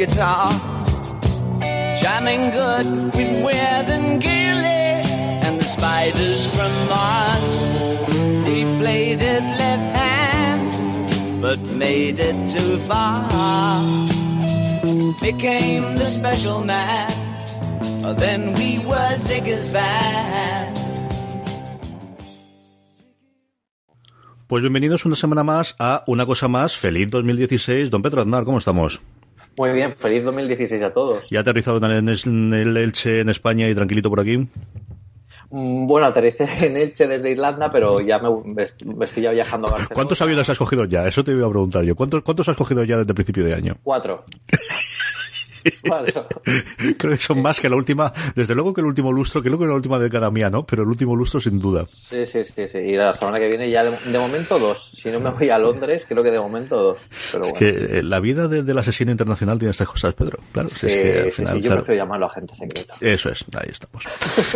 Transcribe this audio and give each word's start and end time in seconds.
Guitar, 0.00 0.48
jamming 1.94 2.48
good 2.56 3.12
with 3.14 3.44
Weird 3.44 3.88
and 3.92 4.18
Gilly 4.18 5.04
and 5.44 5.60
the 5.60 5.64
spiders 5.64 6.46
from 6.56 6.72
Mars. 6.88 7.54
He 8.48 8.64
played 8.80 9.20
it 9.20 9.44
left 9.60 9.88
hand, 9.94 10.72
but 11.42 11.60
made 11.76 12.18
it 12.18 12.48
too 12.48 12.78
far. 12.88 13.28
Became 15.20 15.84
the 15.96 16.06
special 16.06 16.64
man. 16.64 17.12
Oh, 18.02 18.14
then 18.14 18.54
we 18.54 18.78
were 18.78 19.16
Ziggy's 19.18 19.70
band. 19.70 20.78
Pues 24.46 24.62
bienvenidos 24.62 25.04
una 25.04 25.16
semana 25.16 25.44
más 25.44 25.76
a 25.78 26.04
Una 26.06 26.24
Cosa 26.24 26.48
Más. 26.48 26.74
Feliz 26.74 27.08
2016. 27.10 27.90
Don 27.90 28.00
Pedro 28.00 28.22
Aznar, 28.22 28.44
¿cómo 28.44 28.56
estamos? 28.56 29.02
Muy 29.60 29.72
bien, 29.72 29.94
feliz 29.98 30.24
2016 30.24 30.82
a 30.82 30.90
todos. 30.94 31.28
¿Ya 31.28 31.40
aterrizado 31.40 31.76
en 31.84 32.08
el, 32.54 32.76
Elche 32.78 33.20
en 33.20 33.28
España 33.28 33.68
y 33.68 33.74
tranquilito 33.74 34.08
por 34.08 34.18
aquí? 34.20 34.38
Mm, 35.50 35.86
Bueno, 35.86 36.06
aterricé 36.06 36.48
en 36.66 36.78
Elche 36.78 37.06
desde 37.06 37.30
Irlanda, 37.30 37.70
pero 37.70 38.00
ya 38.00 38.18
me, 38.20 38.30
me- 38.42 38.94
me 38.96 39.04
estoy 39.04 39.22
ya 39.24 39.32
viajando 39.32 39.68
a 39.68 39.72
Barcelona. 39.72 39.94
¿Cuántos 39.94 40.22
aviones 40.22 40.48
has 40.48 40.56
cogido 40.56 40.86
ya? 40.86 41.06
Eso 41.06 41.22
te 41.24 41.32
iba 41.32 41.46
a 41.46 41.50
preguntar 41.50 41.84
yo. 41.84 41.94
¿Cuántos, 41.94 42.22
cuántos 42.22 42.48
has 42.48 42.56
cogido 42.56 42.84
ya 42.84 42.96
desde 42.96 43.10
el 43.10 43.14
principio 43.14 43.44
de 43.44 43.52
año? 43.52 43.76
Cuatro. 43.82 44.24
Cuatro. 45.86 46.26
Creo 46.98 47.12
que 47.12 47.22
son 47.22 47.42
más 47.42 47.60
que 47.60 47.68
la 47.68 47.76
última, 47.76 48.12
desde 48.34 48.54
luego 48.54 48.72
que 48.74 48.80
el 48.80 48.86
último 48.86 49.12
lustro, 49.12 49.42
creo 49.42 49.58
que 49.58 49.66
la 49.66 49.74
última 49.74 49.98
década 49.98 50.30
mía, 50.30 50.50
¿no? 50.50 50.66
Pero 50.66 50.82
el 50.82 50.88
último 50.88 51.14
lustro 51.16 51.40
sin 51.40 51.58
duda. 51.60 51.86
Sí, 51.86 52.24
sí, 52.26 52.44
sí, 52.44 52.68
sí. 52.68 52.78
Y 52.78 52.96
la 52.96 53.12
semana 53.14 53.38
que 53.38 53.48
viene 53.48 53.70
ya 53.70 53.84
de, 53.84 53.90
de 54.10 54.18
momento 54.18 54.58
dos. 54.58 54.90
Si 54.94 55.10
no 55.10 55.20
me 55.20 55.30
voy 55.30 55.50
a 55.50 55.58
Londres, 55.58 56.06
creo 56.08 56.22
que 56.22 56.30
de 56.30 56.38
momento 56.38 56.76
dos. 56.76 57.00
Pero 57.32 57.44
Es 57.44 57.50
bueno. 57.52 57.58
que 57.58 57.98
eh, 57.98 58.02
la 58.02 58.20
vida 58.20 58.48
de- 58.48 58.62
del 58.62 58.78
asesino 58.78 59.10
internacional 59.10 59.58
tiene 59.58 59.70
estas 59.72 59.88
cosas, 59.88 60.14
Pedro. 60.14 60.38
Claro, 60.52 60.68
Sí, 60.68 60.86
es 60.86 60.96
que 60.96 61.18
al 61.18 61.24
sí, 61.24 61.30
final, 61.32 61.54
sí, 61.54 61.60
yo 61.62 61.66
claro. 61.68 61.82
prefiero 61.82 62.04
llamarlo 62.04 62.26
agente 62.26 62.54
secreto. 62.54 62.94
Eso 63.00 63.30
es, 63.30 63.44
ahí 63.54 63.68
estamos. 63.70 64.04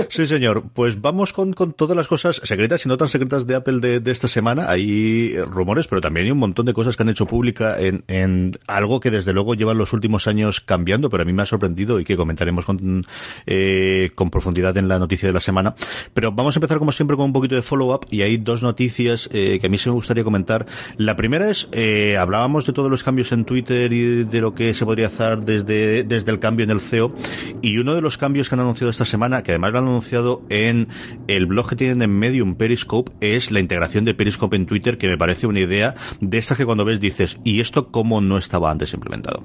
Sí, 0.08 0.27
señor. 0.27 0.64
Pues 0.75 1.00
vamos 1.00 1.32
con, 1.32 1.52
con 1.52 1.72
todas 1.72 1.97
las 1.97 2.06
cosas 2.08 2.41
secretas 2.44 2.84
y 2.84 2.88
no 2.88 2.97
tan 2.97 3.08
secretas 3.08 3.47
de 3.47 3.55
Apple 3.56 3.78
de, 3.80 4.00
de 4.00 4.10
esta 4.10 4.28
semana. 4.28 4.70
Hay 4.70 5.32
eh, 5.34 5.44
rumores, 5.44 5.86
pero 5.88 6.00
también 6.00 6.27
hay 6.27 6.32
un 6.32 6.38
montón 6.38 6.66
de 6.66 6.72
cosas 6.75 6.97
que 6.97 7.02
han 7.02 7.08
hecho 7.08 7.27
pública 7.27 7.78
en, 7.78 8.05
en 8.08 8.52
algo 8.66 9.00
que 9.00 9.10
desde 9.10 9.32
luego 9.32 9.55
llevan 9.55 9.78
los 9.78 9.92
últimos 9.92 10.27
años 10.27 10.60
cambiando, 10.60 10.84
pero 11.03 11.23
a 11.23 11.27
mí 11.27 11.33
me 11.33 11.42
ha 11.42 11.47
sorprendido 11.47 12.00
y 12.00 12.05
que 12.05 12.17
comentaremos 12.17 12.64
con, 12.64 13.06
eh, 13.47 14.11
con 14.14 14.31
profundidad 14.31 14.77
en 14.77 14.89
la 14.89 14.98
noticia 14.98 15.28
de 15.28 15.33
la 15.33 15.41
semana. 15.41 15.75
Pero 16.12 16.33
vamos 16.33 16.56
a 16.56 16.59
empezar 16.59 16.78
como 16.78 16.92
siempre 16.92 17.17
con 17.17 17.27
un 17.27 17.33
poquito 17.33 17.55
de 17.55 17.62
follow-up 17.62 18.06
y 18.11 18.23
hay 18.23 18.37
dos 18.37 18.62
noticias 18.62 19.28
eh, 19.33 19.59
que 19.61 19.67
a 19.67 19.70
mí 19.70 19.78
sí 19.78 19.89
me 19.89 19.95
gustaría 19.95 20.25
comentar. 20.25 20.67
La 20.97 21.17
primera 21.17 21.50
es, 21.50 21.69
eh, 21.72 22.17
hablábamos 22.19 22.67
de 22.67 22.72
todos 22.72 22.91
los 22.91 23.03
cambios 23.03 23.33
en 23.33 23.45
Twitter 23.45 23.92
y 23.92 24.25
de 24.25 24.41
lo 24.41 24.55
que 24.55 24.75
se 24.75 24.84
podría 24.84 25.09
hacer 25.09 25.41
desde, 25.41 26.05
desde 26.05 26.31
el 26.31 26.39
cambio 26.39 26.65
en 26.65 26.70
el 26.70 26.81
CEO 26.81 27.15
y 27.62 27.78
uno 27.78 27.95
de 27.95 28.00
los 28.00 28.19
cambios 28.19 28.48
que 28.48 28.55
han 28.55 28.61
anunciado 28.61 28.91
esta 28.91 29.05
semana, 29.05 29.42
que 29.42 29.53
además 29.53 29.72
lo 29.72 29.78
han 29.78 29.84
anunciado 29.84 30.42
en 30.48 30.89
el 31.28 31.47
blog 31.47 31.70
que 31.70 31.77
tienen 31.77 32.03
en 32.03 32.11
Medium 32.11 32.55
Periscope, 32.55 33.12
es 33.20 33.50
la 33.50 33.61
integración 33.61 34.05
de 34.05 34.15
Periscope 34.15 34.56
en 34.56 34.67
Twitter, 34.67 34.98
que 34.98 35.09
me 35.09 35.19
parece 35.19 35.47
una 35.47 35.61
idea 35.61 35.95
de 36.20 36.39
estas 36.39 36.56
que 36.56 36.67
cuando 36.67 36.84
ves 36.84 37.00
dices, 37.00 37.38
¿y 37.44 37.61
esto 37.61 37.91
cómo 37.91 38.21
no 38.21 38.38
estaba 38.38 38.71
antes 38.71 38.94
implementado? 38.94 39.43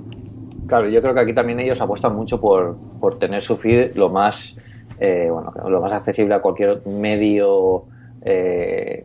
Claro, 0.70 0.88
yo 0.88 1.02
creo 1.02 1.16
que 1.16 1.20
aquí 1.22 1.34
también 1.34 1.60
ellos 1.60 1.82
apuestan 1.82 2.16
mucho 2.16 2.40
por, 2.40 2.78
por 3.00 3.18
tener 3.18 3.42
su 3.42 3.58
feed 3.58 3.96
lo 3.96 4.10
más, 4.10 4.56
eh, 5.00 5.28
bueno, 5.32 5.52
lo 5.68 5.82
más 5.82 5.92
accesible 5.92 6.36
a 6.36 6.42
cualquier 6.42 6.86
medio, 6.86 7.86
eh, 8.22 9.04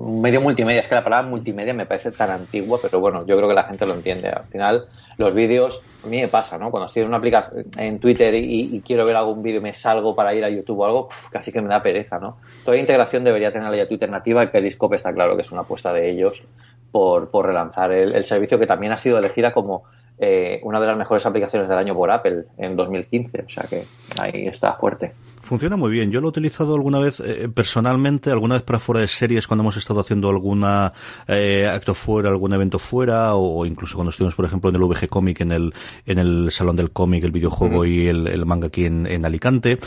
medio 0.00 0.40
multimedia. 0.40 0.80
Es 0.80 0.88
que 0.88 0.94
la 0.94 1.04
palabra 1.04 1.28
multimedia 1.28 1.74
me 1.74 1.84
parece 1.84 2.10
tan 2.10 2.30
antigua, 2.30 2.78
pero 2.80 3.00
bueno, 3.00 3.26
yo 3.26 3.36
creo 3.36 3.50
que 3.50 3.54
la 3.54 3.64
gente 3.64 3.84
lo 3.84 3.92
entiende. 3.92 4.30
Al 4.30 4.46
final, 4.46 4.86
los 5.18 5.34
vídeos, 5.34 5.82
a 6.02 6.06
mí 6.06 6.22
me 6.22 6.28
pasa, 6.28 6.56
¿no? 6.56 6.70
Cuando 6.70 6.86
estoy 6.86 7.02
en 7.02 7.08
una 7.08 7.18
aplicación 7.18 7.66
en 7.76 7.98
Twitter 7.98 8.34
y, 8.34 8.80
quiero 8.80 9.04
ver 9.04 9.16
algún 9.16 9.42
vídeo 9.42 9.60
y 9.60 9.62
me 9.62 9.74
salgo 9.74 10.16
para 10.16 10.34
ir 10.34 10.42
a 10.42 10.48
YouTube 10.48 10.78
o 10.78 10.86
algo, 10.86 11.08
casi 11.30 11.52
que 11.52 11.60
me 11.60 11.68
da 11.68 11.82
pereza, 11.82 12.18
¿no? 12.18 12.38
Toda 12.64 12.78
integración 12.78 13.24
debería 13.24 13.52
tener 13.52 13.76
ya 13.76 13.86
Twitter 13.86 14.08
nativa 14.08 14.42
y 14.42 14.46
Periscope 14.46 14.96
está 14.96 15.12
claro 15.12 15.36
que 15.36 15.42
es 15.42 15.52
una 15.52 15.60
apuesta 15.60 15.92
de 15.92 16.10
ellos 16.10 16.44
por, 16.90 17.28
por 17.28 17.44
relanzar 17.44 17.92
el, 17.92 18.14
el 18.14 18.24
servicio 18.24 18.58
que 18.58 18.66
también 18.66 18.92
ha 18.92 18.96
sido 18.96 19.18
elegida 19.18 19.52
como 19.52 19.84
eh, 20.18 20.60
una 20.62 20.80
de 20.80 20.86
las 20.86 20.96
mejores 20.96 21.24
aplicaciones 21.26 21.68
del 21.68 21.78
año 21.78 21.94
por 21.94 22.10
Apple 22.10 22.44
en 22.58 22.76
2015. 22.76 23.44
O 23.46 23.48
sea 23.48 23.64
que 23.64 23.84
ahí 24.20 24.46
está 24.46 24.74
fuerte. 24.74 25.12
Funciona 25.46 25.76
muy 25.76 25.92
bien. 25.92 26.10
Yo 26.10 26.20
lo 26.20 26.26
he 26.26 26.30
utilizado 26.30 26.74
alguna 26.74 26.98
vez 26.98 27.20
eh, 27.20 27.48
personalmente, 27.48 28.32
alguna 28.32 28.56
vez 28.56 28.64
para 28.64 28.80
fuera 28.80 29.00
de 29.00 29.06
series 29.06 29.46
cuando 29.46 29.62
hemos 29.62 29.76
estado 29.76 30.00
haciendo 30.00 30.28
alguna 30.28 30.92
eh, 31.28 31.70
acto 31.72 31.94
fuera, 31.94 32.30
algún 32.30 32.52
evento 32.52 32.80
fuera, 32.80 33.36
o 33.36 33.64
incluso 33.64 33.94
cuando 33.94 34.10
estuvimos, 34.10 34.34
por 34.34 34.44
ejemplo, 34.44 34.70
en 34.70 34.74
el 34.74 34.82
VG 34.82 35.08
Comic, 35.08 35.42
en 35.42 35.52
el, 35.52 35.72
en 36.04 36.18
el 36.18 36.50
Salón 36.50 36.74
del 36.74 36.90
Cómic, 36.90 37.22
el 37.22 37.30
videojuego 37.30 37.84
y 37.84 38.08
el, 38.08 38.26
el 38.26 38.44
manga 38.44 38.66
aquí 38.66 38.86
en, 38.86 39.06
en 39.06 39.24
Alicante. 39.24 39.78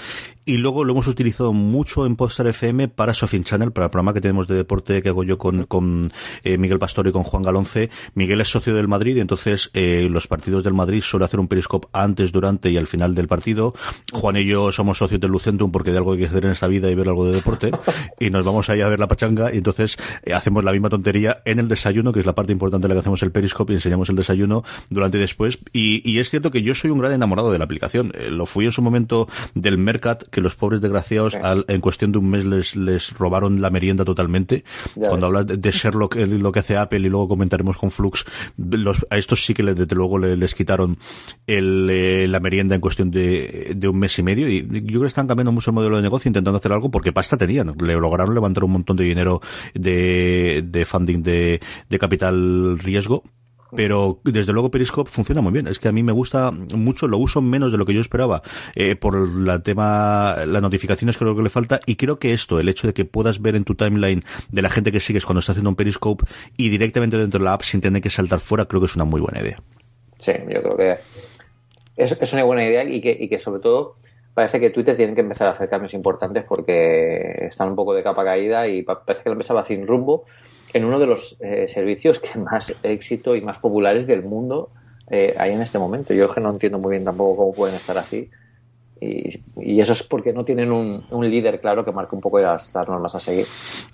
Y 0.49 0.57
luego 0.57 0.83
lo 0.83 0.93
hemos 0.93 1.05
utilizado 1.05 1.53
mucho 1.53 2.07
en 2.07 2.15
Podstar 2.15 2.47
FM 2.47 2.87
para 2.87 3.13
Sofin 3.13 3.43
Channel, 3.43 3.71
para 3.71 3.85
el 3.85 3.91
programa 3.91 4.15
que 4.15 4.19
tenemos 4.19 4.47
de 4.47 4.55
deporte 4.55 5.03
que 5.03 5.09
hago 5.09 5.23
yo 5.23 5.37
con, 5.37 5.65
con 5.65 6.11
eh, 6.43 6.57
Miguel 6.57 6.79
Pastor 6.79 7.07
y 7.07 7.11
con 7.11 7.21
Juan 7.21 7.43
Galonce. 7.43 7.91
Miguel 8.15 8.41
es 8.41 8.49
socio 8.49 8.73
del 8.73 8.87
Madrid 8.87 9.17
y 9.17 9.19
entonces 9.19 9.69
eh, 9.75 10.07
los 10.09 10.25
partidos 10.25 10.63
del 10.63 10.73
Madrid 10.73 11.03
suele 11.03 11.25
hacer 11.25 11.39
un 11.39 11.47
periscope 11.47 11.87
antes, 11.93 12.31
durante 12.31 12.71
y 12.71 12.77
al 12.77 12.87
final 12.87 13.13
del 13.13 13.27
partido. 13.27 13.75
Juan 14.11 14.37
y 14.37 14.45
yo 14.47 14.71
somos 14.71 14.97
socios 14.97 15.21
del 15.21 15.29
Lucentum 15.29 15.71
porque 15.71 15.91
de 15.91 15.97
algo 15.97 16.13
hay 16.13 16.17
que 16.17 16.25
hacer 16.25 16.45
en 16.45 16.51
esta 16.51 16.65
vida 16.65 16.89
y 16.89 16.95
ver 16.95 17.09
algo 17.09 17.27
de 17.27 17.33
deporte. 17.33 17.69
y 18.19 18.31
nos 18.31 18.43
vamos 18.43 18.71
ahí 18.71 18.81
a 18.81 18.89
ver 18.89 18.99
la 18.99 19.07
pachanga 19.07 19.53
y 19.53 19.57
entonces 19.57 19.97
eh, 20.23 20.33
hacemos 20.33 20.63
la 20.63 20.71
misma 20.71 20.89
tontería 20.89 21.43
en 21.45 21.59
el 21.59 21.67
desayuno, 21.67 22.11
que 22.11 22.21
es 22.21 22.25
la 22.25 22.33
parte 22.33 22.53
importante 22.53 22.87
de 22.87 22.89
la 22.89 22.95
que 22.95 23.01
hacemos 23.01 23.21
el 23.21 23.31
periscope 23.31 23.73
y 23.73 23.75
enseñamos 23.75 24.09
el 24.09 24.15
desayuno 24.15 24.63
durante 24.89 25.19
y 25.19 25.21
después. 25.21 25.59
Y, 25.73 26.01
y 26.09 26.17
es 26.17 26.31
cierto 26.31 26.49
que 26.49 26.63
yo 26.63 26.73
soy 26.73 26.89
un 26.89 26.97
gran 26.97 27.11
enamorado 27.11 27.51
de 27.51 27.59
la 27.59 27.65
aplicación. 27.65 28.13
Eh, 28.15 28.31
lo 28.31 28.47
fui 28.47 28.65
en 28.65 28.71
su 28.71 28.81
momento 28.81 29.27
del 29.53 29.77
Mercat, 29.77 30.23
que 30.23 30.38
los 30.41 30.55
pobres 30.55 30.81
desgraciados 30.81 31.33
Sí. 31.33 31.39
al- 31.41 31.65
en 31.67 31.81
cuestión 31.81 32.11
de 32.11 32.17
un 32.19 32.29
mes 32.29 32.45
les, 32.45 32.75
les 32.75 33.13
robaron 33.17 33.61
la 33.61 33.69
merienda 33.69 34.05
totalmente. 34.05 34.63
Ya 34.95 35.07
Cuando 35.09 35.27
hablas 35.27 35.47
de, 35.47 35.57
de 35.57 35.71
Sherlock, 35.71 36.15
lo 36.15 36.51
que 36.51 36.59
hace 36.59 36.77
Apple 36.77 36.99
y 36.99 37.09
luego 37.09 37.27
comentaremos 37.27 37.77
con 37.77 37.91
Flux, 37.91 38.25
los, 38.57 39.05
a 39.09 39.17
estos 39.17 39.43
sí 39.45 39.53
que 39.53 39.63
les- 39.63 39.75
desde 39.75 39.95
luego 39.95 40.17
le- 40.17 40.35
les, 40.37 40.55
quitaron 40.55 40.97
el, 41.47 41.87
eh, 41.89 42.27
la 42.27 42.39
merienda 42.39 42.75
en 42.75 42.81
cuestión 42.81 43.11
de, 43.11 43.73
de 43.75 43.87
un 43.87 43.97
mes 43.99 44.17
y 44.19 44.23
medio. 44.23 44.49
Y 44.49 44.61
yo 44.67 44.81
creo 44.85 45.01
que 45.01 45.07
están 45.07 45.27
cambiando 45.27 45.51
mucho 45.51 45.71
el 45.71 45.75
modelo 45.75 45.95
de 45.97 46.01
negocio, 46.01 46.29
intentando 46.29 46.57
hacer 46.57 46.71
algo 46.71 46.89
porque 46.91 47.11
pasta 47.11 47.37
tenían. 47.37 47.73
Le 47.81 47.93
lograron 47.95 48.33
levantar 48.33 48.63
un 48.63 48.71
montón 48.71 48.97
de 48.97 49.03
dinero 49.03 49.41
de, 49.73 50.63
de 50.65 50.85
funding 50.85 51.23
de, 51.23 51.59
de 51.89 51.99
capital 51.99 52.77
riesgo. 52.79 53.23
Pero 53.75 54.19
desde 54.23 54.51
luego 54.51 54.71
Periscope 54.71 55.09
funciona 55.11 55.41
muy 55.41 55.51
bien. 55.51 55.67
Es 55.67 55.77
que 55.79 55.87
a 55.87 55.91
mí 55.91 56.01
me 56.01 56.11
gusta 56.11 56.51
mucho, 56.51 57.07
lo 57.07 57.17
uso 57.19 57.41
menos 57.41 57.71
de 57.71 57.77
lo 57.77 57.85
que 57.85 57.93
yo 57.93 58.01
esperaba 58.01 58.41
eh, 58.75 58.95
por 58.95 59.15
la 59.39 59.61
tema, 59.61 60.37
las 60.47 60.61
notificaciones 60.61 61.17
creo 61.17 61.35
que 61.35 61.43
le 61.43 61.49
falta. 61.49 61.79
Y 61.85 61.95
creo 61.95 62.17
que 62.17 62.33
esto, 62.33 62.59
el 62.59 62.67
hecho 62.67 62.87
de 62.87 62.93
que 62.93 63.05
puedas 63.05 63.41
ver 63.41 63.55
en 63.55 63.63
tu 63.63 63.75
timeline 63.75 64.23
de 64.51 64.61
la 64.61 64.69
gente 64.69 64.91
que 64.91 64.99
sigues 64.99 65.25
cuando 65.25 65.39
está 65.39 65.51
haciendo 65.51 65.69
un 65.69 65.75
Periscope 65.75 66.25
y 66.57 66.69
directamente 66.69 67.17
dentro 67.17 67.39
de 67.39 67.45
la 67.45 67.53
app 67.53 67.61
sin 67.61 67.79
tener 67.81 68.01
que 68.01 68.09
saltar 68.09 68.39
fuera, 68.39 68.65
creo 68.65 68.81
que 68.81 68.87
es 68.87 68.95
una 68.95 69.05
muy 69.05 69.21
buena 69.21 69.41
idea. 69.41 69.61
Sí, 70.17 70.31
yo 70.49 70.61
creo 70.63 70.75
que 70.75 70.95
es, 71.95 72.11
es 72.19 72.33
una 72.33 72.43
buena 72.43 72.65
idea 72.65 72.83
y 72.83 73.01
que, 73.01 73.15
y 73.19 73.29
que 73.29 73.39
sobre 73.39 73.61
todo 73.61 73.95
parece 74.33 74.59
que 74.59 74.69
Twitter 74.69 74.95
tiene 74.95 75.13
que 75.15 75.21
empezar 75.21 75.47
a 75.47 75.51
hacer 75.51 75.69
cambios 75.69 75.93
importantes 75.93 76.43
porque 76.47 77.47
están 77.47 77.69
un 77.69 77.75
poco 77.75 77.93
de 77.93 78.03
capa 78.03 78.23
caída 78.23 78.67
y 78.67 78.83
pa- 78.83 79.03
parece 79.03 79.23
que 79.23 79.29
la 79.29 79.33
empresa 79.33 79.53
va 79.53 79.63
sin 79.63 79.85
rumbo 79.85 80.25
en 80.73 80.85
uno 80.85 80.99
de 80.99 81.07
los 81.07 81.37
eh, 81.39 81.67
servicios 81.67 82.19
que 82.19 82.37
más 82.39 82.75
éxito 82.83 83.35
y 83.35 83.41
más 83.41 83.59
populares 83.59 84.05
del 84.07 84.23
mundo 84.23 84.69
eh, 85.09 85.35
hay 85.37 85.53
en 85.53 85.61
este 85.61 85.79
momento. 85.79 86.13
Yo 86.13 86.25
es 86.25 86.31
que 86.31 86.41
no 86.41 86.51
entiendo 86.51 86.79
muy 86.79 86.91
bien 86.91 87.05
tampoco 87.05 87.37
cómo 87.37 87.53
pueden 87.53 87.75
estar 87.75 87.97
así. 87.97 88.29
Y, 89.01 89.39
y 89.61 89.79
eso 89.79 89.93
es 89.93 90.03
porque 90.03 90.33
no 90.33 90.43
tienen 90.43 90.71
un, 90.71 91.01
un 91.11 91.29
líder 91.29 91.61
claro 91.61 91.85
que 91.85 91.91
marque 91.91 92.15
un 92.15 92.21
poco 92.21 92.39
las, 92.39 92.73
las 92.73 92.87
normas 92.87 93.15
a 93.15 93.19
seguir. 93.19 93.45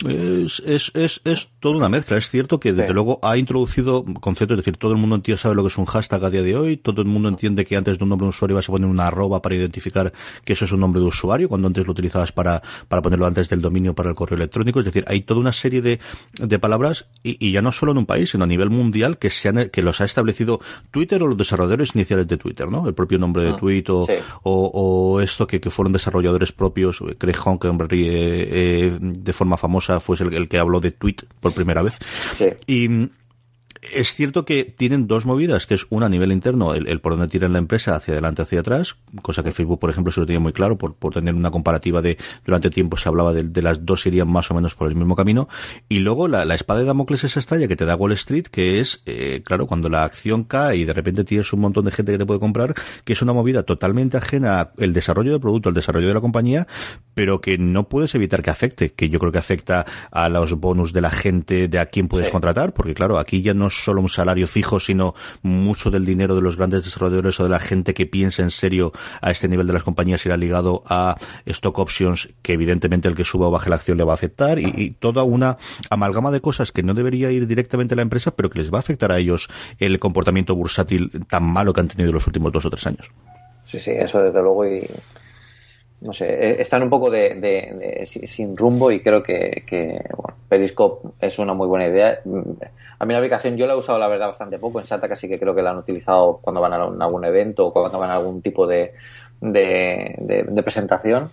Es, 0.08 0.60
es, 0.66 0.92
es, 0.96 1.22
es 1.24 1.50
toda 1.60 1.78
una 1.78 1.90
mezcla. 1.90 2.18
Es 2.18 2.30
cierto 2.30 2.60
que 2.60 2.72
desde 2.74 2.88
Sí. 2.88 2.94
luego 2.94 3.20
ha 3.24 3.38
introducido 3.38 4.04
conceptos, 4.20 4.58
es 4.60 4.66
decir, 4.66 4.78
todo 4.78 4.92
el 4.92 4.98
mundo 4.98 5.16
entiende, 5.16 5.42
sabe 5.42 5.56
lo 5.56 5.64
que 5.64 5.68
es 5.70 5.78
un 5.78 5.86
hashtag 5.86 6.24
a 6.26 6.30
día 6.30 6.42
de 6.44 6.56
hoy, 6.56 6.78
todo 6.78 7.02
el 7.02 7.08
mundo 7.08 7.30
entiende 7.30 7.66
que 7.66 7.76
antes 7.76 7.98
de 7.98 8.04
un 8.04 8.10
nombre 8.10 8.26
de 8.26 8.30
usuario 8.30 8.56
vas 8.56 8.70
a 8.70 8.72
poner 8.72 8.88
una 8.90 9.08
arroba 9.08 9.42
para 9.42 9.56
identificar 9.56 10.12
que 10.44 10.54
eso 10.54 10.66
es 10.66 10.72
un 10.72 10.80
nombre 10.80 11.02
de 11.02 11.08
usuario, 11.08 11.50
cuando 11.50 11.68
antes 11.68 11.86
lo 11.86 11.92
utilizabas 11.92 12.32
para, 12.32 12.62
para 12.88 13.02
ponerlo 13.02 13.26
antes 13.26 13.50
del 13.50 13.62
dominio 13.62 13.94
para 13.96 14.10
el 14.10 14.16
correo 14.16 14.38
electrónico. 14.38 14.80
Es 14.80 14.86
decir, 14.86 15.04
hay 15.08 15.22
toda 15.22 15.40
una 15.40 15.54
serie 15.54 15.82
de, 15.82 16.00
de 16.40 16.60
palabras, 16.60 17.06
y, 17.24 17.38
y 17.46 17.52
ya 17.52 17.62
no 17.62 17.72
solo 17.72 17.92
en 17.92 17.98
un 18.00 18.06
país, 18.06 18.30
sino 18.32 18.44
a 18.44 18.48
nivel 18.48 18.70
mundial, 18.70 19.18
que 19.18 19.30
se 19.30 19.50
han, 19.50 19.70
que 19.70 19.82
los 19.82 20.02
ha 20.02 20.06
establecido 20.06 20.60
Twitter 20.92 21.22
o 21.24 21.28
los 21.28 21.38
desarrolladores 21.38 21.96
iniciales 21.96 22.28
de 22.28 22.38
Twitter, 22.38 22.68
¿no? 22.70 22.88
El 22.88 22.94
propio 22.94 23.18
nombre 23.18 23.44
de 23.44 23.50
Ah, 23.52 23.58
tweet 23.58 23.84
o, 23.90 24.06
sí. 24.06 24.14
o, 24.44 24.72
o 24.74 24.95
esto 25.22 25.48
que, 25.48 25.60
que 25.60 25.70
fueron 25.70 25.94
desarrolladores 25.94 26.52
propios, 26.52 27.04
Craig 27.18 27.36
Honkenberry 27.44 28.08
eh, 28.08 28.14
eh, 28.14 28.98
de 29.00 29.34
forma 29.34 29.58
famosa 29.58 30.00
fue 30.00 30.18
el, 30.20 30.34
el 30.34 30.48
que 30.48 30.58
habló 30.58 30.80
de 30.80 30.92
tweet 30.92 31.18
por 31.40 31.54
primera 31.54 31.82
vez. 31.82 31.98
Sí. 32.34 32.48
Y 32.68 33.10
Es 33.94 34.14
cierto 34.14 34.46
que 34.46 34.64
tienen 34.64 35.08
dos 35.08 35.26
movidas, 35.26 35.66
que 35.68 35.74
es 35.74 35.86
una 35.90 36.06
a 36.06 36.10
nivel 36.10 36.32
interno, 36.32 36.74
el, 36.74 37.00
por 37.02 37.14
dónde 37.14 37.28
tiran 37.28 37.54
la 37.54 37.60
empresa 37.60 37.96
hacia 37.96 38.14
adelante, 38.14 38.42
hacia 38.42 38.60
atrás, 38.60 38.96
cosa 39.22 39.44
que 39.44 39.52
Facebook, 39.52 39.80
por 39.80 39.90
ejemplo, 39.90 40.12
se 40.12 40.20
lo 40.20 40.26
tenía 40.26 40.40
muy 40.40 40.54
claro, 40.54 40.78
por, 40.78 40.96
por 40.96 41.14
tener 41.14 41.36
una 41.36 41.52
comparativa 41.52 42.02
de, 42.02 42.18
durante 42.46 42.70
tiempo 42.70 42.98
se 42.98 43.10
hablaba 43.10 43.34
de, 43.34 43.62
las 43.62 43.86
dos 43.86 44.06
irían 44.06 44.28
más 44.28 44.50
o 44.52 44.54
menos 44.54 44.76
por 44.76 44.88
el 44.88 44.96
mismo 44.96 45.16
camino. 45.16 45.48
Y 45.90 46.00
luego 46.00 46.28
la, 46.28 46.44
espada 46.56 46.80
de 46.80 46.86
Damocles 46.86 47.24
esa 47.24 47.40
estrella 47.40 47.68
que 47.68 47.76
te 47.76 47.86
da 47.86 47.96
Wall 47.96 48.14
Street, 48.14 48.46
que 48.48 48.80
es, 48.80 49.02
eh, 49.06 49.42
claro, 49.46 49.68
cuando 49.68 49.90
la 49.90 50.04
acción 50.04 50.44
cae 50.44 50.78
y 50.78 50.86
de 50.86 50.94
repente 50.94 51.24
tienes 51.24 51.52
un 51.54 51.62
montón 51.62 51.86
de 51.86 51.92
gente 51.92 52.12
que 52.12 52.18
te 52.18 52.26
puede 52.26 52.40
comprar, 52.40 52.74
que 53.04 53.14
es 53.14 53.22
una 53.22 53.34
movida 53.34 53.64
totalmente 53.64 54.18
ajena 54.18 54.72
al 54.78 54.94
desarrollo 54.94 55.32
del 55.32 55.42
producto, 55.42 55.70
al 55.70 55.76
desarrollo 55.76 56.08
de 56.08 56.14
la 56.14 56.22
compañía, 56.22 56.68
pero 57.14 57.42
que 57.42 57.58
no 57.58 57.88
puedes 57.90 58.14
evitar 58.16 58.42
que 58.42 58.50
afecte, 58.50 58.94
que 58.94 59.10
yo 59.10 59.20
creo 59.20 59.32
que 59.32 59.38
afecta 59.38 59.86
a 60.12 60.30
los 60.30 60.54
bonus 60.54 60.94
de 60.94 61.02
la 61.02 61.12
gente, 61.12 61.68
de 61.68 61.80
a 61.80 61.86
quién 61.86 62.08
puedes 62.08 62.30
contratar, 62.30 62.74
porque 62.74 62.94
claro, 62.94 63.18
aquí 63.18 63.42
ya 63.42 63.54
no 63.54 63.68
es 63.68 63.75
solo 63.84 64.02
un 64.02 64.10
salario 64.10 64.48
fijo, 64.48 64.80
sino 64.80 65.14
mucho 65.42 65.92
del 65.92 66.06
dinero 66.06 66.36
de 66.36 66.42
los 66.42 66.58
grandes 66.58 66.84
desarrolladores 66.84 67.40
o 67.40 67.44
de 67.44 67.50
la 67.50 67.60
gente 67.60 67.94
que 67.94 68.06
piensa 68.06 68.44
en 68.44 68.52
serio 68.52 68.92
a 69.22 69.32
este 69.32 69.48
nivel 69.48 69.68
de 69.68 69.74
las 69.74 69.84
compañías 69.84 70.26
irá 70.26 70.38
ligado 70.38 70.84
a 70.86 71.18
stock 71.46 71.80
options, 71.80 72.30
que 72.42 72.54
evidentemente 72.54 73.08
el 73.08 73.16
que 73.16 73.24
suba 73.24 73.48
o 73.48 73.52
baje 73.52 73.70
la 73.70 73.76
acción 73.76 73.98
le 73.98 74.04
va 74.04 74.14
a 74.14 74.16
afectar, 74.16 74.60
y, 74.60 74.96
toda 75.00 75.24
una 75.24 75.58
amalgama 75.90 76.32
de 76.32 76.42
cosas 76.42 76.72
que 76.72 76.84
no 76.84 76.94
debería 76.94 77.32
ir 77.32 77.48
directamente 77.48 77.94
a 77.94 77.98
la 77.98 78.02
empresa, 78.02 78.36
pero 78.36 78.50
que 78.50 78.60
les 78.60 78.72
va 78.72 78.78
a 78.78 78.80
afectar 78.80 79.12
a 79.12 79.18
ellos 79.18 79.50
el 79.80 80.00
comportamiento 80.00 80.56
bursátil 80.56 81.12
tan 81.28 81.44
malo 81.44 81.74
que 81.74 81.82
han 81.82 81.88
tenido 81.88 82.12
los 82.12 82.26
últimos 82.28 82.52
dos 82.52 82.66
o 82.66 82.70
tres 82.70 82.88
años. 82.88 83.12
Sí, 83.66 83.80
sí, 83.80 83.92
eso 83.92 84.20
desde 84.20 84.42
luego 84.42 84.66
y 84.66 84.88
no 86.02 86.14
sé, 86.14 86.28
eh, 86.28 86.56
están 86.60 86.84
un 86.84 86.90
poco 86.90 87.10
de, 87.10 88.04
sin 88.06 88.56
rumbo 88.56 88.92
y 88.92 89.02
creo 89.02 89.24
que, 89.24 89.64
bueno, 90.16 90.38
Periscope 90.48 91.10
es 91.20 91.40
una 91.40 91.54
muy 91.54 91.68
buena 91.68 91.88
idea. 91.88 92.20
Mm, 92.24 92.52
a 93.00 93.06
mí 93.06 93.14
la 93.14 93.20
aplicación 93.20 93.58
yo 93.58 93.68
la 93.68 93.74
he 93.74 93.78
usado 93.78 94.00
la 94.00 94.08
verdad 94.08 94.28
bastante 94.28 94.60
poco 94.60 94.80
en 94.80 94.86
Santa, 94.86 95.08
casi 95.08 95.28
que 95.28 95.40
creo 95.40 95.56
que 95.56 95.62
la 95.62 95.72
han 95.72 95.78
utilizado 95.78 96.40
cuando 96.42 96.62
van 96.62 96.74
a 96.74 96.76
algún 96.76 97.26
evento 97.26 97.68
o 97.68 97.74
cuando 97.74 98.00
van 98.00 98.10
a 98.10 98.16
algún 98.16 98.42
tipo 98.42 98.68
de, 98.68 98.94
presentación. 100.64 101.30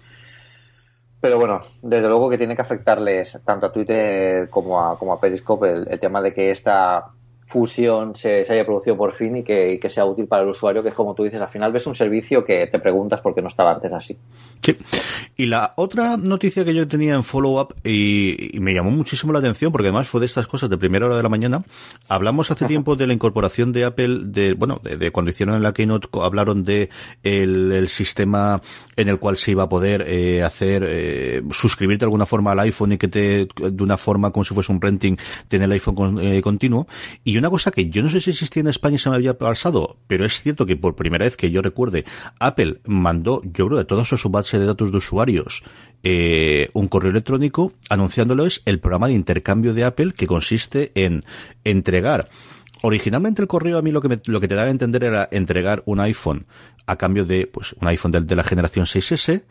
Pero 1.20 1.38
bueno, 1.38 1.60
desde 1.82 2.08
luego 2.08 2.28
que 2.28 2.38
tiene 2.38 2.56
que 2.56 2.62
afectarles 2.62 3.40
tanto 3.44 3.66
a 3.66 3.72
Twitter 3.72 4.48
como 4.50 4.84
a, 4.84 4.98
como 4.98 5.12
a 5.12 5.20
Periscope 5.20 5.70
el 5.70 6.00
tema 6.00 6.20
de 6.20 6.34
que 6.34 6.50
esta 6.50 7.12
fusión 7.52 8.16
se, 8.16 8.40
haya 8.40 8.64
producido 8.64 8.96
por 8.96 9.12
fin 9.12 9.36
y 9.36 9.42
que, 9.42 9.78
sea 9.88 10.06
útil 10.06 10.26
para 10.26 10.42
el 10.42 10.48
usuario, 10.48 10.82
que 10.82 10.88
es 10.88 10.94
como 10.94 11.14
tú 11.14 11.22
dices, 11.22 11.40
al 11.40 11.48
final 11.48 11.70
ves 11.70 11.86
un 11.86 11.94
servicio 11.94 12.42
que 12.44 12.66
te 12.66 12.78
preguntas 12.78 13.20
por 13.20 13.34
qué 13.34 13.42
no 13.42 13.48
estaba 13.48 13.72
antes 13.72 13.92
así. 13.92 14.16
Sí. 14.62 14.76
Y 15.36 15.46
la 15.46 15.74
otra 15.76 16.16
noticia 16.16 16.64
que 16.64 16.74
yo 16.74 16.88
tenía 16.88 17.14
en 17.14 17.22
follow-up 17.22 17.74
y, 17.84 18.58
me 18.60 18.72
llamó 18.72 18.90
muchísimo 18.90 19.32
la 19.32 19.40
atención, 19.40 19.70
porque 19.70 19.88
además 19.88 20.08
fue 20.08 20.20
de 20.20 20.26
estas 20.26 20.46
cosas 20.46 20.70
de 20.70 20.78
primera 20.78 21.06
hora 21.06 21.16
de 21.16 21.22
la 21.22 21.28
mañana, 21.28 21.62
hablamos 22.08 22.50
hace 22.50 22.64
tiempo 22.66 22.96
de 22.96 23.06
la 23.06 23.12
incorporación 23.12 23.72
de 23.72 23.84
Apple, 23.84 24.20
de 24.24 24.54
bueno, 24.54 24.80
de, 24.82 25.10
cuando 25.10 25.30
hicieron 25.30 25.54
en 25.56 25.62
la 25.62 25.74
Keynote, 25.74 26.08
hablaron 26.20 26.64
de 26.64 26.88
el, 27.22 27.88
sistema 27.88 28.62
en 28.96 29.08
el 29.08 29.18
cual 29.18 29.36
se 29.36 29.50
iba 29.50 29.64
a 29.64 29.68
poder 29.68 30.04
eh, 30.06 30.42
hacer, 30.42 30.84
eh, 30.86 31.42
suscribirte 31.50 32.04
de 32.04 32.06
alguna 32.06 32.24
forma 32.24 32.52
al 32.52 32.60
iPhone 32.60 32.92
y 32.92 32.98
que 32.98 33.08
te, 33.08 33.46
de 33.46 33.82
una 33.82 33.98
forma 33.98 34.30
como 34.30 34.44
si 34.44 34.54
fuese 34.54 34.72
un 34.72 34.80
renting, 34.80 35.16
tener 35.48 35.66
el 35.66 35.72
iPhone 35.72 36.18
eh, 36.20 36.40
continuo. 36.40 36.86
Y 37.24 37.32
una 37.42 37.50
cosa 37.50 37.72
que 37.72 37.90
yo 37.90 38.02
no 38.04 38.08
sé 38.08 38.20
si 38.20 38.30
existía 38.30 38.60
en 38.60 38.68
España 38.68 38.94
y 38.94 38.98
se 39.00 39.10
me 39.10 39.16
había 39.16 39.36
pasado, 39.36 39.96
pero 40.06 40.24
es 40.24 40.40
cierto 40.40 40.64
que 40.64 40.76
por 40.76 40.94
primera 40.94 41.24
vez 41.24 41.36
que 41.36 41.50
yo 41.50 41.60
recuerde, 41.60 42.04
Apple 42.38 42.80
mandó, 42.84 43.42
yo 43.42 43.66
creo, 43.66 43.78
de 43.78 43.84
toda 43.84 44.04
su 44.04 44.28
base 44.28 44.60
de 44.60 44.66
datos 44.66 44.92
de 44.92 44.98
usuarios, 44.98 45.64
eh, 46.04 46.68
un 46.72 46.86
correo 46.86 47.10
electrónico 47.10 47.72
anunciándoles 47.88 48.62
el 48.64 48.78
programa 48.78 49.08
de 49.08 49.14
intercambio 49.14 49.74
de 49.74 49.82
Apple 49.82 50.12
que 50.16 50.28
consiste 50.28 50.92
en 50.94 51.24
entregar. 51.64 52.30
Originalmente 52.82 53.42
el 53.42 53.48
correo 53.48 53.76
a 53.76 53.82
mí 53.82 53.90
lo 53.90 54.00
que, 54.00 54.20
lo 54.26 54.40
que 54.40 54.46
te 54.46 54.54
daba 54.54 54.68
a 54.68 54.70
entender 54.70 55.02
era 55.02 55.28
entregar 55.32 55.82
un 55.84 55.98
iPhone 55.98 56.46
a 56.86 56.94
cambio 56.94 57.24
de 57.24 57.48
pues 57.48 57.72
un 57.80 57.88
iPhone 57.88 58.12
de, 58.12 58.20
de 58.20 58.36
la 58.36 58.44
generación 58.44 58.86
6S 58.86 59.42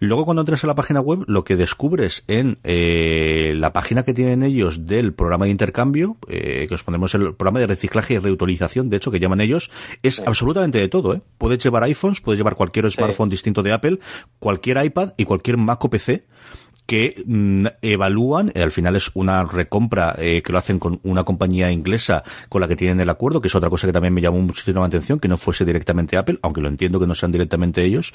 Luego 0.00 0.24
cuando 0.24 0.42
entras 0.42 0.62
a 0.62 0.68
la 0.68 0.76
página 0.76 1.00
web, 1.00 1.24
lo 1.26 1.44
que 1.44 1.56
descubres 1.56 2.22
en 2.28 2.58
eh, 2.62 3.52
la 3.56 3.72
página 3.72 4.04
que 4.04 4.14
tienen 4.14 4.44
ellos 4.44 4.86
del 4.86 5.12
programa 5.12 5.46
de 5.46 5.50
intercambio, 5.50 6.16
eh, 6.28 6.66
que 6.68 6.74
os 6.74 6.84
ponemos 6.84 7.14
el 7.14 7.34
programa 7.34 7.58
de 7.58 7.66
reciclaje 7.66 8.14
y 8.14 8.18
reutilización, 8.18 8.90
de 8.90 8.98
hecho, 8.98 9.10
que 9.10 9.18
llaman 9.18 9.40
ellos, 9.40 9.70
es 10.02 10.20
absolutamente 10.20 10.78
de 10.78 10.88
todo. 10.88 11.14
¿eh? 11.14 11.22
Puedes 11.36 11.62
llevar 11.62 11.82
iPhones, 11.82 12.20
puedes 12.20 12.38
llevar 12.38 12.54
cualquier 12.54 12.90
smartphone 12.90 13.28
distinto 13.28 13.62
de 13.62 13.72
Apple, 13.72 13.98
cualquier 14.38 14.84
iPad 14.84 15.14
y 15.16 15.24
cualquier 15.24 15.56
Mac 15.56 15.84
o 15.84 15.90
PC 15.90 16.26
que 16.88 17.22
mm, 17.26 17.66
evalúan, 17.82 18.50
eh, 18.54 18.62
al 18.62 18.70
final 18.70 18.96
es 18.96 19.10
una 19.12 19.44
recompra 19.44 20.14
eh, 20.16 20.40
que 20.42 20.52
lo 20.52 20.58
hacen 20.58 20.78
con 20.78 21.00
una 21.02 21.22
compañía 21.22 21.70
inglesa 21.70 22.24
con 22.48 22.62
la 22.62 22.66
que 22.66 22.76
tienen 22.76 22.98
el 23.00 23.10
acuerdo, 23.10 23.42
que 23.42 23.48
es 23.48 23.54
otra 23.54 23.68
cosa 23.68 23.86
que 23.86 23.92
también 23.92 24.14
me 24.14 24.22
llamó 24.22 24.40
muchísimo 24.40 24.80
la 24.80 24.86
atención, 24.86 25.20
que 25.20 25.28
no 25.28 25.36
fuese 25.36 25.66
directamente 25.66 26.16
Apple, 26.16 26.38
aunque 26.40 26.62
lo 26.62 26.68
entiendo 26.68 26.98
que 26.98 27.06
no 27.06 27.14
sean 27.14 27.30
directamente 27.30 27.84
ellos, 27.84 28.14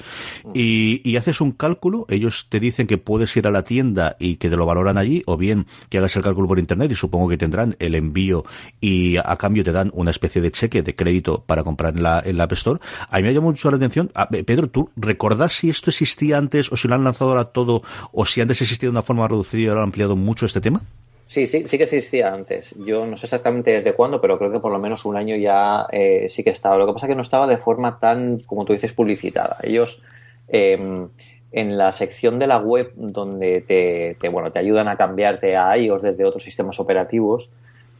y, 0.54 1.08
y 1.08 1.16
haces 1.16 1.40
un 1.40 1.52
cálculo, 1.52 2.04
ellos 2.08 2.48
te 2.48 2.58
dicen 2.58 2.88
que 2.88 2.98
puedes 2.98 3.36
ir 3.36 3.46
a 3.46 3.52
la 3.52 3.62
tienda 3.62 4.16
y 4.18 4.36
que 4.36 4.50
te 4.50 4.56
lo 4.56 4.66
valoran 4.66 4.98
allí, 4.98 5.22
o 5.26 5.36
bien 5.36 5.66
que 5.88 5.98
hagas 5.98 6.16
el 6.16 6.24
cálculo 6.24 6.48
por 6.48 6.58
internet 6.58 6.90
y 6.90 6.96
supongo 6.96 7.28
que 7.28 7.38
tendrán 7.38 7.76
el 7.78 7.94
envío 7.94 8.44
y 8.80 9.18
a 9.18 9.36
cambio 9.36 9.62
te 9.62 9.70
dan 9.70 9.92
una 9.94 10.10
especie 10.10 10.42
de 10.42 10.50
cheque 10.50 10.82
de 10.82 10.96
crédito 10.96 11.44
para 11.46 11.62
comprar 11.62 11.96
en 11.96 12.02
la, 12.02 12.20
en 12.24 12.36
la 12.36 12.44
App 12.44 12.52
Store. 12.54 12.80
A 13.08 13.18
mí 13.18 13.22
me 13.22 13.32
llamó 13.32 13.50
mucho 13.50 13.70
la 13.70 13.76
atención. 13.76 14.10
Pedro, 14.44 14.68
¿tú 14.68 14.90
recordás 14.96 15.52
si 15.52 15.70
esto 15.70 15.90
existía 15.90 16.38
antes 16.38 16.72
o 16.72 16.76
si 16.76 16.88
lo 16.88 16.96
han 16.96 17.04
lanzado 17.04 17.30
ahora 17.30 17.44
todo 17.44 17.82
o 18.10 18.26
si 18.26 18.40
antes 18.40 18.63
existía 18.64 18.88
de 18.88 18.92
una 18.92 19.02
forma 19.02 19.26
reducida 19.28 19.62
y 19.62 19.66
ahora 19.68 19.80
ha 19.80 19.84
ampliado 19.84 20.16
mucho 20.16 20.46
este 20.46 20.60
tema? 20.60 20.82
Sí, 21.26 21.46
sí, 21.46 21.66
sí 21.66 21.78
que 21.78 21.84
existía 21.84 22.32
antes. 22.32 22.74
Yo 22.84 23.06
no 23.06 23.16
sé 23.16 23.26
exactamente 23.26 23.72
desde 23.72 23.94
cuándo, 23.94 24.20
pero 24.20 24.38
creo 24.38 24.52
que 24.52 24.60
por 24.60 24.72
lo 24.72 24.78
menos 24.78 25.04
un 25.04 25.16
año 25.16 25.36
ya 25.36 25.86
eh, 25.90 26.26
sí 26.28 26.44
que 26.44 26.50
estaba. 26.50 26.76
Lo 26.76 26.86
que 26.86 26.92
pasa 26.92 27.06
es 27.06 27.10
que 27.10 27.16
no 27.16 27.22
estaba 27.22 27.46
de 27.46 27.56
forma 27.56 27.98
tan, 27.98 28.38
como 28.40 28.64
tú 28.64 28.72
dices, 28.72 28.92
publicitada. 28.92 29.56
Ellos 29.62 30.02
em, 30.48 31.08
en 31.54 31.78
la 31.78 31.92
sección 31.92 32.38
de 32.38 32.48
la 32.48 32.58
web 32.58 32.92
donde 32.96 33.60
te, 33.60 34.28
bueno, 34.28 34.50
te 34.50 34.58
ayudan 34.58 34.88
a 34.88 34.96
cambiarte 34.96 35.56
a 35.56 35.76
iOS 35.78 36.02
desde 36.02 36.24
otros 36.24 36.42
sistemas 36.42 36.80
operativos, 36.80 37.52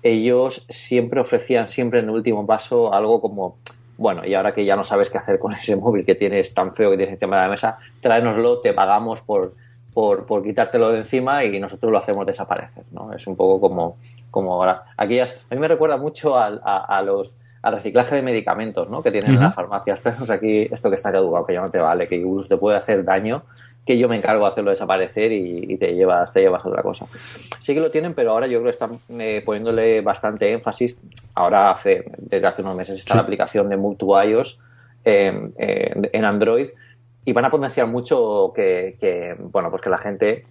ellos 0.03 0.67
siempre 0.69 1.21
ofrecían, 1.21 1.69
siempre 1.69 2.01
en 2.01 2.07
el 2.07 2.11
último 2.11 2.45
paso, 2.47 2.93
algo 2.93 3.21
como, 3.21 3.57
bueno, 3.97 4.27
y 4.27 4.35
ahora 4.35 4.53
que 4.53 4.65
ya 4.65 4.75
no 4.75 4.85
sabes 4.85 5.09
qué 5.09 5.19
hacer 5.19 5.39
con 5.39 5.53
ese 5.53 5.77
móvil 5.81 6.05
que 6.05 6.17
tienes 6.17 6.53
tan 6.53 6.75
feo 6.75 6.91
que 6.91 6.97
tienes 6.97 7.15
encima 7.15 7.37
de 7.37 7.43
la 7.43 7.49
mesa, 7.49 7.79
tráenoslo, 8.01 8.61
te 8.61 8.73
pagamos 8.73 9.21
por 9.21 9.55
por, 9.94 10.27
por 10.27 10.43
quitártelo 10.43 10.91
de 10.91 10.98
encima 10.98 11.44
y 11.44 11.60
nosotros 11.60 11.91
lo 11.91 11.98
hacemos 11.98 12.27
desaparecer, 12.27 12.84
¿no? 12.91 13.13
Es 13.13 13.27
un 13.29 13.36
poco 13.36 13.60
como, 13.60 13.96
como 14.31 14.63
aquellas... 14.96 15.41
A 15.48 15.55
mí 15.55 15.60
me 15.60 15.69
recuerda 15.69 15.96
mucho 15.96 16.36
a, 16.36 16.48
a, 16.48 17.03
los 17.03 17.36
al 17.63 17.74
reciclaje 17.74 18.17
de 18.17 18.22
medicamentos, 18.22 18.91
¿no? 18.91 19.03
Que 19.03 19.10
tienen 19.10 19.34
en 19.34 19.41
las 19.41 19.55
farmacias. 19.55 20.03
Tenemos 20.03 20.29
aquí 20.29 20.69
esto 20.70 20.91
que 20.91 20.96
está 20.96 21.10
caducado, 21.10 21.46
que 21.46 21.55
ya 21.55 21.63
no 21.63 21.70
te 21.70 21.79
vale, 21.79 22.08
que 22.08 22.17
incluso 22.17 22.48
te 22.48 22.56
puede 22.58 22.77
hacer 22.77 23.05
daño, 23.05 23.44
que 23.86 23.96
yo 23.96 24.06
me 24.08 24.17
encargo 24.17 24.43
de 24.43 24.48
hacerlo 24.48 24.70
desaparecer 24.70 25.32
y, 25.32 25.77
te 25.79 25.94
llevas 25.94 26.32
te 26.32 26.41
llevas 26.41 26.65
a 26.65 26.69
otra 26.69 26.82
cosa. 26.82 27.06
Sí 27.60 27.72
que 27.72 27.81
lo 27.81 27.91
tienen, 27.91 28.13
pero 28.13 28.32
ahora 28.32 28.46
yo 28.48 28.58
creo 28.58 28.65
que 28.65 28.70
están 28.70 28.98
eh, 29.19 29.43
poniéndole 29.46 30.03
bastante 30.03 30.53
énfasis. 30.53 30.98
Ahora 31.34 31.70
hace 31.70 32.05
desde 32.19 32.46
hace 32.46 32.60
unos 32.60 32.77
meses 32.77 32.98
está 32.98 33.15
la 33.15 33.22
aplicación 33.22 33.69
de 33.69 33.77
Move 33.77 33.96
iOS 34.27 34.58
eh, 35.05 35.32
en 35.56 36.24
Android 36.24 36.69
y 37.25 37.33
van 37.33 37.45
a 37.45 37.51
potenciar 37.51 37.87
mucho 37.87 38.53
que, 38.55 39.37
bueno, 39.51 39.71
pues 39.71 39.83
que 39.83 39.91
la 39.91 39.99
gente 39.99 40.45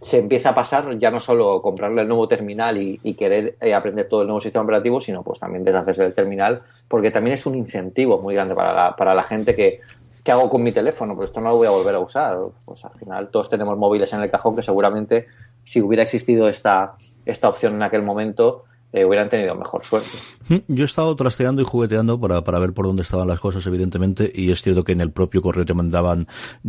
se 0.00 0.18
empiece 0.18 0.48
a 0.48 0.54
pasar 0.54 0.96
ya 0.98 1.10
no 1.10 1.18
solo 1.18 1.60
comprarle 1.60 2.02
el 2.02 2.08
nuevo 2.08 2.28
terminal 2.28 2.76
y, 2.78 3.14
querer 3.14 3.56
eh, 3.60 3.74
aprender 3.74 4.08
todo 4.08 4.22
el 4.22 4.28
nuevo 4.28 4.40
sistema 4.40 4.64
operativo, 4.64 5.00
sino 5.00 5.22
pues 5.22 5.40
también 5.40 5.64
deshacerse 5.64 6.02
del 6.02 6.14
terminal, 6.14 6.62
porque 6.86 7.10
también 7.10 7.34
es 7.34 7.46
un 7.46 7.56
incentivo 7.56 8.18
muy 8.18 8.34
grande 8.34 8.54
para 8.54 8.72
la, 8.72 8.96
para 8.96 9.14
la 9.14 9.24
gente 9.24 9.56
que, 9.56 9.80
¿qué 10.22 10.32
hago 10.32 10.50
con 10.50 10.62
mi 10.62 10.72
teléfono? 10.72 11.16
Pues 11.16 11.30
esto 11.30 11.40
no 11.40 11.48
lo 11.48 11.56
voy 11.56 11.66
a 11.66 11.70
volver 11.70 11.94
a 11.94 12.00
usar. 12.00 12.38
Pues 12.64 12.84
al 12.84 12.92
final 12.92 13.30
todos 13.30 13.48
tenemos 13.48 13.76
móviles 13.78 14.12
en 14.12 14.20
el 14.20 14.30
cajón 14.30 14.54
que 14.54 14.62
seguramente 14.62 15.26
si 15.64 15.80
hubiera 15.80 16.02
existido 16.02 16.48
esta, 16.48 16.96
esta 17.24 17.48
opción 17.48 17.74
en 17.74 17.82
aquel 17.82 18.02
momento, 18.02 18.64
eh, 18.92 19.04
hubieran 19.04 19.28
tenido 19.28 19.54
mejor 19.54 19.84
suerte. 19.84 20.08
Mm, 20.48 20.56
yo 20.68 20.84
he 20.84 20.86
estado 20.86 21.14
trasteando 21.14 21.60
y 21.60 21.64
jugueteando 21.64 22.18
para, 22.18 22.42
para 22.42 22.58
ver 22.58 22.72
por 22.72 22.86
dónde 22.86 23.02
estaban 23.02 23.28
las 23.28 23.38
cosas, 23.38 23.66
evidentemente, 23.66 24.30
y 24.34 24.50
es 24.50 24.62
cierto 24.62 24.82
que 24.82 24.92
en 24.92 25.02
el 25.02 25.10
propio 25.10 25.42
correo 25.42 25.66
te 25.66 25.74
mandaban, 25.74 26.26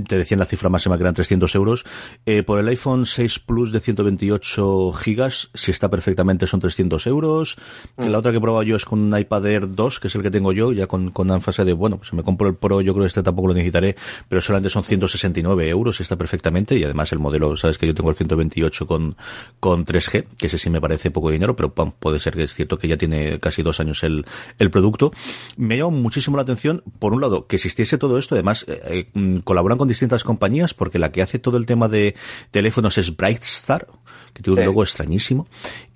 te 0.08 0.18
decían 0.18 0.40
la 0.40 0.46
cifra 0.46 0.70
máxima 0.70 0.98
que 0.98 1.04
eran 1.04 1.14
300 1.14 1.56
euros. 1.56 1.86
Eh, 2.26 2.44
por 2.44 2.60
el 2.60 2.68
iPhone 2.68 3.06
6 3.06 3.40
Plus 3.40 3.72
de 3.72 3.80
128 3.80 4.92
gigas, 4.94 5.50
si 5.54 5.72
está 5.72 5.90
perfectamente, 5.90 6.46
son 6.46 6.60
300 6.60 7.08
euros. 7.08 7.56
La 7.98 8.18
otra 8.18 8.32
que 8.32 8.38
he 8.38 8.42
probado 8.42 8.64
yo 8.64 8.76
es 8.76 8.84
con 8.84 9.00
un 9.00 9.18
iPad 9.18 9.46
Air 9.46 9.76
2, 9.76 10.00
que 10.00 10.08
es 10.08 10.16
el 10.16 10.22
que 10.22 10.32
tengo 10.32 10.52
yo, 10.52 10.74
ya 10.74 10.88
con, 10.88 11.12
con 11.12 11.32
énfasis 11.32 11.66
de, 11.66 11.74
bueno, 11.74 11.98
pues 11.98 12.10
si 12.10 12.16
me 12.16 12.24
compro 12.24 12.50
el 12.50 12.56
Pro, 12.56 12.82
yo 12.82 12.94
creo 12.94 13.04
que 13.04 13.08
este 13.08 13.24
tampoco 13.24 13.48
lo 13.48 13.54
necesitaré, 13.54 13.96
pero 14.28 14.42
solamente 14.42 14.70
son 14.70 14.84
169 14.84 15.70
euros, 15.70 16.02
está 16.02 16.18
perfectamente, 16.18 16.78
y 16.78 16.84
además 16.84 17.12
el 17.14 17.20
modelo, 17.20 17.56
sabes 17.56 17.78
que 17.78 17.88
yo 17.88 17.96
tengo 17.96 18.10
el 18.10 18.16
128 18.16 18.88
con, 18.88 19.16
con 19.60 19.86
3G, 19.86 20.26
que 20.38 20.48
ese 20.48 20.58
sí 20.58 20.70
me 20.70 20.82
parece 20.82 21.12
poco 21.12 21.30
dinero, 21.30 21.56
pero 21.56 21.74
puede 22.10 22.20
ser 22.20 22.34
que 22.34 22.44
es 22.44 22.56
cierto 22.56 22.80
que 22.80 22.88
ya 22.88 22.98
tiene 22.98 23.38
casi 23.40 23.62
dos 23.62 23.80
años 23.80 24.04
el, 24.04 24.26
el 24.58 24.72
producto. 24.72 25.12
Me 25.58 25.78
llamó 25.78 25.92
muchísimo 25.92 26.38
la 26.38 26.42
atención, 26.42 26.82
por 26.98 27.14
un 27.14 27.22
lado, 27.22 27.46
que 27.46 27.58
existiese 27.58 28.00
todo 28.00 28.18
esto, 28.18 28.34
además 28.34 28.66
eh, 28.68 29.06
eh, 29.14 29.42
colaboran 29.44 29.78
con 29.78 29.88
distintas 29.88 30.24
compañías, 30.24 30.74
porque 30.74 30.98
la 30.98 31.12
que 31.12 31.22
hace 31.22 31.38
todo 31.38 31.58
el 31.58 31.68
tema 31.68 31.88
de 31.88 32.16
teléfonos 32.50 32.98
es 32.98 33.16
Brightstar, 33.16 33.86
que 34.34 34.44
tiene 34.44 34.60
un 34.60 34.66
logo 34.66 34.84
extrañísimo. 34.84 35.48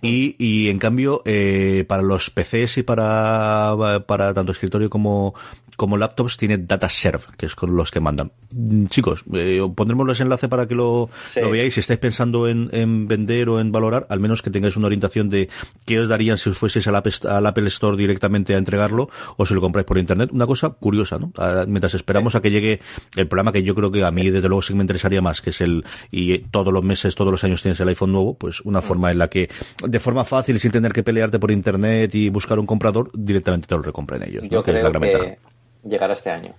Y, 0.01 0.35
y 0.37 0.69
en 0.69 0.79
cambio, 0.79 1.21
eh, 1.25 1.85
para 1.87 2.03
los 2.03 2.29
PCs 2.29 2.79
y 2.79 2.83
para, 2.83 4.03
para 4.05 4.33
tanto 4.33 4.51
escritorio 4.51 4.89
como, 4.89 5.33
como 5.75 5.97
laptops 5.97 6.37
tiene 6.37 6.57
DataServe, 6.57 7.23
que 7.37 7.45
es 7.45 7.55
con 7.55 7.75
los 7.75 7.91
que 7.91 7.99
mandan. 7.99 8.31
Mm, 8.51 8.87
chicos, 8.87 9.23
eh, 9.33 9.61
pondremos 9.75 10.05
los 10.05 10.19
enlaces 10.19 10.49
para 10.49 10.67
que 10.67 10.75
lo, 10.75 11.09
veáis. 11.35 11.73
Si 11.73 11.79
estáis 11.79 11.99
pensando 11.99 12.47
en, 12.47 13.07
vender 13.07 13.49
o 13.49 13.59
en 13.59 13.71
valorar, 13.71 14.05
al 14.09 14.19
menos 14.19 14.41
que 14.41 14.49
tengáis 14.49 14.77
una 14.77 14.87
orientación 14.87 15.29
de 15.29 15.49
qué 15.85 15.99
os 15.99 16.07
darían 16.07 16.37
si 16.37 16.49
os 16.49 16.57
fueseis 16.57 16.87
al 16.87 16.95
Apple, 16.95 17.13
al 17.27 17.45
Apple 17.45 17.67
Store 17.67 17.97
directamente 17.97 18.55
a 18.55 18.57
entregarlo 18.57 19.09
o 19.37 19.45
si 19.45 19.53
lo 19.53 19.61
compráis 19.61 19.85
por 19.85 19.97
internet. 19.97 20.29
Una 20.31 20.45
cosa 20.45 20.69
curiosa, 20.69 21.17
¿no? 21.17 21.31
Mientras 21.67 21.93
esperamos 21.93 22.35
a 22.35 22.41
que 22.41 22.51
llegue 22.51 22.79
el 23.15 23.27
programa 23.27 23.51
que 23.51 23.63
yo 23.63 23.73
creo 23.75 23.91
que 23.91 24.03
a 24.03 24.11
mí 24.11 24.29
desde 24.29 24.47
luego 24.47 24.61
sí 24.61 24.73
me 24.73 24.81
interesaría 24.81 25.21
más, 25.21 25.41
que 25.41 25.51
es 25.51 25.61
el, 25.61 25.85
y 26.11 26.39
todos 26.39 26.73
los 26.73 26.83
meses, 26.83 27.15
todos 27.15 27.31
los 27.31 27.43
años 27.43 27.61
tienes 27.61 27.79
el 27.79 27.87
iPhone 27.87 28.02
nuevo, 28.11 28.35
pues 28.35 28.61
una 28.61 28.79
mm. 28.79 28.83
forma 28.83 29.11
en 29.11 29.17
la 29.17 29.29
que, 29.29 29.49
de 29.85 29.99
forma 29.99 30.23
fácil, 30.23 30.59
sin 30.59 30.71
tener 30.71 30.91
que 30.93 31.03
pelearte 31.03 31.39
por 31.39 31.51
internet 31.51 32.13
y 32.15 32.29
buscar 32.29 32.59
un 32.59 32.65
comprador, 32.65 33.11
directamente 33.13 33.67
te 33.67 33.75
lo 33.75 33.81
recompren 33.81 34.23
ellos. 34.23 34.43
Yo 34.43 34.63
creo 34.63 34.91
que 34.91 35.37
llegará 35.83 36.13
este 36.13 36.29
año. 36.29 36.53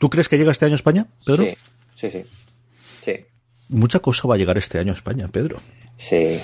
¿Tú 0.00 0.08
crees 0.10 0.28
que 0.28 0.38
llega 0.38 0.50
este 0.50 0.64
año 0.64 0.74
a 0.74 0.76
España, 0.76 1.06
Pedro? 1.24 1.44
Sí, 1.44 1.56
sí, 1.96 2.10
sí. 2.10 2.24
sí. 3.02 3.12
Mucha 3.68 4.00
cosa 4.00 4.26
va 4.26 4.34
a 4.34 4.38
llegar 4.38 4.58
este 4.58 4.78
año 4.78 4.92
a 4.92 4.96
España, 4.96 5.28
Pedro. 5.28 5.60
Sí, 5.96 6.40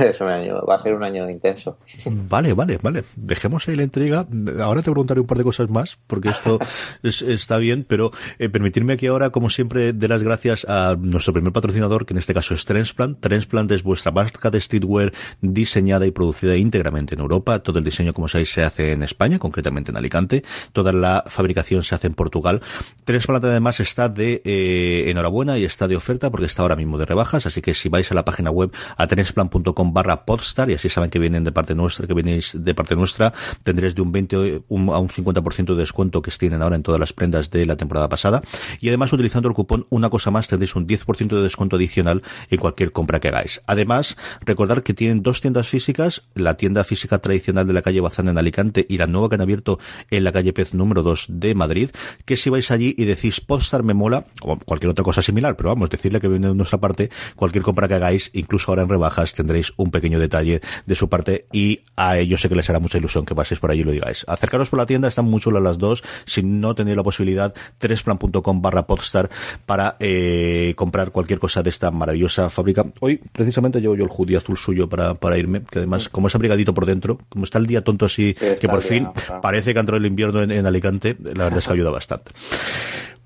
es 0.00 0.20
un 0.20 0.28
año, 0.28 0.64
va 0.66 0.76
a 0.76 0.78
ser 0.78 0.94
un 0.94 1.02
año 1.02 1.28
intenso. 1.28 1.78
Vale, 2.04 2.52
vale, 2.54 2.78
vale. 2.82 3.04
Dejemos 3.16 3.68
ahí 3.68 3.76
la 3.76 3.82
intriga. 3.82 4.26
Ahora 4.60 4.82
te 4.82 4.90
preguntaré 4.90 5.20
un 5.20 5.26
par 5.26 5.38
de 5.38 5.44
cosas 5.44 5.70
más, 5.70 5.98
porque 6.06 6.30
esto 6.30 6.58
está 7.02 7.58
bien, 7.58 7.84
pero 7.86 8.10
eh, 8.38 8.48
permitirme 8.48 8.94
aquí 8.94 9.06
ahora, 9.06 9.30
como 9.30 9.50
siempre, 9.50 9.92
de 9.92 10.08
las 10.08 10.22
gracias 10.22 10.66
a 10.68 10.96
nuestro 10.98 11.32
primer 11.32 11.52
patrocinador, 11.52 12.06
que 12.06 12.14
en 12.14 12.18
este 12.18 12.34
caso 12.34 12.54
es 12.54 12.64
Transplant. 12.64 13.20
Transplant 13.20 13.70
es 13.72 13.82
vuestra 13.82 14.12
marca 14.12 14.50
de 14.50 14.60
streetwear 14.60 15.12
diseñada 15.40 16.06
y 16.06 16.10
producida 16.10 16.56
íntegramente 16.56 17.14
en 17.14 17.20
Europa. 17.20 17.58
Todo 17.60 17.78
el 17.78 17.84
diseño, 17.84 18.12
como 18.12 18.28
sabéis, 18.28 18.52
se 18.52 18.62
hace 18.62 18.92
en 18.92 19.02
España, 19.02 19.38
concretamente 19.38 19.90
en 19.90 19.96
Alicante. 19.96 20.42
Toda 20.72 20.92
la 20.92 21.24
fabricación 21.26 21.82
se 21.82 21.94
hace 21.94 22.06
en 22.06 22.14
Portugal. 22.14 22.60
Transplant 23.04 23.44
además 23.44 23.80
está 23.80 24.08
de 24.08 24.42
eh, 24.44 25.10
enhorabuena 25.10 25.58
y 25.58 25.64
está 25.64 25.88
de 25.88 25.96
oferta 25.96 26.30
porque 26.30 26.46
está 26.46 26.62
ahora 26.62 26.76
mismo 26.76 26.98
de 26.98 27.06
rebajas, 27.06 27.46
así 27.46 27.62
que 27.62 27.74
si 27.74 27.88
vais 27.88 28.10
a 28.10 28.14
la 28.14 28.24
página 28.24 28.50
web 28.50 28.72
a 28.96 29.06
transplant 29.06 29.49
com 29.50 29.92
barra 29.92 30.24
podstar 30.24 30.70
y 30.70 30.74
así 30.74 30.88
saben 30.88 31.10
que 31.10 31.18
vienen 31.18 31.44
de 31.44 31.52
parte 31.52 31.74
nuestra, 31.74 32.06
que 32.06 32.14
venís 32.14 32.56
de 32.58 32.74
parte 32.74 32.96
nuestra, 32.96 33.32
tendréis 33.62 33.94
de 33.94 34.02
un 34.02 34.12
20 34.12 34.36
a 34.36 34.38
un 34.68 35.08
50% 35.08 35.74
de 35.74 35.76
descuento 35.76 36.22
que 36.22 36.30
tienen 36.40 36.62
ahora 36.62 36.76
en 36.76 36.82
todas 36.82 36.98
las 36.98 37.12
prendas 37.12 37.50
de 37.50 37.66
la 37.66 37.76
temporada 37.76 38.08
pasada. 38.08 38.42
Y 38.80 38.88
además, 38.88 39.12
utilizando 39.12 39.48
el 39.48 39.54
cupón 39.54 39.86
Una 39.90 40.10
Cosa 40.10 40.30
Más, 40.30 40.48
tendréis 40.48 40.74
un 40.74 40.86
10% 40.86 41.28
de 41.28 41.42
descuento 41.42 41.76
adicional 41.76 42.22
en 42.48 42.58
cualquier 42.58 42.92
compra 42.92 43.20
que 43.20 43.28
hagáis. 43.28 43.60
Además, 43.66 44.16
recordar 44.40 44.82
que 44.82 44.94
tienen 44.94 45.22
dos 45.22 45.40
tiendas 45.40 45.68
físicas, 45.68 46.22
la 46.34 46.56
tienda 46.56 46.82
física 46.84 47.18
tradicional 47.18 47.66
de 47.66 47.72
la 47.72 47.82
calle 47.82 48.00
Bazán 48.00 48.28
en 48.28 48.38
Alicante 48.38 48.86
y 48.88 48.98
la 48.98 49.06
nueva 49.06 49.28
que 49.28 49.34
han 49.36 49.42
abierto 49.42 49.78
en 50.10 50.24
la 50.24 50.32
calle 50.32 50.52
Pez 50.52 50.74
número 50.74 51.02
2 51.02 51.26
de 51.28 51.54
Madrid, 51.54 51.90
que 52.24 52.36
si 52.36 52.50
vais 52.50 52.70
allí 52.70 52.94
y 52.96 53.04
decís 53.04 53.40
Podstar 53.40 53.82
me 53.82 53.94
mola, 53.94 54.24
o 54.42 54.58
cualquier 54.58 54.90
otra 54.90 55.04
cosa 55.04 55.22
similar, 55.22 55.56
pero 55.56 55.68
vamos, 55.70 55.90
decirle 55.90 56.20
que 56.20 56.28
viene 56.28 56.48
de 56.48 56.54
nuestra 56.54 56.78
parte, 56.78 57.10
cualquier 57.36 57.64
compra 57.64 57.88
que 57.88 57.94
hagáis, 57.94 58.30
incluso 58.34 58.70
ahora 58.70 58.82
en 58.82 58.88
rebajas, 58.88 59.34
tendréis 59.40 59.72
un 59.76 59.90
pequeño 59.90 60.18
detalle 60.18 60.60
de 60.86 60.94
su 60.94 61.08
parte 61.08 61.46
y 61.52 61.80
a 61.96 62.18
ellos 62.18 62.40
sé 62.40 62.48
que 62.48 62.54
les 62.54 62.68
hará 62.68 62.78
mucha 62.78 62.98
ilusión 62.98 63.24
que 63.24 63.34
paséis 63.34 63.60
por 63.60 63.70
allí 63.70 63.80
y 63.80 63.84
lo 63.84 63.92
digáis. 63.92 64.24
Acercaros 64.28 64.70
por 64.70 64.78
la 64.78 64.86
tienda, 64.86 65.08
están 65.08 65.24
muy 65.24 65.40
chulas 65.40 65.62
las 65.62 65.78
dos. 65.78 66.02
Si 66.26 66.42
no 66.42 66.74
tenéis 66.74 66.96
la 66.96 67.02
posibilidad, 67.02 67.54
tresplan.com 67.78 68.62
barra 68.62 68.86
podstar 68.86 69.30
para 69.66 69.96
eh, 70.00 70.74
comprar 70.76 71.10
cualquier 71.10 71.38
cosa 71.38 71.62
de 71.62 71.70
esta 71.70 71.90
maravillosa 71.90 72.50
fábrica. 72.50 72.84
Hoy, 73.00 73.20
precisamente, 73.32 73.80
llevo 73.80 73.96
yo 73.96 74.04
el 74.04 74.10
hoodie 74.10 74.36
azul 74.36 74.56
suyo 74.56 74.88
para, 74.88 75.14
para 75.14 75.38
irme, 75.38 75.62
que 75.62 75.78
además, 75.78 76.08
como 76.08 76.28
es 76.28 76.34
abrigadito 76.34 76.74
por 76.74 76.86
dentro, 76.86 77.18
como 77.28 77.44
está 77.44 77.58
el 77.58 77.66
día 77.66 77.82
tonto 77.82 78.06
así, 78.06 78.34
que 78.34 78.68
por 78.68 78.82
fin 78.82 79.08
parece 79.42 79.72
que 79.72 79.78
ha 79.78 79.80
entrado 79.80 79.98
el 79.98 80.06
invierno 80.06 80.42
en, 80.42 80.50
en 80.50 80.66
Alicante, 80.66 81.16
la 81.22 81.44
verdad 81.44 81.58
es 81.58 81.66
que 81.66 81.72
ayuda 81.72 81.90
bastante. 81.90 82.32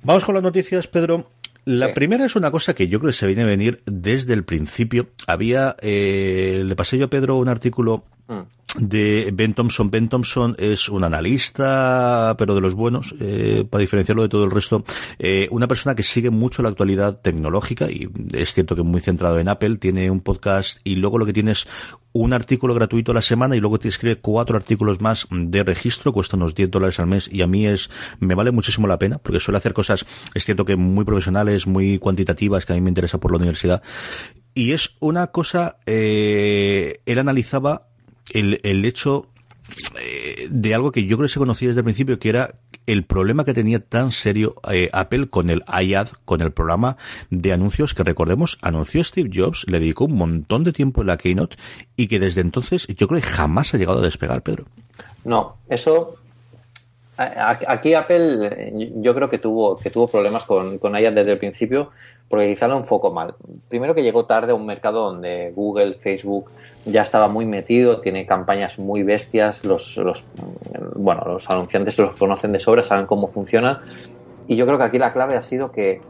Vamos 0.02 0.24
con 0.24 0.34
las 0.34 0.42
noticias, 0.44 0.86
Pedro. 0.86 1.24
La 1.64 1.94
primera 1.94 2.24
es 2.26 2.36
una 2.36 2.50
cosa 2.50 2.74
que 2.74 2.88
yo 2.88 3.00
creo 3.00 3.10
que 3.10 3.16
se 3.16 3.26
viene 3.26 3.42
a 3.42 3.46
venir 3.46 3.82
desde 3.86 4.34
el 4.34 4.44
principio. 4.44 5.08
Había, 5.26 5.76
eh, 5.80 6.62
le 6.64 6.76
pasé 6.76 6.98
yo 6.98 7.06
a 7.06 7.10
Pedro 7.10 7.36
un 7.36 7.48
artículo 7.48 8.04
mm 8.28 8.53
de 8.76 9.30
Ben 9.32 9.54
Thompson. 9.54 9.90
Ben 9.90 10.08
Thompson 10.08 10.56
es 10.58 10.88
un 10.88 11.04
analista, 11.04 12.34
pero 12.38 12.54
de 12.54 12.60
los 12.60 12.74
buenos, 12.74 13.14
eh, 13.20 13.64
para 13.68 13.80
diferenciarlo 13.80 14.22
de 14.22 14.28
todo 14.28 14.44
el 14.44 14.50
resto. 14.50 14.84
Eh, 15.18 15.48
una 15.50 15.68
persona 15.68 15.94
que 15.94 16.02
sigue 16.02 16.30
mucho 16.30 16.62
la 16.62 16.68
actualidad 16.68 17.20
tecnológica 17.20 17.90
y 17.90 18.08
es 18.32 18.54
cierto 18.54 18.76
que 18.76 18.82
muy 18.82 19.00
centrado 19.00 19.38
en 19.38 19.48
Apple. 19.48 19.76
Tiene 19.76 20.10
un 20.10 20.20
podcast 20.20 20.78
y 20.84 20.96
luego 20.96 21.18
lo 21.18 21.26
que 21.26 21.32
tiene 21.32 21.52
es 21.52 21.66
un 22.12 22.32
artículo 22.32 22.74
gratuito 22.74 23.10
a 23.10 23.14
la 23.14 23.22
semana 23.22 23.56
y 23.56 23.60
luego 23.60 23.80
te 23.80 23.88
escribe 23.88 24.20
cuatro 24.20 24.56
artículos 24.56 25.00
más 25.00 25.26
de 25.30 25.64
registro, 25.64 26.12
cuesta 26.12 26.36
unos 26.36 26.54
10 26.54 26.70
dólares 26.70 27.00
al 27.00 27.08
mes 27.08 27.28
y 27.30 27.42
a 27.42 27.48
mí 27.48 27.66
es, 27.66 27.90
me 28.20 28.36
vale 28.36 28.52
muchísimo 28.52 28.86
la 28.86 29.00
pena 29.00 29.18
porque 29.18 29.40
suele 29.40 29.58
hacer 29.58 29.72
cosas, 29.72 30.06
es 30.32 30.44
cierto 30.44 30.64
que 30.64 30.76
muy 30.76 31.04
profesionales, 31.04 31.66
muy 31.66 31.98
cuantitativas, 31.98 32.64
que 32.64 32.72
a 32.72 32.76
mí 32.76 32.80
me 32.80 32.90
interesa 32.90 33.18
por 33.18 33.32
la 33.32 33.38
universidad. 33.38 33.82
Y 34.54 34.70
es 34.70 34.94
una 35.00 35.26
cosa, 35.28 35.78
eh, 35.86 37.00
él 37.04 37.18
analizaba 37.18 37.88
el, 38.32 38.60
el 38.62 38.84
hecho 38.84 39.28
eh, 39.98 40.46
de 40.50 40.74
algo 40.74 40.92
que 40.92 41.06
yo 41.06 41.16
creo 41.16 41.26
que 41.26 41.32
se 41.32 41.38
conocía 41.38 41.68
desde 41.68 41.80
el 41.80 41.84
principio, 41.84 42.18
que 42.18 42.28
era 42.28 42.54
el 42.86 43.04
problema 43.04 43.44
que 43.44 43.54
tenía 43.54 43.80
tan 43.80 44.12
serio 44.12 44.54
eh, 44.70 44.90
Apple 44.92 45.28
con 45.28 45.48
el 45.48 45.64
iAd, 45.66 46.08
con 46.24 46.42
el 46.42 46.52
programa 46.52 46.98
de 47.30 47.52
anuncios 47.52 47.94
que 47.94 48.02
recordemos, 48.02 48.58
anunció 48.60 49.02
Steve 49.02 49.30
Jobs, 49.32 49.64
le 49.68 49.80
dedicó 49.80 50.04
un 50.04 50.16
montón 50.16 50.64
de 50.64 50.72
tiempo 50.72 51.00
en 51.00 51.06
la 51.06 51.16
Keynote 51.16 51.56
y 51.96 52.08
que 52.08 52.18
desde 52.18 52.42
entonces 52.42 52.86
yo 52.88 53.08
creo 53.08 53.20
que 53.22 53.26
jamás 53.26 53.72
ha 53.72 53.78
llegado 53.78 54.00
a 54.00 54.02
despegar, 54.02 54.42
Pedro. 54.42 54.66
No, 55.24 55.56
eso 55.68 56.16
aquí 57.16 57.94
Apple 57.94 58.72
yo 58.96 59.14
creo 59.14 59.30
que 59.30 59.38
tuvo 59.38 59.76
que 59.76 59.88
tuvo 59.88 60.08
problemas 60.08 60.44
con, 60.44 60.78
con 60.78 60.96
iAd 60.96 61.12
desde 61.12 61.32
el 61.32 61.38
principio 61.38 61.90
porque 62.28 62.48
quizá 62.48 62.68
lo 62.68 62.78
enfocó 62.78 63.12
mal. 63.12 63.34
Primero 63.68 63.94
que 63.94 64.02
llegó 64.02 64.24
tarde 64.26 64.52
a 64.52 64.54
un 64.54 64.66
mercado 64.66 65.02
donde 65.04 65.52
Google, 65.54 65.94
Facebook 65.94 66.50
ya 66.84 67.02
estaba 67.02 67.28
muy 67.28 67.46
metido, 67.46 68.00
tiene 68.00 68.26
campañas 68.26 68.78
muy 68.78 69.02
bestias, 69.02 69.64
los, 69.64 69.96
los, 69.96 70.24
bueno, 70.96 71.22
los 71.26 71.48
anunciantes 71.50 71.98
los 71.98 72.14
conocen 72.16 72.52
de 72.52 72.60
sobra, 72.60 72.82
saben 72.82 73.06
cómo 73.06 73.28
funciona. 73.28 73.82
Y 74.48 74.56
yo 74.56 74.66
creo 74.66 74.78
que 74.78 74.84
aquí 74.84 74.98
la 74.98 75.12
clave 75.12 75.36
ha 75.36 75.42
sido 75.42 75.70
que 75.70 76.00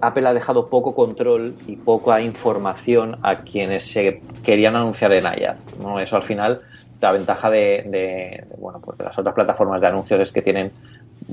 Apple 0.00 0.28
ha 0.28 0.34
dejado 0.34 0.68
poco 0.68 0.94
control 0.94 1.54
y 1.66 1.76
poca 1.76 2.20
información 2.20 3.18
a 3.22 3.38
quienes 3.38 3.90
se 3.90 4.22
querían 4.44 4.76
anunciar 4.76 5.12
en 5.12 5.24
iAd. 5.24 5.56
¿no? 5.80 5.98
Eso 5.98 6.16
al 6.16 6.22
final, 6.22 6.60
la 7.00 7.12
ventaja 7.12 7.50
de, 7.50 7.84
de, 7.86 8.44
bueno, 8.58 8.80
pues 8.80 8.98
de 8.98 9.04
las 9.04 9.18
otras 9.18 9.34
plataformas 9.34 9.80
de 9.80 9.86
anuncios 9.88 10.20
es 10.20 10.32
que 10.32 10.42
tienen 10.42 10.72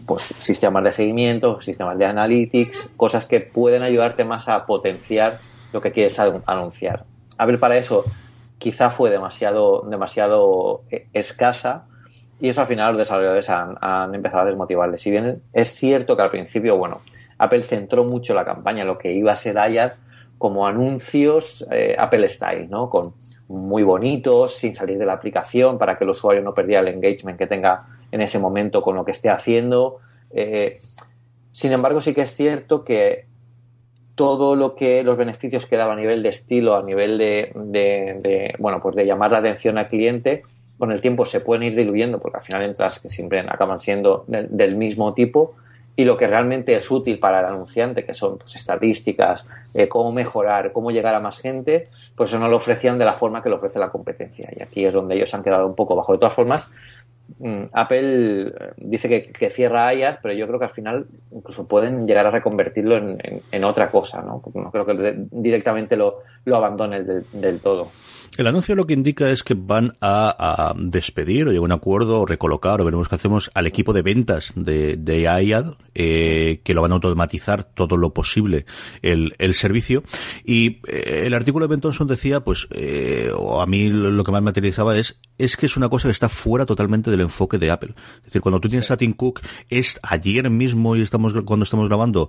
pues, 0.06 0.24
sistemas 0.24 0.84
de 0.84 0.92
seguimiento, 0.92 1.62
sistemas 1.62 1.98
de 1.98 2.06
analytics, 2.06 2.92
cosas 2.98 3.26
que 3.26 3.40
pueden 3.42 3.84
ayudarte 3.84 4.24
más 4.24 4.48
a 4.48 4.66
potenciar 4.66 5.40
lo 5.74 5.82
que 5.82 5.92
quieres 5.92 6.18
anunciar. 6.20 7.06
Apple 7.38 7.58
para 7.58 7.78
eso 7.78 8.06
quizá 8.58 8.90
fue 8.90 9.10
demasiado, 9.10 9.82
demasiado 9.90 10.84
eh, 10.90 11.08
escasa 11.14 11.86
y 12.40 12.50
eso 12.50 12.62
al 12.62 12.68
final 12.68 12.94
los 12.94 13.00
desarrolladores 13.00 13.50
han, 13.50 14.14
empezado 14.14 14.44
a 14.44 14.46
desmotivarles. 14.46 15.02
Si 15.02 15.12
bien 15.12 15.42
es 15.54 15.74
cierto 15.74 16.16
que 16.16 16.24
al 16.24 16.32
principio, 16.32 16.78
bueno, 16.78 17.02
Apple 17.38 17.64
centró 17.64 18.04
mucho 18.04 18.34
la 18.34 18.46
campaña 18.46 18.86
lo 18.86 18.98
que 18.98 19.14
iba 19.14 19.32
a 19.32 19.36
ser 19.36 19.56
iAd 19.56 19.94
como 20.38 20.68
anuncios 20.68 21.66
eh, 21.72 21.96
Apple 21.98 22.28
Style, 22.30 22.70
¿no? 22.70 22.90
Con 22.90 23.14
muy 23.48 23.84
bonitos, 23.84 24.56
sin 24.56 24.76
salir 24.76 24.98
de 24.98 25.06
la 25.06 25.14
aplicación 25.14 25.78
para 25.78 25.98
que 25.98 26.04
el 26.04 26.10
usuario 26.10 26.42
no 26.42 26.54
perdiera 26.54 26.82
el 26.82 26.90
engagement 26.90 27.38
que 27.38 27.48
tenga 27.48 27.86
en 28.16 28.22
ese 28.22 28.40
momento 28.40 28.82
con 28.82 28.96
lo 28.96 29.04
que 29.04 29.12
esté 29.12 29.30
haciendo. 29.30 29.98
Eh, 30.32 30.80
sin 31.52 31.74
embargo, 31.74 32.00
sí 32.00 32.14
que 32.14 32.22
es 32.22 32.34
cierto 32.34 32.86
que 32.86 33.26
todo 34.16 34.56
lo 34.56 34.74
que 34.74 35.04
los 35.04 35.18
beneficios 35.18 35.66
que 35.66 35.76
daba 35.76 35.94
a 35.94 35.96
nivel 35.98 36.24
de 36.24 36.30
estilo, 36.30 36.78
a 36.78 36.82
nivel 36.82 37.18
de, 37.18 38.56
bueno, 38.58 38.80
pues 38.82 38.96
de 38.96 39.06
llamar 39.06 39.32
la 39.32 39.40
atención 39.40 39.78
al 39.78 39.88
cliente, 39.88 40.44
con 40.78 40.94
el 40.94 41.02
tiempo 41.02 41.26
se 41.26 41.42
pueden 41.42 41.64
ir 41.64 41.76
diluyendo 41.76 42.20
porque 42.20 42.38
al 42.38 42.44
final 42.44 42.64
entras 42.64 43.00
que 43.00 43.10
siempre 43.10 43.42
acaban 43.42 43.82
siendo 43.82 44.24
del, 44.28 44.78
mismo 44.78 45.14
tipo 45.14 45.56
y 45.98 46.06
lo 46.06 46.16
que 46.16 46.28
realmente 46.28 46.74
es 46.74 46.90
útil 46.90 47.20
para 47.20 47.42
el 47.42 47.46
anunciante, 47.48 48.06
que 48.06 48.14
son 48.14 48.38
pues, 48.38 48.56
estadísticas, 48.56 49.46
eh, 49.74 49.90
cómo 49.90 50.14
mejorar, 50.14 50.72
cómo 50.72 50.92
llegar 50.92 51.16
a 51.16 51.20
más 51.20 51.40
gente, 51.40 51.90
pues 52.16 52.30
eso 52.30 52.40
no 52.40 52.48
lo 52.48 52.58
ofrecían 52.58 52.98
de 52.98 53.04
la 53.04 53.16
forma 53.16 53.44
que 53.44 53.50
lo 53.50 53.58
ofrece 53.58 53.78
la 53.78 53.90
competencia. 53.90 54.50
Y 54.56 54.62
aquí 54.62 54.86
es 54.86 54.94
donde 54.94 55.16
ellos 55.16 55.34
han 55.34 55.44
quedado 55.44 55.68
un 55.68 55.76
poco 55.76 55.98
bajo. 55.98 56.14
De 56.14 56.20
todas 56.20 56.34
formas, 56.34 56.70
Apple 57.74 58.48
eh, 58.48 58.53
dice 58.77 59.10
que, 59.10 59.50
cierra 59.50 59.94
iOS, 59.94 60.17
pero 60.22 60.34
yo 60.34 60.48
creo 60.48 60.60
que 60.60 60.65
al 60.65 60.72
final 60.72 61.08
incluso 61.32 61.67
pueden 61.67 62.08
llegar 62.08 62.27
a 62.27 62.32
reconvertirlo 62.32 62.98
en, 62.98 63.63
otra 63.63 63.89
cosa, 63.89 64.22
¿no? 64.22 64.41
Creo 64.84 64.86
que 64.86 65.27
directamente 65.32 65.96
lo, 65.96 66.24
lo 66.44 66.55
abandonen 66.58 67.25
del 67.32 67.60
todo. 67.60 67.89
El 68.38 68.48
anuncio 68.48 68.75
lo 68.75 68.86
que 68.86 68.94
indica 68.94 69.29
es 69.29 69.44
que 69.44 69.53
van 69.53 69.96
a, 70.01 70.74
despedir 70.77 71.48
o 71.48 71.51
llegar 71.51 71.62
a 71.62 71.65
un 71.65 71.72
acuerdo 71.72 72.20
o 72.20 72.25
recolocar 72.25 72.82
o 72.82 72.86
veremos 72.86 73.08
qué 73.08 73.15
hacemos 73.15 73.50
al 73.53 73.65
equipo 73.65 73.94
de 73.94 74.01
ventas 74.01 74.51
de, 74.58 74.98
de 74.98 75.29
AIAD, 75.29 75.75
eh, 75.94 76.60
que 76.63 76.74
lo 76.74 76.82
van 76.82 76.91
a 76.91 76.96
automatizar 76.96 77.63
todo 77.63 77.96
lo 77.96 78.13
posible 78.13 78.65
el, 79.01 79.34
el 79.38 79.53
servicio. 79.53 80.03
Y 80.44 80.82
eh, 80.88 81.24
el 81.25 81.34
artículo 81.34 81.65
de 81.65 81.70
Ben 81.70 81.79
Thompson 81.79 82.08
decía, 82.08 82.41
pues, 82.41 82.67
eh, 82.72 83.32
o 83.34 83.62
a 83.62 83.65
mí 83.65 83.88
lo 83.88 84.24
que 84.25 84.32
más 84.34 84.41
me 84.41 84.46
materializaba 84.46 84.98
es, 84.98 85.17
es 85.38 85.55
que 85.55 85.65
es 85.65 85.77
una 85.77 85.88
cosa 85.88 86.10
que 86.10 86.13
está 86.13 86.27
fuera 86.27 86.65
totalmente 86.65 87.12
del 87.12 87.22
enfoque 87.22 87.58
de 87.58 87.72
Apple. 87.72 87.94
Es 88.17 88.25
decir, 88.25 88.41
cuando 88.41 88.60
tú 88.60 88.67
tienes 88.67 88.91
a 88.91 88.98
Tim 88.98 89.13
Cook, 89.13 89.41
es 89.70 89.98
ayer 90.03 90.50
mismo 90.50 90.98
y 90.98 91.01
estamos, 91.01 91.34
cuando 91.46 91.63
estamos 91.63 91.88
grabando, 91.88 92.27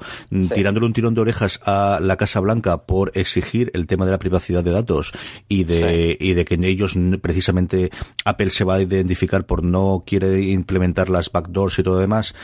tirándole 0.54 0.86
un 0.86 0.92
tirón 0.92 1.14
de 1.14 1.22
orejas 1.22 1.58
a 1.64 1.98
la 2.00 2.16
Casa 2.16 2.35
Blanca 2.40 2.86
por 2.86 3.12
exigir 3.14 3.70
el 3.74 3.86
tema 3.86 4.04
de 4.04 4.12
la 4.12 4.18
privacidad 4.18 4.64
de 4.64 4.70
datos 4.70 5.12
y 5.48 5.64
de, 5.64 6.16
y 6.20 6.34
de 6.34 6.44
que 6.44 6.54
en 6.54 6.64
ellos 6.64 6.94
precisamente 7.20 7.90
Apple 8.24 8.50
se 8.50 8.64
va 8.64 8.74
a 8.74 8.82
identificar 8.82 9.46
por 9.46 9.62
no 9.62 10.04
quiere 10.06 10.42
implementar 10.42 11.08
las 11.08 11.30
backdoors 11.30 11.78
y 11.78 11.82
todo 11.82 11.94
lo 11.94 12.00
demás 12.00 12.34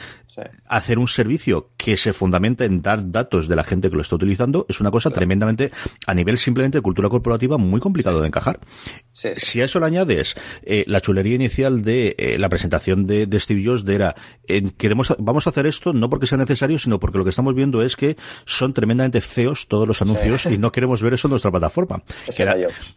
hacer 0.68 0.98
un 0.98 1.08
servicio 1.08 1.70
que 1.76 1.96
se 1.96 2.12
fundamenta 2.12 2.64
en 2.64 2.80
dar 2.80 3.10
datos 3.10 3.48
de 3.48 3.56
la 3.56 3.64
gente 3.64 3.90
que 3.90 3.96
lo 3.96 4.02
está 4.02 4.16
utilizando 4.16 4.66
es 4.68 4.80
una 4.80 4.90
cosa 4.90 5.10
tremendamente, 5.10 5.70
a 6.06 6.14
nivel 6.14 6.38
simplemente 6.38 6.78
de 6.78 6.82
cultura 6.82 7.08
corporativa, 7.08 7.58
muy 7.58 7.80
complicado 7.80 8.20
de 8.20 8.28
encajar. 8.28 8.60
Si 9.12 9.60
a 9.60 9.64
eso 9.64 9.78
le 9.78 9.86
añades 9.86 10.34
eh, 10.62 10.84
la 10.86 11.00
chulería 11.00 11.34
inicial 11.34 11.82
de 11.82 12.14
eh, 12.18 12.38
la 12.38 12.48
presentación 12.48 13.06
de, 13.06 13.28
Steve 13.40 13.62
Jobs, 13.64 13.84
de 13.84 13.94
era, 13.94 14.16
queremos, 14.78 15.14
vamos 15.18 15.46
a 15.46 15.50
hacer 15.50 15.66
esto 15.66 15.92
no 15.92 16.08
porque 16.08 16.26
sea 16.26 16.38
necesario, 16.38 16.78
sino 16.78 16.98
porque 16.98 17.18
lo 17.18 17.24
que 17.24 17.30
estamos 17.30 17.54
viendo 17.54 17.82
es 17.82 17.96
que 17.96 18.16
son 18.46 18.72
tremendamente 18.72 19.20
feos 19.20 19.68
todos 19.68 19.81
los 19.86 20.02
anuncios 20.02 20.46
y 20.46 20.58
no 20.58 20.72
queremos 20.72 21.02
ver 21.02 21.14
eso 21.14 21.28
en 21.28 21.30
nuestra 21.30 21.50
plataforma. 21.50 22.02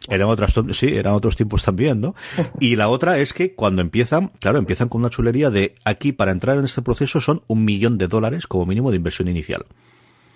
eran 0.08 0.28
otras, 0.28 0.54
sí, 0.72 0.88
eran 0.88 1.14
otros 1.14 1.36
tiempos 1.36 1.62
también, 1.62 2.00
¿no? 2.00 2.14
y 2.60 2.76
la 2.76 2.88
otra 2.88 3.18
es 3.18 3.32
que 3.32 3.54
cuando 3.54 3.82
empiezan, 3.82 4.28
claro, 4.40 4.58
empiezan 4.58 4.88
con 4.88 5.00
una 5.00 5.10
chulería 5.10 5.50
de 5.50 5.74
aquí 5.84 6.12
para 6.12 6.32
entrar 6.32 6.58
en 6.58 6.64
este 6.64 6.82
proceso 6.82 7.20
son 7.20 7.42
un 7.46 7.64
millón 7.64 7.98
de 7.98 8.08
dólares 8.08 8.46
como 8.46 8.66
mínimo 8.66 8.90
de 8.90 8.96
inversión 8.96 9.28
inicial. 9.28 9.66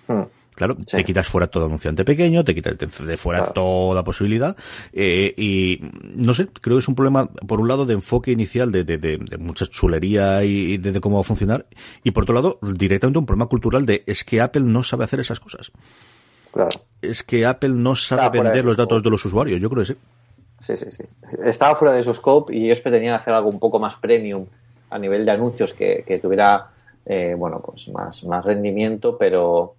Hmm. 0.07 0.23
Claro, 0.55 0.75
te 0.75 1.03
quitas 1.05 1.27
fuera 1.27 1.47
todo 1.47 1.65
anunciante 1.65 2.03
pequeño, 2.03 2.43
te 2.43 2.53
quitas 2.53 2.77
de 2.77 3.17
fuera 3.17 3.51
toda 3.53 4.03
posibilidad. 4.03 4.55
Eh, 4.91 5.33
y 5.37 5.79
no 6.13 6.33
sé, 6.33 6.47
creo 6.47 6.75
que 6.75 6.81
es 6.81 6.87
un 6.87 6.95
problema, 6.95 7.25
por 7.25 7.61
un 7.61 7.67
lado, 7.67 7.85
de 7.85 7.93
enfoque 7.93 8.31
inicial 8.31 8.71
de, 8.71 8.83
de, 8.83 9.37
mucha 9.39 9.65
chulería 9.65 10.43
y 10.43 10.77
de, 10.77 10.99
cómo 10.99 11.15
va 11.15 11.21
a 11.21 11.23
funcionar. 11.23 11.67
Y 12.03 12.11
por 12.11 12.23
otro 12.23 12.35
lado, 12.35 12.59
directamente 12.61 13.17
un 13.17 13.25
problema 13.25 13.47
cultural 13.47 13.85
de 13.85 14.03
es 14.05 14.23
que 14.23 14.41
Apple 14.41 14.63
no 14.63 14.83
sabe 14.83 15.05
hacer 15.05 15.21
esas 15.21 15.39
cosas. 15.39 15.71
Claro. 16.51 16.69
Es 17.01 17.23
que 17.23 17.45
Apple 17.45 17.69
no 17.69 17.95
sabe 17.95 18.41
vender 18.41 18.65
los 18.65 18.77
datos 18.77 19.01
de 19.01 19.09
los 19.09 19.23
usuarios, 19.25 19.59
yo 19.59 19.69
creo 19.69 19.83
que 19.83 19.93
sí. 19.93 19.99
Sí, 20.59 20.77
sí, 20.77 20.91
sí. 20.91 21.03
Estaba 21.43 21.75
fuera 21.75 21.93
de 21.93 22.03
su 22.03 22.13
scope 22.13 22.55
y 22.55 22.65
ellos 22.65 22.81
pretendían 22.81 23.15
hacer 23.15 23.33
algo 23.33 23.49
un 23.49 23.59
poco 23.59 23.79
más 23.79 23.95
premium 23.95 24.45
a 24.91 24.99
nivel 24.99 25.25
de 25.25 25.31
anuncios 25.31 25.73
que, 25.73 26.03
que 26.05 26.19
tuviera 26.19 26.69
eh, 27.05 27.35
bueno, 27.37 27.61
pues 27.65 27.89
más, 27.89 28.23
más 28.25 28.45
rendimiento, 28.45 29.17
pero 29.17 29.75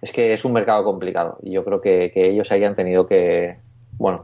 es 0.00 0.12
que 0.12 0.32
es 0.32 0.44
un 0.44 0.52
mercado 0.52 0.84
complicado 0.84 1.38
y 1.42 1.50
yo 1.50 1.64
creo 1.64 1.80
que, 1.80 2.12
ellos 2.14 2.52
hayan 2.52 2.74
tenido 2.74 3.06
que, 3.06 3.56
bueno, 3.98 4.22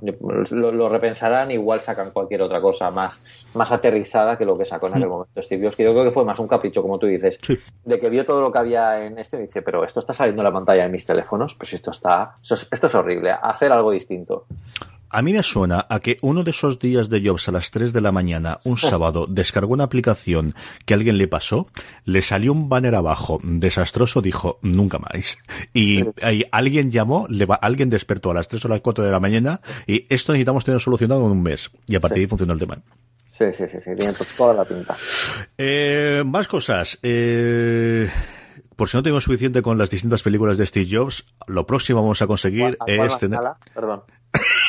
lo, 0.53 0.89
repensarán, 0.89 1.51
igual 1.51 1.83
sacan 1.83 2.13
cualquier 2.13 2.43
otra 2.43 2.61
cosa 2.61 2.91
más, 2.91 3.23
más 3.55 3.73
aterrizada 3.73 4.39
que 4.39 4.45
lo 4.45 4.57
que 4.57 4.65
sacó 4.65 4.87
en 4.87 4.95
aquel 4.95 5.09
momento 5.09 5.43
Steve 5.43 5.65
Jobs, 5.65 5.77
que 5.77 5.83
yo 5.83 5.93
creo 5.93 6.05
que 6.05 6.13
fue 6.13 6.25
más 6.25 6.39
un 6.39 6.47
capricho, 6.47 6.81
como 6.81 6.99
tú 6.99 7.07
dices, 7.07 7.39
de 7.85 8.01
que 8.01 8.09
vio 8.09 8.25
todo 8.25 8.41
lo 8.41 8.53
que 8.53 8.59
había 8.59 9.05
en 9.05 9.19
este 9.19 9.37
y 9.37 9.43
dice, 9.43 9.63
pero 9.63 9.85
esto 9.85 10.01
está 10.01 10.15
saliendo 10.15 10.43
en 10.43 10.45
la 10.45 10.53
pantalla 10.53 10.85
de 10.85 10.89
mis 10.89 11.05
teléfonos, 11.05 11.55
pues 11.57 11.73
esto 11.73 11.91
está, 11.91 12.37
esto 12.43 12.87
es 12.87 12.95
horrible, 12.95 13.33
hacer 13.33 13.73
algo 13.73 13.91
distinto. 13.91 14.47
A 15.15 15.23
mí 15.23 15.33
me 15.33 15.45
suena 15.45 15.87
a 15.89 16.01
que 16.01 16.19
uno 16.23 16.43
de 16.43 16.51
esos 16.51 16.81
días 16.81 17.09
de 17.09 17.25
Jobs 17.25 17.49
a 17.49 17.53
las 17.53 17.71
3 17.71 17.93
de 17.93 18.01
la 18.01 18.11
mañana, 18.11 18.59
un 18.65 18.77
sábado, 18.77 19.29
descargó 19.29 19.73
una 19.73 19.85
aplicación 19.85 20.57
que 20.85 20.93
alguien 20.93 21.19
le 21.19 21.29
pasó, 21.29 21.69
le 22.05 22.21
salió 22.21 22.51
un 22.51 22.69
banner 22.69 22.97
abajo, 22.97 23.39
desastroso, 23.45 24.23
dijo, 24.23 24.59
nunca 24.63 24.99
más. 24.99 25.39
Y 25.73 26.03
alguien 26.51 26.91
llamó, 26.91 27.29
le 27.29 27.47
va, 27.47 27.55
alguien 27.55 27.91
despertó 27.91 28.33
a 28.33 28.35
las 28.35 28.49
3 28.49 28.65
o 28.65 28.69
las 28.69 28.81
4 28.81 29.05
de 29.05 29.13
la 29.13 29.21
mañana 29.21 29.61
y 29.87 30.05
esto 30.13 30.33
necesitamos 30.33 30.65
tener 30.65 30.81
solucionado 30.81 31.25
en 31.27 31.31
un 31.31 31.45
mes. 31.45 31.71
Y 31.87 31.95
a 31.95 32.01
partir 32.01 32.17
de 32.17 32.23
ahí 32.23 32.27
funcionó 32.27 32.53
el 32.53 32.59
tema. 32.59 32.83
Sí, 33.31 33.45
sí, 33.53 33.69
sí, 33.69 33.77
sí, 33.85 33.91
tiene 33.97 34.15
toda 34.37 34.53
la 34.53 34.65
pinta. 34.65 34.97
Eh, 35.57 36.25
más 36.27 36.49
cosas. 36.49 36.99
Eh, 37.05 38.11
por 38.75 38.89
si 38.89 38.97
no 38.97 39.05
tenemos 39.05 39.23
suficiente 39.23 39.63
con 39.63 39.79
las 39.79 39.91
distintas 39.91 40.25
películas 40.25 40.59
de 40.59 40.67
Steve 40.67 40.89
Jobs, 40.91 41.25
lo 41.47 41.69
próximo 41.69 42.03
vamos 42.03 42.21
a 42.21 42.27
conseguir 42.27 42.77
es 42.89 43.19
tener... 43.21 43.39
Perdón. 43.73 44.03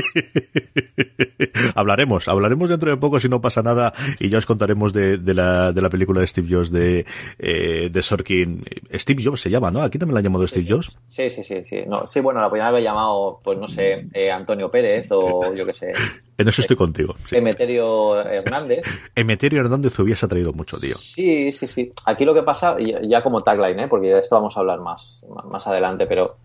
hablaremos, 1.74 2.28
hablaremos 2.28 2.68
dentro 2.68 2.90
de 2.90 2.96
poco 2.96 3.20
si 3.20 3.28
no 3.28 3.40
pasa 3.40 3.62
nada 3.62 3.92
y 4.20 4.28
ya 4.28 4.38
os 4.38 4.46
contaremos 4.46 4.92
de, 4.92 5.18
la, 5.34 5.72
de 5.72 5.82
la 5.82 5.90
película 5.90 6.20
de 6.20 6.26
Steve 6.26 6.48
Jobs 6.50 6.70
de, 6.70 7.06
eh, 7.38 7.88
de 7.90 8.02
Sorkin. 8.02 8.64
Steve 8.94 9.22
Jobs 9.24 9.40
se 9.40 9.50
llama, 9.50 9.70
¿no? 9.70 9.82
Aquí 9.82 9.98
también 9.98 10.14
la 10.14 10.18
han 10.20 10.24
llamado 10.24 10.46
Steve 10.46 10.66
Jobs. 10.68 10.96
Sí, 11.08 11.30
sí, 11.30 11.42
sí, 11.42 11.64
sí. 11.64 11.82
No, 11.86 12.06
sí, 12.06 12.20
bueno, 12.20 12.40
la 12.40 12.48
podrían 12.48 12.68
haber 12.68 12.82
llamado, 12.82 13.40
pues 13.42 13.58
no 13.58 13.68
sé, 13.68 14.06
eh, 14.12 14.30
Antonio 14.30 14.70
Pérez 14.70 15.08
o 15.10 15.54
yo 15.54 15.66
qué 15.66 15.74
sé. 15.74 15.92
En 16.38 16.48
eso 16.48 16.62
estoy 16.62 16.76
contigo. 16.76 17.14
Emeterio 17.30 18.20
Hernández. 18.20 18.80
Emeterio 19.14 19.60
Hernández 19.60 19.96
hubiese 20.00 20.26
traído 20.26 20.52
mucho, 20.52 20.76
tío. 20.78 20.96
Sí, 20.96 21.52
sí, 21.52 21.68
sí. 21.68 21.92
Aquí 22.06 22.24
lo 22.24 22.34
que 22.34 22.42
pasa, 22.42 22.76
ya 22.80 23.22
como 23.22 23.42
tagline, 23.42 23.80
¿eh? 23.80 23.88
porque 23.88 24.08
de 24.08 24.18
esto 24.18 24.34
vamos 24.34 24.56
a 24.56 24.60
hablar 24.60 24.80
más, 24.80 25.24
más 25.44 25.64
adelante, 25.68 26.06
pero 26.06 26.38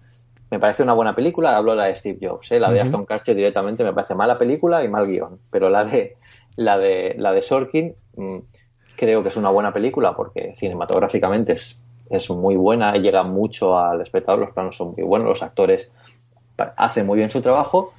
me 0.50 0.60
parece 0.60 0.84
una 0.84 0.94
buena 0.94 1.14
película, 1.14 1.58
hablo 1.58 1.76
la 1.76 1.86
de 1.86 1.96
Steve 1.96 2.20
Jobs, 2.22 2.52
¿eh? 2.52 2.60
la 2.60 2.72
de 2.72 2.82
Aston 2.82 3.06
Kutcher 3.06 3.36
directamente 3.36 3.84
me 3.84 3.94
parece 3.94 4.16
mala 4.16 4.38
película 4.38 4.84
y 4.84 4.88
mal 4.88 5.08
guion, 5.08 5.40
pero 5.52 5.70
la 5.70 5.84
de 5.84 6.16
la 6.56 6.78
de 6.78 7.16
la 7.18 7.32
de 7.34 7.42
Sorkin 7.42 7.94
mm, 8.16 8.38
creo 8.96 9.22
que 9.22 9.30
es 9.30 9.38
una 9.38 9.50
buena 9.50 9.74
película 9.74 10.16
porque 10.16 10.54
cinematográficamente 10.56 11.54
es, 11.54 11.80
es 12.10 12.30
muy 12.30 12.56
buena, 12.56 12.94
llega 12.94 13.24
mucho 13.24 13.78
al 13.78 14.02
espectador, 14.02 14.40
los 14.40 14.52
planos 14.52 14.78
son 14.78 14.94
muy 14.96 15.04
buenos, 15.04 15.28
los 15.28 15.44
actores 15.44 15.92
hacen 16.78 17.06
muy 17.06 17.18
bien 17.18 17.30
su 17.30 17.42
trabajo, 17.42 17.94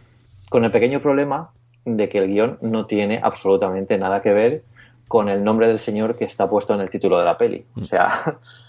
con 0.48 0.64
el 0.64 0.72
pequeño 0.72 1.00
problema 1.00 1.50
de 1.84 2.08
que 2.08 2.18
el 2.18 2.28
guion 2.28 2.58
no 2.62 2.86
tiene 2.86 3.20
absolutamente 3.22 3.98
nada 3.98 4.22
que 4.22 4.32
ver 4.32 4.64
con 5.06 5.28
el 5.28 5.44
nombre 5.44 5.68
del 5.68 5.78
señor 5.78 6.16
que 6.16 6.24
está 6.24 6.48
puesto 6.48 6.74
en 6.74 6.80
el 6.80 6.90
título 6.90 7.18
de 7.18 7.24
la 7.24 7.38
peli. 7.38 7.64
O 7.76 7.82
sea, 7.82 8.10
Mm, 8.10 8.67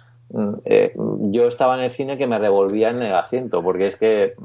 eh, 0.66 0.94
yo 1.32 1.48
estaba 1.48 1.76
en 1.76 1.84
el 1.84 1.92
cine 1.92 2.18
que 2.18 2.28
me 2.28 2.38
revolvía 2.38 2.90
en 2.90 3.02
el 3.02 3.16
asiento, 3.16 3.64
porque 3.64 3.88
es 3.88 3.96
que 3.96 4.36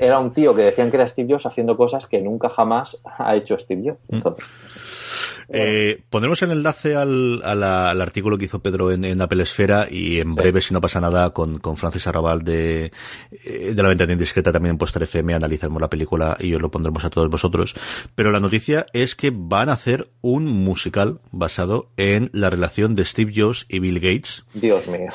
era 0.00 0.18
un 0.18 0.32
tío 0.32 0.54
que 0.54 0.62
decían 0.62 0.90
que 0.90 0.96
era 0.96 1.08
Steve 1.08 1.32
Jobs 1.32 1.46
haciendo 1.46 1.76
cosas 1.76 2.06
que 2.06 2.20
nunca 2.20 2.48
jamás 2.48 3.00
ha 3.04 3.34
hecho 3.34 3.58
Steve 3.58 3.90
Jobs. 3.90 4.06
Mm. 4.10 4.20
Eh, 5.48 6.02
pondremos 6.10 6.42
el 6.42 6.50
enlace 6.52 6.96
al, 6.96 7.42
artículo 7.42 8.38
que 8.38 8.46
hizo 8.46 8.62
Pedro 8.62 8.90
en, 8.90 9.20
Apple 9.20 9.42
Esfera 9.42 9.86
y 9.90 10.20
en 10.20 10.34
breve, 10.34 10.60
si 10.60 10.74
no 10.74 10.80
pasa 10.80 11.00
nada, 11.00 11.30
con, 11.30 11.58
con 11.58 11.76
Francis 11.76 12.06
Arrabal 12.06 12.42
de, 12.42 12.92
eh, 13.44 13.72
de 13.74 13.82
la 13.82 13.88
ventana 13.88 14.12
indiscreta 14.12 14.52
también 14.52 14.72
en 14.72 14.78
Poster 14.78 15.02
FM 15.02 15.34
analizaremos 15.34 15.80
la 15.80 15.90
película 15.90 16.36
y 16.40 16.54
os 16.54 16.62
lo 16.62 16.70
pondremos 16.70 17.04
a 17.04 17.10
todos 17.10 17.28
vosotros. 17.28 17.74
Pero 18.14 18.30
la 18.30 18.40
noticia 18.40 18.86
es 18.92 19.14
que 19.14 19.32
van 19.34 19.68
a 19.68 19.72
hacer 19.72 20.10
un 20.20 20.46
musical 20.46 21.20
basado 21.30 21.90
en 21.96 22.30
la 22.32 22.50
relación 22.50 22.94
de 22.94 23.04
Steve 23.04 23.32
Jobs 23.34 23.66
y 23.68 23.78
Bill 23.78 24.00
Gates. 24.00 24.44
Dios 24.54 24.86
mío. 24.86 25.08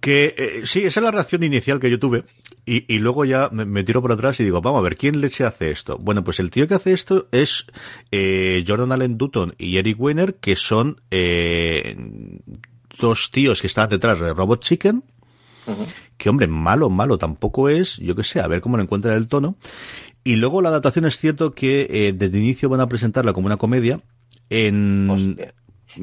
Que 0.00 0.34
eh, 0.38 0.62
sí, 0.64 0.84
esa 0.84 1.00
es 1.00 1.04
la 1.04 1.10
reacción 1.10 1.42
inicial 1.42 1.80
que 1.80 1.90
yo 1.90 1.98
tuve. 1.98 2.24
Y, 2.70 2.98
luego 2.98 3.24
ya 3.24 3.48
me, 3.50 3.82
tiro 3.82 4.02
por 4.02 4.12
atrás 4.12 4.38
y 4.40 4.44
digo, 4.44 4.60
vamos 4.60 4.80
a 4.80 4.82
ver, 4.82 4.98
¿quién 4.98 5.22
leche 5.22 5.46
hace 5.46 5.70
esto? 5.70 5.96
Bueno, 5.96 6.22
pues 6.22 6.38
el 6.38 6.50
tío 6.50 6.68
que 6.68 6.74
hace 6.74 6.92
esto 6.92 7.26
es 7.32 7.64
eh, 8.10 8.62
Jordan 8.66 8.92
Allen 8.92 9.16
Dutton 9.16 9.54
y 9.56 9.78
Eric 9.78 9.98
Weiner, 9.98 10.34
que 10.34 10.54
son 10.54 11.00
eh, 11.10 11.96
dos 12.98 13.30
tíos 13.30 13.62
que 13.62 13.68
están 13.68 13.88
detrás 13.88 14.20
de 14.20 14.34
Robot 14.34 14.60
Chicken. 14.60 15.02
Que 16.18 16.28
hombre, 16.28 16.46
malo, 16.46 16.90
malo 16.90 17.16
tampoco 17.16 17.70
es, 17.70 17.96
yo 17.96 18.14
qué 18.14 18.24
sé, 18.24 18.40
a 18.40 18.46
ver 18.48 18.60
cómo 18.60 18.76
lo 18.76 18.82
encuentra 18.82 19.14
el 19.14 19.28
tono. 19.28 19.56
Y 20.22 20.36
luego 20.36 20.60
la 20.60 20.68
adaptación 20.68 21.06
es 21.06 21.18
cierto 21.18 21.54
que 21.54 21.86
eh, 21.88 22.12
desde 22.12 22.36
inicio 22.36 22.68
van 22.68 22.80
a 22.80 22.88
presentarla 22.88 23.32
como 23.32 23.46
una 23.46 23.56
comedia. 23.56 24.02
En. 24.50 25.38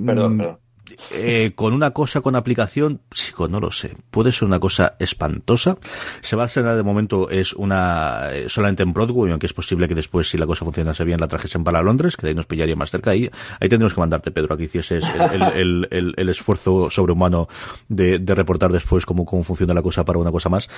Perdón, 0.04 0.38
perdón. 0.38 0.64
Eh, 1.12 1.52
con 1.56 1.74
una 1.74 1.91
cosa, 1.91 2.21
con 2.21 2.36
aplicación, 2.36 3.02
chico, 3.12 3.48
no 3.48 3.60
lo 3.60 3.71
sé. 3.71 3.95
Puede 4.12 4.32
ser 4.32 4.48
una 4.48 4.60
cosa 4.60 4.95
espantosa. 5.00 5.78
Se 6.21 6.36
va 6.36 6.43
a 6.43 6.45
hacer 6.45 6.63
de 6.63 6.84
momento 6.84 7.30
es 7.30 7.54
una 7.54 8.30
eh, 8.34 8.50
solamente 8.50 8.84
en 8.84 8.93
Broadway, 8.93 9.32
aunque 9.32 9.45
es 9.45 9.54
posible 9.54 9.88
que 9.88 9.95
después, 9.95 10.30
si 10.30 10.38
la 10.38 10.45
cosa 10.45 10.65
funcionase 10.65 11.04
bien, 11.04 11.19
la 11.19 11.28
trajesen 11.28 11.63
para 11.63 11.82
Londres, 11.82 12.17
que 12.17 12.24
de 12.24 12.30
ahí 12.30 12.36
nos 12.36 12.45
pillaría 12.45 12.76
más 12.76 12.91
cerca. 12.91 13.12
Ahí, 13.12 13.30
ahí 13.60 13.69
tendríamos 13.69 13.93
que 13.93 14.00
mandarte, 14.00 14.32
Pedro, 14.32 14.54
a 14.54 14.58
que 14.58 14.63
hicieses 14.63 15.04
el, 15.56 15.88
el, 15.91 16.13
el, 16.17 16.30
esfuerzo 16.30 16.89
sobrehumano 16.89 17.48
de, 17.88 18.19
de 18.19 18.36
reportar 18.36 18.71
después 18.71 19.06
cómo, 19.06 19.26
cómo 19.26 19.43
funciona 19.43 19.74
la 19.74 19.82
cosa 19.82 20.04
para 20.06 20.19
una 20.19 20.32
cosa 20.32 20.50
más. 20.50 20.69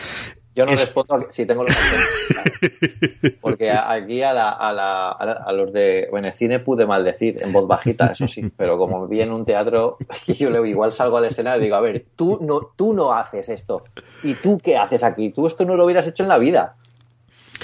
Yo 0.56 0.66
no 0.66 0.72
respondo 0.72 1.28
si 1.30 1.46
tengo 1.46 1.64
los 1.64 1.76
Porque 3.42 3.72
aquí 3.72 4.24
a, 4.24 4.34
la, 4.34 4.50
a, 4.50 4.74
la, 4.74 5.12
a, 5.12 5.54
los 5.54 5.72
de 5.72 6.10
en 6.12 6.26
el 6.26 6.34
cine 6.34 6.60
pude 6.60 6.86
maldecir 6.86 7.38
en 7.42 7.54
voz 7.54 7.68
bajita, 7.68 8.08
eso 8.08 8.28
sí, 8.28 8.52
pero 8.56 8.78
como 8.78 9.08
vi 9.08 9.22
en 9.22 9.32
un 9.32 9.46
teatro, 9.46 9.97
yo 10.28 10.50
le 10.50 10.70
igual 10.70 10.92
salgo 10.94 11.18
al 11.18 11.26
escenario 11.26 11.62
y 11.62 11.66
digo, 11.66 11.76
a 11.76 11.82
ver, 11.82 12.06
tú 12.16 12.40
no, 12.42 12.72
tú 12.76 12.94
no 12.94 13.14
haces 13.14 13.50
esto. 13.50 13.84
¿Y 14.24 14.34
tú 14.36 14.60
qué 14.60 14.78
haces 14.78 15.04
aquí? 15.04 15.32
Tú 15.32 15.48
esto 15.48 15.66
no 15.66 15.76
lo 15.76 15.86
hubieras 15.86 16.08
hecho 16.08 16.24
en 16.24 16.30
la 16.30 16.38
vida. 16.38 16.76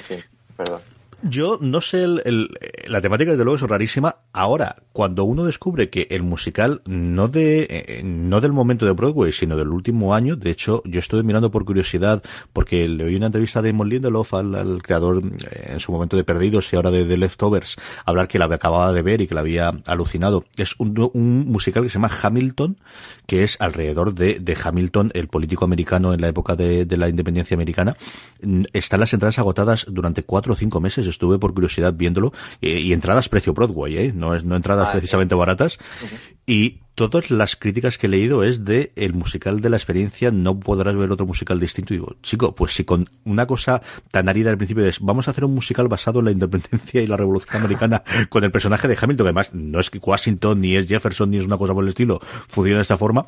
Sí, 0.08 0.18
perdón. 0.56 0.82
Yo 1.24 1.58
no 1.62 1.82
sé, 1.82 2.04
el, 2.04 2.50
la 2.88 3.02
temática 3.02 3.32
desde 3.32 3.44
luego 3.44 3.56
es 3.56 3.62
rarísima. 3.62 4.18
Ahora, 4.34 4.84
cuando 4.92 5.24
uno 5.24 5.46
descubre 5.46 5.90
que 5.90 6.08
el 6.12 6.22
musical 6.24 6.82
no 6.88 7.28
de 7.28 7.68
eh, 7.70 8.02
no 8.04 8.42
del 8.42 8.52
momento 8.52 8.86
de 8.86 8.92
Broadway, 8.92 9.32
sino 9.32 9.56
del 9.56 9.70
último 9.70 10.14
año, 10.14 10.36
de 10.36 10.52
hecho, 10.52 10.82
yo 10.86 11.00
estuve 11.00 11.24
mirando 11.24 11.50
por 11.50 11.66
curiosidad, 11.66 12.22
porque 12.52 12.88
le 12.88 13.06
oí 13.06 13.16
una 13.16 13.28
entrevista 13.28 13.62
de 13.62 13.72
Damon 13.72 13.90
Lindelof 13.90 14.34
al, 14.34 14.82
creador 14.84 15.24
eh, 15.24 15.72
en 15.74 15.80
su 15.80 15.92
momento 15.92 16.18
de 16.18 16.24
Perdidos 16.24 16.72
y 16.74 16.76
ahora 16.76 16.92
de 16.92 17.18
Leftovers, 17.18 17.78
hablar 18.06 18.28
que 18.28 18.40
la 18.40 18.46
acababa 18.46 18.92
de 18.92 19.02
ver 19.02 19.22
y 19.22 19.28
que 19.28 19.36
la 19.36 19.42
había 19.42 19.74
alucinado. 19.86 20.46
Es 20.58 20.76
un, 20.78 21.10
un 21.14 21.46
musical 21.48 21.84
que 21.84 21.90
se 21.90 21.96
llama 21.96 22.12
Hamilton, 22.22 22.78
que 23.28 23.44
es 23.44 23.60
alrededor 23.60 24.14
de, 24.14 24.40
de 24.40 24.58
Hamilton, 24.62 25.12
el 25.14 25.28
político 25.28 25.66
americano 25.66 26.14
en 26.14 26.22
la 26.22 26.28
época 26.28 26.56
de, 26.56 26.86
la 26.98 27.10
independencia 27.10 27.56
americana. 27.56 27.96
Están 28.74 29.00
las 29.00 29.14
entradas 29.14 29.40
agotadas 29.40 29.86
durante 29.90 30.24
cuatro 30.24 30.54
o 30.54 30.56
cinco 30.56 30.80
meses 30.80 31.08
estuve 31.14 31.40
por 31.40 31.54
curiosidad 31.54 31.94
viéndolo, 31.94 32.34
eh, 32.62 32.80
y 32.80 32.94
entradas 32.94 33.30
precio 33.30 33.54
Broadway, 33.54 33.98
¿eh? 33.98 34.14
no, 34.14 34.36
es, 34.36 34.44
no 34.44 34.56
entradas 34.56 34.90
ah, 34.90 34.92
precisamente 34.92 35.36
baratas, 35.36 35.80
y 36.46 36.80
todas 36.96 37.32
las 37.32 37.56
críticas 37.56 37.98
que 37.98 38.08
he 38.08 38.10
leído 38.10 38.44
es 38.44 38.66
de 38.66 38.92
el 38.96 39.14
musical 39.14 39.62
de 39.62 39.70
la 39.70 39.78
experiencia, 39.78 40.32
no 40.32 40.60
podrás 40.60 40.96
ver 40.96 41.12
otro 41.12 41.26
musical 41.26 41.60
distinto. 41.60 41.94
Y 41.94 41.98
digo, 41.98 42.16
chico, 42.22 42.54
pues 42.54 42.74
si 42.74 42.84
con 42.84 43.10
una 43.24 43.46
cosa 43.48 43.82
tan 44.12 44.30
árida 44.30 44.50
al 44.50 44.58
principio 44.58 44.86
es, 44.86 45.00
vamos 45.00 45.28
a 45.28 45.32
hacer 45.32 45.46
un 45.46 45.56
musical 45.56 45.88
basado 45.88 46.20
en 46.20 46.26
la 46.26 46.32
independencia 46.32 47.02
y 47.02 47.08
la 47.08 47.18
revolución 47.18 47.58
americana 47.58 48.04
con 48.30 48.44
el 48.44 48.52
personaje 48.52 48.88
de 48.88 48.98
Hamilton, 49.00 49.26
que 49.26 49.30
además 49.30 49.54
no 49.54 49.80
es 49.80 49.92
Washington, 50.02 50.62
ni 50.62 50.76
es 50.76 50.88
Jefferson, 50.88 51.32
ni 51.32 51.38
es 51.38 51.46
una 51.46 51.58
cosa 51.58 51.74
por 51.74 51.84
el 51.84 51.90
estilo, 51.90 52.20
funciona 52.22 52.78
de 52.78 52.84
esta 52.84 52.98
forma. 52.98 53.26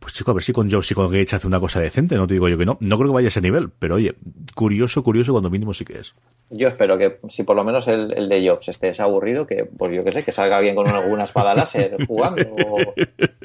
Pues 0.00 0.14
chico, 0.14 0.30
a 0.30 0.34
ver 0.34 0.42
si 0.42 0.54
con 0.54 0.70
Joe, 0.70 0.82
si 0.82 0.94
con 0.94 1.10
Gates 1.10 1.34
hace 1.34 1.46
una 1.46 1.60
cosa 1.60 1.78
decente, 1.78 2.16
no 2.16 2.26
te 2.26 2.32
digo 2.32 2.48
yo 2.48 2.56
que 2.56 2.64
no. 2.64 2.78
No 2.80 2.96
creo 2.96 3.10
que 3.10 3.14
vaya 3.14 3.26
a 3.26 3.28
ese 3.28 3.42
nivel, 3.42 3.70
pero 3.78 3.96
oye, 3.96 4.14
curioso, 4.54 5.02
curioso, 5.02 5.32
cuando 5.32 5.50
mínimo 5.50 5.74
sí 5.74 5.84
que 5.84 5.98
es. 5.98 6.14
Yo 6.48 6.68
espero 6.68 6.96
que 6.96 7.20
si 7.28 7.42
por 7.42 7.54
lo 7.54 7.64
menos 7.64 7.86
el, 7.86 8.12
el 8.16 8.28
de 8.30 8.48
Jobs 8.48 8.68
esté 8.68 8.90
aburrido, 9.00 9.46
que 9.46 9.66
pues 9.66 9.92
yo 9.94 10.02
que 10.02 10.10
sé, 10.10 10.24
que 10.24 10.32
salga 10.32 10.58
bien 10.58 10.74
con 10.74 10.88
alguna 10.88 11.24
espada 11.24 11.54
láser 11.54 11.96
jugando, 12.06 12.42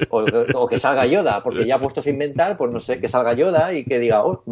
o, 0.08 0.24
o, 0.54 0.66
que 0.66 0.78
salga 0.78 1.04
Yoda, 1.04 1.42
porque 1.42 1.66
ya 1.66 1.78
puestos 1.78 2.06
a 2.06 2.10
inventar, 2.10 2.56
pues 2.56 2.72
no 2.72 2.80
sé, 2.80 3.00
que 3.00 3.08
salga 3.08 3.34
Yoda 3.34 3.74
y 3.74 3.84
que 3.84 3.98
diga, 3.98 4.24
oh, 4.24 4.42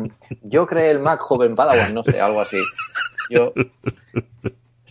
yo 0.42 0.66
creé 0.66 0.90
el 0.90 1.00
Mac 1.00 1.20
joven 1.20 1.54
Padawan, 1.54 1.94
no 1.94 2.04
sé, 2.04 2.20
algo 2.20 2.42
así. 2.42 2.58
Yo 3.30 3.54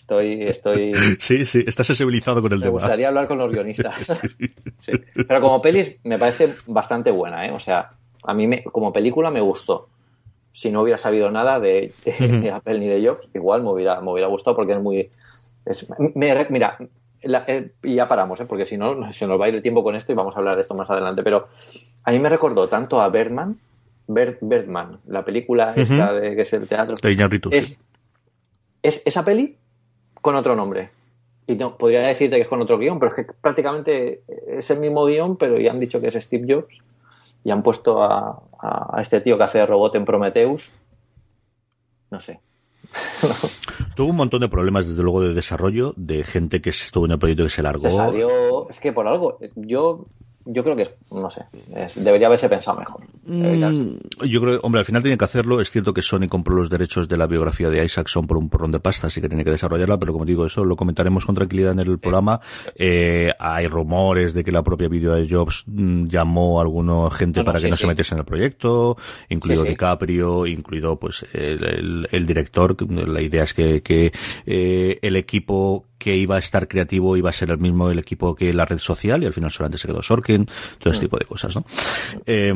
Estoy, 0.04 0.44
estoy. 0.44 0.92
Sí, 1.20 1.46
sí, 1.46 1.64
estás 1.66 1.88
sensibilizado 1.88 2.42
con 2.42 2.52
el 2.52 2.60
me 2.60 2.66
tema. 2.66 2.74
Me 2.74 2.80
gustaría 2.80 3.08
hablar 3.08 3.26
con 3.26 3.38
los 3.38 3.54
guionistas. 3.54 3.96
sí. 4.80 4.92
Pero 5.16 5.40
como 5.40 5.62
pelis 5.62 5.98
me 6.04 6.20
parece 6.20 6.56
bastante 6.68 7.10
buena, 7.10 7.48
¿eh? 7.48 7.52
O 7.52 7.60
sea, 7.60 7.92
a 8.24 8.34
mí 8.34 8.46
me, 8.46 8.64
como 8.66 8.92
película 8.92 9.32
me 9.32 9.40
gustó. 9.40 9.88
Si 10.52 10.72
no 10.72 10.82
hubiera 10.82 10.98
sabido 10.98 11.32
nada 11.32 11.62
de, 11.62 11.94
de, 12.04 12.52
Apple 12.52 12.80
ni 12.80 12.88
de 12.88 13.08
Jobs, 13.08 13.30
igual 13.34 13.64
me 13.64 13.70
hubiera, 13.70 14.02
me 14.02 14.12
hubiera 14.12 14.28
gustado 14.28 14.58
porque 14.58 14.74
es 14.74 14.82
muy. 14.82 15.10
Es, 15.66 15.88
me, 15.98 16.46
mira, 16.50 16.78
la, 17.24 17.46
eh, 17.48 17.72
y 17.82 17.96
ya 17.96 18.10
paramos, 18.10 18.42
¿eh? 18.42 18.46
porque 18.46 18.66
si 18.66 18.78
no, 18.78 19.10
se 19.10 19.26
nos 19.26 19.40
va 19.40 19.46
a 19.46 19.50
ir 19.50 19.56
el 19.56 19.62
tiempo 19.62 19.84
con 19.84 19.96
esto 19.96 20.12
y 20.12 20.16
vamos 20.16 20.36
a 20.36 20.40
hablar 20.40 20.58
de 20.58 20.64
esto 20.64 20.76
más 20.76 20.90
adelante. 20.90 21.24
Pero 21.24 21.48
a 22.04 22.12
mí 22.12 22.20
me 22.20 22.28
recordó 22.28 22.68
tanto 22.68 23.02
a 23.02 23.08
Birdman, 23.08 23.58
Bird, 24.06 24.40
Birdman, 24.42 25.00
la 25.08 25.24
película 25.24 25.72
esta 25.78 26.12
de 26.12 26.36
que 26.36 26.42
es 26.42 26.52
el 26.52 26.68
teatro. 26.68 26.98
Es, 27.52 27.82
es, 28.82 29.02
esa 29.06 29.24
peli 29.24 29.58
con 30.24 30.36
otro 30.36 30.56
nombre. 30.56 30.90
Y 31.46 31.56
no, 31.56 31.78
podría 31.78 32.00
decirte 32.00 32.38
que 32.38 32.44
es 32.44 32.48
con 32.48 32.62
otro 32.62 32.78
guion, 32.80 32.98
pero 32.98 33.12
es 33.12 33.16
que 33.16 33.34
prácticamente 33.34 34.24
es 34.48 34.72
el 34.72 34.80
mismo 34.80 35.06
guion, 35.06 35.36
pero 35.36 35.60
ya 35.60 35.72
han 35.72 35.80
dicho 35.82 36.00
que 36.00 36.08
es 36.08 36.16
Steve 36.16 36.52
Jobs 36.52 36.80
y 37.44 37.52
han 37.52 37.62
puesto 37.62 38.02
a, 38.02 38.42
a 38.62 39.02
este 39.02 39.20
tío 39.20 39.38
que 39.38 39.44
hace 39.44 39.58
de 39.58 39.66
robot 39.66 39.96
en 39.96 40.06
Prometheus. 40.06 40.72
No 42.10 42.22
sé. 42.22 42.40
Tuvo 43.96 44.10
un 44.12 44.16
montón 44.16 44.40
de 44.40 44.48
problemas, 44.48 44.88
desde 44.88 45.04
luego, 45.04 45.22
de 45.22 45.34
desarrollo, 45.34 45.94
de 45.98 46.24
gente 46.24 46.62
que 46.62 46.70
estuvo 46.70 47.06
en 47.06 47.12
el 47.12 47.20
proyecto 47.20 47.44
que 47.44 47.50
se 47.50 47.62
largó. 47.62 47.82
Se 47.82 47.92
salió, 47.92 48.70
es 48.70 48.80
que 48.80 48.94
por 48.94 49.08
algo, 49.08 49.40
yo 49.56 50.06
yo 50.46 50.64
creo 50.64 50.76
que 50.76 50.84
es, 50.84 50.96
no 51.12 51.30
sé, 51.30 51.46
debería 51.96 52.28
haberse 52.28 52.50
pensado 52.50 52.80
mejor. 52.80 53.02
Mm, 53.26 53.98
yo 54.28 54.42
creo, 54.42 54.60
hombre, 54.62 54.80
al 54.80 54.86
final 54.86 55.02
tiene 55.02 55.18
que 55.18 55.26
hacerlo. 55.26 55.62
Es 55.62 55.72
cierto 55.72 55.94
que 55.94 56.02
Sony 56.02 56.28
compró 56.30 56.56
los 56.56 56.70
derechos 56.70 57.08
de 57.08 57.18
la 57.18 57.28
biografía 57.28 57.70
de 57.70 57.84
Isaacson 57.84 58.28
por 58.28 58.38
un 58.38 58.50
porrón 58.50 58.72
de 58.72 58.80
pasta, 58.80 59.08
así 59.08 59.22
que 59.22 59.30
tiene 59.30 59.44
que 59.44 59.52
desarrollarla, 59.52 59.98
pero 59.98 60.14
como 60.14 60.26
digo, 60.26 60.46
eso 60.46 60.66
lo 60.66 60.76
comentaremos 60.76 61.26
con 61.26 61.36
tranquilidad 61.36 61.72
en 61.72 61.80
el 61.80 62.00
programa. 62.00 62.42
Eh, 62.76 63.32
hay 63.40 63.68
rumores 63.68 64.34
de 64.34 64.44
que 64.44 64.52
la 64.52 64.64
propia 64.64 64.88
video 64.88 65.14
de 65.14 65.28
Jobs 65.28 65.64
mm, 65.68 66.08
llamó 66.08 66.60
a 66.60 66.64
alguna 66.64 67.10
gente 67.12 67.44
para 67.44 67.60
que 67.60 67.70
no 67.70 67.78
se 67.78 67.88
metiese 67.88 68.16
en 68.16 68.20
el 68.20 68.26
proyecto, 68.26 68.98
incluido 69.30 69.64
DiCaprio, 69.64 70.46
incluido 70.46 70.98
pues 71.00 71.26
el, 71.34 72.08
el, 72.12 72.26
director. 72.26 72.76
La 73.08 73.22
idea 73.22 73.44
es 73.44 73.54
que, 73.54 73.82
que 73.82 74.12
eh, 74.46 75.00
el 75.02 75.16
equipo 75.16 75.86
que 76.04 76.18
iba 76.18 76.36
a 76.36 76.40
estar 76.40 76.68
creativo 76.68 77.16
iba 77.16 77.30
a 77.30 77.34
ser 77.34 77.50
el 77.50 77.60
mismo 77.60 77.90
el 77.90 77.98
equipo 77.98 78.36
que 78.36 78.54
la 78.54 78.66
red 78.66 78.80
social 78.80 79.24
y 79.24 79.26
al 79.26 79.34
final 79.34 79.52
solamente 79.52 79.78
se 79.78 79.88
quedó 79.88 80.02
Sorkin, 80.02 80.46
todo 80.80 80.92
ese 80.92 81.00
mm. 81.00 81.06
tipo 81.06 81.18
de 81.18 81.24
cosas, 81.24 81.56
¿no? 81.56 81.64
Eh, 82.26 82.54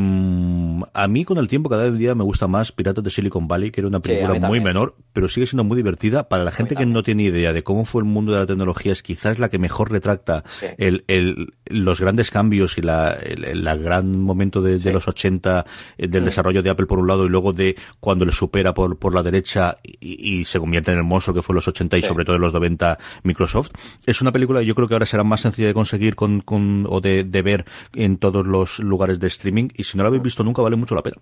a 0.94 1.08
mí 1.08 1.24
con 1.24 1.38
el 1.38 1.48
tiempo 1.48 1.70
cada 1.70 1.90
día 1.90 2.14
me 2.14 2.26
gusta 2.26 2.50
más 2.50 2.74
Piratas 2.74 3.06
de 3.06 3.10
Silicon 3.10 3.48
Valley, 3.48 3.72
que 3.72 3.80
era 3.80 3.88
una 3.88 4.02
película 4.02 4.34
muy 4.34 4.60
menor, 4.60 4.96
pero 5.14 5.30
sigue 5.30 5.48
siendo 5.48 5.64
muy 5.64 5.78
divertida. 5.78 6.28
Para 6.28 6.44
la 6.44 6.52
gente 6.52 6.76
que 6.76 6.86
no 6.86 7.04
tiene 7.04 7.24
idea 7.24 7.54
de 7.54 7.64
cómo 7.64 7.86
fue 7.86 8.02
el 8.02 8.06
mundo 8.06 8.34
de 8.34 8.40
la 8.40 8.46
tecnología, 8.46 8.92
es 8.92 9.02
quizás 9.02 9.40
la 9.40 9.48
que 9.48 9.60
mejor 9.60 9.92
retracta 9.92 10.44
el, 10.78 11.06
el, 11.08 11.54
los 11.68 12.02
grandes 12.02 12.32
cambios 12.32 12.78
y 12.78 12.82
la, 12.82 13.14
el, 13.14 13.64
gran 13.64 14.20
momento 14.20 14.62
de, 14.62 14.78
de 14.78 14.92
los 14.92 15.08
80 15.08 15.66
eh, 15.98 16.08
del 16.10 16.24
mm. 16.24 16.26
desarrollo 16.26 16.64
de 16.64 16.70
Apple 16.70 16.86
por 16.86 17.00
un 17.00 17.08
lado 17.08 17.26
y 17.26 17.30
luego 17.30 17.54
de 17.54 17.78
cuando 18.02 18.26
le 18.26 18.34
supera 18.34 18.74
por, 18.74 19.00
por 19.00 19.14
la 19.16 19.24
derecha 19.24 19.78
y, 19.84 20.40
y 20.40 20.46
se 20.46 20.60
convierte 20.60 20.92
en 20.92 20.98
el 20.98 21.04
monstruo 21.06 21.34
que 21.34 21.42
fue 21.42 21.56
los 21.56 21.68
80 21.68 21.98
y 21.98 22.02
sobre 22.02 22.26
todo 22.26 22.36
en 22.36 22.42
los 22.42 22.54
90 22.54 22.98
Microsoft. 23.38 23.70
Es 24.06 24.22
una 24.22 24.32
película 24.32 24.62
yo 24.64 24.74
creo 24.74 24.88
que 24.88 24.96
ahora 24.96 25.06
será 25.06 25.24
más 25.24 25.42
sencilla 25.42 25.68
de 25.68 25.74
conseguir 25.74 26.16
con, 26.16 26.42
con 26.42 26.88
o 26.90 27.02
de, 27.02 27.24
de, 27.24 27.42
ver 27.44 27.66
en 27.94 28.18
todos 28.18 28.46
los 28.46 28.80
lugares 28.80 29.20
de 29.20 29.28
streaming 29.28 29.70
y 29.76 29.84
si 29.84 29.98
no 29.98 30.04
la 30.04 30.08
habéis 30.08 30.24
visto 30.24 30.44
nunca 30.44 30.64
vale 30.64 30.76
mucho 30.76 30.96
la 30.96 31.04
pena. 31.04 31.18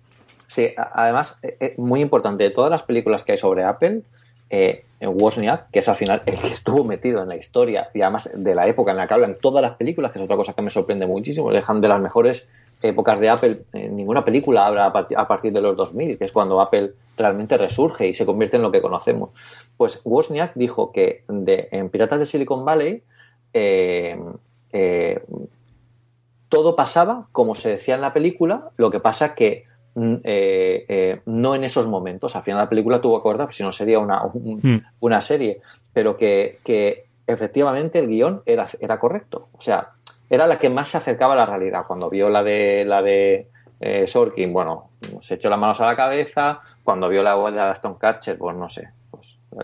Sí, 0.46 0.70
además, 0.76 1.38
eh, 1.42 1.56
eh, 1.60 1.74
muy 1.76 2.00
importante, 2.00 2.44
de 2.44 2.50
todas 2.50 2.70
las 2.70 2.82
películas 2.82 3.22
que 3.22 3.32
hay 3.32 3.38
sobre 3.38 3.64
Apple, 3.64 4.00
eh, 4.48 4.84
Wozniak, 5.02 5.70
que 5.70 5.80
es 5.80 5.88
al 5.88 5.96
final 5.96 6.22
el 6.24 6.38
que 6.38 6.48
estuvo 6.48 6.84
metido 6.84 7.22
en 7.22 7.28
la 7.28 7.36
historia 7.36 7.90
y 7.92 8.00
además 8.00 8.30
de 8.32 8.54
la 8.54 8.66
época 8.66 8.92
en 8.92 8.96
la 8.96 9.06
que 9.06 9.14
hablan 9.14 9.36
todas 9.38 9.60
las 9.60 9.72
películas, 9.72 10.12
que 10.12 10.18
es 10.18 10.24
otra 10.24 10.36
cosa 10.36 10.54
que 10.54 10.62
me 10.62 10.70
sorprende 10.70 11.06
muchísimo, 11.06 11.50
dejan 11.50 11.82
de 11.82 11.88
las 11.88 12.00
mejores 12.00 12.46
épocas 12.80 13.18
de 13.20 13.28
Apple, 13.28 13.62
en 13.72 13.96
ninguna 13.96 14.24
película 14.24 14.66
habla 14.66 14.86
a 14.86 15.28
partir 15.28 15.52
de 15.52 15.60
los 15.60 15.76
2000, 15.76 16.18
que 16.18 16.24
es 16.24 16.32
cuando 16.32 16.60
Apple 16.60 16.92
realmente 17.16 17.56
resurge 17.56 18.08
y 18.08 18.14
se 18.14 18.26
convierte 18.26 18.56
en 18.56 18.62
lo 18.62 18.70
que 18.70 18.80
conocemos. 18.80 19.30
Pues 19.76 20.00
Wozniak 20.04 20.54
dijo 20.54 20.92
que 20.92 21.24
de, 21.28 21.68
en 21.70 21.90
Piratas 21.90 22.18
de 22.18 22.26
Silicon 22.26 22.64
Valley 22.64 23.02
eh, 23.52 24.18
eh, 24.72 25.22
todo 26.48 26.76
pasaba 26.76 27.28
como 27.32 27.54
se 27.54 27.70
decía 27.70 27.94
en 27.94 28.00
la 28.00 28.12
película, 28.12 28.70
lo 28.76 28.90
que 28.90 29.00
pasa 29.00 29.34
que 29.34 29.64
mm, 29.94 30.14
eh, 30.24 31.20
no 31.26 31.54
en 31.54 31.64
esos 31.64 31.86
momentos. 31.86 32.36
Al 32.36 32.42
final 32.42 32.60
la 32.60 32.68
película 32.68 33.00
tuvo 33.00 33.16
que 33.16 33.20
acordar, 33.20 33.52
si 33.52 33.62
no 33.62 33.72
sería 33.72 33.98
una, 33.98 34.22
hmm. 34.22 34.78
una 35.00 35.20
serie, 35.20 35.60
pero 35.92 36.16
que, 36.16 36.58
que, 36.64 37.06
efectivamente 37.26 37.98
el 37.98 38.08
guion 38.08 38.42
era, 38.46 38.66
era 38.78 39.00
correcto. 39.00 39.48
O 39.52 39.60
sea, 39.60 39.90
era 40.30 40.46
la 40.46 40.58
que 40.58 40.70
más 40.70 40.90
se 40.90 40.98
acercaba 40.98 41.32
a 41.32 41.36
la 41.36 41.46
realidad. 41.46 41.84
Cuando 41.86 42.08
vio 42.08 42.28
la 42.28 42.42
de 42.42 42.84
la 42.84 43.02
de 43.02 43.48
Sorkin, 44.06 44.52
bueno, 44.52 44.90
se 45.20 45.34
echó 45.34 45.50
las 45.50 45.58
manos 45.58 45.80
a 45.80 45.86
la 45.86 45.96
cabeza. 45.96 46.60
Cuando 46.84 47.08
vio 47.08 47.22
la 47.22 47.36
de 47.50 47.60
Aston 47.60 47.94
Catcher, 47.94 48.38
pues 48.38 48.56
no 48.56 48.68
sé, 48.68 48.90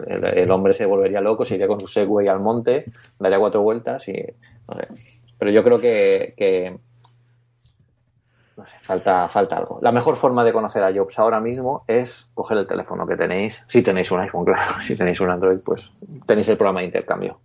el, 0.07 0.51
hombre 0.51 0.73
se 0.73 0.87
volvería 0.87 1.21
loco, 1.21 1.45
se 1.45 1.55
iría 1.57 1.67
con 1.67 1.81
su 1.81 1.87
Segway 1.87 2.27
al 2.29 2.41
monte, 2.41 2.87
daría 3.19 3.39
cuatro 3.39 3.63
vueltas 3.63 4.09
y. 4.09 4.15
No 4.69 4.75
sé. 4.77 4.89
Pero 5.39 5.51
yo 5.51 5.65
creo 5.65 5.81
que, 5.81 6.79
falta, 8.83 9.29
falta 9.29 9.57
algo. 9.57 9.81
La 9.83 9.91
mejor 9.91 10.15
forma 10.15 10.45
de 10.45 10.53
conocer 10.53 10.85
a 10.85 10.93
Jobs 10.95 11.19
ahora 11.19 11.41
mismo 11.41 11.85
es 11.89 12.31
coger 12.33 12.59
el 12.59 12.67
teléfono 12.67 13.07
que 13.07 13.17
tenéis. 13.17 13.65
Si 13.67 13.83
tenéis 13.83 14.11
un 14.13 14.21
iPhone, 14.21 14.45
claro. 14.47 14.81
Si 14.81 14.97
tenéis 14.97 15.21
un 15.21 15.31
Android, 15.31 15.59
pues 15.65 15.91
tenéis 16.27 16.49
el 16.49 16.57
programa 16.57 16.81
de 16.81 16.87
intercambio. 16.87 17.41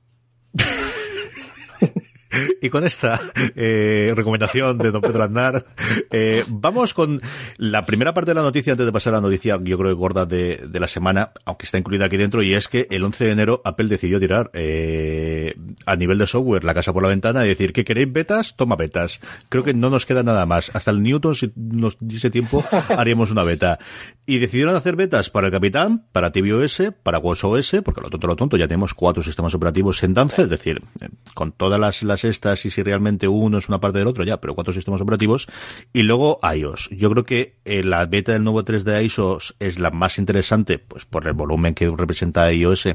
y 2.61 2.69
con 2.69 2.85
esta 2.85 3.19
eh, 3.55 4.11
recomendación 4.15 4.77
de 4.77 4.91
don 4.91 5.01
Pedro 5.01 5.23
Aznar, 5.23 5.65
eh, 6.11 6.43
vamos 6.47 6.93
con 6.93 7.21
la 7.57 7.85
primera 7.85 8.13
parte 8.13 8.31
de 8.31 8.35
la 8.35 8.41
noticia 8.41 8.73
antes 8.73 8.85
de 8.85 8.91
pasar 8.91 9.13
a 9.13 9.17
la 9.17 9.21
noticia, 9.21 9.59
yo 9.63 9.77
creo 9.77 9.91
que 9.91 9.99
gorda 9.99 10.25
de, 10.25 10.67
de 10.67 10.79
la 10.79 10.87
semana, 10.87 11.31
aunque 11.45 11.65
está 11.65 11.77
incluida 11.77 12.05
aquí 12.05 12.17
dentro, 12.17 12.41
y 12.41 12.53
es 12.53 12.67
que 12.67 12.87
el 12.91 13.03
11 13.03 13.25
de 13.25 13.31
enero 13.31 13.61
Apple 13.63 13.87
decidió 13.87 14.19
tirar 14.19 14.49
eh, 14.53 15.55
a 15.85 15.95
nivel 15.95 16.17
de 16.17 16.27
software 16.27 16.63
la 16.63 16.73
casa 16.73 16.93
por 16.93 17.03
la 17.03 17.09
ventana 17.09 17.45
y 17.45 17.49
decir 17.49 17.73
que 17.73 17.85
queréis 17.85 18.11
betas, 18.11 18.55
toma 18.55 18.75
betas. 18.75 19.19
Creo 19.49 19.63
que 19.63 19.73
no 19.73 19.89
nos 19.89 20.05
queda 20.05 20.23
nada 20.23 20.45
más. 20.45 20.75
Hasta 20.75 20.91
el 20.91 21.03
Newton, 21.03 21.35
si 21.35 21.51
nos 21.55 21.97
diese 21.99 22.29
tiempo, 22.29 22.63
haríamos 22.97 23.31
una 23.31 23.43
beta. 23.43 23.79
Y 24.25 24.39
decidieron 24.39 24.75
hacer 24.75 24.95
betas 24.95 25.29
para 25.29 25.47
el 25.47 25.53
Capitán, 25.53 26.05
para 26.11 26.31
tvOS, 26.31 26.93
para 27.03 27.19
WatchOS, 27.19 27.77
porque 27.83 28.01
lo 28.01 28.09
tonto, 28.09 28.27
lo 28.27 28.35
tonto, 28.35 28.57
ya 28.57 28.67
tenemos 28.67 28.93
cuatro 28.93 29.23
sistemas 29.23 29.53
operativos 29.55 30.03
en 30.03 30.13
danza, 30.13 30.41
es 30.43 30.49
decir, 30.49 30.81
eh, 31.01 31.09
con 31.33 31.51
todas 31.51 31.79
las, 31.79 32.03
las 32.03 32.23
estas 32.27 32.65
y 32.65 32.69
si 32.69 32.83
realmente 32.83 33.27
uno 33.27 33.57
es 33.57 33.69
una 33.69 33.79
parte 33.79 33.99
del 33.99 34.07
otro, 34.07 34.23
ya, 34.23 34.39
pero 34.39 34.55
cuatro 34.55 34.73
sistemas 34.73 35.01
operativos. 35.01 35.47
Y 35.93 36.03
luego 36.03 36.39
iOS. 36.43 36.89
Yo 36.91 37.09
creo 37.11 37.23
que 37.23 37.55
eh, 37.65 37.83
la 37.83 38.05
beta 38.05 38.33
del 38.33 38.43
nuevo 38.43 38.63
3 38.63 38.83
de 38.85 39.03
iOS 39.03 39.55
es 39.59 39.79
la 39.79 39.91
más 39.91 40.17
interesante, 40.17 40.79
pues 40.79 41.05
por 41.05 41.27
el 41.27 41.33
volumen 41.33 41.73
que 41.73 41.89
representa 41.89 42.51
iOS 42.51 42.89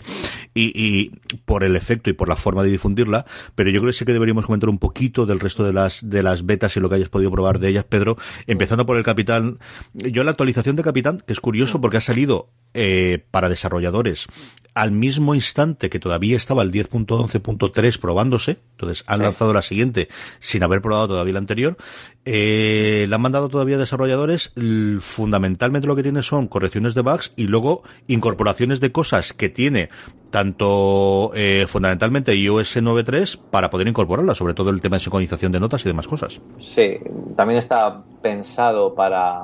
y, 0.54 1.10
por 1.44 1.64
el 1.64 1.76
efecto 1.76 2.10
y 2.10 2.12
por 2.12 2.28
la 2.28 2.36
forma 2.36 2.62
de 2.62 2.70
difundirla, 2.70 3.26
pero 3.54 3.70
yo 3.70 3.80
creo 3.80 3.90
que 3.90 3.98
sí 3.98 4.04
que 4.04 4.12
deberíamos 4.12 4.46
comentar 4.46 4.68
un 4.68 4.78
poquito 4.78 5.26
del 5.26 5.40
resto 5.40 5.64
de 5.64 5.72
las, 5.72 6.08
de 6.08 6.22
las 6.22 6.46
betas 6.46 6.76
y 6.76 6.80
lo 6.80 6.88
que 6.88 6.96
hayas 6.96 7.08
podido 7.08 7.30
probar 7.30 7.58
de 7.58 7.68
ellas, 7.68 7.84
Pedro, 7.84 8.16
empezando 8.46 8.86
por 8.86 8.96
el 8.96 9.04
Capitán. 9.04 9.58
Yo 9.94 10.24
la 10.24 10.30
actualización 10.30 10.76
de 10.76 10.82
Capitán, 10.82 11.22
que 11.26 11.32
es 11.32 11.40
curioso 11.40 11.80
porque 11.80 11.96
ha 11.96 12.00
salido 12.00 12.50
eh, 12.74 13.24
para 13.30 13.48
desarrolladores 13.48 14.28
al 14.74 14.92
mismo 14.92 15.34
instante 15.34 15.90
que 15.90 15.98
todavía 15.98 16.36
estaba 16.36 16.62
el 16.62 16.72
10.11.3 16.72 17.98
probándose, 17.98 18.58
entonces 18.72 19.04
han 19.12 19.18
Sí. 19.18 19.25
lanzado 19.25 19.53
la 19.53 19.62
siguiente 19.62 20.09
sin 20.38 20.62
haber 20.62 20.81
probado 20.83 21.09
todavía 21.09 21.35
la 21.35 21.38
anterior, 21.38 21.77
eh, 22.25 23.07
la 23.09 23.16
han 23.16 23.22
mandado 23.22 23.48
todavía 23.48 23.77
a 23.77 23.79
desarrolladores, 23.81 24.53
fundamentalmente 25.01 25.87
lo 25.87 25.96
que 25.96 26.03
tiene 26.03 26.22
son 26.22 26.48
correcciones 26.48 26.94
de 26.94 27.03
bugs 27.03 27.33
y 27.37 27.46
luego 27.46 27.83
incorporaciones 28.07 28.81
de 28.81 28.92
cosas 28.92 29.33
que 29.33 29.48
tiene 29.48 29.88
tanto 30.31 31.31
eh, 31.35 31.66
fundamentalmente 31.68 32.35
iOS 32.35 32.77
9.3 32.79 33.38
para 33.51 33.68
poder 33.70 33.87
incorporarla, 33.87 34.35
sobre 34.35 34.55
todo 34.55 34.70
el 34.70 34.81
tema 34.81 34.96
de 34.96 35.01
sincronización 35.01 35.53
de 35.53 35.61
notas 35.61 35.85
y 35.85 35.88
demás 35.88 36.09
cosas. 36.09 36.40
Sí, 36.61 36.98
también 37.37 37.59
está 37.59 38.03
pensado 38.22 38.94
para. 38.94 39.42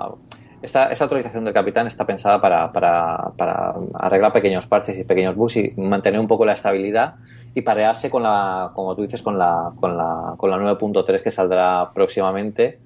Esta, 0.61 0.91
esta 0.91 1.05
actualización 1.05 1.45
del 1.45 1.55
Capitán 1.55 1.87
está 1.87 2.05
pensada 2.05 2.41
para, 2.41 2.73
para, 2.73 3.33
para 3.37 3.75
arreglar 3.95 4.33
pequeños 4.33 4.67
parches 4.67 4.99
y 4.99 5.05
pequeños 5.05 5.37
bugs 5.37 5.57
y 5.57 5.73
mantener 5.77 6.19
un 6.19 6.27
poco 6.27 6.45
la 6.45 6.55
estabilidad 6.55 7.15
y 7.55 7.63
parearse 7.63 8.11
con 8.11 8.25
la, 8.25 8.73
como 8.75 8.97
tú 8.97 9.03
dices, 9.03 9.23
con 9.23 9.39
la, 9.39 9.73
con 9.79 9.97
la, 9.97 10.35
con 10.37 10.51
la 10.51 10.57
9.3 10.57 11.23
que 11.23 11.31
saldrá 11.31 11.93
próximamente 11.95 12.81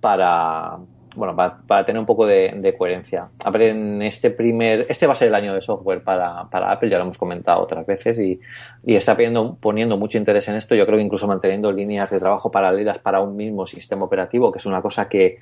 para, 0.00 0.78
bueno, 1.16 1.34
para, 1.34 1.58
para 1.66 1.84
tener 1.84 1.98
un 1.98 2.06
poco 2.06 2.26
de, 2.26 2.74
coherencia. 2.78 3.28
A 3.44 3.50
ver, 3.50 3.62
en 3.62 4.02
este 4.02 4.30
primer, 4.30 4.86
este 4.88 5.06
va 5.06 5.12
a 5.12 5.16
ser 5.16 5.28
el 5.28 5.34
año 5.34 5.54
de 5.54 5.60
software 5.60 6.02
para, 6.02 6.48
para 6.48 6.70
Apple, 6.70 6.88
ya 6.88 6.98
lo 6.98 7.04
hemos 7.04 7.18
comentado 7.18 7.60
otras 7.60 7.84
veces 7.86 8.18
y, 8.18 8.40
y 8.84 8.94
está 8.94 9.14
poniendo, 9.14 9.56
poniendo 9.60 9.96
mucho 9.96 10.16
interés 10.16 10.48
en 10.48 10.56
esto. 10.56 10.74
Yo 10.74 10.86
creo 10.86 10.98
que 10.98 11.04
incluso 11.04 11.26
manteniendo 11.26 11.72
líneas 11.72 12.10
de 12.10 12.20
trabajo 12.20 12.50
paralelas 12.50 12.98
para 12.98 13.20
un 13.20 13.36
mismo 13.36 13.66
sistema 13.66 14.04
operativo, 14.04 14.52
que 14.52 14.58
es 14.58 14.66
una 14.66 14.80
cosa 14.80 15.08
que 15.08 15.38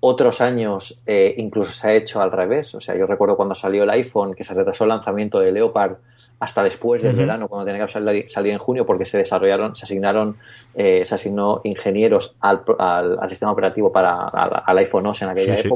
otros 0.00 0.40
años 0.40 0.98
eh, 1.06 1.34
incluso 1.36 1.72
se 1.72 1.88
ha 1.88 1.94
hecho 1.94 2.20
al 2.20 2.32
revés. 2.32 2.74
O 2.74 2.80
sea, 2.80 2.96
yo 2.96 3.06
recuerdo 3.06 3.36
cuando 3.36 3.54
salió 3.54 3.84
el 3.84 3.90
iPhone 3.90 4.34
que 4.34 4.44
se 4.44 4.54
retrasó 4.54 4.84
el 4.84 4.88
lanzamiento 4.88 5.38
de 5.40 5.52
Leopard 5.52 5.96
hasta 6.40 6.62
después 6.62 7.02
del 7.02 7.16
verano, 7.16 7.48
cuando 7.48 7.66
tenía 7.66 7.84
que 7.84 7.92
salir, 7.92 8.30
salir 8.30 8.52
en 8.54 8.58
junio, 8.58 8.86
porque 8.86 9.04
se 9.04 9.18
desarrollaron, 9.18 9.76
se 9.76 9.84
asignaron, 9.84 10.38
eh, 10.74 11.04
se 11.04 11.14
asignó 11.14 11.60
ingenieros 11.64 12.34
al, 12.40 12.62
al, 12.78 13.18
al 13.20 13.28
sistema 13.28 13.52
operativo 13.52 13.92
para 13.92 14.28
al, 14.28 14.62
al 14.64 14.78
iPhone 14.78 15.06
OS 15.06 15.20
en 15.20 15.28
aquella 15.28 15.54
Sí, 15.54 15.62
sí. 15.64 15.68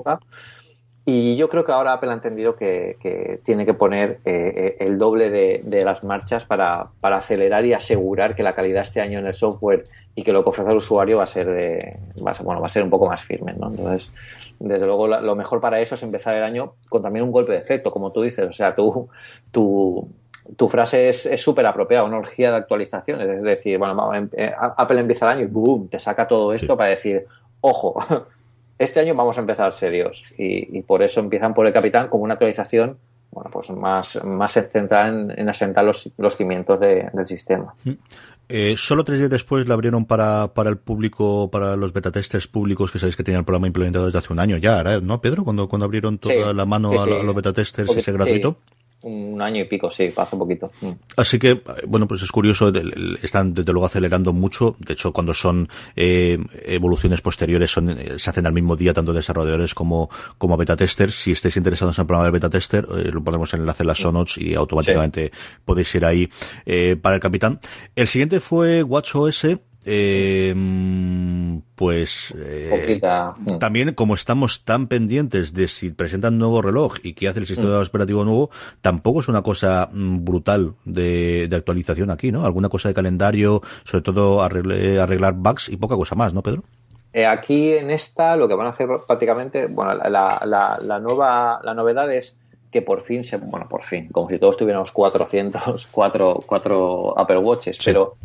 Y 1.06 1.36
yo 1.36 1.50
creo 1.50 1.64
que 1.64 1.72
ahora 1.72 1.92
Apple 1.92 2.10
ha 2.10 2.14
entendido 2.14 2.56
que, 2.56 2.96
que 2.98 3.38
tiene 3.44 3.66
que 3.66 3.74
poner 3.74 4.20
eh, 4.24 4.52
eh, 4.56 4.76
el 4.80 4.96
doble 4.96 5.28
de, 5.28 5.60
de 5.62 5.84
las 5.84 6.02
marchas 6.02 6.46
para, 6.46 6.86
para 7.00 7.16
acelerar 7.18 7.64
y 7.66 7.74
asegurar 7.74 8.34
que 8.34 8.42
la 8.42 8.54
calidad 8.54 8.82
este 8.82 9.02
año 9.02 9.18
en 9.18 9.26
el 9.26 9.34
software 9.34 9.84
y 10.14 10.22
que 10.22 10.32
lo 10.32 10.42
que 10.42 10.48
ofrece 10.48 10.70
al 10.70 10.78
usuario 10.78 11.18
va 11.18 11.24
a 11.24 11.26
ser 11.26 11.46
de, 11.46 11.98
va 12.26 12.30
a 12.30 12.34
ser, 12.34 12.46
bueno, 12.46 12.62
va 12.62 12.68
a 12.68 12.70
ser 12.70 12.82
un 12.82 12.88
poco 12.88 13.06
más 13.06 13.22
firme, 13.22 13.52
¿no? 13.52 13.68
Entonces, 13.68 14.10
desde 14.58 14.86
luego 14.86 15.06
la- 15.06 15.20
lo 15.20 15.36
mejor 15.36 15.60
para 15.60 15.78
eso 15.80 15.94
es 15.94 16.02
empezar 16.02 16.36
el 16.36 16.42
año 16.42 16.72
con 16.88 17.02
también 17.02 17.24
un 17.26 17.32
golpe 17.32 17.52
de 17.52 17.58
efecto, 17.58 17.90
como 17.90 18.10
tú 18.10 18.22
dices. 18.22 18.48
O 18.48 18.52
sea, 18.52 18.74
tú, 18.74 19.08
tu, 19.50 20.08
tu 20.56 20.68
frase 20.70 21.10
es 21.10 21.28
súper 21.42 21.66
apropiada, 21.66 22.04
una 22.04 22.16
orgía 22.16 22.50
de 22.50 22.56
actualizaciones. 22.56 23.28
Es 23.28 23.42
decir, 23.42 23.76
bueno, 23.76 24.14
em- 24.14 24.30
eh, 24.32 24.52
Apple 24.58 25.00
empieza 25.00 25.26
el 25.30 25.36
año 25.38 25.44
y 25.44 25.50
boom, 25.50 25.86
te 25.88 25.98
saca 25.98 26.26
todo 26.26 26.52
esto 26.54 26.72
Sí. 26.72 26.78
para 26.78 26.88
decir, 26.90 27.26
ojo, 27.60 27.96
este 28.78 29.00
año 29.00 29.14
vamos 29.14 29.36
a 29.38 29.40
empezar 29.40 29.72
serios. 29.72 30.24
Y, 30.38 30.78
y 30.78 30.82
por 30.82 31.02
eso 31.02 31.20
empiezan 31.20 31.54
por 31.54 31.66
el 31.66 31.72
Capitán 31.72 32.08
como 32.08 32.24
una 32.24 32.34
actualización 32.34 32.98
bueno, 33.30 33.50
pues 33.52 33.68
más, 33.70 34.22
más 34.24 34.52
centrada 34.52 35.08
en, 35.08 35.32
en 35.36 35.48
asentar 35.48 35.84
los, 35.84 36.08
los 36.18 36.36
cimientos 36.36 36.78
de- 36.78 37.10
del 37.12 37.26
sistema. 37.26 37.74
Eh, 38.48 38.74
solo 38.76 39.02
tres 39.02 39.18
días 39.18 39.30
después 39.30 39.66
la 39.66 39.74
abrieron 39.74 40.04
para, 40.04 40.54
para 40.54 40.70
el 40.70 40.76
público, 40.76 41.50
para 41.50 41.74
los 41.74 41.92
beta 41.92 42.12
testers 42.12 42.46
públicos 42.46 42.92
que 42.92 43.00
sabéis 43.00 43.16
que 43.16 43.24
tenían 43.24 43.40
el 43.40 43.44
programa 43.44 43.66
implementado 43.66 44.06
desde 44.06 44.18
hace 44.18 44.32
un 44.32 44.38
año 44.38 44.56
ya, 44.58 44.78
¿era, 44.80 45.00
¿no, 45.00 45.20
Pedro? 45.20 45.42
Cuando, 45.42 45.68
cuando 45.68 45.84
abrieron 45.86 46.18
toda 46.18 46.32
Sí, 46.50 46.54
la 46.54 46.64
mano 46.64 46.90
sí, 46.92 46.96
a, 46.98 47.04
sí. 47.06 47.12
a 47.12 47.22
los 47.24 47.34
beta 47.34 47.52
testers 47.52 47.86
Porque- 47.88 48.00
ese 48.02 48.12
gratuito. 48.12 48.58
Un 49.04 49.40
año 49.40 49.62
y 49.62 49.64
pico, 49.64 49.90
sí, 49.90 50.10
hace 50.16 50.36
poquito. 50.36 50.70
Mm. 50.80 50.90
Así 51.16 51.38
que, 51.38 51.62
bueno, 51.86 52.08
pues 52.08 52.22
es 52.22 52.32
curioso, 52.32 52.72
están 53.22 53.54
desde 53.54 53.72
luego 53.72 53.86
acelerando 53.86 54.32
mucho. 54.32 54.76
De 54.78 54.94
hecho, 54.94 55.12
cuando 55.12 55.34
son 55.34 55.68
eh, 55.94 56.38
evoluciones 56.64 57.20
posteriores, 57.20 57.70
son, 57.70 57.90
eh, 57.90 58.18
se 58.18 58.30
hacen 58.30 58.46
al 58.46 58.52
mismo 58.52 58.76
día 58.76 58.94
tanto 58.94 59.12
desarrolladores 59.12 59.74
como, 59.74 60.10
como 60.38 60.56
beta 60.56 60.76
testers. 60.76 61.14
Si 61.14 61.32
estáis 61.32 61.56
interesados 61.56 61.98
en 61.98 62.02
el 62.02 62.06
programa 62.06 62.26
de 62.26 62.32
beta 62.32 62.50
tester, 62.50 62.86
eh, 62.96 63.10
lo 63.12 63.22
ponemos 63.22 63.52
en 63.52 63.60
el 63.60 63.64
enlace 63.64 63.82
en 63.82 63.88
las 63.88 63.98
show 63.98 64.12
notes 64.12 64.38
y 64.38 64.54
automáticamente 64.54 65.30
podéis 65.64 65.94
ir 65.94 66.04
ahí 66.04 66.28
eh, 66.64 66.96
para 67.00 67.16
el 67.16 67.20
capitán. 67.20 67.60
El 67.94 68.08
siguiente 68.08 68.40
fue 68.40 68.82
WatchOS. 68.82 69.46
Eh, 69.86 70.54
mm, 70.56 71.58
pues 71.74 72.34
eh, 72.38 73.00
mm. 73.36 73.58
también 73.58 73.92
como 73.94 74.14
estamos 74.14 74.64
tan 74.64 74.86
pendientes 74.86 75.52
de 75.52 75.68
si 75.68 75.90
presentan 75.90 76.38
nuevo 76.38 76.62
reloj 76.62 76.96
y 77.02 77.12
qué 77.12 77.28
hace 77.28 77.40
el 77.40 77.46
sistema 77.46 77.78
operativo 77.80 78.24
nuevo, 78.24 78.50
tampoco 78.80 79.20
es 79.20 79.28
una 79.28 79.42
cosa 79.42 79.90
mm, 79.92 80.24
brutal 80.24 80.74
de, 80.84 81.48
de 81.48 81.56
actualización 81.56 82.10
aquí, 82.10 82.32
¿no? 82.32 82.44
Alguna 82.46 82.68
cosa 82.68 82.88
de 82.88 82.94
calendario, 82.94 83.60
sobre 83.84 84.02
todo 84.02 84.42
arregle- 84.42 84.98
arreglar 84.98 85.34
bugs 85.34 85.68
y 85.68 85.76
poca 85.76 85.96
cosa 85.96 86.14
más, 86.14 86.32
¿no, 86.32 86.42
Pedro? 86.42 86.64
Eh, 87.12 87.26
aquí 87.26 87.74
en 87.74 87.90
esta 87.90 88.34
lo 88.36 88.48
que 88.48 88.54
van 88.54 88.66
a 88.66 88.70
hacer 88.70 88.88
prácticamente, 89.06 89.66
bueno, 89.66 89.94
la, 89.94 90.40
la, 90.44 90.78
la 90.82 90.98
nueva, 90.98 91.60
la 91.62 91.74
novedad 91.74 92.12
es 92.12 92.36
que 92.74 92.82
por 92.82 93.04
fin 93.04 93.22
se, 93.22 93.36
bueno, 93.36 93.68
por 93.68 93.84
fin, 93.84 94.08
como 94.10 94.28
si 94.28 94.36
todos 94.36 94.56
tuviéramos 94.56 94.90
400, 94.90 95.86
4, 95.92 96.40
4 96.44 97.14
Apple 97.16 97.38
Watches, 97.38 97.78
pero 97.84 98.16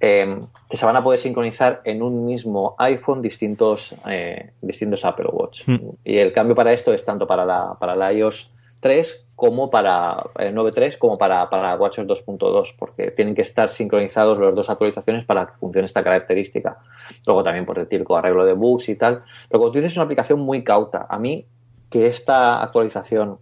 eh, 0.00 0.40
que 0.66 0.78
se 0.78 0.86
van 0.86 0.96
a 0.96 1.04
poder 1.04 1.20
sincronizar 1.20 1.82
en 1.84 2.02
un 2.02 2.24
mismo 2.24 2.74
iPhone 2.78 3.20
distintos, 3.20 3.94
eh, 4.08 4.52
distintos 4.62 5.04
Apple 5.04 5.26
Watch. 5.30 5.68
Mm. 5.68 5.90
Y 6.04 6.16
el 6.16 6.32
cambio 6.32 6.54
para 6.54 6.72
esto 6.72 6.94
es 6.94 7.04
tanto 7.04 7.26
para 7.26 7.44
la, 7.44 7.76
para 7.78 7.94
la 7.94 8.14
iOS 8.14 8.54
3 8.80 9.26
como 9.36 9.68
para 9.68 10.24
el 10.38 10.54
9.3 10.54 10.96
como 10.96 11.18
para, 11.18 11.50
para 11.50 11.76
WatchOS 11.76 12.06
2.2 12.06 12.74
porque 12.78 13.10
tienen 13.10 13.34
que 13.34 13.42
estar 13.42 13.68
sincronizados 13.68 14.38
las 14.38 14.54
dos 14.54 14.70
actualizaciones 14.70 15.26
para 15.26 15.48
que 15.48 15.52
funcione 15.60 15.84
esta 15.84 16.02
característica. 16.02 16.78
Luego 17.26 17.42
también 17.42 17.66
por 17.66 17.78
el 17.78 17.88
típico 17.88 18.16
arreglo 18.16 18.46
de 18.46 18.54
bugs 18.54 18.88
y 18.88 18.96
tal. 18.96 19.22
Pero 19.50 19.60
como 19.60 19.70
tú 19.70 19.76
dices 19.76 19.92
es 19.92 19.98
una 19.98 20.04
aplicación 20.04 20.40
muy 20.40 20.64
cauta. 20.64 21.06
A 21.10 21.18
mí 21.18 21.46
que 21.90 22.06
esta 22.06 22.62
actualización 22.62 23.38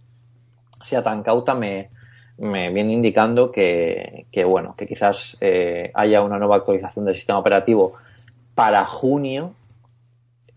sea 0.83 1.03
tan 1.03 1.23
cauta 1.23 1.55
me, 1.55 1.89
me 2.37 2.71
viene 2.71 2.93
indicando 2.93 3.51
que, 3.51 4.25
que, 4.31 4.43
bueno, 4.43 4.75
que 4.75 4.87
quizás 4.87 5.37
eh, 5.41 5.91
haya 5.93 6.21
una 6.21 6.39
nueva 6.39 6.57
actualización 6.57 7.05
del 7.05 7.15
sistema 7.15 7.39
operativo 7.39 7.93
para 8.55 8.85
junio 8.85 9.53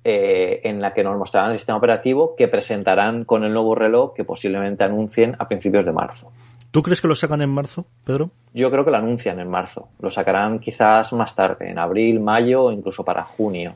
eh, 0.02 0.60
en 0.64 0.82
la 0.82 0.92
que 0.92 1.02
nos 1.02 1.16
mostrarán 1.16 1.52
el 1.52 1.58
sistema 1.58 1.78
operativo 1.78 2.34
que 2.36 2.48
presentarán 2.48 3.24
con 3.24 3.44
el 3.44 3.52
nuevo 3.52 3.74
reloj 3.74 4.12
que 4.14 4.24
posiblemente 4.24 4.84
anuncien 4.84 5.36
a 5.38 5.48
principios 5.48 5.84
de 5.84 5.92
marzo. 5.92 6.30
¿Tú 6.70 6.82
crees 6.82 7.00
que 7.00 7.08
lo 7.08 7.14
sacan 7.14 7.40
en 7.40 7.50
marzo, 7.50 7.86
Pedro? 8.04 8.30
Yo 8.52 8.70
creo 8.70 8.84
que 8.84 8.90
lo 8.90 8.96
anuncian 8.96 9.38
en 9.38 9.48
marzo. 9.48 9.88
Lo 10.00 10.10
sacarán 10.10 10.58
quizás 10.58 11.12
más 11.12 11.34
tarde, 11.34 11.70
en 11.70 11.78
abril, 11.78 12.20
mayo 12.20 12.64
o 12.64 12.72
incluso 12.72 13.04
para 13.04 13.24
junio. 13.24 13.74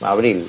Abril. 0.00 0.44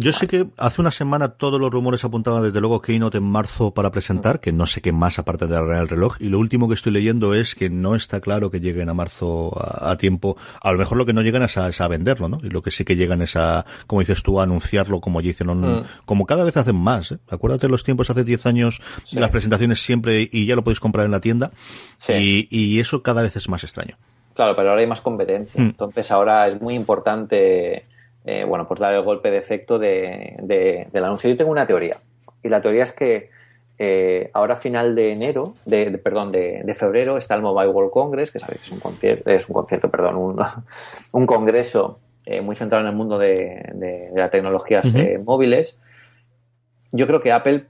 Yo 0.00 0.12
sé 0.12 0.26
que 0.26 0.46
hace 0.56 0.80
una 0.80 0.90
semana 0.90 1.28
todos 1.28 1.60
los 1.60 1.70
rumores 1.70 2.04
apuntaban 2.04 2.42
desde 2.42 2.60
luego 2.60 2.80
Keynote 2.80 3.18
en 3.18 3.24
marzo 3.24 3.72
para 3.72 3.90
presentar, 3.90 4.40
que 4.40 4.50
no 4.52 4.66
sé 4.66 4.80
qué 4.80 4.92
más 4.92 5.18
aparte 5.18 5.46
de 5.46 5.56
el 5.56 5.88
reloj, 5.88 6.16
y 6.20 6.28
lo 6.28 6.38
último 6.38 6.68
que 6.68 6.74
estoy 6.74 6.92
leyendo 6.92 7.34
es 7.34 7.54
que 7.54 7.68
no 7.70 7.94
está 7.94 8.20
claro 8.20 8.50
que 8.50 8.60
lleguen 8.60 8.88
a 8.88 8.94
marzo 8.94 9.50
a, 9.60 9.90
a 9.90 9.96
tiempo. 9.98 10.36
A 10.62 10.72
lo 10.72 10.78
mejor 10.78 10.96
lo 10.98 11.06
que 11.06 11.12
no 11.12 11.22
llegan 11.22 11.42
es 11.42 11.56
a, 11.58 11.68
es 11.68 11.80
a 11.80 11.88
venderlo, 11.88 12.28
¿no? 12.28 12.38
Y 12.42 12.48
lo 12.50 12.62
que 12.62 12.70
sí 12.70 12.84
que 12.84 12.96
llegan 12.96 13.20
es 13.22 13.36
a, 13.36 13.64
como 13.86 14.00
dices 14.00 14.22
tú, 14.22 14.40
a 14.40 14.44
anunciarlo 14.44 15.00
como 15.00 15.20
ya 15.20 15.30
hicieron, 15.30 15.60
Mm. 15.60 15.84
como 16.06 16.24
cada 16.26 16.44
vez 16.44 16.56
hacen 16.56 16.76
más, 16.76 17.12
¿eh? 17.12 17.18
Acuérdate 17.28 17.68
los 17.68 17.84
tiempos 17.84 18.08
hace 18.10 18.24
10 18.24 18.46
años, 18.46 18.80
Sí. 19.04 19.18
las 19.18 19.30
presentaciones 19.30 19.82
siempre, 19.82 20.28
y 20.32 20.46
ya 20.46 20.56
lo 20.56 20.64
podéis 20.64 20.80
comprar 20.80 21.04
en 21.04 21.12
la 21.12 21.20
tienda, 21.20 21.50
Sí. 21.98 22.48
y, 22.50 22.74
y 22.74 22.80
eso 22.80 23.02
cada 23.02 23.22
vez 23.22 23.36
es 23.36 23.48
más 23.48 23.62
extraño. 23.64 23.96
Claro, 24.34 24.54
pero 24.56 24.70
ahora 24.70 24.80
hay 24.80 24.86
más 24.86 25.00
competencia. 25.02 25.60
Mm. 25.62 25.66
Entonces 25.66 26.10
ahora 26.10 26.48
es 26.48 26.60
muy 26.62 26.74
importante, 26.74 27.84
eh, 28.24 28.44
bueno, 28.44 28.66
pues 28.68 28.80
dar 28.80 28.92
el 28.94 29.02
golpe 29.02 29.30
de 29.30 29.38
efecto 29.38 29.78
de, 29.78 30.36
de- 30.42 30.88
del 30.92 31.04
anuncio. 31.04 31.28
Yo 31.30 31.36
tengo 31.36 31.50
una 31.50 31.66
teoría. 31.66 31.96
Y 32.42 32.48
la 32.48 32.60
teoría 32.60 32.82
es 32.84 32.92
que 32.92 33.30
eh, 33.78 34.30
ahora 34.34 34.54
a 34.54 34.56
final 34.56 34.94
de 34.94 35.12
enero, 35.12 35.54
de, 35.64 35.90
de- 35.90 35.98
perdón, 35.98 36.32
de, 36.32 36.62
de 36.64 36.74
febrero 36.74 37.16
está 37.16 37.34
el 37.34 37.42
Mobile 37.42 37.68
World 37.70 37.90
Congress, 37.92 38.30
que 38.30 38.38
sabéis 38.40 38.60
que 38.60 38.66
es 38.66 38.72
un 38.72 38.80
concierto, 38.80 39.30
es 39.30 39.48
un 39.48 39.54
concierto, 39.54 39.90
perdón, 39.90 40.16
un, 40.16 40.36
un 41.12 41.26
congreso 41.26 41.98
eh, 42.26 42.40
muy 42.42 42.56
centrado 42.56 42.84
en 42.84 42.90
el 42.90 42.96
mundo 42.96 43.18
de, 43.18 44.10
las 44.14 44.30
tecnologías 44.30 44.94
eh, 44.94 45.18
móviles. 45.24 45.78
Yo 46.92 47.06
creo 47.06 47.20
que 47.20 47.32
Apple, 47.32 47.64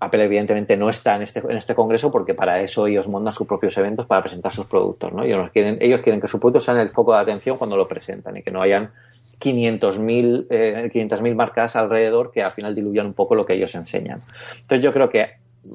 Apple 0.00 0.24
evidentemente 0.24 0.76
no 0.76 0.88
está 0.88 1.16
en 1.16 1.22
este, 1.22 1.40
en 1.40 1.56
este 1.56 1.74
congreso 1.74 2.10
porque 2.12 2.34
para 2.34 2.60
eso 2.60 2.86
ellos 2.86 3.08
montan 3.08 3.32
sus 3.32 3.46
propios 3.46 3.76
eventos 3.78 4.06
para 4.06 4.22
presentar 4.22 4.52
sus 4.52 4.66
productos, 4.66 5.12
¿no? 5.12 5.22
Ellos, 5.22 5.50
quieren, 5.50 5.78
ellos 5.80 6.00
quieren 6.00 6.20
que 6.20 6.28
sus 6.28 6.40
productos 6.40 6.64
sean 6.64 6.78
el 6.78 6.90
foco 6.90 7.12
de 7.14 7.20
atención 7.20 7.56
cuando 7.58 7.76
lo 7.76 7.86
presentan 7.88 8.36
y 8.36 8.42
que 8.42 8.50
no 8.50 8.60
hayan 8.60 8.90
500.000 9.40 10.46
eh, 10.50 10.90
500.000 10.92 11.34
marcas 11.34 11.76
alrededor 11.76 12.30
que 12.32 12.42
al 12.42 12.52
final 12.52 12.74
diluyan 12.74 13.06
un 13.06 13.14
poco 13.14 13.34
lo 13.34 13.46
que 13.46 13.54
ellos 13.54 13.74
enseñan. 13.74 14.22
Entonces 14.60 14.80
yo 14.84 14.92
creo 14.92 15.08
que 15.08 15.30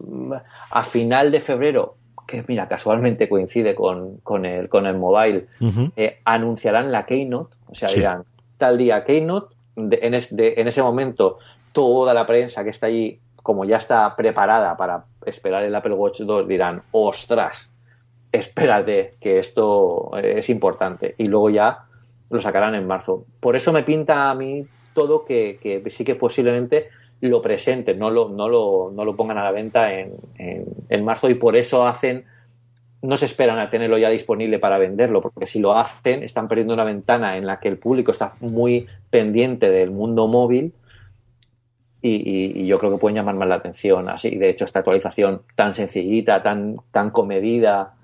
mm, 0.08 0.34
a 0.72 0.84
final 0.84 1.32
de 1.32 1.40
febrero, 1.40 1.96
que 2.28 2.44
mira, 2.48 2.68
casualmente 2.68 3.28
coincide 3.30 3.76
con, 3.76 4.18
con, 4.18 4.46
el, 4.46 4.70
con 4.70 4.86
el 4.86 4.98
mobile, 4.98 5.48
eh, 5.96 6.20
anunciarán 6.26 6.92
la 6.92 7.06
Keynote, 7.06 7.56
o 7.68 7.76
sea, 7.76 7.90
Sí. 7.90 7.96
dirán 7.98 8.24
tal 8.58 8.78
día 8.78 9.04
Keynote, 9.04 9.56
de- 9.76 10.00
en, 10.04 10.14
es- 10.14 10.36
de- 10.36 10.54
en 10.58 10.68
ese 10.68 10.82
momento 10.84 11.40
toda 11.74 12.14
la 12.14 12.26
prensa 12.28 12.64
que 12.64 12.70
está 12.70 12.88
allí, 12.88 13.20
como 13.44 13.66
ya 13.66 13.78
está 13.78 14.16
preparada 14.16 14.76
para 14.78 15.06
esperar 15.26 15.64
el 15.64 15.76
Apple 15.76 15.94
Watch 15.94 16.22
2, 16.22 16.48
dirán, 16.48 16.82
ostras, 16.92 17.72
espérate, 18.32 19.16
que 19.20 19.38
esto 19.40 20.12
eh, 20.18 20.36
es 20.38 20.50
importante. 20.50 21.14
Y 21.18 21.26
luego 21.28 21.50
ya 21.50 21.80
lo 22.30 22.42
sacarán 22.42 22.74
en 22.76 22.88
marzo. 22.88 23.26
Por 23.40 23.56
eso 23.56 23.72
me 23.72 23.84
pinta 23.84 24.30
a 24.32 24.34
mí 24.36 24.66
todo 24.94 25.24
que, 25.26 25.84
sí 25.88 26.04
que 26.04 26.16
posiblemente 26.16 26.88
lo 27.22 27.42
presenten, 27.42 28.00
no 28.00 28.10
lo, 28.10 28.30
no 28.30 28.50
lo, 28.50 28.92
no 28.94 29.06
lo 29.06 29.16
pongan 29.16 29.38
a 29.38 29.44
la 29.44 29.52
venta 29.52 29.94
en, 29.94 30.14
en- 30.38 30.66
en 30.90 31.06
marzo 31.06 31.30
y 31.30 31.36
por 31.36 31.56
eso 31.56 31.86
hacen 31.88 32.26
no 33.02 33.18
se 33.18 33.26
esperan 33.26 33.60
a 33.60 33.70
tenerlo 33.70 33.98
ya 33.98 34.10
disponible 34.10 34.60
para 34.60 34.78
venderlo, 34.78 35.20
porque 35.20 35.46
si 35.46 35.60
lo 35.60 35.78
hacen, 35.78 36.24
están 36.24 36.48
perdiendo 36.48 36.74
una 36.74 36.86
ventana 36.86 37.36
en 37.36 37.46
la 37.46 37.60
que 37.60 37.68
el 37.68 37.78
público 37.78 38.12
está 38.14 38.32
muy 38.40 38.88
pendiente 39.10 39.70
del 39.70 39.92
mundo 39.92 40.28
móvil 40.30 40.74
y, 42.04 42.12
y- 42.16 42.62
y 42.64 42.68
yo 42.68 42.78
creo 42.80 42.92
que 42.92 42.98
pueden 43.00 43.16
llamar 43.16 43.36
más 43.36 43.48
la 43.50 43.56
atención. 43.56 44.10
Así, 44.10 44.36
de 44.38 44.50
hecho, 44.50 44.66
esta 44.66 44.80
actualización 44.80 45.42
tan 45.56 45.74
sencillita, 45.74 46.44
tan, 46.44 46.76
tan 46.92 47.10
comedida, 47.12 47.96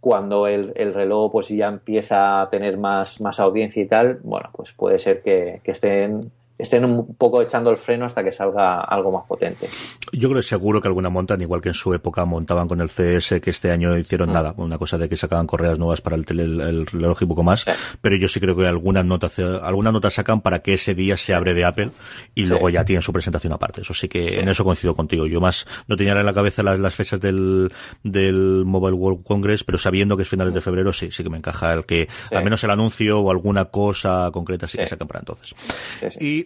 cuando 0.00 0.46
el, 0.46 0.72
el 0.76 0.94
reloj 0.94 1.32
pues 1.32 1.48
ya 1.48 1.68
empieza 1.68 2.42
a 2.42 2.50
tener 2.50 2.76
más, 2.78 3.20
más 3.20 3.40
audiencia 3.40 3.82
y 3.82 3.86
tal, 3.88 4.20
bueno, 4.22 4.50
pues 4.52 4.72
puede 4.72 4.98
ser 5.00 5.22
que, 5.22 5.60
que 5.64 5.72
estén, 5.72 6.30
estén 6.58 6.84
un 6.84 7.14
poco 7.16 7.42
echando 7.42 7.70
el 7.70 7.76
freno 7.78 8.06
hasta 8.06 8.24
que 8.24 8.32
salga 8.32 8.80
algo 8.80 9.12
más 9.12 9.24
potente. 9.26 9.68
Yo 10.12 10.28
creo 10.28 10.40
que 10.40 10.46
seguro 10.48 10.80
que 10.80 10.88
alguna 10.88 11.10
montan, 11.10 11.40
igual 11.42 11.60
que 11.60 11.68
en 11.68 11.74
su 11.74 11.92
época 11.94 12.24
montaban 12.24 12.66
con 12.68 12.80
el 12.80 12.88
CS, 12.88 13.40
que 13.40 13.50
este 13.50 13.70
año 13.70 13.96
hicieron 13.98 14.30
Mm. 14.30 14.32
nada, 14.32 14.54
una 14.56 14.78
cosa 14.78 14.96
de 14.98 15.08
que 15.08 15.16
sacaban 15.16 15.46
correas 15.46 15.78
nuevas 15.78 16.00
para 16.00 16.16
el, 16.16 16.24
tele- 16.24 16.44
el, 16.44 16.60
el 16.60 16.86
reloj 16.86 17.22
y 17.22 17.26
poco 17.26 17.42
más, 17.42 17.62
Sí. 17.62 17.70
pero 18.00 18.16
yo 18.16 18.28
sí 18.28 18.40
creo 18.40 18.56
que 18.56 18.66
alguna 18.66 19.02
nota, 19.02 19.28
alguna 19.62 19.92
nota 19.92 20.10
sacan 20.10 20.40
para 20.40 20.60
que 20.60 20.74
ese 20.74 20.94
día 20.94 21.16
se 21.16 21.34
abre 21.34 21.52
de 21.54 21.64
Apple 21.64 21.90
y 22.34 22.42
Sí. 22.42 22.46
luego 22.48 22.68
ya 22.70 22.84
tienen 22.84 23.02
su 23.02 23.12
presentación 23.12 23.52
aparte. 23.52 23.82
Eso 23.82 23.92
sí 23.94 24.08
que 24.08 24.40
en 24.40 24.48
eso 24.48 24.64
coincido 24.64 24.94
contigo. 24.94 25.26
Yo 25.26 25.40
más 25.40 25.66
no 25.88 25.96
tenía 25.96 26.12
en 26.18 26.24
la 26.24 26.32
cabeza 26.34 26.62
las, 26.62 26.78
las 26.78 26.94
fechas 26.94 27.20
del, 27.20 27.70
del 28.02 28.62
Mobile 28.64 28.94
World 28.94 29.24
Congress, 29.24 29.64
pero 29.64 29.78
sabiendo 29.78 30.16
que 30.16 30.22
es 30.22 30.28
finales 30.28 30.54
de 30.54 30.60
febrero, 30.60 30.92
sí, 30.92 31.10
sí 31.10 31.22
que 31.22 31.30
me 31.30 31.36
encaja 31.38 31.72
el 31.74 31.84
que 31.84 32.08
al 32.32 32.44
menos 32.44 32.62
el 32.64 32.70
anuncio 32.70 33.20
o 33.20 33.30
alguna 33.30 33.66
cosa 33.66 34.30
concreta 34.32 34.66
sí, 34.66 34.78
que 34.78 34.86
sacan 34.86 35.08
para 35.08 35.20
entonces. 35.20 35.54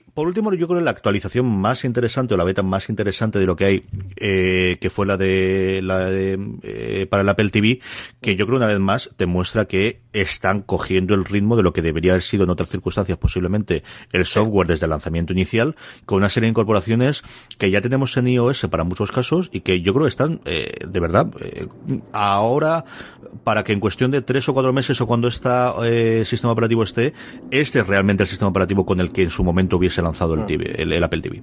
Y 0.00 0.10
por 0.12 0.26
último, 0.26 0.52
yo 0.54 0.66
creo 0.68 0.78
que 0.78 0.84
la 0.84 0.90
actualización 0.90 1.46
más 1.46 1.84
interesante 1.84 2.34
o 2.34 2.36
la 2.36 2.44
beta 2.44 2.62
más 2.62 2.88
interesante 2.88 3.38
de 3.38 3.46
lo 3.46 3.56
que 3.56 3.64
hay, 3.64 3.82
eh, 4.16 4.78
que 4.80 4.90
fue 4.90 5.06
la 5.06 5.16
de 5.16 5.80
la 5.82 5.98
de, 5.98 6.38
eh, 6.62 7.06
para 7.08 7.22
el 7.22 7.28
Apple 7.28 7.50
TV, 7.50 7.80
que 8.20 8.36
yo 8.36 8.46
creo 8.46 8.56
una 8.58 8.66
vez 8.66 8.78
más 8.78 9.10
demuestra 9.18 9.64
que 9.64 10.00
están 10.12 10.62
cogiendo 10.62 11.14
el 11.14 11.24
ritmo 11.24 11.56
de 11.56 11.62
lo 11.62 11.72
que 11.72 11.82
debería 11.82 12.12
haber 12.12 12.22
sido 12.22 12.44
en 12.44 12.50
otras 12.50 12.70
circunstancias 12.70 13.18
posiblemente 13.18 13.82
el 14.12 14.24
software 14.24 14.68
desde 14.68 14.86
el 14.86 14.90
lanzamiento 14.90 15.32
inicial, 15.32 15.76
con 16.06 16.18
una 16.18 16.28
serie 16.28 16.46
de 16.46 16.50
incorporaciones 16.50 17.22
que 17.58 17.70
ya 17.70 17.80
tenemos 17.80 18.16
en 18.16 18.28
iOS 18.28 18.66
para 18.70 18.84
muchos 18.84 19.12
casos 19.12 19.50
y 19.52 19.60
que 19.60 19.80
yo 19.80 19.92
creo 19.92 20.04
que 20.04 20.10
están 20.10 20.40
eh, 20.44 20.74
de 20.86 21.00
verdad 21.00 21.30
eh, 21.40 21.66
ahora 22.12 22.84
para 23.44 23.64
que 23.64 23.72
en 23.72 23.80
cuestión 23.80 24.10
de 24.10 24.22
tres 24.22 24.48
o 24.48 24.54
cuatro 24.54 24.72
meses 24.72 25.00
o 25.00 25.06
cuando 25.06 25.28
este 25.28 26.24
sistema 26.24 26.52
operativo 26.52 26.82
esté, 26.82 27.12
este 27.50 27.80
es 27.80 27.86
realmente 27.86 28.22
el 28.22 28.28
sistema 28.28 28.48
operativo 28.48 28.84
con 28.84 29.00
el 29.00 29.12
que 29.12 29.22
en 29.22 29.30
su 29.30 29.44
momento 29.44 29.76
hubiese 29.76 30.02
lanzado 30.02 30.34
el, 30.34 30.46
TV, 30.46 30.82
el, 30.82 30.92
el 30.92 31.04
Apple 31.04 31.22
TV. 31.22 31.42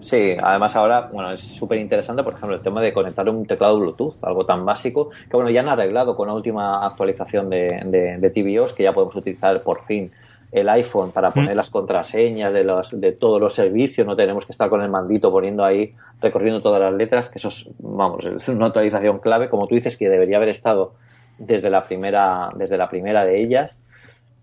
Sí, 0.00 0.36
además 0.40 0.76
ahora, 0.76 1.08
bueno, 1.12 1.32
es 1.32 1.40
súper 1.40 1.78
interesante, 1.78 2.22
por 2.22 2.34
ejemplo, 2.34 2.54
el 2.54 2.62
tema 2.62 2.80
de 2.80 2.92
conectar 2.92 3.28
un 3.28 3.46
teclado 3.46 3.80
Bluetooth, 3.80 4.22
algo 4.22 4.46
tan 4.46 4.64
básico, 4.64 5.10
que 5.10 5.36
bueno, 5.36 5.50
ya 5.50 5.60
han 5.60 5.68
arreglado 5.68 6.14
con 6.14 6.28
la 6.28 6.34
última 6.34 6.86
actualización 6.86 7.50
de, 7.50 7.82
de, 7.86 8.18
de 8.18 8.30
tvOS, 8.30 8.74
que 8.74 8.84
ya 8.84 8.92
podemos 8.92 9.16
utilizar 9.16 9.60
por 9.60 9.84
fin 9.84 10.10
el 10.52 10.68
iPhone 10.68 11.10
para 11.10 11.30
poner 11.30 11.54
las 11.54 11.68
contraseñas 11.68 12.52
de, 12.54 12.64
los, 12.64 12.98
de 12.98 13.12
todos 13.12 13.40
los 13.40 13.52
servicios, 13.54 14.06
no 14.06 14.16
tenemos 14.16 14.46
que 14.46 14.52
estar 14.52 14.70
con 14.70 14.82
el 14.82 14.88
mandito 14.88 15.30
poniendo 15.30 15.64
ahí, 15.64 15.94
recorriendo 16.22 16.62
todas 16.62 16.80
las 16.80 16.94
letras, 16.94 17.28
que 17.28 17.38
eso 17.38 17.48
es, 17.48 17.68
vamos, 17.78 18.24
es 18.24 18.48
una 18.48 18.66
actualización 18.66 19.18
clave, 19.18 19.50
como 19.50 19.66
tú 19.66 19.74
dices, 19.74 19.96
que 19.96 20.08
debería 20.08 20.38
haber 20.38 20.48
estado 20.48 20.94
desde 21.38 21.70
la 21.70 21.84
primera, 21.84 22.50
desde 22.54 22.76
la 22.76 22.88
primera 22.88 23.24
de 23.24 23.40
ellas. 23.40 23.78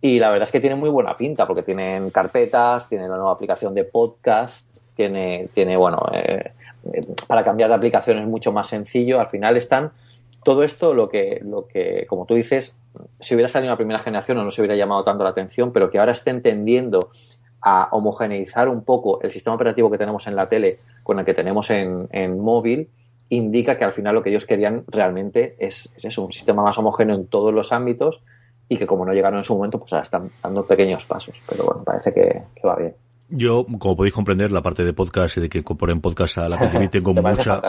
Y 0.01 0.19
la 0.19 0.29
verdad 0.29 0.43
es 0.43 0.51
que 0.51 0.60
tiene 0.60 0.75
muy 0.75 0.89
buena 0.89 1.17
pinta, 1.17 1.47
porque 1.47 1.63
tienen 1.63 2.10
carpetas, 2.10 2.88
tienen 2.88 3.10
la 3.10 3.17
nueva 3.17 3.31
aplicación 3.31 3.73
de 3.73 3.86
podcast, 3.86 4.69
tiene, 4.95 5.49
tiene 5.53 5.77
bueno, 5.77 5.99
eh, 6.13 6.51
para 7.27 7.43
cambiar 7.43 7.69
de 7.69 7.75
aplicación 7.75 8.19
es 8.19 8.27
mucho 8.27 8.51
más 8.51 8.67
sencillo. 8.67 9.19
Al 9.19 9.29
final 9.29 9.58
están 9.58 9.91
todo 10.43 10.63
esto, 10.63 10.93
lo 10.93 11.10
que, 11.10 11.41
lo 11.43 11.67
que, 11.67 12.05
como 12.08 12.25
tú 12.25 12.36
dices, 12.36 12.75
si 13.19 13.34
hubiera 13.34 13.47
salido 13.47 13.69
en 13.69 13.73
la 13.73 13.77
primera 13.77 13.99
generación 13.99 14.38
no 14.38 14.43
nos 14.43 14.58
hubiera 14.60 14.75
llamado 14.75 15.03
tanto 15.03 15.23
la 15.23 15.31
atención, 15.31 15.73
pero 15.73 15.89
que 15.89 15.97
ahora 15.97 16.12
estén 16.12 16.41
tendiendo 16.41 17.10
a 17.62 17.89
homogeneizar 17.91 18.69
un 18.69 18.84
poco 18.84 19.19
el 19.21 19.31
sistema 19.31 19.55
operativo 19.55 19.89
que 19.89 19.97
tenemos 19.97 20.27
en 20.27 20.36
la 20.36 20.47
tele 20.47 20.79
con 21.01 21.17
el 21.17 21.25
que 21.25 21.34
tenemos 21.34 21.71
en, 21.71 22.08
en 22.12 22.39
móvil, 22.39 22.89
indica 23.29 23.77
que 23.77 23.85
al 23.85 23.93
final 23.93 24.15
lo 24.15 24.23
que 24.23 24.29
ellos 24.29 24.45
querían 24.45 24.83
realmente 24.88 25.55
es, 25.59 25.89
es 25.95 26.17
un 26.17 26.31
sistema 26.31 26.63
más 26.63 26.77
homogéneo 26.77 27.15
en 27.15 27.27
todos 27.27 27.53
los 27.53 27.71
ámbitos 27.71 28.23
y 28.67 28.77
que 28.77 28.88
como 28.88 29.05
no 29.05 29.13
llegaron 29.13 29.39
en 29.39 29.45
su 29.45 29.55
momento, 29.55 29.79
pues 29.79 29.93
ahora 29.93 30.03
están 30.03 30.29
dando 30.41 30.65
pequeños 30.65 31.05
pasos. 31.05 31.35
Pero 31.47 31.65
bueno, 31.65 31.83
parece 31.83 32.13
que 32.13 32.43
va 32.65 32.75
bien. 32.75 32.95
Yo, 33.29 33.65
como 33.79 33.97
podéis 33.97 34.13
comprender, 34.13 34.51
la 34.51 34.61
parte 34.61 34.85
de 34.85 34.93
podcast 34.93 35.38
y 35.38 35.41
de 35.41 35.49
que 35.49 35.57
incorporen 35.57 35.99
podcast 35.99 36.38
a 36.38 36.49
la 36.49 36.57
TV 36.57 36.88
tengo 36.89 37.13
mucha... 37.13 37.59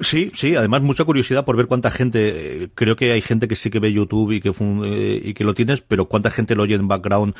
Sí, 0.00 0.32
sí, 0.34 0.56
además 0.56 0.82
mucha 0.82 1.04
curiosidad 1.04 1.44
por 1.44 1.56
ver 1.56 1.66
cuánta 1.66 1.92
gente, 1.92 2.70
creo 2.74 2.96
que 2.96 3.12
hay 3.12 3.20
gente 3.20 3.46
que 3.46 3.54
sí 3.54 3.70
que 3.70 3.78
ve 3.78 3.92
YouTube 3.92 4.32
y 4.32 4.40
que, 4.40 4.48
eh, 4.48 5.20
y 5.24 5.34
que 5.34 5.44
lo 5.44 5.54
tienes, 5.54 5.80
pero 5.80 6.06
cuánta 6.06 6.30
gente 6.30 6.56
lo 6.56 6.64
oye 6.64 6.74
en 6.74 6.88
background 6.88 7.34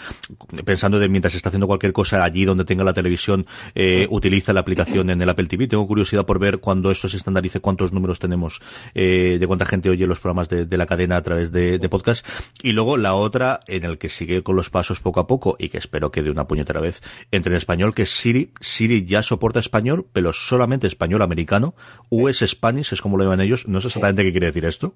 pensando 0.65 1.01
de 1.01 1.09
mientras 1.09 1.35
está 1.35 1.49
haciendo 1.49 1.67
cualquier 1.67 1.93
cosa 1.93 2.23
allí 2.23 2.45
donde 2.45 2.65
tenga 2.65 2.85
la 2.85 2.93
televisión, 2.93 3.47
eh, 3.75 4.07
utiliza 4.11 4.53
la 4.53 4.61
aplicación 4.61 5.11
en 5.11 5.21
el 5.21 5.29
Apple 5.29 5.47
TV. 5.47 5.67
Tengo 5.67 5.89
curiosidad 5.89 6.25
por 6.25 6.39
ver 6.39 6.59
cuando 6.59 6.93
esto 6.93 7.09
se 7.09 7.17
estandarice 7.17 7.59
cuántos 7.59 7.93
números 7.93 8.21
tenemos 8.21 8.61
eh, 8.95 9.39
de 9.41 9.47
cuánta 9.47 9.65
gente 9.65 9.91
oye 9.91 10.07
los 10.07 10.21
programas 10.21 10.49
de, 10.49 10.67
de 10.67 10.77
la 10.77 10.87
cadena 10.87 11.17
a 11.17 11.23
través 11.23 11.51
de, 11.51 11.81
de, 11.81 11.89
podcast. 11.89 12.25
Y 12.63 12.73
luego 12.73 12.97
la 12.97 13.15
otra 13.15 13.61
en 13.67 13.85
el 13.85 13.99
que 13.99 14.09
sigue 14.09 14.45
con 14.45 14.55
los 14.55 14.71
pasos 14.71 15.01
poco 15.01 15.19
a 15.19 15.27
poco 15.27 15.57
y 15.59 15.69
que 15.69 15.79
espero 15.79 16.13
que 16.13 16.23
de 16.23 16.31
una 16.31 16.45
puñetera 16.45 16.81
vez 16.81 17.03
entre 17.33 17.56
en 17.56 17.56
español, 17.57 17.95
que 17.95 18.03
es 18.03 18.11
Siri. 18.11 18.53
Siri 18.61 19.05
ya 19.05 19.23
soporta 19.23 19.61
español, 19.61 20.07
pero 20.13 20.33
solamente 20.33 20.87
español 20.87 21.23
americano. 21.23 21.75
US 22.11 22.45
Spanish 22.47 22.93
es 22.93 23.03
como 23.03 23.17
lo 23.17 23.25
llaman 23.25 23.41
ellos. 23.41 23.67
No 23.69 23.81
sé 23.81 23.89
exactamente 23.89 24.23
sí. 24.23 24.29
qué 24.29 24.33
quiere 24.33 24.47
decir 24.47 24.65
esto. 24.65 24.95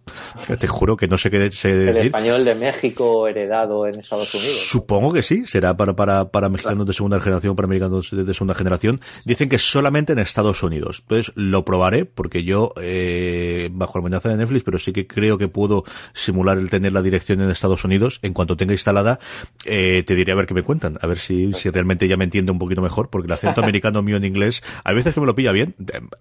Te 0.58 0.66
juro 0.66 0.96
que 0.96 1.08
no 1.08 1.18
sé 1.18 1.30
qué 1.30 1.50
se 1.50 1.70
El 1.70 1.86
decir. 1.86 2.06
español 2.06 2.44
de 2.44 2.54
México 2.54 3.26
heredado 3.28 3.86
en 3.86 3.98
Estados 3.98 4.34
Unidos. 4.34 4.68
Supongo 4.68 5.12
que 5.12 5.22
sí. 5.22 5.46
Será 5.46 5.76
para, 5.76 5.94
para, 5.96 6.30
para 6.30 6.48
mexicanos 6.48 6.86
de 6.86 6.92
segunda 6.92 7.20
generación, 7.20 7.56
para 7.56 7.66
americanos 7.66 8.10
de, 8.10 8.24
de, 8.24 8.34
segunda 8.34 8.54
generación. 8.54 9.00
Dicen 9.24 9.48
que 9.48 9.58
solamente 9.58 10.12
en 10.12 10.18
Estados 10.18 10.62
Unidos. 10.62 11.00
Entonces 11.02 11.32
lo 11.34 11.64
probaré 11.64 12.04
porque 12.04 12.44
yo, 12.44 12.72
eh, 12.80 13.68
bajo 13.72 13.98
la 13.98 14.02
amenaza 14.02 14.28
de 14.28 14.36
Netflix, 14.36 14.62
pero 14.64 14.78
sí 14.78 14.92
que 14.92 15.06
creo 15.06 15.38
que 15.38 15.48
puedo 15.48 15.84
simular 16.12 16.58
el 16.58 16.70
tener 16.70 16.92
la 16.92 17.02
dirección 17.02 17.40
en 17.40 17.50
Estados 17.50 17.84
Unidos. 17.84 18.20
En 18.22 18.32
cuanto 18.32 18.56
tenga 18.56 18.72
instalada, 18.72 19.18
eh, 19.64 20.02
te 20.06 20.14
diré 20.14 20.32
a 20.32 20.34
ver 20.34 20.46
qué 20.46 20.54
me 20.54 20.62
cuentan. 20.62 20.98
A 21.00 21.06
ver 21.06 21.18
si, 21.18 21.52
si 21.52 21.70
realmente 21.70 22.08
ya 22.08 22.16
me 22.16 22.24
un 22.52 22.58
poquito 22.58 22.82
mejor, 22.82 23.10
porque 23.10 23.26
el 23.26 23.32
acento 23.32 23.62
americano 23.62 24.02
mío 24.02 24.16
en 24.16 24.24
inglés, 24.24 24.62
hay 24.84 24.94
veces 24.94 25.14
que 25.14 25.20
me 25.20 25.26
lo 25.26 25.34
pilla 25.34 25.52
bien. 25.52 25.74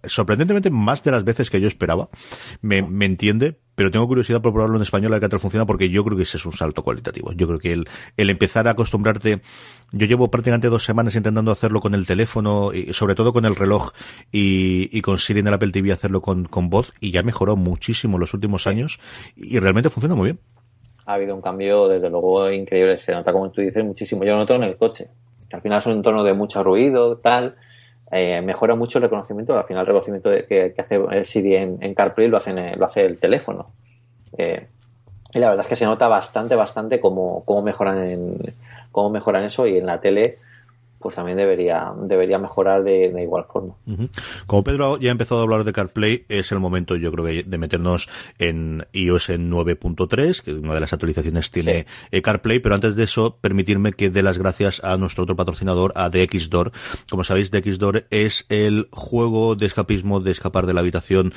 Sorprendentemente, 0.03 0.69
más 0.69 1.03
de 1.03 1.11
las 1.11 1.23
veces 1.23 1.49
que 1.49 1.61
yo 1.61 1.67
esperaba, 1.67 2.09
me, 2.61 2.81
me 2.81 3.05
entiende, 3.05 3.59
pero 3.75 3.91
tengo 3.91 4.05
curiosidad 4.07 4.41
por 4.41 4.51
probarlo 4.51 4.75
en 4.75 4.81
español 4.81 5.13
a 5.13 5.15
ver 5.15 5.21
qué 5.21 5.29
tal 5.29 5.39
funciona 5.39 5.65
porque 5.65 5.89
yo 5.89 6.03
creo 6.03 6.17
que 6.17 6.23
ese 6.23 6.35
es 6.35 6.45
un 6.45 6.51
salto 6.51 6.83
cualitativo. 6.83 7.31
Yo 7.31 7.47
creo 7.47 7.59
que 7.59 7.71
el, 7.71 7.87
el 8.17 8.29
empezar 8.29 8.67
a 8.67 8.71
acostumbrarte, 8.71 9.39
yo 9.93 10.05
llevo 10.05 10.29
prácticamente 10.29 10.67
dos 10.67 10.83
semanas 10.83 11.15
intentando 11.15 11.49
hacerlo 11.51 11.79
con 11.79 11.93
el 11.95 12.05
teléfono 12.05 12.73
y 12.73 12.91
sobre 12.91 13.15
todo 13.15 13.31
con 13.31 13.45
el 13.45 13.55
reloj 13.55 13.91
y, 14.33 14.89
y 14.91 15.01
con 15.01 15.17
Siri 15.17 15.39
en 15.39 15.47
el 15.47 15.53
Apple 15.53 15.71
TV 15.71 15.93
hacerlo 15.93 16.21
con, 16.21 16.43
con 16.43 16.69
voz 16.69 16.93
y 16.99 17.11
ya 17.11 17.23
mejoró 17.23 17.55
muchísimo 17.55 18.17
en 18.17 18.19
los 18.19 18.33
últimos 18.33 18.67
años 18.67 18.99
y 19.37 19.59
realmente 19.59 19.89
funciona 19.89 20.13
muy 20.13 20.31
bien. 20.31 20.39
ha 21.05 21.13
habido 21.13 21.34
un 21.34 21.41
cambio, 21.41 21.88
desde 21.88 22.09
luego, 22.09 22.51
increíble. 22.51 22.97
Se 22.97 23.13
nota, 23.13 23.32
como 23.32 23.49
tú 23.49 23.61
dices, 23.61 23.84
muchísimo. 23.84 24.23
Yo 24.25 24.34
lo 24.34 24.39
noto 24.39 24.55
en 24.55 24.63
el 24.63 24.77
coche. 24.77 25.07
Al 25.52 25.62
final 25.62 25.80
es 25.80 25.86
un 25.86 25.93
entorno 25.93 26.24
de 26.24 26.34
mucho 26.34 26.64
ruido, 26.64 27.18
tal. 27.18 27.56
Eh, 28.12 28.41
mejora 28.41 28.76
mucho 28.76 28.97
el 28.97 29.04
reconocimiento. 29.04 29.58
Al 29.58 29.66
final, 29.66 29.82
el 29.82 29.88
reconocimiento 29.88 30.30
que, 30.47 30.74
hace 30.78 31.26
Siri 31.26 31.56
en, 31.56 31.93
CarPlay 31.93 32.28
lo, 32.28 32.39
lo 32.39 32.86
hace 32.86 33.06
el 33.06 33.20
teléfono. 33.20 33.66
Eh, 34.38 34.66
y 35.34 35.39
la 35.39 35.50
verdad 35.50 35.64
es 35.64 35.70
que 35.70 35.76
se 35.76 35.86
nota 35.86 36.08
bastante, 36.08 36.56
bastante 36.56 37.00
cómo, 37.00 37.43
cómo 37.45 37.62
mejoran 37.62 38.04
en, 38.04 38.38
cómo 38.91 39.10
mejoran 39.10 39.43
eso 39.43 39.68
y 39.68 39.78
en 39.78 39.86
la 39.86 40.00
tele 40.00 40.38
pues 41.00 41.16
también 41.16 41.38
debería, 41.38 41.93
debería 42.04 42.38
mejorar 42.38 42.84
de, 42.84 43.14
igual 43.22 43.45
forma. 43.45 43.76
Como 44.45 44.64
Pedro 44.64 44.97
ya 45.00 45.10
ha 45.10 45.12
empezado 45.12 45.39
a 45.39 45.43
hablar 45.43 45.64
de 45.64 45.74
CarPlay, 45.74 46.26
es 46.28 46.52
el 46.52 46.60
momento, 46.60 46.95
yo 46.95 47.12
creo 47.12 47.26
que, 47.26 47.43
de 47.43 47.58
meternos 47.58 48.10
en 48.38 48.86
iOS 48.91 49.30
9.3, 49.30 50.41
que 50.41 50.54
una 50.54 50.74
de 50.74 50.80
las 50.82 50.93
actualizaciones 50.93 51.52
tiene 51.52 51.86
eh, 52.12 52.22
CarPlay, 52.22 52.60
pero 52.60 52.76
antes 52.76 52.95
de 52.95 53.04
eso, 53.04 53.38
permitirme 53.39 53.93
que 53.93 54.10
dé 54.10 54.24
las 54.24 54.38
gracias 54.38 54.84
a 54.84 54.97
nuestro 54.97 55.24
otro 55.24 55.36
patrocinador, 55.36 55.93
a 55.95 56.10
DXDoor. 56.10 56.72
Como 57.10 57.24
sabéis, 57.24 57.52
DXDoor 57.52 58.06
es 58.10 58.45
el 58.50 58.89
juego 58.91 59.56
de 59.56 59.66
escapismo, 59.66 60.20
de 60.20 60.32
escapar 60.32 60.66
de 60.66 60.74
la 60.74 60.82
habitación 60.82 61.34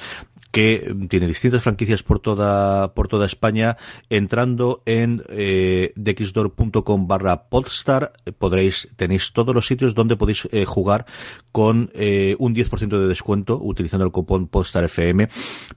que 0.53 0.95
tiene 1.09 1.27
distintas 1.27 1.63
franquicias 1.63 2.03
por 2.03 2.21
toda, 2.21 2.95
por 2.95 3.09
toda 3.09 3.27
España. 3.27 3.77
Entrando 4.11 4.83
en 4.87 5.23
eh, 5.31 5.93
dxdoor.com 5.97 7.09
barra 7.09 7.49
podstar, 7.49 8.13
podréis, 8.39 8.89
tenéis 8.97 9.33
todo 9.33 9.53
los 9.53 9.67
sitios 9.67 9.95
donde 9.95 10.17
podéis 10.17 10.47
eh, 10.53 10.65
jugar 10.67 11.07
con 11.51 11.91
eh, 11.95 12.37
un 12.39 12.55
10% 12.55 12.89
de 12.89 13.09
descuento 13.09 13.59
utilizando 13.61 14.05
el 14.05 14.13
cupón 14.13 14.47
PODSTARFM. 14.47 15.29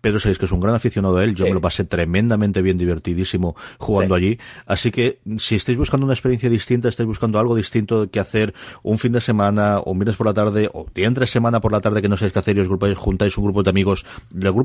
Pedro 0.01 0.19
sabéis 0.19 0.37
que 0.37 0.45
es 0.45 0.51
un 0.51 0.59
gran 0.59 0.75
aficionado 0.75 1.17
a 1.17 1.23
él, 1.23 1.35
yo 1.35 1.45
me 1.45 1.53
lo 1.53 1.61
pasé 1.61 1.85
tremendamente 1.85 2.61
bien, 2.61 2.77
divertidísimo 2.77 3.55
jugando 3.79 4.13
allí. 4.13 4.37
Así 4.65 4.91
que 4.91 5.21
si 5.37 5.55
estáis 5.55 5.77
buscando 5.77 6.05
una 6.05 6.13
experiencia 6.13 6.49
distinta, 6.49 6.89
estáis 6.89 7.07
buscando 7.07 7.39
algo 7.39 7.55
distinto 7.55 8.09
que 8.09 8.19
hacer 8.19 8.53
un 8.83 8.97
fin 8.97 9.13
de 9.13 9.21
semana 9.21 9.79
o 9.79 9.91
un 9.91 9.99
viernes 9.99 10.17
por 10.17 10.27
la 10.27 10.33
tarde 10.33 10.69
o 10.73 10.85
día 10.93 11.07
entre 11.07 11.27
semana 11.27 11.61
por 11.61 11.71
la 11.71 11.79
tarde 11.79 12.01
que 12.01 12.09
no 12.09 12.17
sabéis 12.17 12.33
qué 12.33 12.39
hacer 12.39 12.57
y 12.57 12.59
os 12.59 12.67
grupáis, 12.67 12.97
juntáis 12.97 13.37
un 13.37 13.45
grupo 13.45 13.63
de 13.63 13.69
amigos 13.69 14.05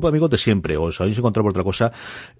de 0.07 0.13
amigos 0.13 0.29
de 0.29 0.37
siempre 0.37 0.77
o 0.77 0.83
os 0.89 0.99
habéis 1.01 1.17
encontrado 1.17 1.43
por 1.43 1.51
otra 1.51 1.63
cosa, 1.63 1.91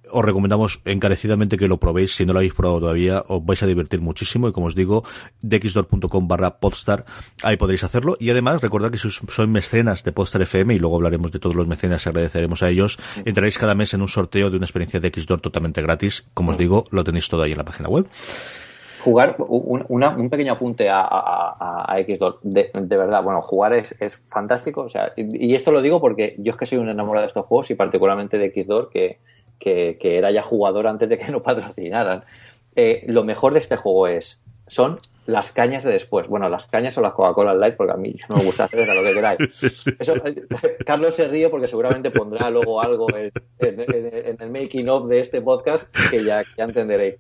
os 0.10 0.24
recomendamos 0.26 0.82
encarecidamente 0.86 1.58
que 1.58 1.68
lo 1.68 1.78
probéis. 1.78 2.16
Si 2.16 2.26
no 2.26 2.34
lo 2.34 2.40
habéis 2.40 2.54
probado 2.54 2.82
todavía, 2.82 3.24
os 3.28 3.44
vais 3.46 3.62
a 3.64 3.68
divertir 3.68 4.02
muchísimo 4.02 4.48
y 4.48 4.52
como 4.52 4.68
os 4.68 4.76
digo, 4.76 5.04
dxdor.com 5.42 6.28
barra 6.28 6.60
podstar, 6.60 7.06
ahí 7.44 7.58
podréis 7.58 7.84
hacerlo. 7.84 8.18
Y 8.20 8.30
además, 8.30 8.62
recordad 8.62 8.92
que 8.92 8.98
si 8.98 9.10
sois 9.10 9.50
mecenas 9.50 10.04
de 10.04 10.12
Podstar 10.12 10.42
FM, 10.42 10.76
y 10.76 10.80
luego 10.80 10.96
hablaremos 10.96 11.32
de 11.32 11.40
todos 11.40 11.56
los 11.56 11.68
mecenas, 11.68 12.06
agradeceremos 12.08 12.64
a 12.64 12.70
ellos, 12.70 12.98
entraréis 13.26 13.58
cada 13.58 13.76
mes 13.76 13.94
en 13.94 14.02
un 14.02 14.10
sorteo 14.10 14.50
de 14.50 14.58
una 14.58 14.66
experiencia 14.66 15.00
de 15.00 15.10
Xdor 15.10 15.42
totalmente 15.42 15.82
gratis. 15.82 16.26
Como 16.34 16.52
os 16.52 16.58
digo, 16.58 16.86
lo 16.92 17.04
tenéis 17.04 17.30
todo 17.30 17.44
ahí 17.44 17.52
en 17.52 17.58
la 17.58 17.66
página 17.66 17.90
web 17.90 18.08
jugar 19.04 19.36
un, 19.40 19.86
un, 19.88 20.30
pequeño 20.30 20.54
apunte 20.54 20.90
a, 20.90 21.02
a, 21.02 21.96
Xdor 22.06 22.40
de, 22.44 22.70
verdad 22.74 23.24
bueno 23.24 23.42
jugar 23.42 23.74
es, 23.74 23.96
fantástico 24.28 24.82
o 24.82 24.90
sea, 24.90 25.14
y, 25.16 25.56
esto 25.56 25.72
lo 25.72 25.82
digo 25.82 26.00
porque 26.00 26.36
yo 26.38 26.52
es 26.52 26.58
que 26.58 26.66
soy 26.66 26.78
un 26.78 26.90
enamorado 26.90 27.24
de 27.24 27.28
estos 27.28 27.46
juegos 27.46 27.72
y 27.72 27.76
particularmente 27.76 28.38
de 28.38 28.52
Xdor 28.52 28.90
que, 28.90 29.20
que, 29.60 29.98
era 30.02 30.32
ya 30.32 30.42
jugador 30.42 30.88
antes 30.88 31.10
de 31.10 31.18
que 31.18 31.32
no 31.32 31.42
patrocinaran 31.44 32.24
eh, 32.76 33.04
lo 33.08 33.24
mejor 33.24 33.54
de 33.54 33.60
este 33.60 33.76
juego 33.76 34.08
es 34.08 34.42
son 34.68 35.00
las 35.26 35.52
cañas 35.52 35.84
de 35.84 35.92
después. 35.92 36.28
Bueno, 36.28 36.50
las 36.50 36.68
cañas 36.68 36.98
o 36.98 37.02
las 37.02 37.14
Coca-Cola 37.14 37.54
Light, 37.54 37.76
porque 37.76 37.94
a 37.94 37.98
mí 37.98 38.16
no 38.30 38.38
me 38.38 38.44
gusta 38.44 38.64
hacer 38.66 38.88
lo 38.88 39.04
que 39.04 39.14
queráis. 39.14 39.40
Eso, 40.00 40.14
Carlos 40.86 41.16
se 41.16 41.28
ríe 41.28 41.50
porque 41.50 41.68
seguramente 41.68 42.12
pondrá 42.12 42.50
luego 42.50 42.82
algo 42.82 43.08
en, 43.16 43.32
el 44.40 44.50
making 44.50 44.90
of 44.90 45.08
de 45.08 45.20
este 45.20 45.42
podcast 45.42 45.94
que 46.10 46.24
ya 46.24 46.44
entenderéis. 46.58 47.16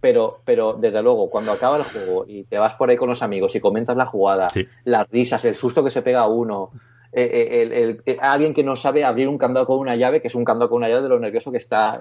Pero, 0.00 0.40
pero 0.44 0.74
desde 0.74 1.02
luego, 1.02 1.28
cuando 1.28 1.52
acaba 1.52 1.76
el 1.76 1.84
juego 1.84 2.24
y 2.26 2.44
te 2.44 2.58
vas 2.58 2.74
por 2.74 2.88
ahí 2.88 2.96
con 2.96 3.08
los 3.08 3.22
amigos 3.22 3.54
y 3.54 3.60
comentas 3.60 3.96
la 3.96 4.06
jugada, 4.06 4.48
las 4.84 5.08
risas, 5.10 5.44
el 5.44 5.56
susto 5.56 5.84
que 5.84 5.90
se 5.90 6.02
pega 6.02 6.20
a 6.20 6.28
uno, 6.28 6.70
eh, 7.12 7.22
eh, 7.24 7.62
el, 7.62 8.02
eh, 8.06 8.16
alguien 8.20 8.54
que 8.54 8.62
no 8.62 8.76
sabe 8.76 9.04
abrir 9.04 9.28
un 9.28 9.36
candado 9.36 9.66
con 9.66 9.78
una 9.78 9.96
llave, 9.96 10.20
que 10.20 10.28
es 10.28 10.34
un 10.34 10.44
candado 10.44 10.70
con 10.70 10.78
una 10.78 10.88
llave 10.88 11.02
de 11.02 11.08
lo 11.08 11.18
nervioso 11.18 11.50
que 11.50 11.58
está, 11.58 11.98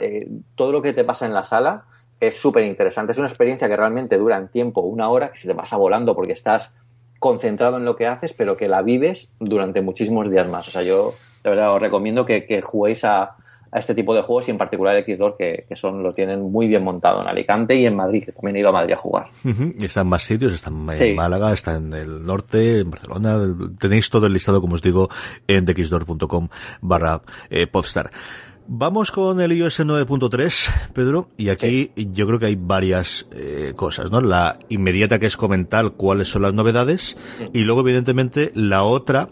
todo 0.56 0.72
lo 0.72 0.82
que 0.82 0.94
te 0.94 1.04
pasa 1.04 1.26
en 1.26 1.34
la 1.34 1.44
sala, 1.44 1.86
es 2.20 2.36
súper 2.36 2.64
interesante. 2.64 3.12
Es 3.12 3.18
una 3.18 3.28
experiencia 3.28 3.68
que 3.68 3.76
realmente 3.76 4.18
dura 4.18 4.38
en 4.38 4.50
tiempo 4.50 4.82
una 4.82 5.10
hora, 5.10 5.32
que 5.32 5.38
se 5.38 5.48
te 5.48 5.56
pasa 5.56 5.78
volando 5.78 6.16
porque 6.16 6.34
estás 6.34 6.76
concentrado 7.20 7.78
en 7.78 7.86
lo 7.86 7.96
que 7.96 8.08
haces, 8.08 8.34
pero 8.34 8.56
que 8.56 8.68
la 8.68 8.82
vives 8.82 9.30
durante 9.40 9.82
muchísimos 9.82 10.30
días 10.30 10.48
más. 10.48 10.68
O 10.68 10.72
sea, 10.72 10.84
yo 10.84 11.14
de 11.44 11.50
verdad 11.50 11.74
os 11.74 11.82
recomiendo 11.82 12.26
que, 12.26 12.62
juguéis 12.62 13.04
a, 13.04 13.36
este 13.74 13.94
tipo 13.94 14.16
de 14.16 14.22
juegos 14.22 14.48
y 14.48 14.52
en 14.52 14.58
particular 14.58 15.04
Xdor 15.04 15.36
que, 15.38 15.66
que, 15.68 15.76
son 15.76 16.02
lo 16.04 16.14
tienen 16.14 16.42
muy 16.42 16.68
bien 16.68 16.84
montado 16.84 17.22
en 17.22 17.28
Alicante 17.28 17.76
y 17.76 17.86
en 17.86 17.96
Madrid, 17.96 18.24
que 18.26 18.32
también 18.32 18.56
he 18.56 18.60
ido 18.60 18.70
a 18.70 18.74
Madrid 18.74 18.94
a 18.94 18.98
jugar. 18.98 19.28
Está 19.80 20.02
en 20.02 20.08
más 20.08 20.24
sitios, 20.24 20.54
está 20.54 20.70
en 20.70 21.16
Málaga, 21.16 21.54
está 21.54 21.76
en 21.76 21.94
el 21.94 22.26
norte, 22.26 22.80
en 22.80 22.92
Barcelona. 22.92 23.38
Tenéis 23.80 24.10
todo 24.10 24.28
el 24.28 24.34
listado, 24.34 24.62
como 24.62 24.76
os 24.76 24.82
digo, 24.82 25.10
en 25.48 25.66
dxdor.com 25.66 26.50
barra 26.82 27.22
eh, 27.50 27.68
podstar. 27.68 28.12
Vamos 28.72 29.12
con 29.12 29.42
el 29.42 29.52
iOS 29.54 29.80
9.3, 29.80 30.92
Pedro, 30.94 31.30
y 31.38 31.50
aquí 31.50 31.92
yo 31.96 32.28
creo 32.28 32.38
que 32.38 32.46
hay 32.46 32.56
varias 32.56 33.26
eh, 33.34 33.74
cosas, 33.76 34.12
¿no? 34.12 34.22
La 34.22 34.60
inmediata 34.70 35.18
que 35.18 35.26
es 35.26 35.38
comentar 35.38 35.94
cuáles 35.94 36.28
son 36.28 36.44
las 36.44 36.54
novedades 36.54 37.18
y 37.52 37.62
luego 37.62 37.82
evidentemente 37.82 38.52
la 38.54 38.84
otra 38.84 39.30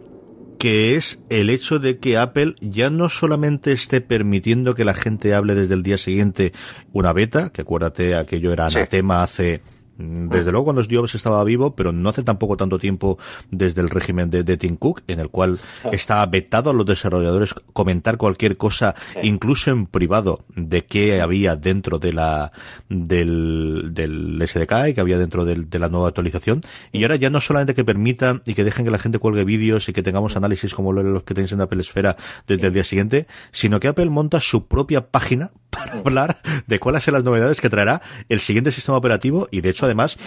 que 0.57 0.95
es 0.95 1.19
el 1.29 1.49
hecho 1.49 1.79
de 1.79 1.99
que 1.99 2.17
Apple 2.17 2.55
ya 2.61 2.89
no 2.89 3.09
solamente 3.09 3.71
esté 3.71 4.01
permitiendo 4.01 4.75
que 4.75 4.85
la 4.85 4.93
gente 4.93 5.33
hable 5.33 5.55
desde 5.55 5.73
el 5.73 5.83
día 5.83 5.97
siguiente 5.97 6.53
una 6.93 7.13
beta, 7.13 7.49
que 7.51 7.61
acuérdate 7.61 8.15
aquello 8.15 8.51
era 8.51 8.67
anatema 8.67 9.23
hace 9.23 9.61
desde 9.97 10.51
luego 10.51 10.65
cuando 10.65 10.83
Jobs 10.89 11.15
estaba 11.15 11.43
vivo, 11.43 11.75
pero 11.75 11.91
no 11.91 12.09
hace 12.09 12.23
tampoco 12.23 12.57
tanto 12.57 12.77
tiempo 12.77 13.17
desde 13.49 13.81
el 13.81 13.89
régimen 13.89 14.29
de, 14.29 14.43
de 14.43 14.57
Tim 14.57 14.75
Cook, 14.75 15.01
en 15.07 15.19
el 15.19 15.29
cual 15.29 15.59
estaba 15.91 16.25
vetado 16.27 16.69
a 16.69 16.73
los 16.73 16.85
desarrolladores 16.85 17.55
comentar 17.73 18.17
cualquier 18.17 18.57
cosa, 18.57 18.95
incluso 19.23 19.71
en 19.71 19.87
privado, 19.87 20.45
de 20.55 20.85
qué 20.85 21.21
había 21.21 21.55
dentro 21.55 21.99
de 21.99 22.13
la 22.13 22.51
del, 22.89 23.89
del 23.91 24.43
SDK 24.45 24.89
y 24.89 24.93
que 24.93 25.01
había 25.01 25.17
dentro 25.17 25.45
de 25.45 25.79
la 25.79 25.89
nueva 25.89 26.09
actualización. 26.09 26.61
Y 26.91 27.03
ahora 27.03 27.15
ya 27.15 27.29
no 27.29 27.41
solamente 27.41 27.73
que 27.73 27.83
permitan 27.83 28.41
y 28.45 28.53
que 28.53 28.63
dejen 28.63 28.85
que 28.85 28.91
la 28.91 28.99
gente 28.99 29.19
cuelgue 29.19 29.43
vídeos 29.43 29.89
y 29.89 29.93
que 29.93 30.03
tengamos 30.03 30.37
análisis 30.37 30.73
como 30.73 30.93
los 30.93 31.23
que 31.23 31.33
tenéis 31.33 31.51
en 31.51 31.61
Apple 31.61 31.81
Esfera 31.81 32.17
desde 32.45 32.67
el 32.67 32.73
día 32.73 32.83
siguiente, 32.83 33.27
sino 33.51 33.79
que 33.79 33.87
Apple 33.87 34.09
monta 34.09 34.39
su 34.41 34.67
propia 34.67 35.07
página 35.09 35.51
para 35.69 35.93
hablar 35.93 36.37
de 36.65 36.79
cuáles 36.79 37.03
son 37.03 37.13
las 37.13 37.23
novedades 37.23 37.61
que 37.61 37.69
traerá 37.69 38.01
el 38.29 38.39
siguiente 38.39 38.71
sistema 38.71 38.97
operativo 38.97 39.47
y 39.51 39.61
de 39.61 39.69
hecho 39.69 39.85
además 39.85 40.17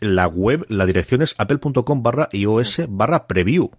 la 0.00 0.26
web, 0.26 0.64
la 0.68 0.86
dirección 0.86 1.22
es 1.22 1.34
apple.com 1.38 2.02
barra 2.02 2.28
iOS 2.32 2.82
barra 2.88 3.26
preview. 3.26 3.70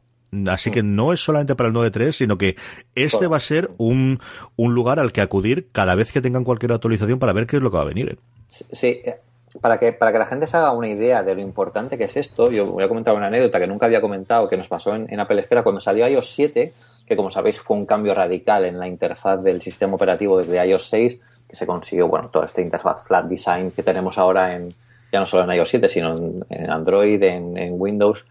Así 0.47 0.71
que 0.71 0.81
no 0.81 1.11
es 1.11 1.19
solamente 1.19 1.55
para 1.55 1.67
el 1.67 1.75
9.3, 1.75 2.13
sino 2.13 2.37
que 2.37 2.55
este 2.95 3.27
va 3.27 3.35
a 3.35 3.41
ser 3.41 3.69
un, 3.77 4.21
un 4.55 4.73
lugar 4.73 4.97
al 4.97 5.11
que 5.11 5.19
acudir 5.19 5.67
cada 5.73 5.93
vez 5.93 6.13
que 6.13 6.21
tengan 6.21 6.45
cualquier 6.45 6.71
actualización 6.71 7.19
para 7.19 7.33
ver 7.33 7.47
qué 7.47 7.57
es 7.57 7.61
lo 7.61 7.69
que 7.69 7.75
va 7.75 7.83
a 7.83 7.87
venir. 7.87 8.17
Sí, 8.49 9.01
eh, 9.03 9.19
para 9.59 9.77
que, 9.77 9.91
para 9.91 10.13
que 10.13 10.19
la 10.19 10.25
gente 10.25 10.47
se 10.47 10.55
haga 10.55 10.71
una 10.71 10.87
idea 10.87 11.21
de 11.23 11.35
lo 11.35 11.41
importante 11.41 11.97
que 11.97 12.05
es 12.05 12.15
esto, 12.15 12.49
yo 12.49 12.65
voy 12.65 12.83
a 12.83 12.87
comentar 12.87 13.13
una 13.13 13.27
anécdota 13.27 13.59
que 13.59 13.67
nunca 13.67 13.87
había 13.87 13.99
comentado, 13.99 14.47
que 14.47 14.55
nos 14.55 14.69
pasó 14.69 14.95
en, 14.95 15.11
en 15.11 15.19
Apple 15.19 15.41
Esfera 15.41 15.63
cuando 15.63 15.81
salió 15.81 16.07
iOS 16.07 16.33
7, 16.33 16.73
que 17.11 17.17
como 17.17 17.29
sabéis 17.29 17.59
fue 17.59 17.75
un 17.75 17.85
cambio 17.85 18.13
radical 18.13 18.63
en 18.63 18.79
la 18.79 18.87
interfaz 18.87 19.43
del 19.43 19.61
sistema 19.61 19.95
operativo 19.95 20.37
desde 20.37 20.65
iOS 20.65 20.87
6, 20.87 21.19
que 21.45 21.55
se 21.57 21.67
consiguió, 21.67 22.07
bueno, 22.07 22.29
toda 22.29 22.45
esta 22.45 22.61
interfaz 22.61 23.03
flat 23.05 23.25
design 23.25 23.71
que 23.71 23.83
tenemos 23.83 24.17
ahora 24.17 24.55
en, 24.55 24.69
ya 25.11 25.19
no 25.19 25.25
solo 25.25 25.43
en 25.43 25.57
iOS 25.57 25.69
7, 25.71 25.89
sino 25.89 26.15
en, 26.49 26.69
Android, 26.69 27.21
en, 27.21 27.73
Windows. 27.73 28.25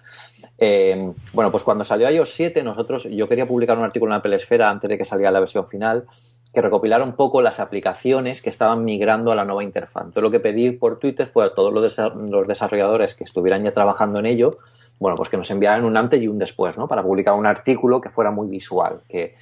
Eh, 0.56 1.12
bueno, 1.34 1.50
pues 1.50 1.62
cuando 1.62 1.84
salió 1.84 2.10
iOS 2.10 2.32
7, 2.32 2.62
nosotros, 2.62 3.04
yo 3.04 3.28
quería 3.28 3.46
publicar 3.46 3.76
un 3.76 3.84
artículo 3.84 4.14
en 4.14 4.16
Apple 4.16 4.34
Esfera 4.34 4.70
antes 4.70 4.88
de 4.88 4.96
que 4.96 5.04
saliera 5.04 5.30
la 5.30 5.40
versión 5.40 5.68
final, 5.68 6.06
que 6.54 6.62
recopilara 6.62 7.04
un 7.04 7.12
poco 7.12 7.42
las 7.42 7.60
aplicaciones 7.60 8.40
que 8.40 8.48
estaban 8.48 8.82
migrando 8.82 9.30
a 9.30 9.34
la 9.34 9.44
nueva 9.44 9.62
interfaz. 9.62 10.04
Entonces 10.04 10.22
lo 10.22 10.30
que 10.30 10.40
pedí 10.40 10.70
por 10.70 10.98
Twitter 10.98 11.26
fue 11.26 11.44
a 11.44 11.52
todos 11.52 11.70
los 11.70 12.48
desarrolladores 12.48 13.14
que 13.14 13.24
estuvieran 13.24 13.62
ya 13.62 13.72
trabajando 13.72 14.20
en 14.20 14.24
ello, 14.24 14.56
bueno, 15.00 15.16
pues 15.16 15.30
que 15.30 15.38
nos 15.38 15.50
enviaran 15.50 15.84
un 15.84 15.96
antes 15.96 16.20
y 16.20 16.28
un 16.28 16.38
después, 16.38 16.76
¿no? 16.76 16.86
Para 16.86 17.02
publicar 17.02 17.34
un 17.34 17.46
artículo 17.46 18.02
que 18.02 18.10
fuera 18.10 18.30
muy 18.30 18.48
visual, 18.48 19.00
que 19.08 19.34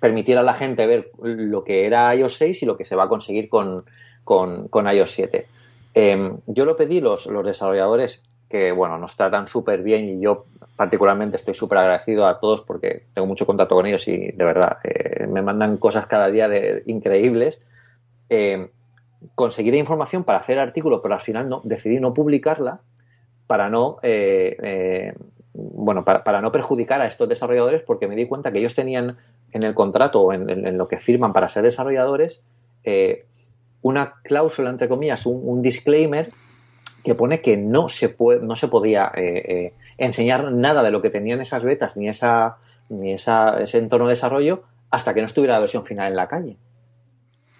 permitiera 0.00 0.40
a 0.40 0.44
la 0.44 0.54
gente 0.54 0.86
ver 0.86 1.10
lo 1.22 1.62
que 1.62 1.86
era 1.86 2.14
iOS 2.16 2.36
6 2.38 2.62
y 2.62 2.66
lo 2.66 2.78
que 2.78 2.86
se 2.86 2.96
va 2.96 3.04
a 3.04 3.08
conseguir 3.08 3.50
con, 3.50 3.84
con, 4.24 4.86
iOS 4.90 5.10
7. 5.10 5.46
Em, 5.94 6.38
yo 6.46 6.64
lo 6.64 6.76
pedí, 6.76 7.02
los, 7.02 7.26
los 7.26 7.44
desarrolladores 7.44 8.22
que, 8.48 8.72
bueno, 8.72 8.96
nos 8.96 9.14
tratan 9.14 9.48
súper 9.48 9.82
bien 9.82 10.04
y 10.08 10.20
yo 10.20 10.46
particularmente 10.76 11.36
estoy 11.36 11.52
súper 11.52 11.78
agradecido 11.78 12.26
a 12.26 12.40
todos 12.40 12.62
porque 12.62 13.04
tengo 13.12 13.26
mucho 13.26 13.44
contacto 13.44 13.74
con 13.74 13.86
ellos 13.86 14.08
y 14.08 14.32
de 14.32 14.44
verdad 14.44 14.78
eh, 14.82 15.26
me 15.26 15.42
mandan 15.42 15.76
cosas 15.76 16.06
cada 16.06 16.28
día 16.28 16.48
de, 16.48 16.82
increíbles. 16.86 17.60
Eh, 18.30 18.70
conseguir 19.34 19.74
información 19.74 20.24
para 20.24 20.38
hacer 20.38 20.58
artículo, 20.58 21.02
pero 21.02 21.14
al 21.14 21.20
final 21.20 21.50
no, 21.50 21.60
decidí 21.64 22.00
no 22.00 22.14
publicarla 22.14 22.80
para 23.52 23.68
no, 23.68 23.98
eh, 24.02 24.56
eh, 24.62 25.12
bueno, 25.52 26.06
para, 26.06 26.40
no 26.40 26.50
perjudicar 26.50 27.02
a 27.02 27.06
estos 27.06 27.28
desarrolladores 27.28 27.82
porque 27.82 28.08
me 28.08 28.16
di 28.16 28.26
cuenta 28.26 28.50
que 28.50 28.60
ellos 28.60 28.74
tenían 28.74 29.18
en 29.50 29.62
el 29.62 29.74
contrato 29.74 30.22
o 30.22 30.32
en, 30.32 30.78
lo 30.78 30.88
que 30.88 31.00
firman 31.00 31.34
para 31.34 31.50
ser 31.50 31.64
desarrolladores 31.64 32.42
eh, 32.82 33.26
una 33.82 34.14
cláusula, 34.22 34.70
entre 34.70 34.88
comillas, 34.88 35.26
un, 35.26 35.60
disclaimer 35.60 36.30
que 37.04 37.14
pone 37.14 37.42
que 37.42 37.58
no 37.58 37.90
se, 37.90 38.08
puede, 38.08 38.40
no 38.40 38.56
se 38.56 38.68
podía 38.68 39.12
enseñar 39.98 40.50
nada 40.54 40.82
de 40.82 40.90
lo 40.90 41.02
que 41.02 41.10
tenían 41.10 41.42
esas 41.42 41.62
betas 41.62 41.94
ni, 41.94 42.08
esa, 42.08 42.56
ni 42.88 43.12
esa, 43.12 43.60
ese 43.60 43.76
entorno 43.76 44.06
de 44.06 44.12
desarrollo 44.12 44.62
hasta 44.90 45.12
que 45.12 45.20
no 45.20 45.26
estuviera 45.26 45.52
la 45.52 45.60
versión 45.60 45.84
final 45.84 46.10
en 46.10 46.16
la 46.16 46.26
calle. 46.26 46.56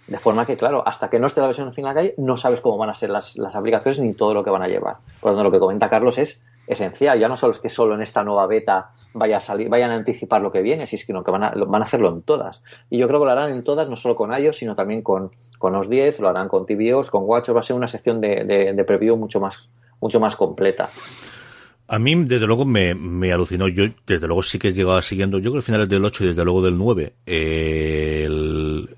De 0.07 0.19
forma 0.19 0.45
que, 0.45 0.57
claro, 0.57 0.83
hasta 0.87 1.09
que 1.09 1.19
no 1.19 1.27
esté 1.27 1.41
la 1.41 1.47
versión 1.47 1.73
final 1.73 1.95
calle, 1.95 2.15
no 2.19 2.37
sabes 2.37 2.61
cómo 2.61 2.77
van 2.77 2.91
a 2.91 2.95
ser 2.95 3.11
las, 3.11 3.37
las 3.37 3.55
aplicaciones 3.55 4.01
ni 4.01 4.15
todo 4.15 4.35
lo 4.35 4.43
que 4.43 4.51
van 4.51 4.63
a 4.63 4.69
llevar. 4.69 4.97
Por 5.21 5.31
lo 5.31 5.37
tanto, 5.37 5.45
lo 5.45 5.53
que 5.53 5.61
comenta 5.61 5.89
Carlos 5.89 6.19
es 6.19 6.43
esencial. 6.67 7.19
Ya 7.19 7.29
no 7.29 7.37
solo 7.37 7.53
es 7.53 7.61
que 7.61 7.69
solo 7.69 7.95
en 7.95 8.03
esta 8.03 8.23
nueva 8.25 8.47
beta 8.47 8.91
vaya 9.15 9.37
a 9.37 9.41
salir, 9.41 9.69
vayan 9.69 9.91
a 9.91 9.95
anticipar 9.95 10.41
lo 10.41 10.51
que 10.51 10.63
viene, 10.63 10.87
sino 10.87 11.23
que 11.23 11.31
van 11.31 11.45
a, 11.45 11.51
van 11.51 11.83
a 11.83 11.85
hacerlo 11.85 12.09
en 12.09 12.23
todas. 12.23 12.63
Y 12.91 12.99
yo 12.99 13.07
creo 13.09 13.21
que 13.21 13.27
lo 13.27 13.33
harán 13.33 13.53
en 13.53 13.63
todas, 13.63 13.89
no 13.89 13.97
solo 13.97 14.17
con 14.17 14.33
iOS, 14.33 14.57
sino 14.57 14.75
también 14.75 15.03
con, 15.03 15.31
con 15.59 15.75
OS 15.75 15.89
10, 15.89 16.21
lo 16.21 16.29
harán 16.29 16.49
con 16.49 16.67
tvOS, 16.67 17.11
con 17.11 17.25
WatchOS, 17.25 17.57
va 17.57 17.61
a 17.61 17.65
ser 17.65 17.77
una 17.77 17.89
sección 17.89 18.21
de, 18.21 18.45
de, 18.45 18.73
de 18.73 18.85
preview 18.85 19.17
mucho 19.17 19.41
más, 19.41 19.69
mucho 20.01 20.19
más 20.21 20.37
completa. 20.37 20.89
A 21.89 21.99
mí, 21.99 22.15
desde 22.25 22.47
luego, 22.47 22.65
me, 22.65 22.95
me, 22.95 23.33
alucinó. 23.33 23.69
Yo, 23.69 23.85
desde 24.07 24.27
luego, 24.27 24.43
sí 24.43 24.59
que 24.59 24.73
llegaba 24.73 25.03
siguiendo, 25.03 25.39
yo 25.39 25.51
creo 25.51 25.63
que 25.63 25.67
finales 25.67 25.89
del 25.89 26.05
8 26.05 26.25
y 26.25 26.27
desde 26.29 26.45
luego 26.45 26.63
del 26.63 26.79
9, 26.79 27.15
eh, 27.27 28.23
el, 28.27 28.89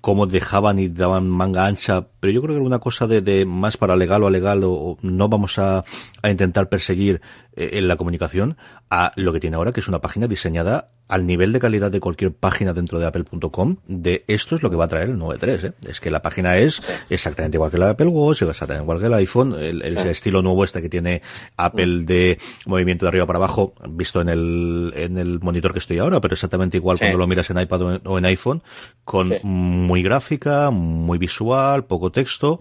cómo 0.00 0.26
dejaban 0.26 0.78
y 0.78 0.88
daban 0.88 1.28
manga 1.28 1.66
ancha, 1.66 2.06
pero 2.20 2.32
yo 2.32 2.40
creo 2.40 2.54
que 2.54 2.58
era 2.58 2.66
una 2.66 2.78
cosa 2.78 3.06
de, 3.06 3.20
de 3.20 3.44
más 3.44 3.76
para 3.76 3.96
legal 3.96 4.22
o 4.22 4.26
a 4.28 4.30
legal, 4.30 4.62
o, 4.64 4.98
no 5.02 5.28
vamos 5.28 5.58
a, 5.58 5.84
a 6.22 6.30
intentar 6.30 6.68
perseguir 6.68 7.20
eh, 7.56 7.70
en 7.74 7.88
la 7.88 7.96
comunicación, 7.96 8.56
a 8.90 9.12
lo 9.16 9.32
que 9.32 9.40
tiene 9.40 9.56
ahora, 9.56 9.72
que 9.72 9.80
es 9.80 9.88
una 9.88 10.00
página 10.00 10.26
diseñada 10.26 10.90
al 11.10 11.26
nivel 11.26 11.52
de 11.52 11.58
calidad 11.58 11.90
de 11.90 11.98
cualquier 11.98 12.32
página 12.32 12.72
dentro 12.72 13.00
de 13.00 13.06
apple.com 13.06 13.78
de 13.88 14.24
esto 14.28 14.54
es 14.54 14.62
lo 14.62 14.70
que 14.70 14.76
va 14.76 14.84
a 14.84 14.88
traer 14.88 15.08
el 15.08 15.18
9.3. 15.18 15.64
¿eh? 15.64 15.72
Es 15.88 16.00
que 16.00 16.08
la 16.08 16.22
página 16.22 16.56
es 16.56 16.80
exactamente 17.10 17.56
igual 17.56 17.72
que 17.72 17.78
la 17.78 17.86
de 17.86 17.90
Apple 17.92 18.06
Watch, 18.06 18.42
exactamente 18.42 18.84
igual 18.84 19.00
que 19.00 19.06
el 19.06 19.14
iPhone, 19.14 19.56
el, 19.58 19.82
estilo 19.98 20.40
nuevo 20.40 20.62
este 20.62 20.80
que 20.80 20.88
tiene 20.88 21.20
Apple 21.56 22.04
de 22.04 22.38
movimiento 22.66 23.04
de 23.04 23.08
arriba 23.08 23.26
para 23.26 23.38
abajo, 23.38 23.74
visto 23.88 24.20
en 24.20 24.28
el, 24.28 24.92
en 24.94 25.18
el 25.18 25.40
monitor 25.40 25.72
que 25.72 25.80
estoy 25.80 25.98
ahora, 25.98 26.20
pero 26.20 26.34
exactamente 26.34 26.76
igual 26.76 26.96
cuando 26.96 27.18
lo 27.18 27.26
miras 27.26 27.50
en 27.50 27.58
iPad 27.58 27.82
o 28.04 28.18
en, 28.18 28.24
iPhone, 28.24 28.62
con 29.04 29.32
muy 29.42 30.04
gráfica, 30.04 30.70
muy 30.70 31.18
visual, 31.18 31.86
poco 31.86 32.12
texto. 32.12 32.60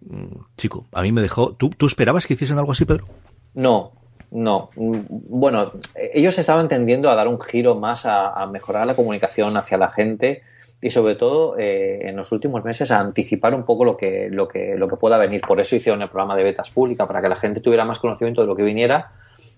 Mm, 0.00 0.40
chico, 0.56 0.88
a 0.92 1.02
mí 1.02 1.12
me 1.12 1.22
dejó... 1.22 1.54
¿Tú, 1.54 1.70
¿Tú 1.70 1.86
esperabas 1.86 2.26
que 2.26 2.34
hiciesen 2.34 2.58
algo 2.58 2.72
así, 2.72 2.84
Pedro? 2.84 3.06
No, 3.54 3.92
no, 4.30 4.70
bueno, 4.76 5.72
ellos 6.12 6.38
estaban 6.38 6.68
tendiendo 6.68 7.10
a 7.10 7.16
dar 7.16 7.26
un 7.26 7.40
giro 7.40 7.74
más 7.74 8.02
a, 8.04 8.46
mejorar 8.46 8.86
la 8.86 8.94
comunicación 8.94 9.56
hacia 9.56 9.76
la 9.76 9.88
gente 9.88 10.42
y 10.80 10.90
sobre 10.90 11.16
todo 11.16 11.58
eh, 11.58 12.08
en 12.08 12.16
los 12.16 12.30
últimos 12.32 12.64
meses 12.64 12.90
a 12.90 13.00
anticipar 13.00 13.54
un 13.54 13.64
poco 13.64 13.84
lo 13.84 13.96
que, 13.96 14.28
lo, 14.30 14.46
que, 14.48 14.76
lo 14.76 14.88
que 14.88 14.96
pueda 14.96 15.18
venir. 15.18 15.42
Por 15.42 15.60
eso 15.60 15.76
hicieron 15.76 16.00
el 16.02 16.08
programa 16.08 16.36
de 16.36 16.44
betas 16.44 16.70
pública, 16.70 17.06
para 17.06 17.20
que 17.20 17.28
la 17.28 17.36
gente 17.36 17.60
tuviera 17.60 17.84
más 17.84 17.98
conocimiento 17.98 18.40
de 18.40 18.46
lo 18.46 18.56
que 18.56 18.62
viniera 18.62 19.12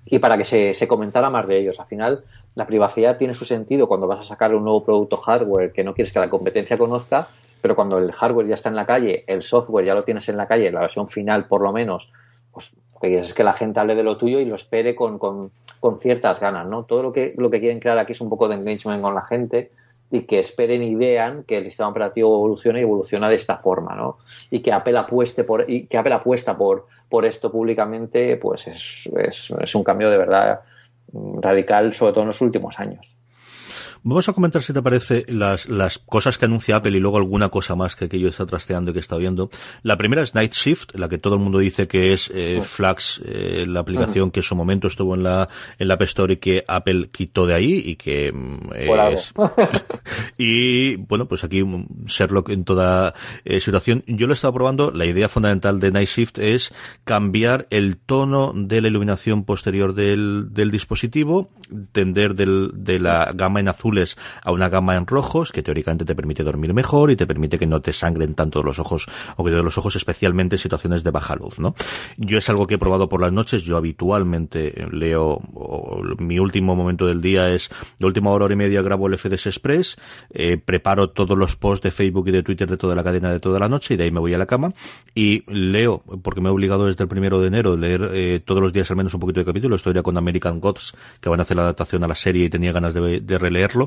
y 0.07 0.19
para 0.19 0.37
que 0.37 0.45
se, 0.45 0.75
se 0.75 0.89
comentara 0.89 1.31
más 1.31 1.47
de 1.47 1.59
ellos. 1.59 1.79
Al 1.79 1.87
final, 1.87 2.25
la 2.55 2.67
privacidad 2.67 3.19
tiene 3.19 3.35
su 3.35 3.45
sentido 3.45 3.87
cuando 3.87 4.07
vas 4.07 4.21
a 4.21 4.23
sacar 4.23 4.55
un 4.55 4.65
nuevo 4.65 4.85
producto 4.85 5.17
hardware 5.19 5.73
que 5.73 5.85
no 5.85 5.95
quieres 5.95 6.13
que 6.13 6.19
la 6.19 6.31
competencia 6.31 6.77
conozca, 6.77 7.29
pero 7.61 7.77
cuando 7.77 7.99
el 7.99 8.11
hardware 8.11 8.49
ya 8.49 8.55
está 8.55 8.69
en 8.69 8.77
la 8.77 8.87
calle, 8.87 9.25
el 9.27 9.43
software 9.43 9.87
ya 9.87 9.95
lo 9.95 10.03
tienes 10.03 10.29
en 10.29 10.37
la 10.37 10.49
calle, 10.49 10.71
la 10.71 10.81
versión 10.81 11.09
final 11.09 11.47
por 11.47 11.63
lo 11.63 11.73
menos, 11.73 12.13
pues 12.53 12.73
que 13.03 13.19
es 13.19 13.35
que 13.35 13.43
la 13.43 13.53
gente 13.55 13.81
hable 13.81 13.97
de 13.97 14.05
lo 14.05 14.17
tuyo 14.17 14.39
y 14.39 14.45
lo 14.45 14.55
espere 14.55 14.95
con, 14.95 15.19
con, 15.19 15.51
con, 15.81 15.99
ciertas 15.99 16.39
ganas, 16.39 16.67
¿no? 16.69 16.85
Todo 16.85 17.03
lo 17.03 17.13
que, 17.13 17.35
lo 17.37 17.51
que 17.51 17.59
quieren 17.59 17.81
crear 17.81 17.99
aquí 17.99 18.13
es 18.13 18.21
un 18.21 18.29
poco 18.29 18.49
de 18.49 18.55
engagement 18.55 19.03
con 19.03 19.15
la 19.15 19.23
gente 19.23 19.73
y 20.11 20.23
que 20.23 20.39
esperen 20.39 20.83
y 20.83 20.95
vean 20.95 21.43
que 21.43 21.59
el 21.59 21.65
sistema 21.65 21.89
operativo 21.89 22.33
evoluciona 22.33 22.79
y 22.79 22.83
evoluciona 22.83 23.29
de 23.29 23.35
esta 23.35 23.59
forma, 23.59 23.97
¿no? 23.97 24.19
Y 24.51 24.61
que 24.61 24.73
Apple 24.73 24.97
apueste 24.97 25.43
por, 25.43 25.65
y 25.69 25.87
que 25.87 25.99
Apple 25.99 26.15
apuesta 26.15 26.57
por, 26.57 26.87
por 27.09 27.25
esto 27.25 27.51
públicamente, 27.51 28.37
pues 28.37 28.69
es, 28.69 29.11
es, 29.17 29.53
es 29.61 29.75
un 29.75 29.83
cambio 29.83 30.09
de 30.09 30.19
verdad 30.19 30.61
radical, 31.13 31.93
sobre 31.93 32.13
todo 32.13 32.23
en 32.23 32.29
los 32.29 32.41
últimos 32.41 32.79
años. 32.79 33.17
Vamos 34.05 34.29
a 34.29 34.33
comentar 34.33 34.63
si 34.63 34.73
te 34.73 34.83
parece 34.83 35.25
las, 35.29 35.69
las 35.69 35.99
cosas 35.99 36.37
que 36.37 36.47
anuncia 36.47 36.75
Apple 36.75 36.97
y 36.97 37.01
luego 37.01 37.19
alguna 37.19 37.51
cosa 37.51 37.77
más 37.77 37.95
que 37.95 38.19
yo 38.19 38.29
está 38.29 38.47
trasteando 38.47 38.91
y 38.91 38.95
que 38.95 39.01
está 39.01 39.17
viendo. 39.17 39.49
La 39.85 39.97
primera 39.97 40.23
es 40.23 40.35
Night 40.35 40.55
Shift, 40.55 40.97
la 40.97 41.09
que 41.09 41.19
todo 41.19 41.37
el 41.37 41.41
mundo 41.41 41.61
dice 41.61 41.87
que 41.87 42.13
es 42.13 42.29
eh, 42.35 42.63
Flax, 42.65 43.23
eh, 43.25 43.65
la 43.69 43.79
aplicación 43.79 44.33
que 44.33 44.41
en 44.41 44.45
su 44.45 44.57
momento 44.57 44.89
estuvo 44.89 45.15
en 45.15 45.23
la, 45.23 45.49
en 45.79 45.87
la 45.87 45.95
App 45.95 46.03
Store 46.03 46.33
y 46.33 46.39
que 46.39 46.65
Apple 46.67 47.11
quitó 47.13 47.47
de 47.47 47.55
ahí 47.55 47.81
y 47.85 47.95
que 47.95 48.33
mm, 48.33 48.73
es... 48.75 49.33
y 50.37 50.97
bueno, 50.97 51.29
pues 51.29 51.45
aquí 51.45 51.65
Sherlock 52.07 52.49
en 52.49 52.65
toda 52.65 53.15
eh, 53.45 53.61
situación. 53.61 54.03
Yo 54.09 54.27
lo 54.27 54.33
he 54.33 54.35
estado 54.35 54.55
probando. 54.55 54.91
La 54.91 55.07
idea 55.07 55.29
fundamental 55.29 55.79
de 55.79 55.93
Night 55.93 56.09
Shift 56.09 56.39
es 56.41 56.75
cambiar 57.05 57.69
el 57.71 57.99
tono 57.99 58.53
de 58.53 58.81
la 58.81 58.89
iluminación 58.89 59.45
posterior 59.45 59.95
del, 59.95 60.49
del 60.51 60.73
dispositivo, 60.73 61.51
tender 61.93 62.35
del, 62.35 62.73
de 62.75 62.99
la 62.99 63.31
gama 63.33 63.61
en 63.61 63.69
azul 63.69 63.92
a 64.45 64.53
una 64.53 64.69
gama 64.69 64.97
en 64.97 65.07
rojos 65.07 65.53
que 65.53 65.63
teóricamente 65.63 66.05
te 66.05 66.15
permite 66.15 66.43
dormir 66.43 66.75
mejor 66.75 67.11
y 67.11 67.17
te 67.17 67.27
permite 67.27 67.59
que 67.59 67.67
no 67.67 67.81
te 67.81 67.93
sangren 67.93 68.35
tanto 68.35 68.63
los 68.63 68.79
ojos 68.79 69.07
o 69.37 69.45
que 69.45 69.51
de 69.51 69.63
los 69.63 69.79
ojos 69.79 69.97
especialmente 69.97 70.57
en 70.57 70.59
situaciones 70.59 71.05
de 71.05 71.11
baja 71.11 71.37
luz, 71.37 71.59
¿no? 71.59 71.75
Yo 72.17 72.39
es 72.39 72.49
algo 72.49 72.67
que 72.67 72.75
he 72.75 72.79
probado 72.79 73.09
por 73.09 73.21
las 73.21 73.33
noches, 73.33 73.65
yo 73.65 73.77
habitualmente 73.77 74.87
leo, 74.91 75.41
mi 76.19 76.39
último 76.39 76.77
momento 76.77 77.07
del 77.07 77.21
día 77.21 77.51
es, 77.51 77.71
de 77.99 78.07
última 78.07 78.31
hora, 78.31 78.47
hora 78.47 78.55
y 78.55 78.57
media 78.57 78.83
grabo 78.83 79.07
el 79.07 79.19
FDS 79.19 79.47
Express, 79.47 79.97
eh, 80.31 80.59
preparo 80.59 81.11
todos 81.11 81.37
los 81.37 81.57
posts 81.57 81.83
de 81.83 81.91
Facebook 81.91 82.29
y 82.29 82.33
de 82.33 82.43
Twitter 82.43 82.69
de 82.69 82.77
toda 82.77 82.95
la 82.95 83.05
cadena 83.05 83.33
de 83.33 83.41
toda 83.41 83.59
la 83.59 83.69
noche 83.69 83.95
y 83.95 83.97
de 83.97 84.05
ahí 84.05 84.11
me 84.11 84.21
voy 84.21 84.35
a 84.35 84.39
la 84.39 84.47
cama 84.47 84.73
y 85.15 85.45
leo, 85.53 86.03
porque 86.23 86.41
me 86.41 86.49
he 86.49 86.53
obligado 86.53 86.87
desde 86.87 87.05
el 87.05 87.09
primero 87.09 87.41
de 87.41 87.49
enero 87.49 87.73
a 87.75 87.77
leer 87.77 88.11
eh, 88.13 88.41
todos 88.45 88.63
los 88.63 88.73
días 88.73 88.91
al 88.91 88.97
menos 88.97 89.15
un 89.15 89.21
poquito 89.21 89.41
de 89.41 89.47
capítulo, 89.47 89.77
estoy 89.77 89.95
ya 89.95 90.03
con 90.03 90.17
American 90.17 90.61
Gods, 90.61 90.95
que 91.21 91.29
van 91.29 91.41
a 91.41 91.43
hacer 91.43 91.57
la 91.57 91.65
adaptación 91.65 92.05
a 92.05 92.09
la 92.09 92.15
serie 92.15 92.47
y 92.47 92.51
tenía 92.51 92.73
ganas 92.73 92.95
de 92.95 93.39
releerlo 93.39 93.82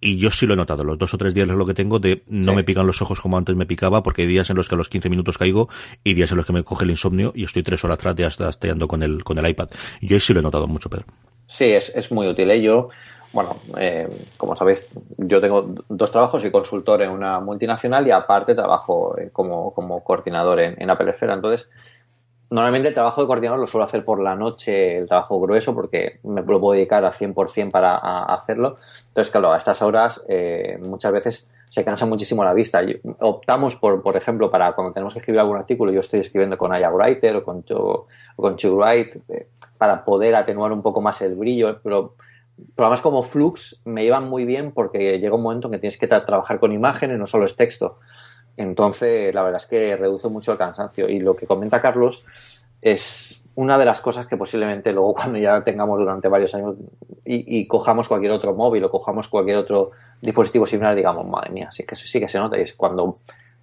y 0.00 0.18
yo 0.18 0.30
sí 0.30 0.46
lo 0.46 0.54
he 0.54 0.56
notado. 0.56 0.84
Los 0.84 0.98
dos 0.98 1.14
o 1.14 1.18
tres 1.18 1.34
días 1.34 1.48
es 1.48 1.54
lo 1.54 1.66
que 1.66 1.74
tengo 1.74 1.98
de 1.98 2.22
no 2.28 2.54
me 2.54 2.64
pican 2.64 2.86
los 2.86 3.02
ojos 3.02 3.20
como 3.20 3.36
antes 3.36 3.54
me 3.56 3.66
picaba 3.66 4.02
porque 4.02 4.22
hay 4.22 4.28
días 4.28 4.50
en 4.50 4.56
los 4.56 4.68
que 4.68 4.74
a 4.74 4.78
los 4.78 4.88
15 4.88 5.08
minutos 5.08 5.38
caigo 5.38 5.68
y 6.04 6.14
días 6.14 6.30
en 6.30 6.36
los 6.36 6.46
que 6.46 6.52
me 6.52 6.62
coge 6.62 6.84
el 6.84 6.90
insomnio 6.90 7.32
y 7.34 7.44
estoy 7.44 7.62
tres 7.62 7.84
horas 7.84 7.98
atrás 7.98 8.16
de 8.16 8.86
con 8.86 9.02
el, 9.02 9.24
con 9.24 9.38
el 9.38 9.48
iPad. 9.48 9.68
Yo 10.00 10.18
sí 10.20 10.32
lo 10.32 10.40
he 10.40 10.42
notado 10.42 10.66
mucho, 10.66 10.88
Pedro. 10.88 11.06
Sí, 11.46 11.64
es, 11.64 11.92
es 11.94 12.10
muy 12.10 12.26
útil. 12.26 12.50
¿eh? 12.50 12.60
Yo, 12.60 12.88
bueno, 13.32 13.56
eh, 13.78 14.08
como 14.36 14.56
sabéis, 14.56 14.88
yo 15.18 15.40
tengo 15.40 15.74
dos 15.88 16.10
trabajos, 16.10 16.42
soy 16.42 16.50
consultor 16.50 17.02
en 17.02 17.10
una 17.10 17.40
multinacional 17.40 18.06
y 18.06 18.10
aparte 18.10 18.54
trabajo 18.54 19.16
eh, 19.18 19.30
como, 19.32 19.72
como 19.72 20.02
coordinador 20.02 20.60
en, 20.60 20.80
en 20.80 20.90
Apple 20.90 21.10
Esfera. 21.10 21.34
Entonces, 21.34 21.68
Normalmente 22.48 22.88
el 22.88 22.94
trabajo 22.94 23.20
de 23.20 23.26
coordinador 23.26 23.58
lo 23.58 23.66
suelo 23.66 23.84
hacer 23.84 24.04
por 24.04 24.20
la 24.20 24.36
noche, 24.36 24.98
el 24.98 25.08
trabajo 25.08 25.40
grueso, 25.40 25.74
porque 25.74 26.20
me 26.22 26.42
lo 26.42 26.60
puedo 26.60 26.74
dedicar 26.74 27.04
al 27.04 27.12
100% 27.12 27.70
para 27.72 27.96
hacerlo. 28.24 28.78
Entonces, 29.08 29.32
claro, 29.32 29.52
a 29.52 29.56
estas 29.56 29.82
horas 29.82 30.24
eh, 30.28 30.78
muchas 30.86 31.12
veces 31.12 31.46
se 31.68 31.84
cansa 31.84 32.06
muchísimo 32.06 32.44
la 32.44 32.54
vista. 32.54 32.80
optamos 33.20 33.76
por, 33.76 34.00
por 34.00 34.16
ejemplo, 34.16 34.50
para 34.50 34.72
cuando 34.72 34.92
tenemos 34.92 35.12
que 35.12 35.18
escribir 35.18 35.40
algún 35.40 35.56
artículo, 35.56 35.90
yo 35.90 36.00
estoy 36.00 36.20
escribiendo 36.20 36.56
con 36.56 36.72
Aya 36.72 36.90
Writer 36.90 37.36
o 37.36 37.44
con, 37.44 37.64
o 37.70 38.06
con 38.36 38.56
Write, 38.56 39.20
eh, 39.28 39.48
para 39.76 40.04
poder 40.04 40.36
atenuar 40.36 40.72
un 40.72 40.82
poco 40.82 41.00
más 41.00 41.20
el 41.22 41.34
brillo, 41.34 41.80
pero 41.82 42.14
programas 42.74 43.02
como 43.02 43.22
Flux 43.22 43.80
me 43.84 44.04
llevan 44.04 44.28
muy 44.28 44.44
bien 44.44 44.72
porque 44.72 45.18
llega 45.18 45.34
un 45.34 45.42
momento 45.42 45.68
en 45.68 45.72
que 45.72 45.78
tienes 45.78 45.98
que 45.98 46.06
trabajar 46.06 46.60
con 46.60 46.72
imágenes, 46.72 47.18
no 47.18 47.26
solo 47.26 47.44
es 47.44 47.56
texto. 47.56 47.98
Entonces, 48.56 49.34
la 49.34 49.42
verdad 49.42 49.60
es 49.60 49.66
que 49.66 49.96
reduce 49.96 50.28
mucho 50.28 50.52
el 50.52 50.58
cansancio. 50.58 51.08
Y 51.08 51.20
lo 51.20 51.36
que 51.36 51.46
comenta 51.46 51.82
Carlos 51.82 52.24
es 52.80 53.42
una 53.54 53.78
de 53.78 53.84
las 53.84 54.00
cosas 54.00 54.26
que 54.26 54.36
posiblemente 54.36 54.92
luego 54.92 55.14
cuando 55.14 55.38
ya 55.38 55.62
tengamos 55.62 55.98
durante 55.98 56.28
varios 56.28 56.54
años 56.54 56.76
y, 57.24 57.66
cojamos 57.66 58.06
cualquier 58.06 58.32
otro 58.32 58.54
móvil 58.54 58.84
o 58.84 58.90
cojamos 58.90 59.28
cualquier 59.28 59.56
otro 59.56 59.90
dispositivo 60.20 60.64
similar, 60.64 60.94
digamos, 60.94 61.26
madre 61.26 61.50
mía, 61.50 61.68
sí 61.72 61.84
que 61.84 61.96
sí 61.96 62.20
que 62.20 62.28
se 62.28 62.38
nota. 62.38 62.56
Y 62.56 62.62
es 62.62 62.74
cuando 62.74 63.14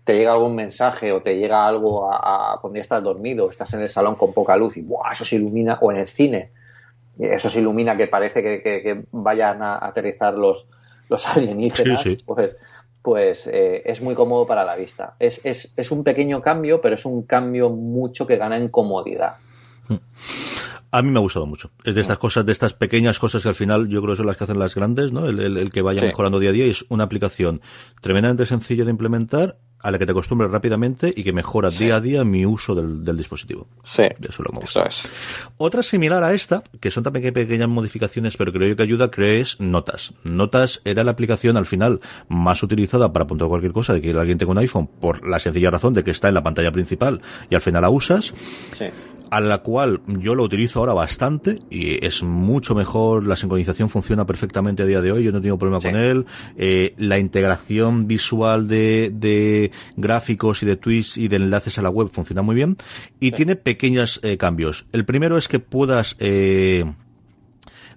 te 0.04 0.18
llega 0.18 0.34
algún 0.34 0.56
mensaje 0.56 1.12
o 1.14 1.22
te 1.22 1.38
llega 1.38 1.66
algo 1.66 2.12
a, 2.12 2.58
cuando 2.60 2.76
ya 2.76 2.82
estás 2.82 3.02
dormido, 3.02 3.50
estás 3.50 3.74
en 3.74 3.82
el 3.82 3.90
salón 3.90 4.16
con 4.16 4.34
poca 4.34 4.58
luz 4.58 4.76
y 4.76 4.82
¡buah! 4.82 5.14
eso 5.14 5.24
se 5.24 5.38
ilumina, 5.38 5.78
o 5.80 5.92
en 5.92 5.98
el 6.00 6.08
cine, 6.08 6.52
eso 7.18 7.50
se 7.50 7.60
ilumina 7.60 7.96
que 7.96 8.08
parece 8.08 8.44
que, 8.44 9.06
vayan 9.12 9.62
a 9.62 9.86
aterrizar 9.86 10.34
los, 10.34 10.68
los 11.08 11.26
alienígenas, 11.38 12.04
pues 12.26 12.58
pues 13.04 13.48
eh, 13.48 13.84
es 13.86 14.02
muy 14.02 14.16
cómodo 14.16 14.48
para 14.48 14.64
la 14.64 14.76
vista. 14.76 15.16
Es, 15.20 15.42
es, 15.44 15.74
es, 15.76 15.92
un 15.92 16.04
pequeño 16.04 16.42
cambio, 16.42 16.82
pero 16.82 16.96
es 16.96 17.06
un 17.06 17.24
cambio 17.24 17.70
mucho 17.70 18.26
que 18.26 18.38
gana 18.38 18.58
en 18.58 18.70
comodidad. 18.70 19.36
A 20.90 21.02
mí 21.02 21.12
me 21.12 21.20
ha 21.20 21.22
gustado 21.22 21.46
mucho. 21.46 21.72
Es 21.84 21.96
de 21.96 22.02
estas 22.02 22.18
cosas, 22.18 22.46
de 22.46 22.54
estas 22.54 22.74
pequeñas 22.74 23.20
cosas 23.20 23.44
que 23.44 23.50
al 23.50 23.56
final 23.56 23.90
yo 23.90 24.02
creo 24.02 24.14
que 24.14 24.18
son 24.18 24.28
las 24.28 24.38
que 24.38 24.46
hacen 24.46 24.58
las 24.58 24.74
grandes, 24.74 25.12
¿no? 25.12 25.28
El, 25.28 25.40
el, 25.40 25.72
que 25.72 25.82
vaya 25.82 26.02
mejorando 26.02 26.40
día 26.40 26.52
a 26.52 26.54
día 26.54 26.66
y 26.66 26.70
es 26.70 26.86
una 26.88 27.04
aplicación 27.04 27.62
tremendamente 28.00 28.46
sencilla 28.46 28.86
de 28.86 28.92
implementar, 28.92 29.58
a 29.84 29.92
la 29.92 30.00
que 30.00 30.06
te 30.06 30.12
acostumbres 30.14 30.50
rápidamente 30.50 31.14
y 31.16 31.24
que 31.24 31.34
mejora 31.34 31.70
día 31.70 31.98
a 31.98 32.02
día 32.02 32.24
mi 32.24 32.46
uso 32.46 32.74
del, 32.74 33.18
dispositivo. 33.18 33.68
Sí. 33.84 34.04
Eso 34.28 34.42
lo 34.42 34.52
me 34.54 34.62
gusta. 34.62 34.88
Otra 35.58 35.84
similar 35.84 36.24
a 36.24 36.34
esta, 36.34 36.64
que 36.80 36.90
son 36.90 37.04
también 37.04 37.34
pequeñas 37.34 37.68
modificaciones, 37.68 38.38
pero 38.38 38.52
creo 38.54 38.76
que 38.76 38.84
ayuda, 38.84 39.12
creo 39.12 39.42
es 39.42 39.60
Notas. 39.60 40.14
Notas 40.24 40.82
era 40.86 41.04
la 41.04 41.12
aplicación 41.12 41.58
al 41.58 41.66
final 41.66 42.00
más 42.30 42.64
utilizada 42.64 43.12
para 43.12 43.26
apuntar 43.26 43.50
cualquier 43.50 43.74
cosa 43.74 43.94
de 43.94 44.02
que 44.02 44.12
alguien 44.12 44.38
tenga 44.38 44.54
un 44.54 44.58
iPhone 44.58 44.88
por 44.88 45.28
la 45.28 45.40
sencilla 45.40 45.70
razón 45.70 45.94
de 45.94 46.04
que 46.04 46.12
está 46.12 46.30
en 46.30 46.36
la 46.36 46.44
pantalla 46.44 46.72
principal 46.72 47.22
y 47.50 47.56
al 47.56 47.62
final 47.62 47.82
la 47.82 47.90
usas. 47.90 48.34
Sí 48.78 48.86
a 49.34 49.42
la 49.42 49.64
cual 49.64 50.02
yo 50.06 50.36
lo 50.36 50.44
utilizo 50.44 50.80
ahora 50.80 50.94
bastante 50.94 51.60
y 51.72 52.06
es 52.06 52.22
mucho 52.22 52.76
mejor, 52.76 53.26
la 53.26 53.36
sincronización 53.36 53.90
funciona 53.90 54.28
perfectamente 54.28 54.84
a 54.84 54.86
día 54.86 55.02
de 55.02 55.12
hoy, 55.12 55.24
yo 55.24 55.32
no 55.32 55.42
tengo 55.42 55.58
problema 55.58 55.82
con 55.82 55.96
él, 55.96 56.28
eh, 56.56 56.94
la 56.98 57.18
integración 57.18 58.06
visual 58.06 58.68
de, 58.68 59.12
de, 59.12 59.72
gráficos 59.96 60.64
y 60.64 60.66
de 60.66 60.76
tweets 60.76 61.18
y 61.18 61.28
de 61.28 61.38
enlaces 61.38 61.78
a 61.78 61.82
la 61.82 61.90
web 61.90 62.10
funciona 62.12 62.42
muy 62.42 62.56
bien 62.56 62.78
y 63.20 63.32
tiene 63.32 63.56
pequeños 63.56 64.20
eh, 64.24 64.38
cambios. 64.38 64.86
El 64.92 65.06
primero 65.06 65.38
es 65.38 65.48
que 65.48 65.60
puedas 65.60 66.16
eh, 66.20 66.86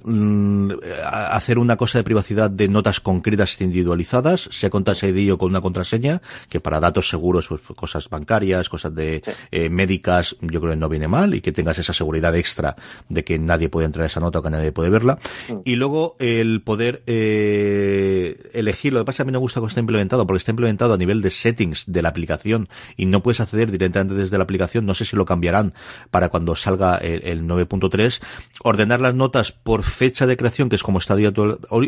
Mm, 0.08 0.70
hacer 1.04 1.58
una 1.58 1.76
cosa 1.76 1.98
de 1.98 2.04
privacidad 2.04 2.48
de 2.48 2.68
notas 2.68 3.00
concretas 3.00 3.60
individualizadas, 3.60 4.48
sea 4.52 4.70
con 4.70 4.84
Touch 4.84 5.02
ID 5.02 5.32
o 5.32 5.38
con 5.38 5.50
una 5.50 5.60
contraseña, 5.60 6.22
que 6.48 6.60
para 6.60 6.78
datos 6.78 7.08
seguros, 7.08 7.48
pues, 7.48 7.60
cosas 7.74 8.08
bancarias, 8.08 8.68
cosas 8.68 8.94
de 8.94 9.20
eh, 9.50 9.68
médicas, 9.68 10.36
yo 10.40 10.60
creo 10.60 10.74
que 10.74 10.76
no 10.76 10.88
viene 10.88 11.08
mal 11.08 11.34
y 11.34 11.40
que 11.40 11.50
tengas 11.50 11.80
esa 11.80 11.92
seguridad 11.92 12.36
extra 12.36 12.76
de 13.08 13.24
que 13.24 13.36
nadie 13.40 13.68
puede 13.68 13.86
entrar 13.86 14.04
a 14.04 14.06
esa 14.06 14.20
nota 14.20 14.38
o 14.38 14.42
que 14.44 14.50
nadie 14.50 14.70
puede 14.70 14.90
verla. 14.90 15.18
Mm. 15.48 15.54
Y 15.64 15.74
luego 15.74 16.14
el 16.20 16.62
poder 16.62 17.02
eh, 17.08 18.36
elegir, 18.52 18.92
lo 18.92 19.00
que 19.00 19.06
pasa 19.06 19.24
a 19.24 19.26
mí 19.26 19.32
me 19.32 19.38
gusta 19.38 19.58
cómo 19.58 19.68
está 19.68 19.80
implementado, 19.80 20.24
porque 20.24 20.38
está 20.38 20.52
implementado 20.52 20.94
a 20.94 20.98
nivel 20.98 21.20
de 21.20 21.30
settings 21.30 21.84
de 21.88 22.02
la 22.02 22.10
aplicación 22.10 22.68
y 22.96 23.06
no 23.06 23.24
puedes 23.24 23.40
acceder 23.40 23.72
directamente 23.72 24.14
desde 24.14 24.38
la 24.38 24.44
aplicación, 24.44 24.86
no 24.86 24.94
sé 24.94 25.04
si 25.04 25.16
lo 25.16 25.24
cambiarán 25.24 25.74
para 26.12 26.28
cuando 26.28 26.54
salga 26.54 26.96
el, 26.98 27.24
el 27.24 27.42
9.3, 27.42 28.22
ordenar 28.62 29.00
las 29.00 29.16
notas 29.16 29.50
por 29.50 29.82
fecha 29.96 30.26
de 30.26 30.36
creación, 30.36 30.68
que 30.68 30.76
es 30.76 30.82
como 30.82 30.98
está 30.98 31.16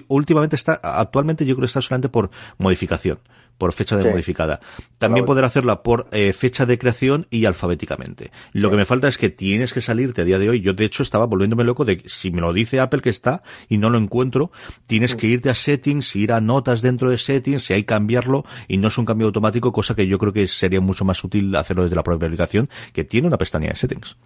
últimamente 0.09 0.57
está, 0.57 0.81
actualmente 0.83 1.45
yo 1.45 1.55
creo 1.55 1.63
que 1.63 1.67
está 1.67 1.83
solamente 1.83 2.09
por 2.09 2.31
modificación, 2.57 3.19
por 3.59 3.73
fecha 3.73 3.97
de 3.97 4.11
modificada. 4.11 4.61
También 4.99 5.27
poder 5.27 5.45
hacerla 5.45 5.83
por 5.83 6.09
eh, 6.13 6.33
fecha 6.33 6.65
de 6.65 6.79
creación 6.79 7.27
y 7.31 7.45
alfabéticamente. 7.45 8.31
Lo 8.53 8.71
que 8.71 8.77
me 8.77 8.87
falta 8.87 9.09
es 9.09 9.19
que 9.19 9.29
tienes 9.29 9.73
que 9.73 9.83
salirte 9.83 10.23
a 10.23 10.25
día 10.25 10.39
de 10.39 10.49
hoy. 10.49 10.61
Yo 10.61 10.73
de 10.73 10.85
hecho 10.85 11.03
estaba 11.03 11.27
volviéndome 11.27 11.65
loco 11.65 11.85
de 11.85 12.03
si 12.07 12.31
me 12.31 12.41
lo 12.41 12.53
dice 12.53 12.81
Apple 12.81 13.03
que 13.03 13.11
está 13.11 13.43
y 13.69 13.77
no 13.77 13.91
lo 13.91 13.99
encuentro, 13.99 14.51
tienes 14.87 15.15
que 15.15 15.27
irte 15.27 15.51
a 15.51 15.55
settings, 15.55 16.17
ir 16.17 16.33
a 16.33 16.41
notas 16.41 16.81
dentro 16.81 17.11
de 17.11 17.19
settings, 17.19 17.65
si 17.65 17.75
hay 17.75 17.85
cambiarlo 17.85 18.45
y 18.69 18.79
no 18.79 18.89
es 18.89 18.97
un 18.97 19.05
cambio 19.05 19.27
automático, 19.27 19.73
cosa 19.73 19.95
que 19.95 20.07
yo 20.07 20.19
creo 20.19 20.33
que 20.33 20.49
sería 20.49 20.81
mucho 20.81 21.05
más 21.05 21.23
útil 21.23 21.55
hacerlo 21.57 21.83
desde 21.83 21.97
la 21.97 22.03
propia 22.03 22.27
aplicación 22.27 22.71
que 22.93 23.05
tiene 23.05 23.27
una 23.27 23.37
pestaña 23.37 23.69
de 23.69 23.77
settings. 23.77 24.17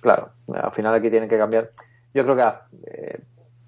Claro, 0.00 0.30
al 0.54 0.72
final 0.72 0.94
aquí 0.94 1.10
tienen 1.10 1.28
que 1.28 1.36
cambiar 1.36 1.70
yo 2.16 2.24
creo 2.24 2.36
que 2.36 2.90
eh, 2.90 3.20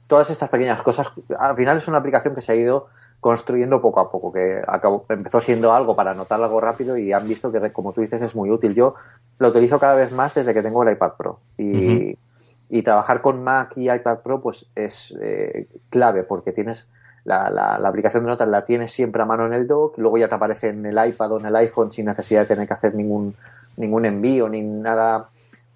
todas 0.06 0.30
estas 0.30 0.48
pequeñas 0.48 0.80
cosas, 0.82 1.12
al 1.38 1.54
final 1.54 1.76
es 1.76 1.86
una 1.86 1.98
aplicación 1.98 2.34
que 2.34 2.40
se 2.40 2.52
ha 2.52 2.54
ido 2.54 2.88
construyendo 3.20 3.82
poco 3.82 4.00
a 4.00 4.10
poco, 4.10 4.32
que 4.32 4.62
acabó, 4.66 5.04
empezó 5.10 5.40
siendo 5.40 5.72
algo 5.72 5.94
para 5.94 6.12
anotar 6.12 6.42
algo 6.42 6.60
rápido 6.60 6.96
y 6.96 7.12
han 7.12 7.28
visto 7.28 7.52
que, 7.52 7.72
como 7.72 7.92
tú 7.92 8.00
dices, 8.00 8.22
es 8.22 8.34
muy 8.34 8.50
útil. 8.50 8.74
Yo 8.74 8.94
lo 9.38 9.48
utilizo 9.48 9.78
cada 9.78 9.96
vez 9.96 10.12
más 10.12 10.34
desde 10.34 10.54
que 10.54 10.62
tengo 10.62 10.82
el 10.82 10.92
iPad 10.92 11.12
Pro 11.18 11.40
y, 11.58 12.16
trabajar 12.82 13.20
con 13.20 13.42
Mac 13.42 13.72
y 13.76 13.90
iPad 13.90 14.18
Pro 14.20 14.40
pues 14.40 14.66
es 14.74 15.14
eh, 15.20 15.68
clave 15.90 16.22
porque 16.22 16.52
tienes 16.52 16.88
la, 17.24 17.50
la, 17.50 17.88
aplicación 17.88 18.24
de 18.24 18.30
notas 18.30 18.48
la 18.48 18.64
tienes 18.64 18.92
siempre 18.92 19.20
a 19.20 19.26
mano 19.26 19.44
en 19.46 19.52
el 19.52 19.66
dock, 19.66 19.98
luego 19.98 20.16
ya 20.16 20.28
te 20.28 20.36
aparece 20.36 20.68
en 20.68 20.86
el 20.86 21.08
iPad 21.08 21.32
o 21.32 21.40
en 21.40 21.46
el 21.46 21.56
iPhone 21.56 21.92
sin 21.92 22.06
necesidad 22.06 22.42
de 22.42 22.46
tener 22.46 22.66
que 22.66 22.74
hacer 22.74 22.94
ningún, 22.94 23.34
ningún 23.76 24.06
envío 24.06 24.48
ni 24.48 24.62
nada 24.62 25.28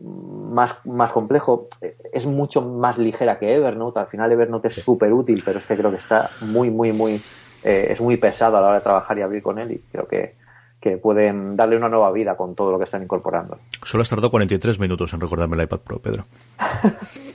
más, 0.02 0.76
más 0.84 1.12
complejo, 1.12 1.68
es 2.12 2.26
mucho 2.26 2.62
más 2.62 2.98
ligera 2.98 3.38
que 3.38 3.54
Evernote. 3.54 4.00
Al 4.00 4.06
final 4.06 4.32
Evernote 4.32 4.68
es 4.68 4.74
súper 4.74 5.12
útil, 5.12 5.42
pero 5.44 5.58
es 5.58 5.66
que 5.66 5.76
creo 5.76 5.90
que 5.90 5.96
está 5.96 6.30
muy, 6.40 6.70
muy, 6.70 6.92
muy, 6.92 7.22
eh, 7.62 7.88
es 7.90 8.00
muy 8.00 8.16
pesado 8.16 8.56
a 8.56 8.60
la 8.60 8.68
hora 8.68 8.78
de 8.78 8.82
trabajar 8.82 9.18
y 9.18 9.22
abrir 9.22 9.42
con 9.42 9.58
él 9.58 9.72
y 9.72 9.78
creo 9.90 10.06
que, 10.06 10.34
que 10.80 10.96
pueden 10.96 11.56
darle 11.56 11.76
una 11.76 11.88
nueva 11.88 12.10
vida 12.10 12.34
con 12.34 12.54
todo 12.54 12.72
lo 12.72 12.78
que 12.78 12.84
están 12.84 13.02
incorporando. 13.02 13.58
Solo 13.84 14.02
has 14.02 14.08
tardado 14.08 14.30
43 14.30 14.78
minutos 14.78 15.12
en 15.14 15.20
recordarme 15.20 15.56
el 15.56 15.62
iPad 15.62 15.80
Pro, 15.80 16.00
Pedro. 16.00 16.26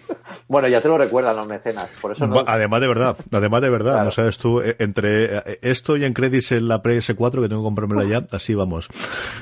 Bueno, 0.49 0.67
ya 0.67 0.79
te 0.81 0.87
lo 0.87 0.97
recuerdan 0.97 1.35
los 1.35 1.47
mecenas, 1.47 1.89
por 2.01 2.11
eso 2.11 2.25
Además 2.47 2.81
de 2.81 2.87
verdad, 2.87 3.17
además 3.31 3.61
de 3.61 3.69
verdad, 3.69 4.03
no 4.03 4.11
sabes 4.11 4.37
tú, 4.37 4.61
eh, 4.61 4.75
entre 4.79 5.37
eh, 5.37 5.59
esto 5.61 5.97
y 5.97 6.05
en 6.05 6.13
credits 6.13 6.53
en 6.53 6.67
la 6.67 6.81
PS4, 6.81 7.41
que 7.41 7.49
tengo 7.49 7.61
que 7.61 7.65
comprármela 7.65 8.03
ya, 8.05 8.25
así 8.31 8.55
vamos, 8.55 8.87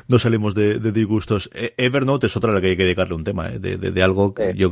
no 0.08 0.20
salimos 0.20 0.56
de, 0.56 0.80
disgustos. 0.80 1.50
Eh, 1.54 1.74
Evernote 1.78 2.28
es 2.28 2.36
otra 2.36 2.52
a 2.52 2.56
la 2.56 2.62
que 2.62 2.68
hay 2.68 2.78
que 2.78 2.84
dedicarle 2.84 3.14
un 3.16 3.24
tema, 3.24 3.50
de, 3.50 3.78
de, 3.78 4.04
algo 4.04 4.34
que 4.34 4.54
yo 4.56 4.72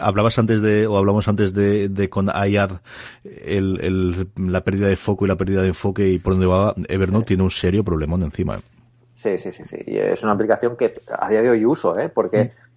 hablabas 0.00 0.38
antes 0.38 0.60
de, 0.60 0.86
o 0.86 0.96
hablamos 0.96 1.28
antes 1.28 1.54
de, 1.54 1.88
de 1.88 2.10
con 2.10 2.26
IAD, 2.26 2.80
el, 3.24 3.80
el, 3.80 4.28
la 4.36 4.64
pérdida 4.64 4.88
de 4.88 4.96
foco 4.96 5.24
y 5.24 5.28
la 5.28 5.36
pérdida 5.36 5.62
de 5.62 5.68
enfoque 5.68 6.08
y 6.08 6.18
por 6.18 6.32
dónde 6.32 6.46
va, 6.46 6.74
Evernote 6.88 7.26
tiene 7.26 7.44
un 7.44 7.50
serio 7.50 7.84
problemón 7.84 8.22
encima. 8.22 8.56
Sí, 9.14 9.38
sí, 9.38 9.52
sí, 9.52 9.62
sí. 9.62 9.76
Y 9.86 9.98
es 9.98 10.22
una 10.24 10.32
aplicación 10.32 10.76
que 10.76 11.00
a 11.16 11.28
día 11.28 11.42
de 11.42 11.50
hoy 11.50 11.64
uso, 11.64 11.96
¿eh? 11.96 12.08
Porque 12.08 12.44
mm 12.44 12.72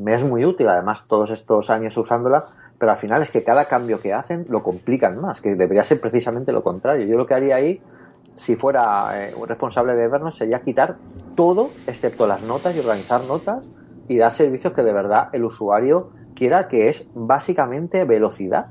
me 0.00 0.14
es 0.14 0.24
muy 0.24 0.44
útil, 0.44 0.68
además, 0.68 1.04
todos 1.06 1.30
estos 1.30 1.70
años 1.70 1.96
usándola, 1.96 2.44
pero 2.78 2.92
al 2.92 2.98
final 2.98 3.20
es 3.20 3.30
que 3.30 3.44
cada 3.44 3.66
cambio 3.66 4.00
que 4.00 4.14
hacen 4.14 4.46
lo 4.48 4.62
complican 4.62 5.20
más, 5.20 5.40
que 5.40 5.54
debería 5.54 5.82
ser 5.82 6.00
precisamente 6.00 6.52
lo 6.52 6.62
contrario. 6.62 7.06
Yo 7.06 7.16
lo 7.16 7.26
que 7.26 7.34
haría 7.34 7.56
ahí, 7.56 7.82
si 8.36 8.56
fuera 8.56 9.10
eh, 9.14 9.34
responsable 9.46 9.94
de 9.94 10.08
vernos, 10.08 10.36
sería 10.36 10.60
quitar 10.62 10.96
todo, 11.34 11.70
excepto 11.86 12.26
las 12.26 12.42
notas 12.42 12.74
y 12.74 12.80
organizar 12.80 13.24
notas 13.24 13.64
y 14.08 14.16
dar 14.16 14.32
servicios 14.32 14.72
que 14.72 14.82
de 14.82 14.92
verdad 14.92 15.28
el 15.32 15.44
usuario 15.44 16.10
quiera, 16.34 16.68
que 16.68 16.88
es 16.88 17.06
básicamente 17.14 18.04
velocidad. 18.04 18.66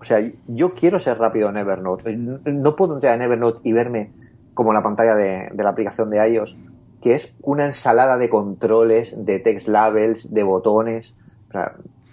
O 0.00 0.04
sea, 0.04 0.18
yo 0.48 0.72
quiero 0.74 0.98
ser 0.98 1.18
rápido 1.18 1.50
en 1.50 1.58
Evernote. 1.58 2.16
No 2.16 2.74
puedo 2.74 2.94
entrar 2.94 3.14
en 3.14 3.22
Evernote 3.22 3.60
y 3.62 3.72
verme 3.72 4.12
como 4.54 4.72
la 4.72 4.82
pantalla 4.82 5.14
de, 5.14 5.50
de 5.52 5.62
la 5.62 5.70
aplicación 5.70 6.10
de 6.10 6.26
iOS 6.28 6.56
que 7.02 7.14
es 7.14 7.36
una 7.42 7.66
ensalada 7.66 8.16
de 8.16 8.30
controles, 8.30 9.14
de 9.24 9.40
text 9.40 9.68
labels, 9.68 10.32
de 10.32 10.42
botones. 10.42 11.14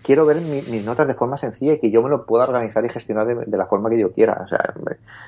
quiero 0.01 0.25
ver 0.25 0.41
mis 0.41 0.83
notas 0.83 1.07
de 1.07 1.13
forma 1.13 1.37
sencilla 1.37 1.73
y 1.73 1.79
que 1.79 1.91
yo 1.91 2.01
me 2.01 2.09
lo 2.09 2.25
pueda 2.25 2.45
organizar 2.45 2.83
y 2.83 2.89
gestionar 2.89 3.27
de, 3.27 3.57
la 3.57 3.67
forma 3.67 3.89
que 3.89 3.99
yo 3.99 4.11
quiera. 4.11 4.39
O 4.43 4.47
sea, 4.47 4.73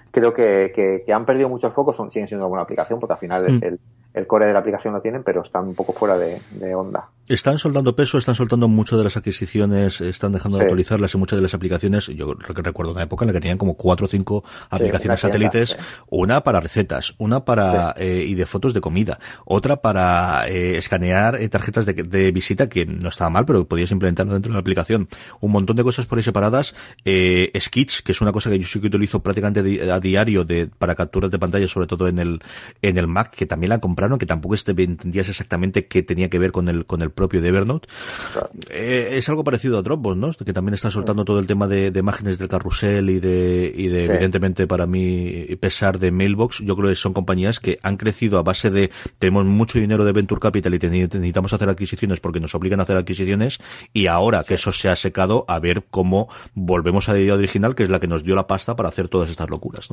creo 0.09 0.33
que, 0.33 1.03
han 1.13 1.25
perdido 1.25 1.47
mucho 1.47 1.67
el 1.67 1.73
foco, 1.73 1.93
son, 1.93 2.09
siguen 2.09 2.27
siendo 2.27 2.45
una 2.45 2.49
buena 2.49 2.63
aplicación 2.63 2.99
porque 2.99 3.13
al 3.13 3.19
final 3.19 3.43
mm. 3.43 3.63
el, 3.63 3.79
el 4.13 4.27
core 4.27 4.45
de 4.45 4.53
la 4.53 4.59
aplicación 4.59 4.93
lo 4.93 5.01
tienen, 5.01 5.23
pero 5.23 5.41
están 5.41 5.67
un 5.67 5.75
poco 5.75 5.93
fuera 5.93 6.17
de, 6.17 6.75
onda. 6.75 7.09
Están 7.31 7.59
soltando 7.59 7.95
peso, 7.95 8.17
están 8.17 8.35
soltando 8.35 8.67
mucho 8.67 8.97
de 8.97 9.05
las 9.05 9.15
adquisiciones, 9.15 10.01
están 10.01 10.33
dejando 10.33 10.57
de 10.57 10.65
actualizarlas 10.65 11.13
y 11.13 11.17
muchas 11.17 11.37
de 11.37 11.43
las 11.43 11.53
aplicaciones. 11.53 12.07
Yo 12.07 12.33
recuerdo 12.33 12.91
una 12.91 13.03
época 13.03 13.23
en 13.23 13.27
la 13.27 13.33
que 13.33 13.39
tenían 13.39 13.57
como 13.57 13.75
cuatro 13.75 14.07
o 14.07 14.09
cinco 14.09 14.43
aplicaciones 14.69 15.21
satélites, 15.21 15.77
una 16.09 16.43
para 16.43 16.59
recetas, 16.59 17.15
una 17.19 17.45
para 17.45 17.95
eh, 17.97 18.25
y 18.27 18.35
de 18.35 18.45
fotos 18.45 18.73
de 18.73 18.81
comida, 18.81 19.17
otra 19.45 19.77
para 19.77 20.45
eh, 20.49 20.75
escanear 20.75 21.35
eh, 21.35 21.47
tarjetas 21.47 21.85
de, 21.85 22.31
visita 22.33 22.67
que 22.67 22.85
no 22.85 23.07
estaba 23.07 23.29
mal, 23.29 23.45
pero 23.45 23.65
podías 23.65 23.91
implementarlo 23.91 24.33
dentro 24.33 24.49
de 24.49 24.55
la 24.55 24.59
aplicación. 24.59 25.07
Un 25.39 25.51
montón 25.53 25.77
de 25.77 25.85
cosas 25.85 26.07
por 26.07 26.17
ahí 26.17 26.25
separadas. 26.25 26.75
Eh, 27.05 27.49
Sketch, 27.57 28.01
que 28.01 28.11
es 28.11 28.19
una 28.19 28.33
cosa 28.33 28.49
que 28.49 28.59
yo 28.59 28.67
sí 28.67 28.81
que 28.81 28.87
utilizo 28.87 29.23
prácticamente 29.23 29.89
a 29.89 30.01
diario 30.01 30.43
de, 30.43 30.67
para 30.67 30.95
capturas 30.95 31.31
de 31.31 31.39
pantalla, 31.39 31.69
sobre 31.69 31.87
todo 31.87 32.09
en 32.09 32.19
el 32.19 32.41
en 32.81 32.97
el 32.97 33.07
Mac, 33.07 33.33
que 33.33 33.45
también 33.45 33.69
la 33.69 33.79
compré 33.79 34.01
que 34.19 34.25
tampoco 34.25 34.55
entendías 34.55 35.29
exactamente 35.29 35.85
qué 35.85 36.03
tenía 36.03 36.29
que 36.29 36.39
ver 36.39 36.51
con 36.51 36.67
el, 36.67 36.85
con 36.85 37.01
el 37.01 37.11
propio 37.21 37.39
de 37.39 37.49
Evernote. 37.49 37.87
Eh, 38.71 39.09
es 39.13 39.29
algo 39.29 39.43
parecido 39.43 39.77
a 39.77 39.83
Dropbox, 39.83 40.17
¿no? 40.17 40.31
Que 40.33 40.53
también 40.53 40.73
está 40.73 40.89
soltando 40.89 41.23
todo 41.23 41.37
el 41.37 41.45
tema 41.45 41.67
de, 41.67 41.93
imágenes 41.95 42.39
del 42.39 42.47
carrusel 42.47 43.11
y 43.11 43.19
de, 43.19 43.71
y 43.75 43.89
de 43.89 44.05
evidentemente 44.05 44.65
para 44.65 44.87
mí, 44.87 45.45
pesar 45.59 45.99
de 45.99 46.11
Mailbox. 46.11 46.63
Yo 46.65 46.75
creo 46.75 46.89
que 46.89 46.95
son 46.95 47.13
compañías 47.13 47.59
que 47.59 47.77
han 47.83 47.97
crecido 47.97 48.39
a 48.39 48.43
base 48.43 48.71
de, 48.71 48.89
tenemos 49.19 49.45
mucho 49.45 49.77
dinero 49.77 50.03
de 50.03 50.13
Venture 50.13 50.41
Capital 50.41 50.73
y 50.73 50.79
necesitamos 50.79 51.53
hacer 51.53 51.69
adquisiciones 51.69 52.19
porque 52.19 52.39
nos 52.39 52.55
obligan 52.55 52.79
a 52.79 52.83
hacer 52.83 52.97
adquisiciones 52.97 53.59
y 53.93 54.07
ahora 54.07 54.43
que 54.43 54.55
eso 54.55 54.71
se 54.71 54.89
ha 54.89 54.95
secado, 54.95 55.45
a 55.47 55.59
ver 55.59 55.85
cómo 55.91 56.27
volvemos 56.55 57.07
a 57.07 57.13
la 57.13 57.19
idea 57.19 57.35
original, 57.35 57.75
que 57.75 57.83
es 57.83 57.91
la 57.91 57.99
que 57.99 58.07
nos 58.07 58.23
dio 58.23 58.33
la 58.33 58.47
pasta 58.47 58.75
para 58.75 58.89
hacer 58.89 59.09
todas 59.09 59.29
estas 59.29 59.49
locuras, 59.51 59.89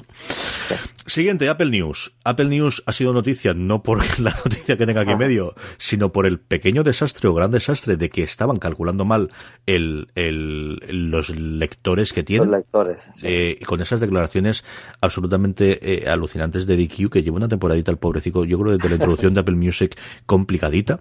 Siguiente, 1.07 1.49
Apple 1.49 1.71
News. 1.71 2.13
Apple 2.25 2.47
News 2.47 2.83
ha 2.87 2.93
sido 2.93 3.13
noticia 3.13 3.53
no 3.55 3.83
por 3.83 3.99
la 4.21 4.31
noticia 4.31 4.79
que 4.79 4.87
tenga 4.87 5.03
aquí 5.03 5.11
en 5.11 5.19
medio, 5.19 5.55
sino 5.77 6.13
por 6.13 6.27
el 6.27 6.39
pequeño 6.39 6.85
desastre 6.85 7.08
desastre 7.09 7.29
o 7.29 7.35
gran 7.35 7.51
desastre 7.51 7.97
de 7.97 8.11
que 8.11 8.23
estaban 8.23 8.57
calculando 8.57 9.05
mal 9.05 9.31
el, 9.67 10.09
el, 10.15 11.11
los 11.11 11.31
lectores 11.31 12.13
que 12.13 12.23
tienen. 12.23 12.51
Los 12.51 12.59
lectores. 12.59 13.11
Eh, 13.23 13.59
con 13.67 13.81
esas 13.81 14.01
declaraciones 14.01 14.65
absolutamente 15.01 15.79
eh, 15.81 16.09
alucinantes 16.09 16.67
de 16.67 16.77
DQ, 16.77 17.11
que 17.11 17.23
lleva 17.23 17.37
una 17.37 17.49
temporadita 17.49 17.91
el 17.91 17.99
pobrecito, 17.99 18.45
yo 18.45 18.59
creo, 18.59 18.77
desde 18.77 18.89
la 18.89 18.95
introducción 18.97 19.35
de 19.35 19.41
Apple 19.41 19.57
Music 19.57 19.99
complicadita 20.27 21.01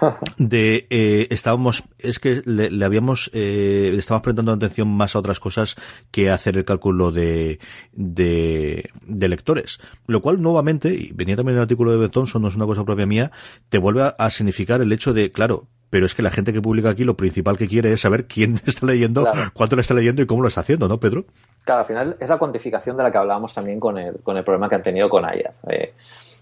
de 0.38 0.86
eh, 0.90 1.26
estábamos 1.30 1.84
es 1.98 2.18
que 2.18 2.42
le, 2.44 2.84
habíamos 2.84 3.30
eh, 3.32 3.94
estábamos 3.96 4.24
prestando 4.24 4.52
atención 4.52 4.88
más 4.88 5.16
a 5.16 5.18
otras 5.18 5.40
cosas 5.40 5.76
que 6.10 6.30
hacer 6.30 6.56
el 6.56 6.64
cálculo 6.64 7.10
de, 7.10 7.58
de, 7.92 8.90
de 9.06 9.28
lectores 9.28 9.80
lo 10.06 10.20
cual 10.20 10.42
nuevamente 10.42 10.92
y 10.92 11.12
venía 11.14 11.36
también 11.36 11.56
el 11.56 11.62
artículo 11.62 11.92
de 11.92 11.98
Ben 11.98 12.10
Thompson 12.10 12.42
no 12.42 12.48
es 12.48 12.56
una 12.56 12.66
cosa 12.66 12.84
propia 12.84 13.06
mía 13.06 13.32
te 13.68 13.78
vuelve 13.78 14.12
a, 14.16 14.30
significar 14.30 14.80
el 14.82 14.92
hecho 14.92 15.14
de 15.14 15.27
claro 15.30 15.66
pero 15.90 16.06
es 16.06 16.14
que 16.14 16.22
la 16.22 16.30
gente 16.30 16.52
que 16.52 16.60
publica 16.60 16.90
aquí 16.90 17.04
lo 17.04 17.16
principal 17.16 17.56
que 17.56 17.68
quiere 17.68 17.92
es 17.92 18.00
saber 18.00 18.26
quién 18.26 18.60
está 18.66 18.86
leyendo, 18.86 19.26
cuánto 19.54 19.76
le 19.76 19.82
está 19.82 19.94
leyendo 19.94 20.22
y 20.22 20.26
cómo 20.26 20.42
lo 20.42 20.48
está 20.48 20.60
haciendo, 20.60 20.88
¿no, 20.88 20.98
Pedro? 20.98 21.24
Claro, 21.64 21.80
al 21.80 21.86
final 21.86 22.16
es 22.20 22.28
la 22.28 22.38
cuantificación 22.38 22.96
de 22.96 23.02
la 23.02 23.10
que 23.10 23.18
hablábamos 23.18 23.54
también 23.54 23.80
con 23.80 23.98
el, 23.98 24.20
con 24.20 24.36
el 24.36 24.44
problema 24.44 24.68
que 24.68 24.74
han 24.74 24.82
tenido 24.82 25.08
con 25.08 25.24
AIA. 25.24 25.52
Eh, 25.68 25.94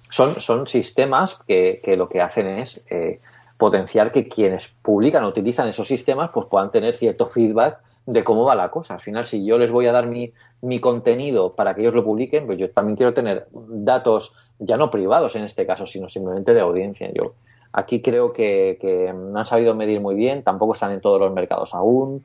son, 0.09 0.41
son 0.41 0.67
sistemas 0.67 1.41
que, 1.47 1.81
que, 1.83 1.97
lo 1.97 2.09
que 2.09 2.21
hacen 2.21 2.47
es 2.47 2.85
eh, 2.91 3.19
potenciar 3.59 4.13
que 4.13 4.29
quienes 4.29 4.69
publican 4.69 5.25
o 5.25 5.29
utilizan 5.29 5.69
esos 5.69 5.89
sistemas 5.89 6.31
pues 6.33 6.47
puedan 6.47 6.71
tener 6.71 6.95
cierto 6.95 7.27
feedback 7.27 7.79
de 8.07 8.23
cómo 8.23 8.45
va 8.45 8.55
la 8.55 8.71
cosa. 8.71 8.95
Al 8.95 9.01
final, 9.01 9.27
si 9.27 9.45
yo 9.45 9.59
les 9.59 9.73
voy 9.73 9.87
a 9.87 9.93
dar 9.93 10.07
mi, 10.07 10.33
mi 10.63 10.81
contenido 10.81 11.55
para 11.55 11.75
que 11.75 11.81
ellos 11.81 11.95
lo 11.95 12.05
publiquen, 12.05 12.47
pues 12.47 12.59
yo 12.59 12.71
también 12.71 12.97
quiero 12.97 13.13
tener 13.13 13.49
datos, 13.53 14.35
ya 14.61 14.77
no 14.77 14.93
privados 14.93 15.35
en 15.35 15.43
este 15.43 15.67
caso, 15.67 15.87
sino 15.87 16.09
simplemente 16.09 16.55
de 16.55 16.61
audiencia. 16.61 17.11
Yo 17.13 17.35
aquí 17.77 18.01
creo 18.01 18.33
que, 18.33 18.79
que 18.81 19.13
no 19.13 19.39
han 19.39 19.47
sabido 19.47 19.75
medir 19.75 20.01
muy 20.01 20.15
bien, 20.15 20.43
tampoco 20.43 20.73
están 20.73 20.93
en 20.93 21.01
todos 21.03 21.21
los 21.21 21.33
mercados 21.33 21.75
aún, 21.75 22.25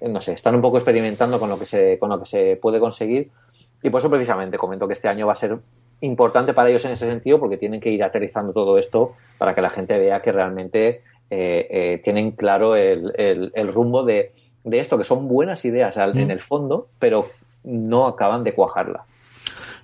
no 0.00 0.20
sé, 0.20 0.34
están 0.34 0.54
un 0.54 0.60
poco 0.60 0.76
experimentando 0.76 1.40
con 1.40 1.48
lo 1.48 1.58
que 1.58 1.64
se, 1.64 1.98
con 1.98 2.10
lo 2.10 2.18
que 2.20 2.26
se 2.26 2.58
puede 2.60 2.78
conseguir. 2.78 3.30
Y 3.82 3.88
por 3.88 4.00
eso 4.00 4.10
precisamente 4.10 4.58
comento 4.58 4.86
que 4.86 4.92
este 4.92 5.08
año 5.08 5.26
va 5.26 5.32
a 5.32 5.36
ser 5.36 5.58
importante 6.02 6.52
para 6.52 6.68
ellos 6.68 6.84
en 6.84 6.92
ese 6.92 7.06
sentido 7.06 7.40
porque 7.40 7.56
tienen 7.56 7.80
que 7.80 7.90
ir 7.90 8.04
aterrizando 8.04 8.52
todo 8.52 8.78
esto 8.78 9.14
para 9.38 9.54
que 9.54 9.62
la 9.62 9.70
gente 9.70 9.98
vea 9.98 10.20
que 10.20 10.32
realmente 10.32 11.02
eh, 11.30 11.66
eh, 11.70 12.00
tienen 12.04 12.32
claro 12.32 12.76
el, 12.76 13.12
el, 13.16 13.72
rumbo 13.72 14.02
de, 14.02 14.32
de, 14.64 14.78
esto, 14.78 14.98
que 14.98 15.04
son 15.04 15.28
buenas 15.28 15.64
ideas 15.64 15.96
en 15.96 16.26
mm. 16.26 16.30
el 16.30 16.40
fondo, 16.40 16.88
pero 16.98 17.26
no 17.64 18.06
acaban 18.06 18.44
de 18.44 18.54
cuajarla. 18.54 19.04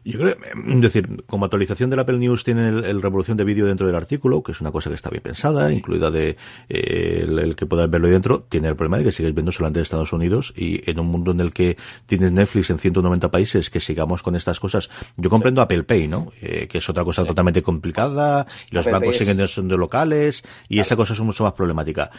Yo 0.07 0.21
creo, 0.21 0.37
es 0.69 0.81
decir, 0.83 1.25
como 1.27 1.47
actualización 1.47 1.91
del 1.91 1.99
Apple 1.99 2.19
News 2.19 2.45
tiene 2.45 2.69
el, 2.69 3.03
revolución 3.03 3.37
de 3.37 3.43
vídeo 3.43 3.67
dentro 3.67 3.89
del 3.89 3.97
artículo, 3.97 4.41
que 4.41 4.53
es 4.53 4.61
una 4.61 4.71
cosa 4.71 4.89
que 4.89 4.95
está 4.95 5.11
bien 5.11 5.21
pensada, 5.21 5.73
incluida 5.73 6.13
de 6.13 6.37
eh, 6.69 7.27
el, 7.27 7.57
que 7.57 7.67
puedas 7.67 7.91
verlo 7.91 8.07
ahí 8.07 8.13
dentro, 8.13 8.45
tiene 8.49 8.69
el 8.69 8.77
problema 8.77 8.99
de 8.99 9.05
que 9.05 9.11
sigues 9.11 9.35
viendo 9.35 9.51
solamente 9.51 9.81
en 9.81 9.83
Estados 9.83 10.13
Unidos 10.13 10.55
y 10.57 10.89
en 10.89 11.01
un 11.01 11.09
mundo 11.09 11.33
en 11.33 11.41
el 11.41 11.53
que 11.53 11.77
tienes 12.07 12.31
Netflix 12.31 12.71
en 12.71 12.79
190 12.79 13.33
países, 13.33 13.69
que 13.69 13.81
sigamos 13.81 14.23
con 14.23 14.37
estas 14.37 14.61
cosas. 14.61 14.91
Yo 15.17 15.29
comprendo 15.29 15.61
Apple 15.61 15.83
Pay, 15.83 16.07
¿no? 16.07 16.31
Eh, 16.41 16.69
que 16.69 16.79
es 16.79 16.89
otra 16.89 17.03
cosa 17.03 17.25
totalmente 17.25 17.63
complicada, 17.63 18.47
y 18.71 18.77
los 18.77 18.87
bancos 18.87 19.17
siguen 19.17 19.49
siendo 19.49 19.77
locales, 19.77 20.45
y 20.69 20.79
esa 20.79 20.95
cosa 20.95 21.15
es 21.15 21.21
mucho 21.21 21.43
más 21.43 21.55
problemática 21.55 22.13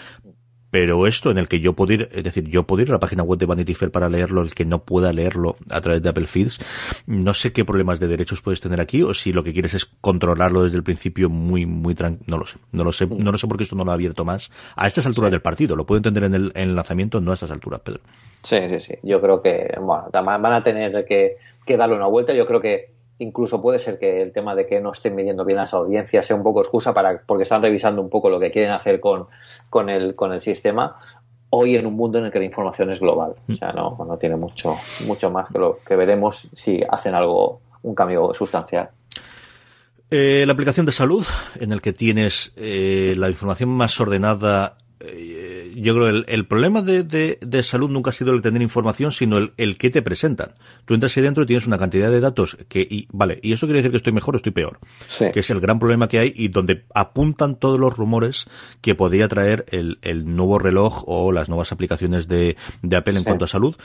pero 0.69 1.07
esto 1.07 1.31
en 1.31 1.37
el 1.37 1.47
que 1.47 1.59
yo 1.59 1.73
puedo 1.73 1.93
ir, 1.93 2.09
es 2.11 2.23
decir, 2.23 2.47
yo 2.47 2.63
puedo 2.63 2.81
ir 2.81 2.89
a 2.89 2.93
la 2.93 2.99
página 2.99 3.23
web 3.23 3.39
de 3.39 3.45
Vanity 3.45 3.73
Fair 3.73 3.91
para 3.91 4.09
leerlo, 4.09 4.41
el 4.41 4.53
que 4.53 4.65
no 4.65 4.83
pueda 4.83 5.13
leerlo 5.13 5.55
a 5.69 5.81
través 5.81 6.01
de 6.01 6.09
Apple 6.09 6.25
Feeds, 6.25 6.59
no 7.05 7.33
sé 7.33 7.53
qué 7.53 7.65
problemas 7.65 7.99
de 7.99 8.07
derechos 8.07 8.41
puedes 8.41 8.59
tener 8.59 8.81
aquí 8.81 9.03
o 9.03 9.13
si 9.13 9.33
lo 9.33 9.43
que 9.43 9.53
quieres 9.53 9.73
es 9.73 9.85
controlarlo 9.85 10.63
desde 10.63 10.77
el 10.77 10.83
principio 10.83 11.29
muy, 11.29 11.65
muy 11.65 11.95
tranquilo, 11.95 12.25
no 12.27 12.37
lo 12.37 12.45
sé, 12.45 12.59
no 12.71 12.83
lo 12.83 12.91
sé, 12.91 13.07
no 13.07 13.31
lo 13.31 13.37
sé 13.37 13.47
porque 13.47 13.63
esto 13.63 13.75
no 13.75 13.85
lo 13.85 13.91
ha 13.91 13.93
abierto 13.93 14.25
más 14.25 14.51
a 14.75 14.87
estas 14.87 15.05
alturas 15.05 15.31
del 15.31 15.41
partido, 15.41 15.75
lo 15.75 15.85
puedo 15.85 15.97
entender 15.97 16.23
en 16.23 16.35
el, 16.35 16.51
en 16.55 16.69
el 16.69 16.75
lanzamiento, 16.75 17.21
no 17.21 17.31
a 17.31 17.35
estas 17.35 17.51
alturas, 17.51 17.81
Pedro. 17.81 18.01
Sí, 18.43 18.57
sí, 18.67 18.79
sí, 18.79 18.93
yo 19.03 19.21
creo 19.21 19.41
que, 19.41 19.75
bueno, 19.81 20.09
van 20.11 20.53
a 20.53 20.63
tener 20.63 21.05
que, 21.05 21.37
que 21.65 21.77
darle 21.77 21.95
una 21.95 22.07
vuelta, 22.07 22.33
yo 22.33 22.45
creo 22.45 22.61
que 22.61 22.96
incluso 23.19 23.61
puede 23.61 23.79
ser 23.79 23.97
que 23.99 24.17
el 24.17 24.31
tema 24.31 24.55
de 24.55 24.67
que 24.67 24.79
no 24.79 24.91
estén 24.91 25.15
midiendo 25.15 25.43
bien 25.45 25.57
las 25.57 25.73
audiencias 25.73 26.25
sea 26.25 26.35
un 26.35 26.43
poco 26.43 26.61
excusa 26.61 26.93
para 26.93 27.21
porque 27.25 27.43
están 27.43 27.61
revisando 27.61 28.01
un 28.01 28.09
poco 28.09 28.29
lo 28.29 28.39
que 28.39 28.51
quieren 28.51 28.71
hacer 28.71 28.99
con, 28.99 29.27
con, 29.69 29.89
el, 29.89 30.15
con 30.15 30.33
el 30.33 30.41
sistema 30.41 30.97
hoy 31.49 31.75
en 31.75 31.85
un 31.85 31.95
mundo 31.95 32.19
en 32.19 32.25
el 32.25 32.31
que 32.31 32.39
la 32.39 32.45
información 32.45 32.91
es 32.91 32.99
global. 32.99 33.35
O 33.49 33.53
sea 33.53 33.71
no, 33.71 33.97
no 34.05 34.17
tiene 34.17 34.35
mucho 34.35 34.75
mucho 35.05 35.31
más 35.31 35.49
que 35.49 35.59
lo 35.59 35.79
que 35.85 35.95
veremos 35.95 36.49
si 36.53 36.81
hacen 36.89 37.15
algo 37.15 37.61
un 37.83 37.95
cambio 37.95 38.33
sustancial. 38.33 38.89
Eh, 40.09 40.43
la 40.45 40.53
aplicación 40.53 40.85
de 40.85 40.93
salud 40.93 41.25
en 41.59 41.71
el 41.71 41.81
que 41.81 41.91
tienes 41.91 42.53
eh, 42.55 43.13
la 43.17 43.29
información 43.29 43.69
más 43.69 43.99
ordenada 43.99 44.77
eh, 45.01 45.46
yo 45.81 45.93
creo 45.93 46.07
el, 46.07 46.25
el 46.27 46.47
problema 46.47 46.81
de, 46.81 47.03
de, 47.03 47.63
salud 47.63 47.89
nunca 47.89 48.09
ha 48.09 48.13
sido 48.13 48.33
el 48.33 48.41
tener 48.41 48.61
información, 48.61 49.11
sino 49.11 49.37
el, 49.37 49.53
el 49.57 49.77
que 49.77 49.89
te 49.89 50.01
presentan. 50.01 50.51
Tú 50.85 50.93
entras 50.93 51.15
ahí 51.15 51.23
dentro 51.23 51.43
y 51.43 51.45
tienes 51.45 51.67
una 51.67 51.77
cantidad 51.77 52.09
de 52.09 52.19
datos 52.19 52.57
que, 52.67 52.81
y, 52.81 53.07
vale, 53.11 53.39
y 53.43 53.53
eso 53.53 53.67
quiere 53.67 53.79
decir 53.79 53.91
que 53.91 53.97
estoy 53.97 54.13
mejor 54.13 54.35
o 54.35 54.37
estoy 54.37 54.51
peor. 54.51 54.79
Que 55.33 55.39
es 55.39 55.49
el 55.49 55.59
gran 55.59 55.79
problema 55.79 56.07
que 56.07 56.19
hay 56.19 56.33
y 56.35 56.47
donde 56.47 56.85
apuntan 56.93 57.55
todos 57.55 57.79
los 57.79 57.95
rumores 57.95 58.45
que 58.81 58.95
podría 58.95 59.27
traer 59.27 59.65
el, 59.69 59.99
el 60.01 60.35
nuevo 60.35 60.59
reloj 60.59 61.03
o 61.07 61.31
las 61.31 61.49
nuevas 61.49 61.71
aplicaciones 61.71 62.27
de, 62.27 62.57
de 62.81 62.95
Apple 62.95 63.17
en 63.17 63.23
cuanto 63.23 63.45
a 63.45 63.47
salud. 63.47 63.75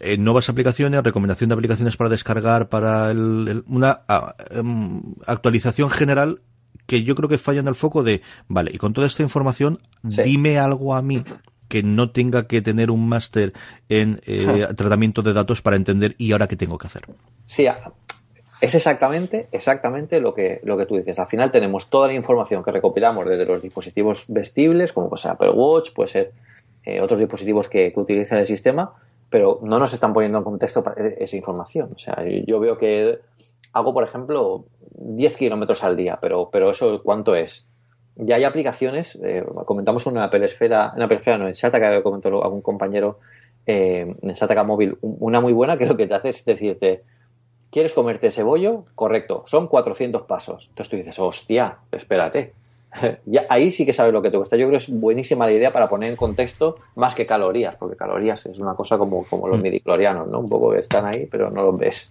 Eh, 0.00 0.18
nuevas 0.18 0.48
aplicaciones, 0.48 1.02
recomendación 1.02 1.48
de 1.48 1.54
aplicaciones 1.54 1.96
para 1.96 2.10
descargar 2.10 2.68
para 2.68 3.10
el, 3.10 3.64
una 3.66 4.02
em, 4.50 5.14
actualización 5.26 5.90
general 5.90 6.42
que 6.88 7.02
yo 7.02 7.14
creo 7.14 7.28
que 7.28 7.36
falla 7.36 7.60
en 7.60 7.68
el 7.68 7.74
foco 7.74 8.02
de, 8.02 8.22
vale, 8.48 8.70
y 8.72 8.78
con 8.78 8.94
toda 8.94 9.06
esta 9.06 9.22
información, 9.22 9.78
dime 10.02 10.58
algo 10.58 10.94
a 10.94 11.02
mí 11.02 11.22
que 11.68 11.82
no 11.82 12.12
tenga 12.12 12.46
que 12.46 12.62
tener 12.62 12.90
un 12.90 13.06
máster 13.06 13.52
en 13.90 14.20
eh, 14.26 14.66
tratamiento 14.74 15.20
de 15.20 15.34
datos 15.34 15.60
para 15.60 15.76
entender 15.76 16.14
y 16.16 16.32
ahora 16.32 16.48
qué 16.48 16.56
tengo 16.56 16.78
que 16.78 16.86
hacer. 16.86 17.02
Sí, 17.44 17.66
es 18.62 18.74
exactamente, 18.74 19.48
exactamente 19.52 20.18
lo 20.18 20.32
que, 20.32 20.62
lo 20.64 20.78
que 20.78 20.86
tú 20.86 20.96
dices. 20.96 21.18
Al 21.18 21.26
final 21.26 21.52
tenemos 21.52 21.90
toda 21.90 22.06
la 22.06 22.14
información 22.14 22.64
que 22.64 22.72
recopilamos 22.72 23.26
desde 23.26 23.44
los 23.44 23.60
dispositivos 23.60 24.24
vestibles, 24.28 24.94
como 24.94 25.10
puede 25.10 25.20
ser 25.20 25.32
Apple 25.32 25.50
Watch, 25.50 25.92
puede 25.92 26.08
ser 26.08 26.32
eh, 26.84 27.02
otros 27.02 27.20
dispositivos 27.20 27.68
que, 27.68 27.92
que 27.92 28.00
utilizan 28.00 28.38
el 28.38 28.46
sistema, 28.46 28.94
pero 29.28 29.60
no 29.62 29.78
nos 29.78 29.92
están 29.92 30.14
poniendo 30.14 30.38
en 30.38 30.44
contexto 30.44 30.82
esa 30.96 31.36
información. 31.36 31.90
O 31.94 31.98
sea, 31.98 32.24
yo 32.46 32.58
veo 32.58 32.78
que 32.78 33.18
hago, 33.72 33.92
por 33.92 34.04
ejemplo, 34.04 34.64
10 34.98 35.36
kilómetros 35.36 35.84
al 35.84 35.96
día, 35.96 36.18
pero, 36.20 36.50
pero 36.50 36.70
eso, 36.70 37.02
¿cuánto 37.02 37.34
es? 37.34 37.66
Ya 38.16 38.36
hay 38.36 38.44
aplicaciones, 38.44 39.16
eh, 39.22 39.44
comentamos 39.64 40.06
una 40.06 40.24
Apple 40.24 40.44
Esfera, 40.44 40.92
en 40.96 41.02
Apple 41.02 41.18
Esfera 41.18 41.38
no, 41.38 41.48
en 41.48 41.54
Sataka, 41.54 41.90
que 41.90 42.02
comentó 42.02 42.42
algún 42.42 42.62
compañero, 42.62 43.20
eh, 43.66 44.14
en 44.20 44.36
Sataka 44.36 44.64
Móvil, 44.64 44.98
una 45.00 45.40
muy 45.40 45.52
buena 45.52 45.76
que 45.78 45.86
lo 45.86 45.96
que 45.96 46.06
te 46.06 46.14
hace 46.14 46.30
es 46.30 46.44
decirte, 46.44 47.04
¿quieres 47.70 47.94
comerte 47.94 48.28
ese 48.28 48.42
bollo? 48.42 48.86
Correcto, 48.94 49.44
son 49.46 49.68
400 49.68 50.22
pasos. 50.22 50.66
Entonces 50.70 50.90
tú 50.90 50.96
dices, 50.96 51.18
hostia, 51.18 51.78
espérate, 51.92 52.54
ya, 53.26 53.46
ahí 53.48 53.70
sí 53.70 53.84
que 53.84 53.92
sabes 53.92 54.12
lo 54.12 54.22
que 54.22 54.30
te 54.30 54.36
cuesta. 54.36 54.56
Yo 54.56 54.66
creo 54.66 54.78
que 54.78 54.84
es 54.84 54.90
buenísima 54.90 55.46
la 55.46 55.52
idea 55.52 55.72
para 55.72 55.88
poner 55.88 56.10
en 56.10 56.16
contexto 56.16 56.76
más 56.94 57.14
que 57.14 57.26
calorías, 57.26 57.76
porque 57.76 57.96
calorías 57.96 58.46
es 58.46 58.58
una 58.58 58.74
cosa 58.74 58.98
como, 58.98 59.24
como 59.24 59.48
los 59.48 59.58
mm. 59.58 59.62
midiclorianos, 59.62 60.28
¿no? 60.28 60.40
Un 60.40 60.48
poco 60.48 60.72
que 60.72 60.80
están 60.80 61.06
ahí, 61.06 61.26
pero 61.30 61.50
no 61.50 61.62
los 61.62 61.78
ves. 61.78 62.08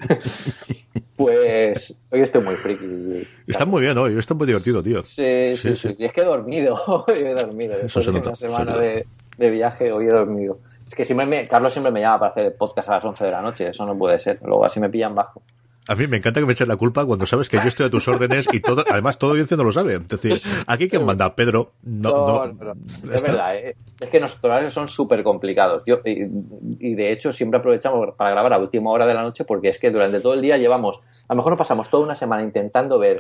pues 1.15 1.97
hoy 2.11 2.21
estoy 2.21 2.43
muy 2.43 2.55
friki. 2.55 3.27
Está 3.47 3.65
muy 3.65 3.81
bien 3.81 3.97
hoy, 3.97 4.17
está 4.17 4.33
muy 4.33 4.47
divertido, 4.47 4.83
tío. 4.83 5.03
Sí, 5.03 5.55
sí, 5.55 5.75
sí. 5.75 5.95
Es 5.97 6.13
que 6.13 6.21
he 6.21 6.25
dormido, 6.25 6.75
hoy 6.87 7.17
he 7.17 7.33
dormido. 7.33 7.77
Después 7.77 8.05
de 8.05 8.11
una 8.11 8.35
semana 8.35 8.77
de, 8.77 9.05
de, 9.37 9.51
viaje, 9.51 9.91
hoy 9.91 10.05
he 10.05 10.11
dormido. 10.11 10.59
Es 10.87 10.95
que 10.95 11.03
siempre 11.03 11.25
me, 11.25 11.47
Carlos 11.47 11.73
siempre 11.73 11.91
me 11.91 11.99
llama 11.99 12.19
para 12.19 12.31
hacer 12.31 12.45
el 12.45 12.53
podcast 12.53 12.89
a 12.89 12.93
las 12.93 13.03
11 13.03 13.25
de 13.25 13.31
la 13.31 13.41
noche, 13.41 13.67
eso 13.67 13.85
no 13.85 13.97
puede 13.97 14.19
ser. 14.19 14.39
Luego 14.43 14.63
así 14.63 14.79
me 14.79 14.89
pillan 14.89 15.15
bajo. 15.15 15.41
A 15.87 15.95
mí 15.95 16.05
me 16.07 16.17
encanta 16.17 16.39
que 16.39 16.45
me 16.45 16.53
eches 16.53 16.67
la 16.67 16.75
culpa 16.75 17.05
cuando 17.05 17.25
sabes 17.25 17.47
que 17.47 17.57
yo 17.57 17.67
estoy 17.67 17.85
a 17.85 17.89
tus 17.89 18.07
órdenes 18.07 18.47
y 18.51 18.59
todo, 18.59 18.83
además 18.89 19.17
todo 19.17 19.31
audiencia 19.31 19.55
no 19.55 19.63
lo 19.63 19.71
sabe. 19.71 19.95
Es 19.95 20.07
decir, 20.07 20.41
aquí 20.67 20.89
quien 20.89 21.05
manda, 21.05 21.33
Pedro, 21.33 21.71
no, 21.83 22.09
no, 22.11 22.73
es 23.13 23.23
verdad, 23.23 23.55
¿eh? 23.55 23.75
es 23.99 24.09
que 24.09 24.19
nuestros 24.19 24.43
horarios 24.43 24.73
son 24.73 24.87
súper 24.89 25.23
complicados. 25.23 25.83
Yo, 25.85 25.99
y, 26.03 26.95
de 26.95 27.11
hecho 27.11 27.31
siempre 27.31 27.59
aprovechamos 27.59 28.15
para 28.15 28.31
grabar 28.31 28.53
a 28.53 28.57
última 28.57 28.91
hora 28.91 29.05
de 29.05 29.13
la 29.13 29.21
noche 29.21 29.45
porque 29.45 29.69
es 29.69 29.79
que 29.79 29.91
durante 29.91 30.19
todo 30.19 30.33
el 30.33 30.41
día 30.41 30.57
llevamos, 30.57 30.99
a 31.27 31.33
lo 31.33 31.37
mejor 31.37 31.53
nos 31.53 31.59
pasamos 31.59 31.89
toda 31.89 32.03
una 32.03 32.15
semana 32.15 32.43
intentando 32.43 32.99
ver 32.99 33.17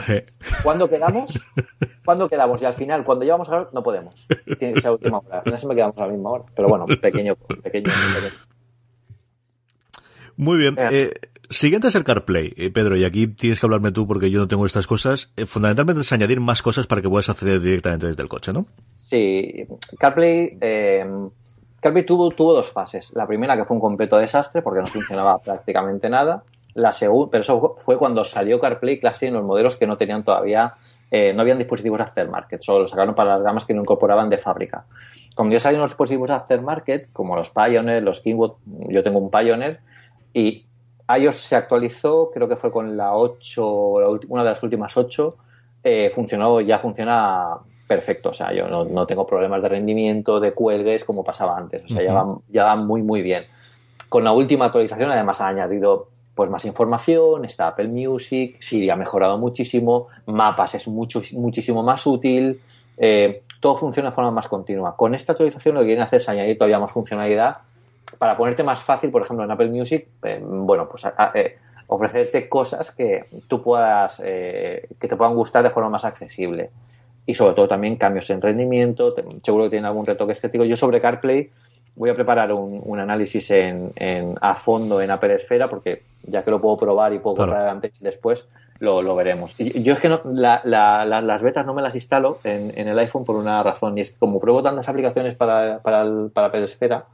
cuándo 0.63 0.89
quedamos, 0.89 1.39
cuándo 2.03 2.27
quedamos 2.27 2.61
y 2.61 2.65
al 2.65 2.73
final 2.73 3.05
cuando 3.05 3.23
llevamos 3.23 3.47
a 3.47 3.51
grabar 3.51 3.69
no 3.73 3.83
podemos. 3.83 4.27
Tiene 4.59 4.73
que 4.73 4.81
ser 4.81 4.89
a 4.89 4.93
última 4.93 5.19
hora. 5.19 5.37
Al 5.37 5.43
final 5.43 5.59
siempre 5.59 5.75
quedamos 5.77 5.97
a 5.97 6.01
la 6.01 6.07
misma 6.07 6.29
hora. 6.31 6.43
Pero 6.55 6.67
bueno, 6.67 6.85
pequeño, 6.85 7.35
pequeño. 7.35 7.91
pequeño. 8.13 8.47
Muy 10.37 10.57
bien. 10.57 10.75
Eh, 10.91 11.11
Siguiente 11.49 11.87
es 11.87 11.95
el 11.95 12.03
CarPlay, 12.03 12.53
eh, 12.57 12.71
Pedro, 12.71 12.97
y 12.97 13.05
aquí 13.05 13.27
tienes 13.27 13.59
que 13.59 13.65
hablarme 13.65 13.93
tú 13.93 14.05
porque 14.05 14.29
yo 14.29 14.39
no 14.39 14.47
tengo 14.49 14.65
estas 14.65 14.85
cosas. 14.85 15.31
Eh, 15.37 15.45
fundamentalmente 15.45 16.01
es 16.01 16.11
añadir 16.11 16.41
más 16.41 16.61
cosas 16.61 16.87
para 16.87 17.01
que 17.01 17.09
puedas 17.09 17.29
acceder 17.29 17.61
directamente 17.61 18.07
desde 18.07 18.21
el 18.21 18.27
coche, 18.27 18.51
¿no? 18.51 18.65
Sí, 18.93 19.65
CarPlay, 19.97 20.57
eh, 20.59 21.05
CarPlay 21.79 22.05
tuvo, 22.05 22.31
tuvo 22.31 22.53
dos 22.53 22.69
fases. 22.69 23.11
La 23.13 23.25
primera 23.25 23.55
que 23.55 23.63
fue 23.63 23.75
un 23.75 23.81
completo 23.81 24.17
desastre 24.17 24.61
porque 24.61 24.81
no 24.81 24.87
funcionaba 24.87 25.39
prácticamente 25.43 26.09
nada. 26.09 26.43
La 26.73 26.91
segunda, 26.91 27.31
pero 27.31 27.41
eso 27.41 27.75
fue 27.83 27.97
cuando 27.97 28.25
salió 28.25 28.59
CarPlay 28.59 28.99
Classic 28.99 29.29
en 29.29 29.35
los 29.35 29.45
modelos 29.45 29.77
que 29.77 29.87
no 29.87 29.97
tenían 29.97 30.23
todavía 30.23 30.75
no 31.09 31.41
habían 31.41 31.57
dispositivos 31.57 32.01
aftermarket, 32.01 32.61
solo 32.61 32.81
los 32.81 32.91
sacaron 32.91 33.15
para 33.15 33.35
las 33.35 33.41
gamas 33.41 33.63
que 33.63 33.73
no 33.73 33.79
incorporaban 33.79 34.29
de 34.29 34.39
fábrica. 34.39 34.85
Como 35.35 35.49
ya 35.51 35.59
salieron 35.61 35.83
los 35.83 35.91
dispositivos 35.91 36.29
aftermarket, 36.29 37.13
como 37.13 37.37
los 37.37 37.49
Pioneer, 37.49 38.03
los 38.03 38.19
Kingwood, 38.19 38.55
yo 38.89 39.03
tengo 39.03 39.19
un 39.19 39.31
Pioneer, 39.31 39.79
y 40.33 40.66
iOS 41.15 41.35
se 41.37 41.55
actualizó, 41.55 42.31
creo 42.31 42.47
que 42.47 42.55
fue 42.55 42.71
con 42.71 42.97
la 42.97 43.15
8, 43.15 43.67
una 44.27 44.43
de 44.43 44.49
las 44.49 44.63
últimas 44.63 44.95
8, 44.95 45.35
eh, 45.83 46.11
funcionó, 46.13 46.59
ya 46.61 46.79
funciona 46.79 47.57
perfecto. 47.87 48.29
O 48.29 48.33
sea, 48.33 48.53
yo 48.53 48.67
no, 48.67 49.05
tengo 49.05 49.25
problemas 49.25 49.61
de 49.61 49.69
rendimiento, 49.69 50.39
de 50.39 50.53
cuelgues 50.53 51.03
como 51.03 51.23
pasaba 51.23 51.57
antes. 51.57 51.83
O 51.85 51.87
sea, 51.87 52.03
ya, 52.03 52.13
van, 52.13 52.39
ya 52.49 52.65
van 52.65 52.85
muy, 52.85 53.01
muy 53.01 53.21
bien. 53.21 53.45
Con 54.09 54.23
la 54.23 54.31
última 54.31 54.65
actualización, 54.65 55.11
además, 55.11 55.41
ha 55.41 55.47
añadido 55.47 56.09
pues 56.35 56.51
más 56.51 56.65
información, 56.65 57.45
está 57.45 57.69
Apple 57.69 57.87
Music, 57.87 58.57
Siri 58.59 58.91
ha 58.91 58.95
mejorado 58.95 59.39
muchísimo, 59.39 60.07
Mapas 60.27 60.75
es 60.75 60.87
mucho, 60.87 61.21
muchísimo 61.33 61.81
más 61.81 62.05
útil, 62.05 62.61
eh, 62.95 63.41
todo 63.59 63.75
funciona 63.75 64.09
de 64.09 64.15
forma 64.15 64.29
más 64.29 64.47
continua. 64.47 64.95
Con 64.95 65.15
esta 65.15 65.31
actualización 65.31 65.73
lo 65.73 65.81
que 65.81 65.87
quieren 65.87 66.03
hacer 66.03 66.21
es 66.21 66.29
añadir 66.29 66.55
todavía 66.55 66.77
más 66.77 66.91
funcionalidad 66.91 67.57
para 68.17 68.37
ponerte 68.37 68.63
más 68.63 68.81
fácil, 68.81 69.11
por 69.11 69.21
ejemplo, 69.21 69.45
en 69.45 69.51
Apple 69.51 69.69
Music, 69.69 70.07
eh, 70.23 70.39
bueno, 70.41 70.87
pues 70.87 71.03
eh, 71.33 71.57
ofrecerte 71.87 72.47
cosas 72.47 72.91
que 72.91 73.25
tú 73.47 73.61
puedas, 73.61 74.17
que 74.17 74.87
te 74.99 75.15
puedan 75.15 75.35
gustar 75.35 75.63
de 75.63 75.69
forma 75.69 75.89
más 75.89 76.05
accesible. 76.05 76.69
Y 77.25 77.33
sobre 77.33 77.55
todo 77.55 77.67
también 77.67 77.97
cambios 77.97 78.29
en 78.29 78.41
rendimiento, 78.41 79.13
seguro 79.43 79.65
que 79.65 79.71
tiene 79.71 79.87
algún 79.87 80.05
retoque 80.05 80.31
estético. 80.31 80.63
Yo 80.63 80.77
sobre 80.77 81.01
CarPlay 81.01 81.49
voy 81.97 82.09
a 82.09 82.15
preparar 82.15 82.53
un, 82.53 82.99
análisis 82.99 83.51
en, 83.51 83.91
a 84.39 84.55
fondo 84.55 85.01
en 85.01 85.11
Apple 85.11 85.33
Esfera 85.33 85.67
porque 85.67 86.03
ya 86.23 86.43
que 86.43 86.51
lo 86.51 86.61
puedo 86.61 86.77
probar 86.77 87.13
y 87.13 87.19
puedo 87.19 87.35
correr 87.35 87.67
antes 87.67 87.91
y 87.99 88.03
después, 88.03 88.47
lo, 88.79 89.15
veremos. 89.15 89.55
Y 89.57 89.81
yo 89.81 89.93
es 89.93 89.99
que 89.99 90.09
no, 90.09 90.21
las 90.25 91.43
betas 91.43 91.65
no 91.65 91.73
me 91.73 91.81
las 91.81 91.95
instalo 91.95 92.39
en, 92.43 92.87
el 92.87 92.99
iPhone 92.99 93.25
por 93.25 93.35
una 93.35 93.63
razón 93.63 93.97
y 93.97 94.01
es 94.01 94.11
que 94.11 94.19
como 94.19 94.39
pruebo 94.39 94.61
tantas 94.61 94.87
aplicaciones 94.87 95.35
para, 95.35 95.79
para, 95.79 96.05
para 96.33 96.47
Apple 96.47 96.65
Esfera, 96.65 97.05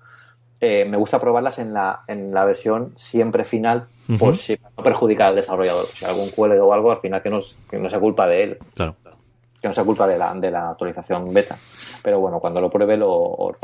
eh, 0.66 0.86
me 0.86 0.96
gusta 0.96 1.20
probarlas 1.20 1.60
en 1.60 1.74
la, 1.74 2.04
en 2.08 2.34
la 2.34 2.46
versión 2.46 2.94
siempre 2.96 3.44
final 3.44 3.88
por 4.18 4.38
si 4.38 4.58
no 4.78 4.84
perjudica 4.84 5.28
al 5.28 5.36
desarrollador. 5.36 5.88
Si 5.88 6.06
algún 6.06 6.30
cuelgue 6.30 6.60
o 6.60 6.74
algo, 6.74 6.92
al 6.92 7.00
final 7.00 7.22
que 7.22 7.30
no, 7.30 7.40
que 7.70 7.78
no 7.78 7.90
sea 7.90 8.00
culpa 8.00 8.28
de 8.28 8.44
él. 8.44 8.58
Claro 8.74 8.96
que 9.64 9.70
no 9.70 9.74
sea 9.74 9.86
culpa 9.86 10.06
de 10.06 10.18
la, 10.18 10.34
de 10.34 10.52
la 10.52 10.72
actualización 10.72 11.34
beta. 11.34 11.58
Pero 12.04 12.20
bueno, 12.20 12.42
cuando 12.42 12.60
lo 12.60 12.70
pruebe 12.70 12.98
lo, 12.98 13.56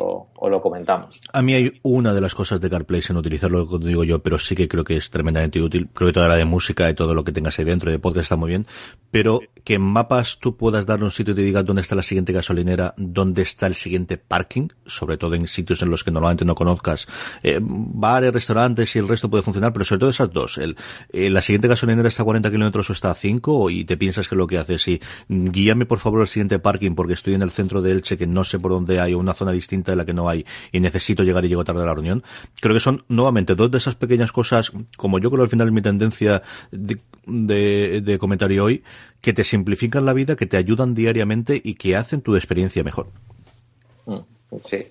lo 0.42 0.62
comentamos. 0.62 1.20
A 1.34 1.42
mí 1.42 1.54
hay 1.54 1.78
una 1.84 2.14
de 2.14 2.22
las 2.22 2.34
cosas 2.34 2.62
de 2.62 2.70
CarPlay 2.70 3.02
sin 3.02 3.18
utilizarlo, 3.18 3.68
como 3.68 3.86
digo 3.86 4.06
yo, 4.06 4.24
pero 4.24 4.40
sí 4.40 4.56
que 4.56 4.70
creo 4.70 4.86
que 4.86 4.96
es 4.96 5.10
tremendamente 5.10 5.62
útil. 5.62 5.90
Creo 5.94 6.08
que 6.08 6.14
toda 6.14 6.30
la 6.30 6.38
de 6.38 6.46
música 6.46 6.90
y 6.90 6.94
todo 6.94 7.14
lo 7.14 7.26
que 7.26 7.34
tengas 7.34 7.60
ahí 7.60 7.66
dentro 7.66 7.92
de 7.92 8.00
podcast 8.00 8.24
está 8.24 8.38
muy 8.38 8.48
bien. 8.48 8.66
Pero 9.12 9.42
que 9.66 9.74
en 9.74 9.82
mapas 9.82 10.40
tú 10.40 10.56
puedas 10.56 10.86
darle 10.86 11.04
un 11.04 11.12
sitio 11.12 11.34
y 11.34 11.36
te 11.36 11.42
diga 11.42 11.64
dónde 11.64 11.82
está 11.82 11.96
la 11.96 12.02
siguiente 12.02 12.32
gasolinera, 12.32 12.94
dónde 12.96 13.42
está 13.42 13.68
el 13.68 13.76
siguiente 13.76 14.18
parking, 14.18 14.70
sobre 14.86 15.18
todo 15.18 15.36
en 15.36 15.48
sitios 15.48 15.82
en 15.82 15.90
los 15.90 16.06
que 16.06 16.12
normalmente 16.12 16.46
no 16.46 16.56
conozcas, 16.56 17.08
eh, 17.44 17.60
bares, 17.62 18.32
restaurantes 18.32 18.96
y 18.96 19.00
el 19.00 19.10
resto 19.10 19.30
puede 19.30 19.44
funcionar, 19.44 19.74
pero 19.74 19.84
sobre 19.84 20.00
todo 20.00 20.10
esas 20.12 20.32
dos. 20.32 20.60
El, 20.60 20.78
eh, 21.12 21.30
la 21.30 21.42
siguiente 21.42 21.68
gasolinera 21.68 22.08
está 22.08 22.22
a 22.22 22.26
40 22.26 22.50
kilómetros 22.50 22.90
o 22.90 22.94
está 22.94 23.12
a 23.12 23.16
5 23.16 23.70
y 23.70 23.84
te 23.84 23.98
piensas 23.98 24.30
que 24.30 24.38
lo 24.38 24.48
que 24.48 24.58
hace 24.58 24.80
sí, 24.80 25.02
guíame 25.28 25.89
por 25.90 26.00
favor 26.00 26.22
al 26.22 26.30
siguiente 26.30 26.60
parking 26.60 26.96
porque 26.96 27.14
estoy 27.14 27.34
en 27.34 27.42
el 27.42 27.52
centro 27.52 27.82
de 27.82 27.92
Elche 27.92 28.18
que 28.18 28.28
no 28.28 28.46
sé 28.46 28.60
por 28.60 28.72
dónde 28.72 29.02
hay 29.02 29.14
una 29.14 29.34
zona 29.34 29.52
distinta 29.52 29.92
de 29.92 29.98
la 29.98 30.06
que 30.06 30.14
no 30.14 30.30
hay 30.30 30.46
y 30.72 30.80
necesito 30.80 31.24
llegar 31.24 31.44
y 31.44 31.50
llego 31.50 31.66
tarde 31.66 31.82
a 31.82 31.86
la 31.86 31.94
reunión. 31.94 32.24
Creo 32.62 32.74
que 32.74 32.80
son 32.80 33.04
nuevamente 33.10 33.56
dos 33.56 33.70
de 33.70 33.80
esas 33.80 33.96
pequeñas 33.96 34.32
cosas, 34.32 34.72
como 34.96 35.20
yo 35.20 35.30
creo 35.30 35.44
al 35.44 35.50
final 35.50 35.68
es 35.68 35.74
mi 35.74 35.82
tendencia 35.82 36.42
de, 36.72 37.02
de, 37.26 38.20
comentario 38.20 38.64
hoy, 38.64 38.84
que 39.20 39.34
te 39.34 39.44
simplifican 39.44 40.06
la 40.06 40.14
vida, 40.14 40.38
que 40.38 40.46
te 40.46 40.56
ayudan 40.56 40.96
diariamente 40.96 41.60
y 41.62 41.76
que 41.76 41.98
hacen 41.98 42.22
tu 42.22 42.36
experiencia 42.36 42.84
mejor. 42.84 43.08
Mm, 44.06 44.20
sí. 44.66 44.88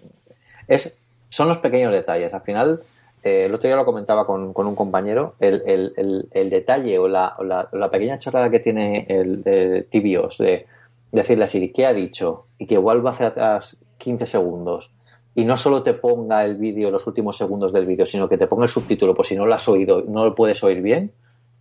Es, 0.66 0.99
son 1.28 1.49
los 1.49 1.59
pequeños 1.59 1.92
detalles. 1.92 2.34
Al 2.34 2.42
final, 2.42 2.82
eh, 3.22 3.42
el 3.46 3.55
otro 3.55 3.68
día 3.68 3.76
lo 3.76 3.84
comentaba 3.84 4.26
con, 4.26 4.53
un 4.55 4.74
compañero, 4.74 5.34
el, 5.40 6.28
detalle 6.51 6.99
o 6.99 7.09
la, 7.09 7.36
la, 7.72 7.90
pequeña 7.90 8.18
chorrada 8.18 8.51
que 8.51 8.61
tiene 8.61 9.07
el, 9.09 9.42
de 9.42 9.82
tibios 9.82 10.38
de 10.38 10.66
decirle 11.12 11.44
a 11.44 11.46
Siri 11.46 11.72
qué 11.72 11.86
ha 11.86 11.92
dicho 11.92 12.46
y 12.59 12.66
que 12.66 12.78
vuelva 12.78 13.11
hacia 13.11 13.28
atrás 13.28 13.78
15 13.98 14.26
segundos 14.26 14.90
y 15.34 15.44
no 15.44 15.56
solo 15.56 15.82
te 15.82 15.94
ponga 15.94 16.44
el 16.44 16.56
vídeo, 16.56 16.90
los 16.90 17.06
últimos 17.06 17.36
segundos 17.36 17.72
del 17.72 17.86
vídeo, 17.86 18.06
sino 18.06 18.28
que 18.28 18.36
te 18.36 18.46
ponga 18.46 18.64
el 18.64 18.70
subtítulo 18.70 19.14
por 19.14 19.26
si 19.26 19.36
no 19.36 19.46
lo 19.46 19.54
has 19.54 19.68
oído, 19.68 20.02
no 20.06 20.24
lo 20.24 20.34
puedes 20.34 20.62
oír 20.64 20.82
bien, 20.82 21.12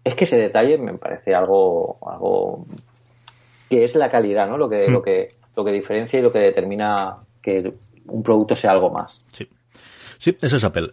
es 0.03 0.15
que 0.15 0.23
ese 0.23 0.37
detalle 0.37 0.77
me 0.77 0.93
parece 0.95 1.35
algo, 1.35 1.97
algo 2.01 2.65
que 3.69 3.83
es 3.83 3.93
la 3.95 4.09
calidad, 4.09 4.47
¿no? 4.49 4.57
Lo 4.57 4.69
que, 4.69 4.87
lo 4.87 4.99
hmm. 4.99 5.03
que, 5.03 5.35
lo 5.55 5.63
que 5.63 5.71
diferencia 5.71 6.17
y 6.17 6.21
lo 6.23 6.31
que 6.31 6.39
determina 6.39 7.17
que 7.41 7.71
un 8.07 8.23
producto 8.23 8.55
sea 8.55 8.71
algo 8.71 8.89
más. 8.89 9.21
Sí. 9.33 9.47
Sí, 10.19 10.35
eso 10.41 10.57
es 10.57 10.63
Apple. 10.63 10.91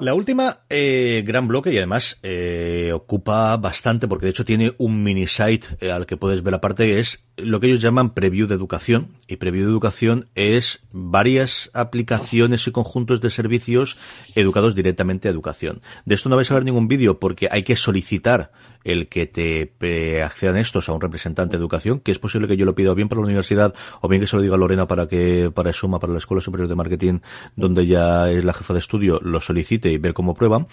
La 0.00 0.14
última 0.14 0.60
eh, 0.70 1.22
gran 1.26 1.48
bloque 1.48 1.72
y 1.72 1.76
además 1.76 2.18
eh, 2.22 2.90
ocupa 2.94 3.56
bastante 3.56 4.08
porque 4.08 4.26
de 4.26 4.30
hecho 4.30 4.44
tiene 4.44 4.74
un 4.78 5.02
mini 5.02 5.26
site 5.26 5.66
eh, 5.80 5.90
al 5.90 6.06
que 6.06 6.16
puedes 6.16 6.42
ver 6.42 6.54
aparte 6.54 6.98
es 6.98 7.24
lo 7.36 7.60
que 7.60 7.68
ellos 7.68 7.80
llaman 7.80 8.14
preview 8.14 8.46
de 8.46 8.54
educación 8.54 9.08
y 9.26 9.36
preview 9.36 9.64
de 9.64 9.70
educación 9.70 10.28
es 10.34 10.80
varias 10.92 11.70
aplicaciones 11.72 12.66
y 12.66 12.72
conjuntos 12.72 13.20
de 13.20 13.30
servicios 13.30 13.96
educados 14.34 14.74
directamente 14.74 15.28
a 15.28 15.30
educación. 15.30 15.82
De 16.04 16.14
esto 16.14 16.28
no 16.28 16.36
vais 16.36 16.50
a 16.50 16.54
ver 16.54 16.64
ningún 16.64 16.88
vídeo 16.88 17.18
porque 17.18 17.48
hay 17.50 17.62
que 17.62 17.76
solicitar 17.76 18.52
el 18.84 19.08
que 19.08 19.26
te 19.26 20.22
accedan 20.22 20.56
estos 20.56 20.88
a 20.88 20.92
un 20.92 21.00
representante 21.00 21.56
de 21.56 21.60
educación, 21.60 22.00
que 22.00 22.12
es 22.12 22.18
posible 22.18 22.48
que 22.48 22.56
yo 22.56 22.64
lo 22.64 22.74
pida 22.74 22.94
bien 22.94 23.08
para 23.08 23.20
la 23.20 23.26
universidad 23.26 23.74
o 24.00 24.08
bien 24.08 24.20
que 24.20 24.26
se 24.26 24.36
lo 24.36 24.42
diga 24.42 24.56
Lorena 24.56 24.86
para 24.86 25.06
que 25.08 25.50
para 25.54 25.72
Suma, 25.72 26.00
para 26.00 26.12
la 26.12 26.18
Escuela 26.18 26.42
Superior 26.42 26.68
de 26.68 26.74
Marketing, 26.74 27.20
donde 27.56 27.86
ya 27.86 28.30
es 28.30 28.44
la 28.44 28.52
jefa 28.52 28.74
de 28.74 28.80
estudio, 28.80 29.20
lo 29.22 29.40
solicite 29.40 29.90
y 29.90 29.98
ver 29.98 30.14
cómo 30.14 30.34
prueban. 30.34 30.66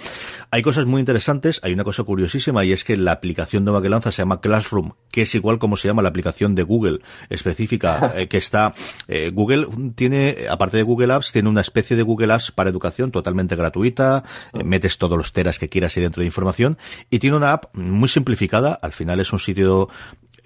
Hay 0.51 0.61
cosas 0.61 0.85
muy 0.85 0.99
interesantes, 0.99 1.59
hay 1.63 1.73
una 1.73 1.83
cosa 1.83 2.03
curiosísima 2.03 2.63
y 2.65 2.71
es 2.71 2.83
que 2.83 2.97
la 2.97 3.11
aplicación 3.11 3.63
nueva 3.63 3.81
que 3.81 3.89
lanza 3.89 4.11
se 4.11 4.21
llama 4.21 4.41
Classroom, 4.41 4.93
que 5.11 5.23
es 5.23 5.35
igual 5.35 5.59
como 5.59 5.77
se 5.77 5.87
llama 5.87 6.01
la 6.01 6.09
aplicación 6.09 6.55
de 6.55 6.63
Google 6.63 6.99
específica, 7.29 8.13
eh, 8.15 8.27
que 8.27 8.37
está, 8.37 8.73
eh, 9.07 9.31
Google 9.33 9.67
tiene, 9.95 10.45
aparte 10.49 10.77
de 10.77 10.83
Google 10.83 11.13
Apps, 11.13 11.31
tiene 11.31 11.49
una 11.49 11.61
especie 11.61 11.95
de 11.97 12.03
Google 12.03 12.33
Apps 12.33 12.51
para 12.51 12.69
educación 12.69 13.11
totalmente 13.11 13.55
gratuita, 13.55 14.23
eh, 14.53 14.63
metes 14.63 14.97
todos 14.97 15.17
los 15.17 15.33
teras 15.33 15.59
que 15.59 15.69
quieras 15.69 15.95
ahí 15.97 16.03
dentro 16.03 16.21
de 16.21 16.27
información 16.27 16.77
y 17.09 17.19
tiene 17.19 17.37
una 17.37 17.53
app 17.53 17.75
muy 17.75 18.09
simplificada, 18.09 18.73
al 18.73 18.93
final 18.93 19.19
es 19.19 19.33
un 19.33 19.39
sitio 19.39 19.89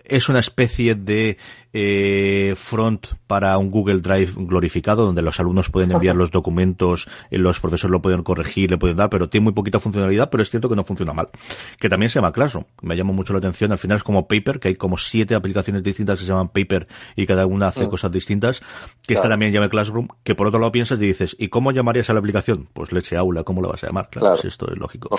es 0.05 0.29
una 0.29 0.39
especie 0.39 0.95
de 0.95 1.37
eh, 1.71 2.53
front 2.55 3.07
para 3.27 3.57
un 3.57 3.71
Google 3.71 4.01
Drive 4.01 4.33
glorificado, 4.35 5.05
donde 5.05 5.21
los 5.21 5.39
alumnos 5.39 5.69
pueden 5.69 5.91
enviar 5.91 6.15
los 6.15 6.31
documentos, 6.31 7.07
eh, 7.31 7.37
los 7.37 7.59
profesores 7.59 7.91
lo 7.91 8.01
pueden 8.01 8.23
corregir, 8.23 8.69
le 8.69 8.77
pueden 8.77 8.97
dar, 8.97 9.09
pero 9.09 9.29
tiene 9.29 9.45
muy 9.45 9.53
poquita 9.53 9.79
funcionalidad, 9.79 10.29
pero 10.29 10.43
es 10.43 10.49
cierto 10.49 10.69
que 10.69 10.75
no 10.75 10.83
funciona 10.83 11.13
mal. 11.13 11.29
Que 11.79 11.89
también 11.89 12.09
se 12.09 12.15
llama 12.15 12.31
Classroom. 12.31 12.65
Me 12.81 12.95
llama 12.95 13.13
mucho 13.13 13.33
la 13.33 13.39
atención. 13.39 13.71
Al 13.71 13.79
final 13.79 13.97
es 13.97 14.03
como 14.03 14.27
Paper, 14.27 14.59
que 14.59 14.69
hay 14.69 14.75
como 14.75 14.97
siete 14.97 15.35
aplicaciones 15.35 15.83
distintas 15.83 16.19
que 16.19 16.25
se 16.25 16.29
llaman 16.29 16.49
Paper 16.49 16.87
y 17.15 17.25
cada 17.25 17.45
una 17.45 17.67
hace 17.67 17.87
mm. 17.87 17.89
cosas 17.89 18.11
distintas. 18.11 18.61
Que 19.07 19.15
esta 19.15 19.29
también 19.29 19.51
llama 19.51 19.69
Classroom, 19.69 20.07
que 20.23 20.35
por 20.35 20.47
otro 20.47 20.59
lado 20.59 20.71
piensas 20.71 20.99
y 20.99 21.07
dices, 21.07 21.35
¿y 21.39 21.47
cómo 21.47 21.71
llamarías 21.71 22.09
a 22.09 22.13
la 22.13 22.19
aplicación? 22.19 22.69
Pues 22.73 22.91
leche 22.91 23.17
aula, 23.17 23.43
¿cómo 23.43 23.61
la 23.61 23.69
vas 23.69 23.83
a 23.83 23.87
llamar? 23.87 24.09
Claro, 24.09 24.37
Si 24.37 24.47
esto 24.47 24.71
es 24.71 24.77
lógico. 24.77 25.09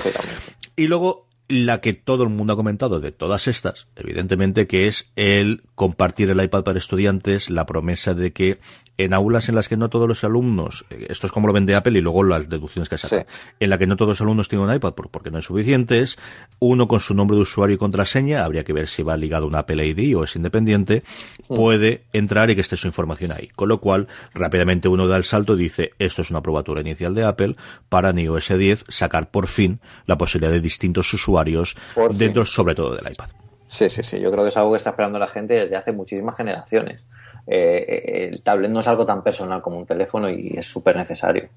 Y 0.76 0.87
luego 0.87 1.28
la 1.49 1.81
que 1.81 1.93
todo 1.93 2.25
el 2.25 2.31
mundo 2.31 2.55
ha 2.55 2.57
comentado 2.57 3.01
de 3.01 3.13
todas 3.13 3.49
estas, 3.49 3.87
evidentemente, 3.97 4.67
que 4.67 4.89
es 4.89 5.11
el 5.17 5.63
compartir 5.75 6.31
el 6.31 6.43
iPad 6.43 6.65
para 6.65 6.79
estudiantes, 6.79 7.51
la 7.51 7.67
promesa 7.67 8.15
de 8.15 8.33
que 8.33 8.59
en 8.99 9.13
aulas 9.15 9.49
en 9.49 9.55
las 9.55 9.69
que 9.69 9.77
no 9.77 9.89
todos 9.89 10.09
los 10.09 10.25
alumnos, 10.25 10.85
eh, 10.91 11.07
esto 11.09 11.27
es 11.27 11.33
como 11.33 11.47
lo 11.47 11.53
vende 11.53 11.75
Apple 11.75 11.99
y 11.99 12.01
luego 12.01 12.23
las 12.23 12.49
deducciones 12.49 12.89
que 12.89 12.99
saca, 12.99 13.27
en 13.61 13.71
la 13.71 13.79
que 13.79 13.87
no 13.87 13.97
todos 13.97 14.11
los 14.11 14.21
alumnos 14.21 14.49
tienen 14.49 14.69
un 14.69 14.75
iPad 14.75 14.95
porque 14.95 15.31
no 15.31 15.39
es 15.39 15.45
suficientes, 15.45 16.19
uno 16.59 16.89
con 16.89 17.01
su 17.01 17.15
nombre 17.15 17.37
de 17.37 17.43
usuario 17.43 17.75
y 17.75 17.79
contraseña, 17.79 18.45
habría 18.45 18.65
que 18.65 18.73
ver 18.73 18.89
si 18.89 19.03
va 19.03 19.17
ligado 19.17 19.45
a 19.45 19.49
un 19.49 19.55
Apple 19.55 19.87
ID 19.87 20.17
o 20.17 20.25
es 20.25 20.37
independiente, 20.37 21.03
puede 21.49 22.05
entrar 22.13 22.51
y 22.51 22.55
que 22.55 22.61
esté 22.61 22.77
su 22.77 22.87
información 22.87 23.33
ahí. 23.33 23.49
Con 23.49 23.69
lo 23.69 23.81
cual, 23.81 24.09
rápidamente 24.33 24.89
uno 24.89 25.07
da 25.07 25.17
el 25.17 25.25
salto 25.25 25.55
y 25.55 25.59
dice, 25.59 25.93
esto 25.99 26.23
es 26.23 26.31
una 26.31 26.43
probatura 26.43 26.81
inicial 26.81 27.15
de 27.15 27.25
Apple 27.25 27.57
para 27.89 28.13
iOS 28.13 28.57
10 28.57 28.85
sacar 28.89 29.31
por 29.31 29.47
fin 29.47 29.81
la 30.07 30.19
posibilidad 30.19 30.53
de 30.53 30.61
distintos 30.61 31.13
usuarios 31.13 31.77
dentro 32.17 32.45
sobre 32.45 32.75
todo 32.75 32.95
del 32.95 33.13
iPad. 33.13 33.29
Sí, 33.69 33.91
sí, 33.91 34.03
sí. 34.03 34.21
Yo 34.21 34.31
creo 34.31 34.45
que 34.45 34.51
es 34.51 34.57
algo 34.57 34.71
que 34.71 34.77
está 34.77 34.91
esperando 34.91 35.19
la 35.19 35.27
gente 35.27 35.55
desde 35.55 35.77
hace 35.77 35.93
muchísimas 35.93 36.37
generaciones. 36.37 37.07
Eh, 37.47 38.29
el 38.31 38.43
tablet 38.43 38.71
no 38.71 38.81
es 38.81 38.89
algo 38.89 39.05
tan 39.05 39.23
personal 39.23 39.61
como 39.61 39.79
un 39.79 39.87
teléfono 39.87 40.31
y 40.31 40.55
es 40.57 40.67
súper 40.67 40.97
necesario. 40.97 41.49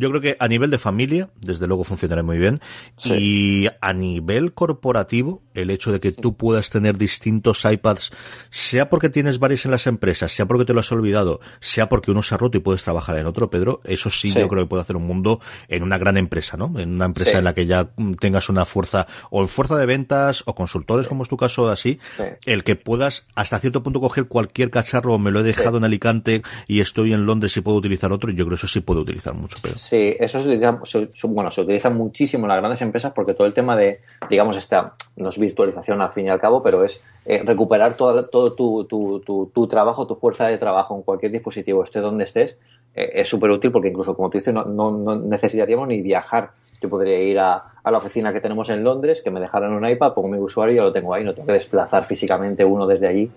Yo 0.00 0.08
creo 0.08 0.20
que 0.22 0.36
a 0.38 0.48
nivel 0.48 0.70
de 0.70 0.78
familia, 0.78 1.30
desde 1.40 1.66
luego 1.66 1.84
funcionará 1.84 2.22
muy 2.22 2.38
bien. 2.38 2.60
Y 3.04 3.68
a 3.80 3.92
nivel 3.92 4.54
corporativo, 4.54 5.42
el 5.54 5.70
hecho 5.70 5.92
de 5.92 6.00
que 6.00 6.10
tú 6.10 6.36
puedas 6.36 6.70
tener 6.70 6.96
distintos 6.96 7.64
iPads, 7.64 8.12
sea 8.48 8.88
porque 8.88 9.10
tienes 9.10 9.38
varios 9.38 9.66
en 9.66 9.70
las 9.72 9.86
empresas, 9.86 10.32
sea 10.32 10.46
porque 10.46 10.64
te 10.64 10.72
lo 10.72 10.80
has 10.80 10.90
olvidado, 10.90 11.40
sea 11.60 11.88
porque 11.88 12.10
uno 12.10 12.22
se 12.22 12.34
ha 12.34 12.38
roto 12.38 12.56
y 12.56 12.60
puedes 12.60 12.82
trabajar 12.82 13.16
en 13.18 13.26
otro, 13.26 13.50
Pedro, 13.50 13.82
eso 13.84 14.08
sí, 14.10 14.32
yo 14.32 14.48
creo 14.48 14.64
que 14.64 14.68
puede 14.68 14.82
hacer 14.82 14.96
un 14.96 15.06
mundo 15.06 15.40
en 15.68 15.82
una 15.82 15.98
gran 15.98 16.16
empresa, 16.16 16.56
¿no? 16.56 16.78
En 16.78 16.94
una 16.94 17.04
empresa 17.04 17.38
en 17.38 17.44
la 17.44 17.52
que 17.52 17.66
ya 17.66 17.90
tengas 18.18 18.48
una 18.48 18.64
fuerza, 18.64 19.06
o 19.30 19.42
en 19.42 19.48
fuerza 19.48 19.76
de 19.76 19.84
ventas, 19.84 20.42
o 20.46 20.54
consultores, 20.54 21.08
como 21.08 21.24
es 21.24 21.28
tu 21.28 21.36
caso, 21.36 21.68
así, 21.68 21.98
el 22.46 22.64
que 22.64 22.76
puedas 22.76 23.26
hasta 23.34 23.58
cierto 23.58 23.82
punto 23.82 24.00
coger 24.00 24.28
cualquier 24.28 24.70
cacharro, 24.70 25.18
me 25.18 25.30
lo 25.30 25.40
he 25.40 25.42
dejado 25.42 25.76
en 25.76 25.84
Alicante 25.84 26.42
y 26.66 26.80
estoy 26.80 27.12
en 27.12 27.26
Londres 27.26 27.56
y 27.56 27.60
puedo 27.60 27.76
utilizar 27.76 28.12
otro, 28.12 28.30
yo 28.30 28.46
creo 28.46 28.50
que 28.50 28.54
eso 28.54 28.68
sí 28.68 28.80
puedo 28.80 29.00
utilizar 29.00 29.34
mucho, 29.34 29.56
Pedro. 29.60 29.76
Sí, 29.90 30.16
eso 30.20 30.40
se 30.40 30.46
utiliza, 30.46 30.80
bueno, 31.24 31.50
se 31.50 31.62
utiliza 31.62 31.90
muchísimo 31.90 32.44
en 32.44 32.50
las 32.50 32.58
grandes 32.58 32.80
empresas 32.80 33.12
porque 33.12 33.34
todo 33.34 33.48
el 33.48 33.52
tema 33.52 33.74
de, 33.74 33.98
digamos, 34.28 34.56
esta, 34.56 34.94
no 35.16 35.30
es 35.30 35.36
virtualización 35.36 36.00
al 36.00 36.12
fin 36.12 36.26
y 36.26 36.28
al 36.28 36.38
cabo, 36.38 36.62
pero 36.62 36.84
es 36.84 37.02
eh, 37.26 37.42
recuperar 37.44 37.94
todo, 37.94 38.28
todo 38.28 38.52
tu, 38.52 38.84
tu, 38.84 39.50
tu, 39.52 39.66
trabajo, 39.66 40.06
tu 40.06 40.14
fuerza 40.14 40.46
de 40.46 40.58
trabajo 40.58 40.94
en 40.94 41.02
cualquier 41.02 41.32
dispositivo, 41.32 41.82
esté 41.82 41.98
donde 41.98 42.22
estés, 42.22 42.56
eh, 42.94 43.10
es 43.14 43.28
súper 43.28 43.50
útil 43.50 43.72
porque 43.72 43.88
incluso, 43.88 44.14
como 44.14 44.30
tú 44.30 44.38
dices, 44.38 44.54
no, 44.54 44.64
no, 44.64 45.16
necesitaríamos 45.16 45.88
ni 45.88 46.00
viajar. 46.02 46.52
Yo 46.80 46.88
podría 46.88 47.20
ir 47.20 47.40
a, 47.40 47.72
a, 47.82 47.90
la 47.90 47.98
oficina 47.98 48.32
que 48.32 48.40
tenemos 48.40 48.70
en 48.70 48.84
Londres, 48.84 49.22
que 49.22 49.32
me 49.32 49.40
dejaran 49.40 49.72
un 49.72 49.84
iPad, 49.84 50.14
pongo 50.14 50.28
mi 50.28 50.38
usuario 50.38 50.72
y 50.72 50.76
ya 50.76 50.82
lo 50.82 50.92
tengo 50.92 51.12
ahí, 51.12 51.24
no 51.24 51.34
tengo 51.34 51.48
que 51.48 51.54
desplazar 51.54 52.04
físicamente 52.04 52.64
uno 52.64 52.86
desde 52.86 53.08
allí 53.08 53.28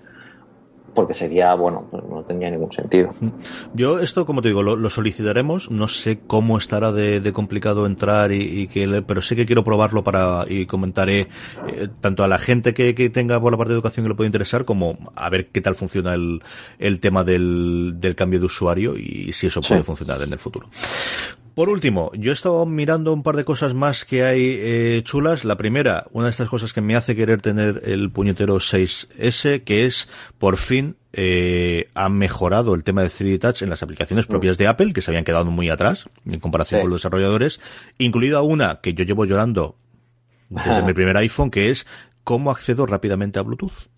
porque 0.93 1.13
sería, 1.13 1.53
bueno, 1.55 1.87
pues 1.89 2.03
no 2.03 2.23
tendría 2.23 2.51
ningún 2.51 2.71
sentido. 2.71 3.13
Yo 3.73 3.99
esto, 3.99 4.25
como 4.25 4.41
te 4.41 4.49
digo, 4.49 4.63
lo, 4.63 4.89
solicitaremos, 4.89 5.71
no 5.71 5.87
sé 5.87 6.19
cómo 6.25 6.57
estará 6.57 6.91
de, 6.91 7.33
complicado 7.33 7.85
entrar 7.85 8.31
y, 8.31 8.67
que, 8.67 9.03
pero 9.05 9.21
sí 9.21 9.35
que 9.35 9.45
quiero 9.45 9.63
probarlo 9.63 10.03
para, 10.03 10.45
y 10.47 10.65
comentaré 10.65 11.27
eh, 11.67 11.87
tanto 12.01 12.23
a 12.23 12.27
la 12.27 12.37
gente 12.37 12.73
que, 12.73 12.93
tenga 13.09 13.39
por 13.39 13.51
la 13.51 13.57
parte 13.57 13.73
de 13.73 13.75
educación 13.75 14.05
que 14.05 14.09
le 14.09 14.15
puede 14.15 14.27
interesar, 14.27 14.65
como 14.65 14.97
a 15.15 15.29
ver 15.29 15.47
qué 15.49 15.61
tal 15.61 15.75
funciona 15.75 16.13
el, 16.13 16.41
el 16.79 16.99
tema 16.99 17.23
del, 17.23 17.95
del 17.97 18.15
cambio 18.15 18.39
de 18.39 18.45
usuario 18.45 18.95
y 18.97 19.31
si 19.33 19.47
eso 19.47 19.61
puede 19.61 19.83
funcionar 19.83 20.21
en 20.21 20.33
el 20.33 20.39
futuro. 20.39 20.67
Por 21.55 21.69
último, 21.69 22.11
yo 22.15 22.31
he 22.31 22.33
estado 22.33 22.65
mirando 22.65 23.13
un 23.13 23.21
par 23.21 23.35
de 23.35 23.45
cosas 23.45 23.75
más 23.75 24.05
que 24.05 24.23
hay 24.23 24.57
eh, 24.59 25.01
chulas. 25.03 25.45
La 25.45 25.55
primera, 25.55 26.07
una 26.11 26.25
de 26.25 26.31
estas 26.31 26.49
cosas 26.49 26.73
que 26.73 26.81
me 26.81 26.95
hace 26.95 27.15
querer 27.15 27.41
tener 27.41 27.83
el 27.85 28.09
puñetero 28.09 28.55
6S, 28.55 29.63
que 29.63 29.85
es, 29.85 30.09
por 30.39 30.57
fin, 30.57 30.95
eh, 31.11 31.89
han 31.93 32.13
mejorado 32.13 32.73
el 32.73 32.83
tema 32.83 33.03
de 33.03 33.09
3D 33.09 33.39
Touch 33.39 33.61
en 33.61 33.69
las 33.69 33.83
aplicaciones 33.83 34.25
propias 34.25 34.57
de 34.57 34.65
Apple, 34.65 34.93
que 34.93 35.03
se 35.03 35.11
habían 35.11 35.25
quedado 35.25 35.45
muy 35.45 35.69
atrás 35.69 36.09
en 36.25 36.39
comparación 36.39 36.81
con 36.81 36.89
los 36.89 37.01
desarrolladores, 37.01 37.59
incluida 37.99 38.41
una 38.41 38.81
que 38.81 38.95
yo 38.95 39.03
llevo 39.03 39.25
llorando 39.25 39.75
desde 40.49 40.81
mi 40.81 40.93
primer 40.93 41.17
iPhone, 41.17 41.51
que 41.51 41.69
es 41.69 41.85
cómo 42.23 42.49
accedo 42.49 42.87
rápidamente 42.87 43.37
a 43.37 43.43
Bluetooth 43.43 43.89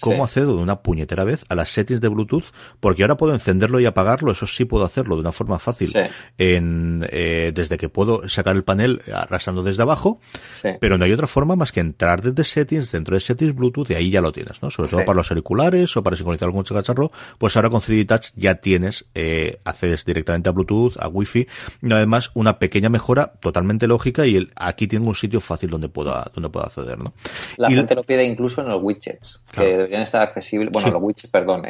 cómo 0.00 0.24
accedo 0.24 0.56
de 0.56 0.62
una 0.62 0.82
puñetera 0.82 1.24
vez 1.24 1.44
a 1.48 1.54
las 1.54 1.70
settings 1.70 2.00
de 2.00 2.08
Bluetooth, 2.08 2.44
porque 2.80 3.02
ahora 3.02 3.16
puedo 3.16 3.32
encenderlo 3.32 3.80
y 3.80 3.86
apagarlo, 3.86 4.32
eso 4.32 4.46
sí 4.46 4.64
puedo 4.64 4.84
hacerlo 4.84 5.14
de 5.14 5.20
una 5.20 5.32
forma 5.32 5.58
fácil, 5.58 5.92
en, 6.38 7.06
eh, 7.10 7.52
desde 7.54 7.78
que 7.78 7.88
puedo 7.88 8.28
sacar 8.28 8.56
el 8.56 8.64
panel 8.64 9.00
arrastrando 9.12 9.62
desde 9.62 9.82
abajo, 9.82 10.20
pero 10.80 10.98
no 10.98 11.04
hay 11.04 11.12
otra 11.12 11.26
forma 11.26 11.56
más 11.56 11.72
que 11.72 11.80
entrar 11.80 12.22
desde 12.22 12.44
settings, 12.44 12.92
dentro 12.92 13.14
de 13.14 13.20
settings 13.20 13.54
Bluetooth, 13.54 13.90
y 13.90 13.94
ahí 13.94 14.10
ya 14.10 14.20
lo 14.20 14.32
tienes, 14.32 14.62
¿no? 14.62 14.70
Sobre 14.70 14.90
todo 14.90 15.04
para 15.04 15.16
los 15.16 15.30
auriculares 15.30 15.96
o 15.96 16.02
para 16.02 16.16
sincronizar 16.16 16.46
algún 16.46 16.64
cacharro, 16.64 17.10
pues 17.38 17.56
ahora 17.56 17.70
con 17.70 17.80
3D 17.80 18.06
Touch 18.06 18.26
ya 18.36 18.56
tienes, 18.56 19.06
eh, 19.14 19.60
accedes 19.64 20.04
directamente 20.04 20.48
a 20.48 20.52
Bluetooth, 20.52 20.96
a 20.98 21.08
Wi-Fi, 21.08 21.46
y 21.82 21.92
además 21.92 22.30
una 22.34 22.58
pequeña 22.58 22.88
mejora 22.88 23.34
totalmente 23.40 23.86
lógica 23.86 24.26
y 24.26 24.36
el, 24.36 24.50
aquí 24.56 24.86
tengo 24.86 25.08
un 25.08 25.14
sitio 25.14 25.40
fácil 25.40 25.70
donde 25.70 25.88
pueda, 25.88 26.30
donde 26.34 26.48
pueda 26.48 26.66
acceder, 26.66 26.98
¿no? 26.98 27.12
La 27.56 27.68
gente 27.68 27.94
lo 27.94 28.02
pide 28.02 28.24
incluso 28.24 28.60
en 28.62 28.68
los 28.68 28.82
widgets, 28.82 29.40
deberían 29.84 30.02
estar 30.02 30.22
accesibles. 30.22 30.70
Bueno, 30.70 30.90
los 30.90 31.02
widgets, 31.02 31.26
perdón. 31.28 31.62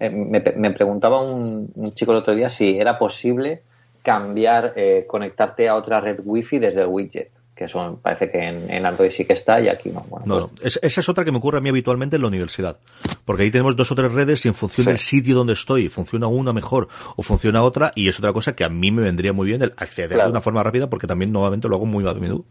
me, 0.00 0.70
preguntaba 0.70 1.22
un, 1.22 1.72
chico 1.94 2.12
el 2.12 2.18
otro 2.18 2.34
día 2.34 2.50
si 2.50 2.78
era 2.78 2.98
posible 2.98 3.62
cambiar, 4.02 4.72
eh, 4.76 5.04
conectarte 5.08 5.68
a 5.68 5.76
otra 5.76 6.00
red 6.00 6.20
wifi 6.24 6.58
desde 6.58 6.82
el 6.82 6.88
widget 6.88 7.30
que 7.54 7.66
eso 7.66 7.98
parece 8.02 8.30
que 8.30 8.38
en, 8.38 8.86
Android 8.86 9.10
sí 9.10 9.24
que 9.24 9.34
está 9.34 9.60
y 9.60 9.68
aquí 9.68 9.90
no. 9.90 10.04
no, 10.24 10.48
pues 10.48 10.80
esa 10.82 11.00
es 11.00 11.08
otra 11.08 11.24
que 11.24 11.30
me 11.30 11.38
ocurre 11.38 11.58
a 11.58 11.60
mí 11.60 11.68
habitualmente 11.68 12.16
en 12.16 12.22
la 12.22 12.28
universidad. 12.28 12.78
Porque 13.24 13.42
ahí 13.42 13.50
tenemos 13.50 13.76
dos 13.76 13.92
o 13.92 13.94
tres 13.94 14.10
redes 14.12 14.44
y 14.44 14.48
en 14.48 14.54
función 14.54 14.86
del 14.86 14.98
sitio 14.98 15.34
donde 15.34 15.52
estoy, 15.52 15.88
funciona 15.88 16.26
una 16.26 16.52
mejor 16.52 16.88
o 17.16 17.22
funciona 17.22 17.62
otra 17.62 17.92
y 17.94 18.08
es 18.08 18.18
otra 18.18 18.32
cosa 18.32 18.56
que 18.56 18.64
a 18.64 18.68
mí 18.68 18.90
me 18.90 19.02
vendría 19.02 19.32
muy 19.32 19.46
bien 19.46 19.62
el 19.62 19.74
acceder 19.76 20.18
de 20.18 20.28
una 20.28 20.40
forma 20.40 20.62
rápida 20.62 20.88
porque 20.88 21.06
también 21.06 21.32
nuevamente 21.32 21.68
lo 21.68 21.76
hago 21.76 21.86
muy 21.86 22.06
a 22.08 22.14
menudo. 22.14 22.44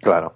Claro. 0.00 0.32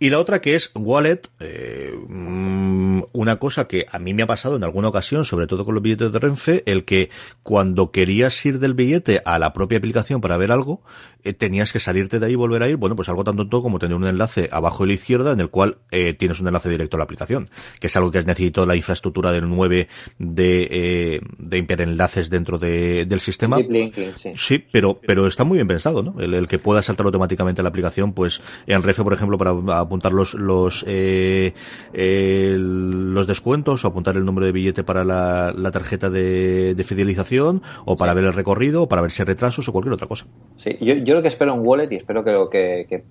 Y 0.00 0.10
la 0.10 0.20
otra 0.20 0.40
que 0.40 0.54
es 0.54 0.70
Wallet, 0.74 1.22
eh, 1.40 1.92
mm, 2.08 3.02
una 3.12 3.36
cosa 3.36 3.66
que 3.66 3.86
a 3.90 3.98
mí 3.98 4.14
me 4.14 4.22
ha 4.22 4.26
pasado 4.26 4.56
en 4.56 4.64
alguna 4.64 4.88
ocasión, 4.88 5.24
sobre 5.24 5.46
todo 5.46 5.64
con 5.64 5.74
los 5.74 5.82
billetes 5.82 6.12
de 6.12 6.18
Renfe, 6.18 6.62
el 6.66 6.84
que 6.84 7.10
cuando 7.42 7.90
querías 7.90 8.44
ir 8.46 8.60
del 8.60 8.74
billete 8.74 9.22
a 9.24 9.38
la 9.38 9.52
propia 9.52 9.78
aplicación 9.78 10.20
para 10.20 10.36
ver 10.36 10.52
algo, 10.52 10.82
eh, 11.24 11.32
tenías 11.32 11.72
que 11.72 11.80
salirte 11.80 12.20
de 12.20 12.26
ahí 12.26 12.32
y 12.32 12.36
volver 12.36 12.62
a 12.62 12.68
ir, 12.68 12.76
bueno, 12.76 12.94
pues 12.94 13.08
algo 13.08 13.24
tan 13.24 13.36
tonto 13.36 13.60
como 13.60 13.78
tener 13.78 13.96
un 13.96 14.06
enlace 14.06 14.48
abajo 14.52 14.84
a 14.84 14.86
la 14.86 14.92
izquierda 14.92 15.32
en 15.32 15.40
el 15.40 15.50
cual 15.50 15.78
eh, 15.90 16.14
tienes 16.14 16.40
un 16.40 16.46
enlace 16.46 16.68
directo 16.68 16.96
a 16.96 16.98
la 16.98 17.04
aplicación, 17.04 17.50
que 17.80 17.88
es 17.88 17.96
algo 17.96 18.12
que 18.12 18.18
has 18.18 18.26
necesitado 18.26 18.66
la 18.66 18.76
infraestructura 18.76 19.32
del 19.32 19.48
9 19.48 19.88
de, 20.18 20.68
eh, 20.70 21.20
de 21.38 21.58
enviar 21.58 21.80
enlaces 21.80 22.30
dentro 22.30 22.58
de, 22.58 23.04
del 23.04 23.20
sistema. 23.20 23.58
sí. 23.58 24.32
sí. 24.36 24.64
pero, 24.70 25.00
pero 25.04 25.26
está 25.26 25.42
muy 25.42 25.56
bien 25.58 25.66
pensado, 25.66 26.02
¿no? 26.02 26.20
El, 26.20 26.46
que 26.46 26.58
pueda 26.58 26.82
saltar 26.82 27.06
automáticamente 27.06 27.60
a 27.60 27.64
la 27.64 27.68
aplicación, 27.68 28.12
pues 28.12 28.40
en 28.66 28.82
Refe, 28.82 29.02
por 29.02 29.12
ejemplo, 29.12 29.36
para 29.38 29.52
apuntar 29.88 30.12
los, 30.12 30.34
los, 30.34 30.84
eh, 30.86 31.54
los 31.92 33.26
descuentos 33.26 33.84
o 33.84 33.88
apuntar 33.88 34.16
el 34.16 34.24
número 34.24 34.46
de 34.46 34.52
billete 34.52 34.84
para 34.84 35.04
la, 35.04 35.52
la 35.56 35.70
tarjeta 35.70 36.10
de, 36.10 36.74
de 36.74 36.84
fidelización 36.84 37.62
o 37.84 37.96
para 37.96 38.14
ver 38.14 38.24
el 38.24 38.32
recorrido 38.32 38.82
o 38.82 38.88
para 38.88 39.02
ver 39.02 39.10
si 39.10 39.22
hay 39.22 39.26
retrasos 39.26 39.68
o 39.68 39.72
cualquier 39.72 39.94
otra 39.94 40.06
cosa. 40.06 40.26
Sí, 40.56 40.76
yo, 40.80 40.94
yo 40.94 41.14
lo 41.14 41.22
que 41.22 41.28
espero 41.28 41.54
en 41.54 41.66
Wallet 41.66 41.90
y 41.90 41.96
espero 41.96 42.22
que, 42.22 42.86
que, 42.88 43.04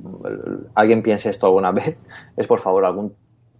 alguien 0.75 1.03
piense 1.03 1.29
esto 1.29 1.47
alguna 1.47 1.71
vez 1.71 2.01
es 2.37 2.47
por 2.47 2.59
favor 2.59 2.85
algún 2.85 3.13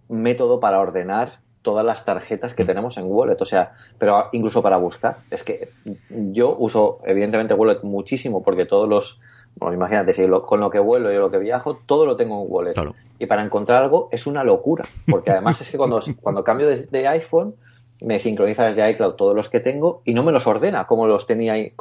método 0.08 0.60
para 0.60 0.80
ordenar 0.80 1.40
todas 1.62 1.84
las 1.84 2.04
tarjetas 2.04 2.54
que 2.54 2.64
mm. 2.64 2.66
tenemos 2.66 2.96
en 2.96 3.04
Wallet, 3.06 3.36
o 3.40 3.44
sea, 3.44 3.72
pero 3.98 4.28
incluso 4.32 4.62
para 4.62 4.76
buscar. 4.76 5.18
Es 5.30 5.42
que 5.42 5.70
yo 6.08 6.56
uso 6.56 7.00
evidentemente 7.04 7.54
Wallet 7.54 7.82
muchísimo 7.82 8.42
porque 8.42 8.64
todos 8.64 8.88
los, 8.88 9.20
bueno, 9.58 9.74
imagínate, 9.74 10.14
si 10.14 10.26
con 10.46 10.60
lo 10.60 10.70
que 10.70 10.78
vuelo 10.78 11.12
y 11.12 11.16
lo 11.16 11.30
que 11.30 11.38
viajo, 11.38 11.76
todo 11.86 12.06
lo 12.06 12.16
tengo 12.16 12.42
en 12.42 12.46
Wallet. 12.48 12.74
Y 13.18 13.26
para 13.26 13.44
encontrar 13.44 13.82
algo 13.82 14.08
es 14.12 14.26
una 14.26 14.44
locura, 14.44 14.84
porque 15.10 15.30
además 15.30 15.60
es 15.60 15.70
que 15.70 15.78
cuando, 15.78 16.00
cuando 16.20 16.44
cambio 16.44 16.68
de 16.68 17.08
iPhone, 17.08 17.54
me 18.00 18.18
sincroniza 18.18 18.66
desde 18.66 18.90
iCloud 18.90 19.14
todos 19.14 19.34
los 19.34 19.48
que 19.48 19.60
tengo 19.60 20.02
y 20.04 20.14
no 20.14 20.22
me 20.22 20.30
los 20.30 20.46
ordena 20.46 20.86
como 20.86 21.06
los 21.06 21.26
tenía 21.26 21.54
ahí, 21.54 21.72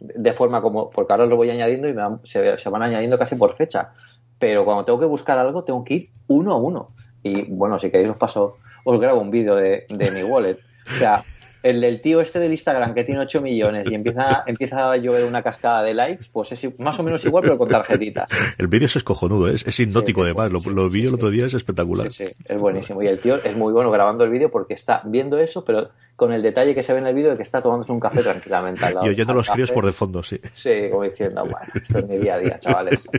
de 0.00 0.32
forma 0.32 0.60
como, 0.60 0.90
porque 0.90 1.12
ahora 1.12 1.26
los 1.26 1.36
voy 1.36 1.50
añadiendo 1.50 1.88
y 1.88 1.94
se, 2.26 2.70
van 2.70 2.82
añadiendo 2.82 3.18
casi 3.18 3.36
por 3.36 3.54
fecha. 3.54 3.92
Pero 4.38 4.64
cuando 4.64 4.84
tengo 4.84 4.98
que 4.98 5.06
buscar 5.06 5.38
algo, 5.38 5.62
tengo 5.62 5.84
que 5.84 5.94
ir 5.94 6.10
uno 6.26 6.52
a 6.52 6.56
uno. 6.56 6.88
Y 7.22 7.42
bueno, 7.44 7.78
si 7.78 7.90
queréis 7.90 8.10
os 8.10 8.16
paso, 8.16 8.56
os 8.84 9.00
grabo 9.00 9.20
un 9.20 9.30
vídeo 9.30 9.54
de, 9.54 9.86
de 9.88 10.10
mi 10.10 10.24
wallet. 10.24 10.58
O 10.86 10.98
sea, 10.98 11.24
el 11.64 11.80
del 11.80 12.02
tío 12.02 12.20
este 12.20 12.38
del 12.38 12.52
Instagram 12.52 12.94
que 12.94 13.04
tiene 13.04 13.22
8 13.22 13.40
millones 13.40 13.90
y 13.90 13.94
empieza, 13.94 14.44
empieza 14.46 14.92
a 14.92 14.96
llover 14.98 15.24
una 15.24 15.42
cascada 15.42 15.82
de 15.82 15.94
likes, 15.94 16.26
pues 16.30 16.52
es 16.52 16.78
más 16.78 17.00
o 17.00 17.02
menos 17.02 17.24
igual, 17.24 17.42
pero 17.42 17.56
con 17.56 17.70
tarjetitas. 17.70 18.30
El 18.58 18.68
vídeo 18.68 18.86
es 18.86 18.96
escojonudo, 18.96 19.48
es, 19.48 19.66
es 19.66 19.80
hipnótico 19.80 20.22
además. 20.22 20.52
Lo, 20.52 20.60
lo 20.70 20.90
vi 20.90 21.06
el 21.06 21.14
otro 21.14 21.30
día, 21.30 21.46
es 21.46 21.54
espectacular. 21.54 22.12
Sí, 22.12 22.26
sí, 22.26 22.32
es 22.44 22.60
buenísimo. 22.60 23.02
Y 23.02 23.06
el 23.06 23.18
tío 23.18 23.42
es 23.42 23.56
muy 23.56 23.72
bueno 23.72 23.90
grabando 23.90 24.24
el 24.24 24.30
vídeo 24.30 24.50
porque 24.50 24.74
está 24.74 25.00
viendo 25.06 25.38
eso, 25.38 25.64
pero 25.64 25.88
con 26.16 26.32
el 26.32 26.42
detalle 26.42 26.74
que 26.74 26.82
se 26.82 26.92
ve 26.92 27.00
en 27.00 27.06
el 27.06 27.14
vídeo 27.14 27.30
de 27.30 27.36
que 27.36 27.42
está 27.42 27.62
tomándose 27.62 27.92
un 27.92 28.00
café 28.00 28.22
tranquilamente 28.22 28.84
al 28.84 28.94
lado. 28.96 29.06
Y 29.06 29.10
oyendo 29.10 29.34
los 29.34 29.50
críos 29.50 29.72
por 29.72 29.84
de 29.86 29.92
fondo, 29.92 30.22
sí. 30.22 30.40
Sí, 30.52 30.88
como 30.90 31.02
diciendo, 31.04 31.42
bueno, 31.42 31.66
esto 31.74 31.98
es 31.98 32.08
mi 32.08 32.18
día 32.18 32.34
a 32.34 32.38
día, 32.38 32.58
chavales. 32.58 33.08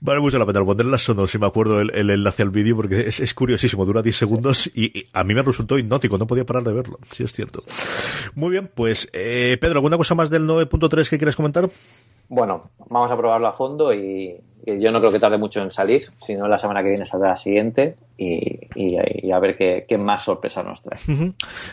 Vale 0.00 0.20
mucho 0.20 0.38
la 0.38 0.46
pena 0.46 0.64
poner 0.64 0.86
las 0.86 1.02
sonos 1.02 1.30
si 1.30 1.38
me 1.38 1.46
acuerdo 1.46 1.80
el, 1.80 2.10
enlace 2.10 2.42
al 2.42 2.50
vídeo 2.50 2.76
porque 2.76 3.08
es, 3.08 3.34
curiosísimo, 3.34 3.84
dura 3.84 4.02
10 4.02 4.16
segundos 4.16 4.70
y, 4.74 5.06
a 5.12 5.24
mí 5.24 5.34
me 5.34 5.42
resultó 5.42 5.78
hipnótico, 5.78 6.18
no 6.18 6.26
podía 6.26 6.44
parar 6.44 6.62
de 6.62 6.72
verlo, 6.72 6.98
sí 7.10 7.24
es 7.24 7.32
cierto. 7.32 7.62
Muy 8.34 8.50
bien, 8.50 8.70
pues 8.72 9.08
eh, 9.12 9.56
Pedro, 9.60 9.78
¿alguna 9.78 9.96
cosa 9.96 10.14
más 10.14 10.30
del 10.30 10.46
9.3 10.46 11.08
que 11.08 11.18
quieres 11.18 11.34
comentar? 11.34 11.68
Bueno, 12.28 12.70
vamos 12.88 13.10
a 13.10 13.16
probarlo 13.16 13.46
a 13.48 13.52
fondo 13.52 13.92
y, 13.92 14.36
yo 14.64 14.90
no 14.90 14.98
creo 14.98 15.12
que 15.12 15.20
tarde 15.20 15.38
mucho 15.38 15.62
en 15.62 15.70
salir, 15.70 16.10
si 16.24 16.34
no 16.34 16.48
la 16.48 16.58
semana 16.58 16.82
que 16.82 16.88
viene 16.88 17.06
saldrá 17.06 17.30
la 17.30 17.36
siguiente 17.36 17.96
y, 18.18 19.30
a 19.32 19.38
ver 19.38 19.56
qué, 19.56 19.98
más 19.98 20.24
sorpresa 20.24 20.62
nos 20.62 20.82
trae. 20.82 20.98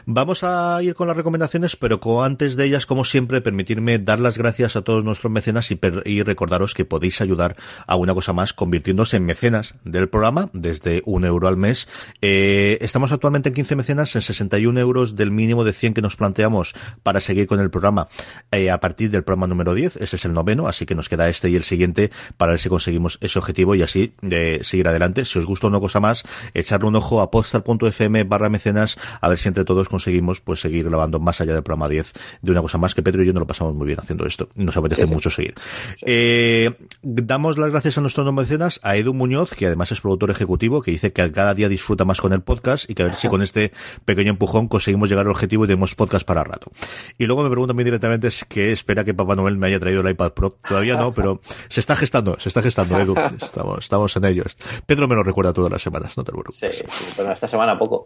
Vamos 0.06 0.44
a 0.44 0.82
ir 0.82 0.96
con 0.96 1.08
las 1.08 1.16
recomendaciones, 1.16 1.76
pero 1.76 2.00
antes 2.24 2.56
de 2.56 2.66
ellas, 2.66 2.86
como 2.86 3.06
siempre, 3.06 3.42
permitirme 3.42 4.00
dar 4.00 4.20
las 4.20 4.38
gracias 4.38 4.76
a 4.76 4.82
todos 4.82 5.04
nuestros 5.04 5.32
mecenas 5.32 5.72
y, 5.72 6.24
recordaros 6.24 6.74
que 6.74 6.86
podéis 6.86 7.22
ayudar 7.22 7.56
a 7.88 7.96
una 7.96 8.14
cosa 8.14 8.34
más 8.34 8.54
convirtiéndose 8.54 9.18
en 9.18 9.26
mecenas 9.26 9.76
del 9.84 10.10
programa 10.10 10.50
desde 10.54 11.02
un 11.06 11.26
euro 11.26 11.48
al 11.48 11.58
mes. 11.58 11.88
Eh, 12.22 12.78
estamos 12.82 13.12
actualmente 13.12 13.50
en 13.50 13.56
15 13.56 13.76
mecenas, 13.76 14.16
en 14.16 14.22
61 14.22 14.80
euros 14.80 15.16
del 15.16 15.32
mínimo 15.32 15.64
de 15.64 15.74
100 15.74 15.94
que 15.94 16.02
nos 16.02 16.16
planteamos 16.16 16.74
para 17.04 17.20
seguir 17.20 17.48
con 17.48 17.60
el 17.60 17.70
programa 17.70 18.08
eh, 18.52 18.72
a 18.72 18.80
partir 18.80 19.10
del 19.10 19.24
programa 19.24 19.48
número 19.48 19.74
10. 19.74 19.98
Ese 19.98 20.16
es 20.16 20.26
el 20.26 20.34
noveno, 20.34 20.68
así 20.68 20.86
que 20.86 20.96
nos 20.96 21.10
queda 21.10 21.30
este 21.30 21.50
y 21.50 21.56
el 21.56 21.64
siguiente 21.64 22.12
para 22.38 22.52
ver 22.52 22.60
si 22.60 22.70
conseguimos 22.70 23.18
ese 23.22 23.40
objetivo 23.40 23.76
y 23.76 23.82
así 23.82 24.16
eh, 24.30 24.60
seguir 24.62 24.88
adelante. 24.88 25.26
Si 25.26 25.40
os 25.40 25.46
gusta 25.46 25.68
una 25.68 25.80
cosa 25.80 26.00
más, 26.00 26.24
echarle 26.54 26.88
un 26.88 26.96
ojo 26.96 27.22
a 27.22 27.32
postal.fm 27.32 28.24
barra 28.24 28.50
mecenas 28.50 28.98
a 29.22 29.30
ver 29.30 29.38
si 29.38 29.48
entre 29.48 29.66
todos 29.66 29.90
conseguimos 29.90 30.42
pues 30.42 30.62
seguir 30.62 30.90
grabando 30.90 31.20
más 31.20 31.42
allá 31.42 31.54
del 31.54 31.64
programa 31.64 31.90
10 31.90 32.14
de 32.42 32.52
una 32.52 32.62
cosa 32.62 32.78
más 32.78 32.96
que 32.96 33.04
Pedro 33.04 33.24
y 33.24 33.28
yo 33.28 33.34
nos 33.34 33.42
lo 33.42 33.48
pasamos 33.48 33.74
muy 33.76 33.88
bien 33.88 34.00
haciendo 34.00 34.26
esto. 34.26 34.50
Nos 34.56 34.76
apetece 34.78 35.06
mucho 35.06 35.30
seguir. 35.30 35.56
Eh, 36.02 36.72
damos 37.02 37.58
las 37.58 37.72
gracias 37.72 37.98
a 37.98 38.02
nuestros 38.02 38.34
mecenas, 38.34 38.80
a 38.84 38.96
Edu 38.96 39.14
Muñoz, 39.14 39.52
que 39.52 39.68
además 39.68 39.92
es 39.92 40.02
productor 40.02 40.32
ejecutivo, 40.32 40.82
que 40.82 40.92
dice 40.92 41.14
que 41.14 41.32
cada 41.32 41.54
día 41.54 41.70
disfruta 41.70 42.06
más 42.06 42.22
con 42.22 42.34
el 42.34 42.42
podcast 42.42 42.90
y 42.90 42.96
que 42.96 43.04
a 43.04 43.06
ver 43.08 43.16
si 43.16 43.28
con 43.28 43.42
este 43.42 43.72
pequeño 44.06 44.32
empujón 44.32 44.68
conseguimos 44.68 45.10
llegar 45.10 45.26
al 45.26 45.32
objetivo 45.32 45.66
y 45.66 45.68
tenemos 45.68 45.96
podcast 45.96 46.26
para 46.26 46.44
rato. 46.44 46.72
Y 47.18 47.26
luego 47.26 47.44
me 47.44 47.50
pregunta 47.50 47.74
muy 47.74 47.84
directamente 47.84 48.28
es 48.28 48.46
que 48.46 48.72
espera 48.72 49.04
que 49.04 49.14
Papá 49.14 49.36
Noel 49.36 49.58
me 49.58 49.68
haya 49.68 49.80
traído 49.80 50.02
el 50.02 50.10
iPad 50.10 50.32
Pro. 50.34 50.58
Todavía 50.68 50.96
no, 50.96 51.12
pero 51.12 51.42
se 51.70 51.80
está 51.80 51.96
gestando, 51.96 52.38
se 52.40 52.50
está 52.50 52.62
gestando, 52.62 53.00
Edu. 53.00 53.16
Estamos, 53.42 53.84
estamos 53.84 54.16
en 54.18 54.26
ello. 54.26 54.44
Pedro 54.86 55.08
me 55.08 55.16
lo 55.16 55.24
recuerda 55.24 55.54
todas 55.54 55.72
las 55.72 55.82
semanas, 55.82 56.18
no 56.18 56.23
te 56.24 56.32
preocupes. 56.32 56.58
Sí, 56.58 56.84
pero 57.16 57.32
esta 57.32 57.48
semana 57.48 57.78
poco. 57.78 58.06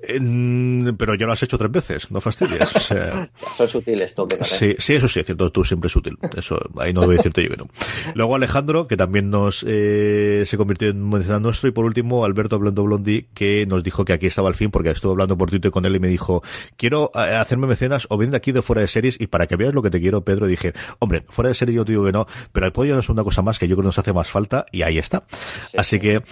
pero 0.00 1.14
ya 1.14 1.26
lo 1.26 1.32
has 1.32 1.42
hecho 1.42 1.58
tres 1.58 1.70
veces, 1.70 2.10
no 2.10 2.20
fastidies. 2.20 2.74
O 2.74 2.80
sea, 2.80 3.30
Son 3.56 3.68
sutiles, 3.68 4.14
toque. 4.14 4.38
Sí, 4.44 4.74
sí, 4.78 4.94
eso 4.94 5.08
sí, 5.08 5.20
es 5.20 5.26
cierto, 5.26 5.50
tú 5.50 5.64
siempre 5.64 5.88
es 5.88 5.96
útil. 5.96 6.18
Eso, 6.36 6.58
ahí 6.78 6.92
no 6.92 7.02
debo 7.02 7.12
decirte 7.12 7.42
yo 7.42 7.50
que 7.50 7.56
no. 7.56 7.68
Luego 8.14 8.36
Alejandro, 8.36 8.86
que 8.86 8.96
también 8.96 9.30
nos 9.30 9.64
eh, 9.66 10.44
se 10.46 10.56
convirtió 10.56 10.88
en 10.88 11.08
mencionado 11.08 11.40
nuestro. 11.40 11.68
Y 11.68 11.72
por 11.72 11.84
último, 11.84 12.24
Alberto 12.24 12.58
Blando 12.58 12.84
Blondi, 12.84 13.26
que 13.34 13.66
nos 13.66 13.82
dijo 13.82 14.04
que 14.04 14.12
aquí 14.12 14.26
estaba 14.26 14.48
al 14.48 14.54
fin, 14.54 14.70
porque 14.70 14.90
estuve 14.90 15.12
hablando 15.12 15.36
por 15.36 15.50
Twitter 15.50 15.70
con 15.70 15.84
él 15.84 15.96
y 15.96 16.00
me 16.00 16.08
dijo, 16.08 16.42
quiero 16.76 17.10
eh, 17.14 17.36
hacerme 17.36 17.66
mecenas 17.66 18.06
o 18.10 18.16
ven 18.16 18.30
de 18.30 18.36
aquí 18.36 18.52
de 18.52 18.62
fuera 18.62 18.82
de 18.82 18.88
series. 18.88 19.20
Y 19.20 19.26
para 19.26 19.46
que 19.46 19.56
veas 19.56 19.74
lo 19.74 19.82
que 19.82 19.90
te 19.90 20.00
quiero, 20.00 20.22
Pedro, 20.22 20.46
dije, 20.46 20.72
hombre, 20.98 21.24
fuera 21.28 21.48
de 21.48 21.54
series 21.54 21.76
yo 21.76 21.84
te 21.84 21.92
digo 21.92 22.04
que 22.04 22.12
no, 22.12 22.26
pero 22.52 22.66
el 22.66 22.72
pollo 22.72 22.98
es 22.98 23.08
una 23.08 23.24
cosa 23.24 23.42
más 23.42 23.58
que 23.58 23.68
yo 23.68 23.76
creo 23.76 23.84
que 23.84 23.88
nos 23.88 23.98
hace 23.98 24.12
más 24.12 24.30
falta 24.30 24.66
y 24.72 24.82
ahí 24.82 24.98
está. 24.98 25.24
Así 25.76 25.98
que, 25.98 26.22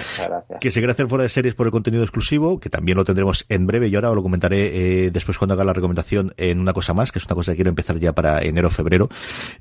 que 0.61 0.71
se 0.71 0.81
quiere 0.81 0.93
hacer 1.07 1.11
fuera 1.11 1.23
de 1.23 1.29
series 1.29 1.55
por 1.55 1.67
el 1.67 1.73
contenido 1.73 2.03
exclusivo, 2.03 2.59
que 2.61 2.69
también 2.69 2.99
lo 2.99 3.05
tendremos 3.05 3.47
en 3.49 3.67
breve 3.67 3.89
y 3.89 3.95
ahora 3.95 4.11
os 4.11 4.17
lo 4.17 4.23
comentaré 4.23 5.07
eh, 5.07 5.11
después 5.11 5.39
cuando 5.39 5.55
haga 5.55 5.65
la 5.65 5.73
recomendación 5.73 6.35
en 6.37 6.61
una 6.61 6.73
cosa 6.73 6.95
más, 6.95 7.13
que 7.13 7.19
es 7.19 7.27
una 7.27 7.35
cosa 7.35 7.53
que 7.53 7.57
quiero 7.57 7.71
empezar 7.71 7.99
ya 7.99 8.13
para 8.13 8.43
enero 8.43 8.71
febrero. 8.71 9.09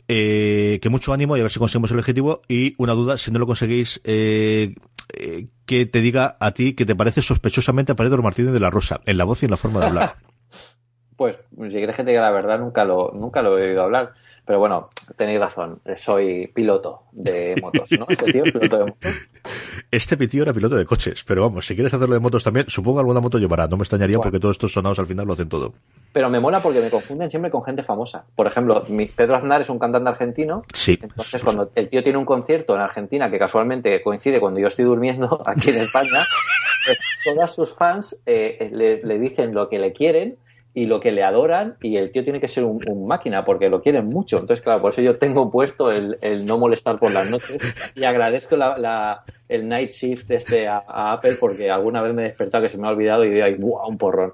Eh, 0.07 0.79
que 0.81 0.89
mucho 0.89 1.13
ánimo 1.13 1.37
y 1.37 1.39
a 1.39 1.43
ver 1.43 1.51
si 1.51 1.59
conseguimos 1.59 1.91
el 1.91 1.99
objetivo. 1.99 2.41
Y 2.47 2.75
una 2.77 2.93
duda, 2.93 3.17
si 3.17 3.31
no 3.31 3.39
lo 3.39 3.47
conseguís, 3.47 4.01
eh, 4.03 4.75
eh, 5.17 5.47
que 5.65 5.85
te 5.85 6.01
diga 6.01 6.37
a 6.39 6.51
ti 6.51 6.73
que 6.73 6.85
te 6.85 6.95
parece 6.95 7.21
sospechosamente 7.21 7.91
a 7.91 7.95
Pedro 7.95 8.23
Martínez 8.23 8.53
de 8.53 8.59
la 8.59 8.69
Rosa, 8.69 9.01
en 9.05 9.17
la 9.17 9.23
voz 9.23 9.41
y 9.43 9.45
en 9.45 9.51
la 9.51 9.57
forma 9.57 9.79
de 9.79 9.85
hablar. 9.87 10.15
Pues 11.17 11.39
si 11.69 11.69
quieres 11.69 11.95
que 11.95 12.03
te 12.03 12.09
diga 12.09 12.23
la 12.23 12.31
verdad, 12.31 12.59
nunca 12.59 12.83
lo, 12.83 13.09
nunca 13.13 13.41
lo 13.41 13.57
he 13.57 13.69
oído 13.69 13.83
hablar. 13.83 14.11
Pero 14.45 14.59
bueno, 14.59 14.87
tenéis 15.15 15.39
razón, 15.39 15.79
soy 15.95 16.47
piloto 16.47 17.03
de 17.13 17.55
motos, 17.61 17.89
¿no? 17.97 18.05
Este 18.09 18.33
tío 18.33 18.43
piloto 18.43 18.79
de 18.79 18.83
motos. 18.83 19.13
Este 19.91 20.15
tío 20.27 20.43
era 20.43 20.53
piloto 20.53 20.75
de 20.75 20.85
coches, 20.85 21.23
pero 21.23 21.43
vamos, 21.43 21.65
si 21.65 21.75
quieres 21.75 21.93
hacerlo 21.93 22.15
de 22.15 22.19
motos 22.19 22.43
también, 22.43 22.65
supongo 22.69 22.99
alguna 22.99 23.19
moto 23.19 23.37
llevará, 23.37 23.67
no 23.67 23.77
me 23.77 23.83
extrañaría 23.83 24.19
porque 24.19 24.39
todos 24.39 24.55
estos 24.55 24.73
sonados 24.73 24.99
al 24.99 25.07
final 25.07 25.27
lo 25.27 25.33
hacen 25.33 25.49
todo. 25.49 25.73
Pero 26.11 26.29
me 26.29 26.39
mola 26.39 26.61
porque 26.61 26.79
me 26.79 26.89
confunden 26.89 27.29
siempre 27.29 27.51
con 27.51 27.63
gente 27.63 27.83
famosa. 27.83 28.25
Por 28.35 28.47
ejemplo, 28.47 28.83
Pedro 29.15 29.35
Aznar 29.35 29.61
es 29.61 29.69
un 29.69 29.79
cantante 29.79 30.09
argentino. 30.09 30.63
Sí. 30.73 30.97
Entonces, 31.01 31.43
cuando 31.43 31.69
el 31.75 31.89
tío 31.89 32.03
tiene 32.03 32.17
un 32.17 32.25
concierto 32.25 32.73
en 32.75 32.81
Argentina, 32.81 33.29
que 33.29 33.37
casualmente 33.37 34.01
coincide 34.01 34.39
cuando 34.39 34.59
yo 34.59 34.67
estoy 34.67 34.85
durmiendo 34.85 35.41
aquí 35.45 35.71
en 35.71 35.77
España, 35.77 36.09
pues 36.85 36.99
todas 37.23 37.53
sus 37.53 37.73
fans 37.73 38.17
eh, 38.25 38.69
le 38.71 39.19
dicen 39.19 39.53
lo 39.53 39.67
que 39.69 39.79
le 39.79 39.91
quieren 39.91 40.37
y 40.76 40.88
lo 40.88 40.99
que 40.99 41.13
le 41.13 41.23
adoran 41.23 41.78
y 41.82 41.95
el 41.95 42.11
tío 42.11 42.26
tiene 42.26 42.41
que 42.41 42.49
ser 42.49 42.65
un, 42.65 43.07
máquina 43.07 43.45
porque 43.45 43.69
lo 43.69 43.82
quieren 43.82 44.07
mucho. 44.07 44.38
Entonces, 44.39 44.61
claro, 44.61 44.82
por 44.82 44.91
eso 44.91 45.01
yo 45.01 45.17
tengo 45.17 45.49
puesto 45.49 45.89
el, 45.89 46.45
no 46.45 46.57
molestar 46.57 46.99
por 46.99 47.13
las 47.13 47.30
noches 47.30 47.57
y 47.95 48.03
agradezco 48.03 48.57
la, 48.57 49.23
el 49.47 49.69
night 49.69 49.91
shift 49.91 50.30
este 50.32 50.67
a, 50.67 50.84
Apple 50.88 51.38
porque 51.39 51.71
alguna 51.71 52.01
vez 52.01 52.13
me 52.13 52.23
he 52.23 52.26
despertado 52.26 52.63
que 52.63 52.69
se 52.69 52.78
me 52.78 52.88
ha 52.88 52.91
olvidado 52.91 53.23
y 53.23 53.30
digo, 53.30 53.47
¡buah! 53.57 53.88
Un 53.88 53.97
porrón. 53.97 54.34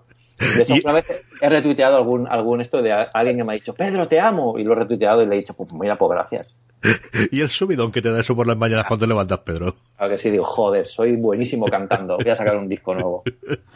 De 0.58 0.64
hecho, 0.64 0.74
una 0.84 0.94
vez 0.94 1.06
he 1.40 1.50
retuiteado 1.50 1.98
algún, 1.98 2.28
algún 2.28 2.60
esto 2.60 2.82
de 2.82 2.92
alguien 2.92 3.38
que 3.38 3.44
me 3.44 3.54
ha 3.54 3.56
dicho, 3.56 3.76
Pedro, 3.76 4.08
te 4.08 4.20
amo, 4.20 4.58
y 4.58 4.64
lo 4.64 4.74
he 4.74 4.76
retuiteado 4.76 5.22
y 5.22 5.28
le 5.28 5.36
he 5.36 5.38
dicho, 5.38 5.54
pues 5.54 5.72
mira, 5.74 5.96
pues 5.96 6.10
gracias. 6.10 6.58
y 7.32 7.42
el 7.42 7.50
subidón 7.50 7.92
que 7.92 8.02
te 8.02 8.12
da 8.12 8.20
eso 8.20 8.36
por 8.36 8.48
las 8.48 8.58
mañanas 8.58 8.86
cuando 8.88 9.06
te 9.06 9.10
levantas, 9.10 9.40
Pedro. 9.40 9.76
Claro 9.96 10.12
que 10.12 10.18
sí, 10.18 10.32
digo, 10.32 10.44
joder, 10.44 10.86
soy 10.86 11.16
buenísimo 11.16 11.66
cantando, 11.68 12.18
voy 12.18 12.30
a 12.30 12.36
sacar 12.36 12.58
un 12.58 12.68
disco 12.68 12.94
nuevo. 12.94 13.24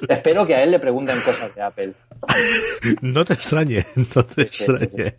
Espero 0.08 0.46
que 0.46 0.56
a 0.56 0.64
él 0.64 0.72
le 0.72 0.80
pregunten 0.80 1.20
cosas 1.22 1.54
de 1.54 1.62
Apple. 1.62 1.94
No 3.02 3.26
te 3.26 3.34
extrañe, 3.34 3.86
no 4.16 4.24
te 4.24 4.44
extrañe. 4.44 5.16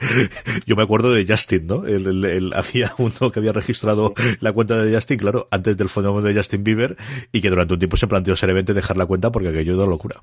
Yo 0.67 0.77
me 0.77 0.83
acuerdo 0.83 1.13
de 1.13 1.25
Justin, 1.27 1.67
¿no? 1.67 1.87
El, 1.87 2.53
había 2.55 2.93
uno 2.99 3.31
que 3.31 3.39
había 3.39 3.53
registrado 3.53 4.15
la 4.41 4.53
cuenta 4.53 4.83
de 4.83 4.95
Justin, 4.95 5.19
claro, 5.19 5.49
antes 5.51 5.77
del 5.77 5.89
fenómeno 5.89 6.27
de 6.27 6.35
Justin 6.35 6.65
Bieber, 6.65 6.97
y 7.33 7.41
que 7.41 7.51
durante 7.51 7.75
un 7.75 7.81
tiempo 7.81 7.97
se 7.97 8.07
planteó 8.07 8.35
seriamente 8.35 8.75
dejar 8.75 8.97
la 8.97 9.07
cuenta 9.07 9.31
porque 9.31 9.49
aquello 9.49 9.75
era 9.75 9.87
locura. 9.87 10.17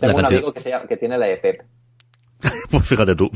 Tengo 0.00 0.18
un 0.18 0.26
amigo 0.26 0.52
que, 0.52 0.60
se 0.60 0.72
que 0.88 0.96
tiene 0.96 1.16
la 1.16 1.26
de 1.26 1.36
Pep 1.38 1.62
pues 2.70 2.86
fíjate 2.86 3.14
tú. 3.14 3.30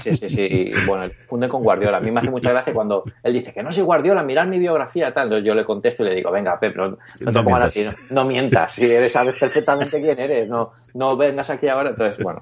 Sí, 0.00 0.14
sí, 0.14 0.28
sí. 0.28 0.46
Y 0.48 0.86
bueno, 0.86 1.12
funde 1.28 1.48
con 1.48 1.62
Guardiola. 1.62 1.98
A 1.98 2.00
mí 2.00 2.10
me 2.10 2.20
hace 2.20 2.30
mucha 2.30 2.50
gracia 2.50 2.72
cuando 2.72 3.04
él 3.22 3.32
dice 3.32 3.52
que 3.52 3.62
no 3.62 3.70
soy 3.70 3.82
Guardiola, 3.82 4.22
mirad 4.22 4.46
mi 4.46 4.58
biografía, 4.58 5.12
tal. 5.12 5.24
Entonces 5.24 5.46
yo 5.46 5.54
le 5.54 5.64
contesto 5.64 6.02
y 6.04 6.08
le 6.08 6.14
digo, 6.16 6.30
venga, 6.30 6.58
Pep, 6.58 6.74
no, 6.76 6.96
te 7.18 7.42
pongas 7.42 7.64
así, 7.64 7.86
no, 8.10 8.24
mientas. 8.24 8.72
Si 8.72 8.90
eres, 8.90 9.12
sabes 9.12 9.38
perfectamente 9.38 10.00
quién 10.00 10.18
eres, 10.18 10.48
no, 10.48 10.72
no 10.96 11.16
vengas 11.16 11.50
aquí 11.50 11.68
ahora. 11.68 11.90
Entonces, 11.90 12.22
bueno. 12.22 12.40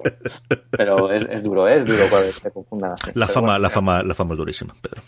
Pero 0.70 1.12
es, 1.12 1.42
duro, 1.42 1.68
¿eh? 1.68 1.78
es 1.78 1.84
duro 1.84 2.04
cuando 2.08 2.30
te 2.42 2.50
confundan 2.50 2.92
así. 2.92 3.10
La 3.14 3.26
fama, 3.26 3.58
la 3.58 3.68
fama, 3.68 4.02
la 4.02 4.14
fama 4.14 4.34
es 4.34 4.38
durísima, 4.38 4.74
Pedro. 4.80 5.02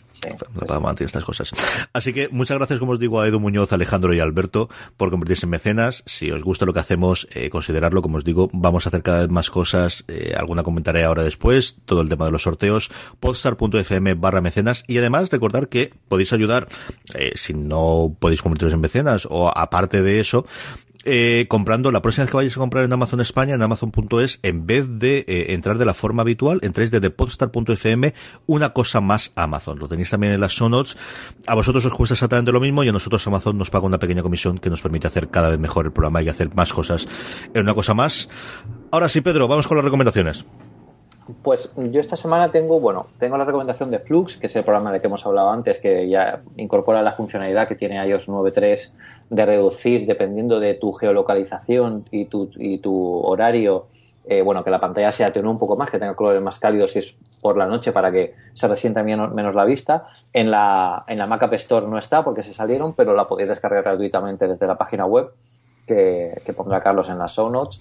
La 0.61 0.67
fama 0.67 0.95
tiene 0.95 1.07
estas 1.07 1.25
cosas. 1.25 1.53
Así 1.93 2.13
que 2.13 2.29
muchas 2.29 2.59
gracias, 2.59 2.79
como 2.79 2.93
os 2.93 2.99
digo, 2.99 3.21
a 3.21 3.29
Edu 3.29 3.41
Muñoz, 3.41 3.73
Alejandro 3.73 4.13
y 4.15 4.21
Alberto 4.21 4.69
por 4.97 5.11
convertirse 5.11 5.47
en 5.47 5.51
mecenas. 5.51 6.03
Si 6.07 6.31
os 6.31 6.43
gusta 6.43 6.67
lo 6.67 6.73
que 6.73 6.81
hacemos, 6.81 7.29
eh, 7.35 7.51
considerarlo, 7.51 8.03
como 8.03 8.17
os 8.17 8.25
digo, 8.25 8.51
vamos 8.53 8.87
a 8.87 8.89
hacer 8.89 9.03
cada 9.03 9.21
vez 9.21 9.31
más 9.31 9.51
cosas. 9.51 10.05
Eh, 10.09 10.35
alguna 10.37 10.63
comentaré 10.63 11.05
ahora 11.05 11.23
después, 11.23 11.77
todo 11.85 12.03
el 12.03 12.09
tema 12.09 12.27
de 12.27 12.33
los 12.33 12.43
sorteos, 12.43 12.91
podstar.fm 13.21 14.15
barra 14.15 14.41
mecenas 14.41 14.85
y 14.87 14.99
además 14.99 15.31
recordar 15.31 15.69
que 15.69 15.93
podéis 16.09 16.33
ayudar, 16.33 16.69
eh, 17.15 17.33
si 17.35 17.55
no 17.55 18.15
podéis 18.19 18.43
convertiros 18.43 18.75
en 18.75 18.81
mecenas 18.81 19.27
o 19.31 19.49
aparte 19.57 20.03
de 20.03 20.21
eso, 20.21 20.45
eh, 21.05 21.47
comprando, 21.49 21.91
la 21.91 22.03
próxima 22.03 22.25
vez 22.25 22.31
que 22.31 22.37
vayáis 22.37 22.57
a 22.57 22.61
comprar 22.61 22.85
en 22.85 22.93
Amazon 22.93 23.21
España, 23.21 23.55
en 23.55 23.63
Amazon.es, 23.63 24.41
en 24.43 24.67
vez 24.67 24.87
de 24.89 25.25
eh, 25.27 25.47
entrar 25.55 25.79
de 25.79 25.85
la 25.85 25.95
forma 25.95 26.23
habitual, 26.23 26.61
entréis 26.63 26.91
desde 26.91 27.11
podstar.fm 27.11 28.15
una 28.47 28.73
cosa 28.73 29.01
más 29.01 29.33
Amazon. 29.35 29.79
Lo 29.79 29.89
tenéis 29.89 30.11
también 30.11 30.33
en 30.33 30.41
las 30.41 30.53
show 30.53 30.69
notes. 30.69 30.97
A 31.47 31.55
vosotros 31.55 31.85
os 31.85 31.95
cuesta 31.95 32.15
exactamente 32.15 32.53
lo 32.53 32.61
mismo 32.61 32.85
y 32.85 32.89
a 32.89 32.93
nosotros 32.93 33.27
Amazon 33.27 33.59
nos 33.59 33.71
paga 33.71 33.87
una 33.87 33.99
pequeña 33.99 34.23
comisión 34.23 34.59
que 34.59 34.71
nos 34.71 34.83
permite 34.83 35.07
hacer 35.07 35.29
cada 35.29 35.49
vez 35.49 35.59
mejor 35.59 35.87
el 35.87 35.93
programa 35.93 36.23
y 36.23 36.29
hacer 36.29 36.55
más 36.55 36.73
cosas 36.73 37.07
en 37.55 37.63
una 37.63 37.75
cosa 37.75 37.95
más. 37.95 38.29
Ahora 38.91 39.09
sí, 39.09 39.21
Pedro, 39.21 39.49
vamos 39.49 39.69
con 39.69 39.77
las 39.77 39.85
recomendaciones. 39.85 40.47
Pues 41.43 41.73
yo 41.77 42.01
esta 42.01 42.17
semana 42.17 42.51
tengo, 42.51 42.81
bueno, 42.81 43.07
tengo 43.19 43.39
la 43.39 43.45
recomendación 43.45 43.91
de 43.91 44.01
Flux, 44.01 44.37
que 44.37 44.47
es 44.47 44.57
el 44.57 44.65
programa 44.65 44.93
de 44.93 45.01
que 45.01 45.07
hemos 45.07 45.25
hablado 45.25 45.51
antes, 45.51 45.79
que 45.79 46.09
ya 46.09 46.43
incorpora 46.57 47.01
la 47.01 47.13
funcionalidad 47.13 47.69
que 47.69 47.77
tiene 47.77 48.05
iOS 48.07 48.29
9.3 48.29 48.93
de 49.31 49.47
reducir, 49.47 50.07
dependiendo 50.07 50.59
de 50.59 50.75
tu 50.75 50.93
geolocalización 50.93 52.07
y 52.11 52.25
tu, 52.25 52.51
y 52.57 52.79
tu 52.79 53.21
horario, 53.21 53.87
eh, 54.25 54.43
bueno, 54.43 54.65
que 54.65 54.71
la 54.71 54.81
pantalla 54.81 55.13
se 55.13 55.25
atenúe 55.25 55.51
un 55.51 55.59
poco 55.59 55.77
más, 55.77 55.91
que 55.91 55.99
tenga 55.99 56.15
colores 56.15 56.43
más 56.43 56.59
cálidos 56.59 56.93
si 56.93 56.99
es 56.99 57.17
por 57.41 57.57
la 57.57 57.67
noche 57.67 57.93
para 57.93 58.11
que 58.11 58.35
se 58.53 58.67
resienta 58.67 59.03
menos, 59.05 59.33
menos 59.33 59.55
la 59.55 59.65
vista. 59.65 60.09
En 60.33 60.51
la, 60.51 61.05
en 61.07 61.19
la 61.19 61.27
Mac 61.27 61.53
Store 61.53 61.87
no 61.87 61.99
está 61.99 62.25
porque 62.25 62.43
se 62.43 62.53
salieron, 62.53 62.95
pero 62.95 63.15
la 63.15 63.29
podéis 63.29 63.49
descargar 63.49 63.85
gratuitamente 63.85 64.49
desde 64.49 64.67
la 64.67 64.77
página 64.77 65.07
web 65.07 65.33
que, 65.95 66.43
que 66.45 66.53
pondrá 66.53 66.83
Carlos 66.83 67.09
en 67.09 67.19
las 67.19 67.35
show 67.35 67.51
notes. 67.51 67.81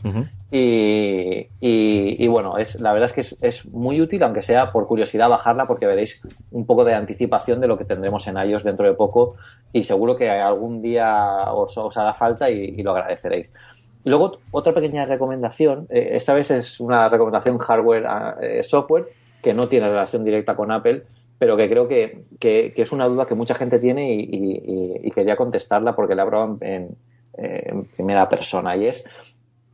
y, 0.52 1.48
y, 1.60 2.28
bueno, 2.28 2.58
es, 2.58 2.80
la 2.80 2.94
verdad 2.94 3.10
es 3.10 3.38
que 3.40 3.48
es, 3.48 3.66
muy 3.68 4.02
útil, 4.02 4.24
aunque 4.24 4.42
sea 4.42 4.72
por 4.72 4.88
curiosidad 4.88 5.30
bajarla, 5.30 5.68
porque 5.68 5.86
veréis 5.86 6.22
un 6.52 6.66
poco 6.66 6.84
de 6.84 6.94
anticipación 6.94 7.60
de 7.62 7.68
lo 7.68 7.78
que 7.78 7.86
tendremos 7.86 8.28
en 8.28 8.38
iOS 8.38 8.64
dentro 8.64 8.88
de 8.88 8.94
poco 8.94 9.36
y 9.74 9.84
seguro 9.84 10.16
que 10.16 10.30
algún 10.30 10.82
día 10.82 11.52
os, 11.54 11.78
os 11.78 11.98
hará 11.98 12.14
falta 12.14 12.50
y, 12.50 12.82
lo 12.82 12.92
agradeceréis. 12.92 13.52
Luego, 14.04 14.40
otra 14.52 14.74
pequeña 14.74 15.06
recomendación, 15.06 15.86
eh, 15.90 16.10
esta 16.14 16.34
vez 16.34 16.50
es 16.52 16.80
una 16.80 17.08
recomendación 17.08 17.60
hardware-software 17.60 19.06
ah, 19.08 19.10
eh, 19.10 19.42
que 19.42 19.54
no 19.54 19.68
tiene 19.68 19.90
relación 19.90 20.24
directa 20.24 20.56
con 20.56 20.72
Apple, 20.72 21.04
pero 21.42 21.58
que 21.58 21.68
creo 21.68 21.88
que, 21.88 22.26
que, 22.40 22.72
es 22.76 22.92
una 22.92 23.08
duda 23.08 23.26
que 23.26 23.34
mucha 23.34 23.56
gente 23.56 23.80
tiene 23.80 24.14
y, 24.14 25.10
quería 25.10 25.36
contestarla 25.36 25.96
porque 25.96 26.14
la 26.14 26.22
he 26.22 26.28
probado 26.28 26.60
en, 26.62 26.96
primera 27.96 28.28
persona 28.28 28.76
y 28.76 28.88
es 28.88 29.06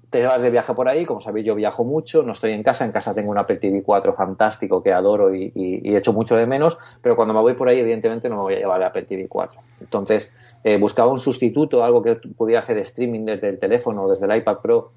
te 0.09 0.25
vas 0.25 0.41
de 0.41 0.49
viaje 0.49 0.73
por 0.73 0.87
ahí, 0.87 1.05
como 1.05 1.19
sabéis 1.19 1.45
yo 1.45 1.55
viajo 1.55 1.83
mucho, 1.83 2.23
no 2.23 2.31
estoy 2.31 2.53
en 2.53 2.63
casa, 2.63 2.85
en 2.85 2.91
casa 2.91 3.13
tengo 3.13 3.29
un 3.29 3.37
Apple 3.37 3.57
TV 3.57 3.83
4 3.83 4.13
fantástico 4.13 4.81
que 4.81 4.93
adoro 4.93 5.35
y, 5.35 5.51
y, 5.53 5.95
echo 5.95 6.13
mucho 6.13 6.37
de 6.37 6.45
menos, 6.45 6.77
pero 7.01 7.15
cuando 7.15 7.33
me 7.33 7.41
voy 7.41 7.55
por 7.55 7.67
ahí 7.67 7.79
evidentemente 7.79 8.29
no 8.29 8.37
me 8.37 8.41
voy 8.43 8.53
a 8.55 8.59
llevar 8.59 8.79
el 8.79 8.87
Apple 8.87 9.03
TV 9.03 9.27
4. 9.27 9.59
Entonces 9.81 10.31
eh, 10.63 10.77
buscaba 10.77 11.11
un 11.11 11.19
sustituto, 11.19 11.83
algo 11.83 12.01
que 12.01 12.15
pudiera 12.15 12.61
hacer 12.61 12.77
streaming 12.77 13.25
desde 13.25 13.49
el 13.49 13.59
teléfono 13.59 14.03
o 14.03 14.09
desde 14.09 14.25
el 14.25 14.37
iPad 14.37 14.59
Pro 14.59 14.91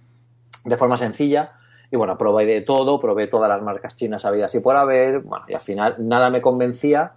de 0.65 0.77
forma 0.77 0.97
sencilla 0.97 1.53
y 1.91 1.97
bueno, 1.97 2.17
probé 2.17 2.47
de 2.47 2.61
todo, 2.61 3.01
probé 3.01 3.27
todas 3.27 3.49
las 3.49 3.63
marcas 3.63 3.97
chinas 3.97 4.25
habidas 4.25 4.55
y 4.55 4.61
por 4.61 4.77
haber, 4.77 5.21
bueno, 5.21 5.45
y 5.49 5.55
al 5.55 5.61
final 5.61 5.97
nada 5.99 6.31
me 6.31 6.41
convencía 6.41 7.15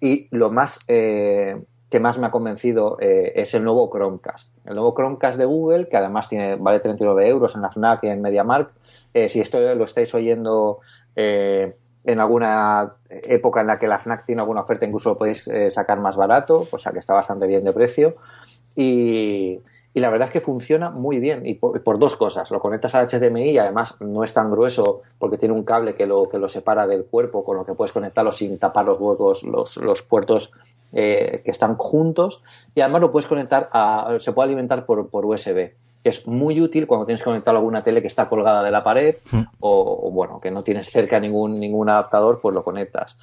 y 0.00 0.26
lo 0.30 0.50
más 0.50 0.80
eh, 0.88 1.60
que 1.90 2.00
más 2.00 2.18
me 2.18 2.26
ha 2.26 2.30
convencido 2.30 2.96
eh, 3.00 3.32
es 3.34 3.52
el 3.54 3.64
nuevo 3.64 3.90
Chromecast. 3.90 4.48
El 4.64 4.74
nuevo 4.74 4.94
Chromecast 4.94 5.38
de 5.38 5.44
Google, 5.44 5.88
que 5.88 5.96
además 5.96 6.28
tiene, 6.28 6.54
vale 6.56 6.78
39 6.78 7.28
euros 7.28 7.54
en 7.54 7.62
la 7.62 7.70
FNAC 7.70 8.04
y 8.04 8.08
en 8.08 8.22
MediaMarkt. 8.22 8.72
Eh, 9.12 9.28
si 9.28 9.40
esto 9.40 9.58
lo 9.74 9.84
estáis 9.84 10.14
oyendo 10.14 10.80
en 11.16 12.18
alguna 12.18 12.94
época 13.10 13.60
en 13.60 13.66
la 13.66 13.78
que 13.78 13.86
la 13.86 13.98
FNAC 13.98 14.24
tiene 14.24 14.40
alguna 14.40 14.62
oferta, 14.62 14.86
incluso 14.86 15.10
lo 15.10 15.18
podéis 15.18 15.46
sacar 15.68 16.00
más 16.00 16.16
barato, 16.16 16.66
o 16.70 16.78
sea 16.78 16.92
que 16.92 16.98
está 16.98 17.12
bastante 17.12 17.46
bien 17.46 17.62
de 17.64 17.72
precio. 17.72 18.14
Y, 18.74 19.60
y 19.92 20.00
la 20.00 20.10
verdad 20.10 20.28
es 20.28 20.32
que 20.32 20.40
funciona 20.40 20.90
muy 20.90 21.18
bien 21.18 21.46
y 21.46 21.54
por, 21.54 21.98
dos 21.98 22.16
cosas. 22.16 22.50
Lo 22.50 22.60
conectas 22.60 22.94
al 22.94 23.08
HDMI 23.08 23.50
y 23.50 23.58
además 23.58 23.96
no 24.00 24.22
es 24.22 24.32
tan 24.32 24.50
grueso 24.50 25.02
porque 25.18 25.36
tiene 25.36 25.54
un 25.54 25.64
cable 25.64 25.94
que 25.94 26.06
lo, 26.06 26.28
que 26.28 26.38
lo 26.38 26.48
separa 26.48 26.86
del 26.86 27.04
cuerpo 27.04 27.44
con 27.44 27.56
lo 27.56 27.64
que 27.64 27.74
puedes 27.74 27.92
conectarlo 27.92 28.32
sin 28.32 28.58
tapar 28.58 28.86
los 28.86 29.00
huecos, 29.00 29.42
los, 29.42 29.76
los 29.78 30.02
puertos 30.02 30.52
eh, 30.92 31.42
que 31.44 31.50
están 31.50 31.76
juntos 31.76 32.42
y 32.74 32.80
además 32.80 33.00
lo 33.00 33.12
puedes 33.12 33.26
conectar 33.26 33.68
a, 33.72 34.16
se 34.20 34.32
puede 34.32 34.48
alimentar 34.48 34.86
por, 34.86 35.08
por 35.08 35.26
USB 35.26 35.72
que 36.02 36.08
es 36.08 36.26
muy 36.26 36.60
útil 36.60 36.86
cuando 36.86 37.06
tienes 37.06 37.20
que 37.20 37.26
conectar 37.26 37.54
alguna 37.54 37.82
tele 37.82 38.00
que 38.00 38.08
está 38.08 38.28
colgada 38.28 38.62
de 38.62 38.70
la 38.70 38.82
pared 38.82 39.16
hmm. 39.30 39.42
o, 39.60 40.00
o, 40.04 40.10
bueno, 40.10 40.40
que 40.40 40.50
no 40.50 40.62
tienes 40.62 40.90
cerca 40.90 41.20
ningún, 41.20 41.60
ningún 41.60 41.90
adaptador, 41.90 42.40
pues 42.40 42.54
lo 42.54 42.64
conectas. 42.64 43.18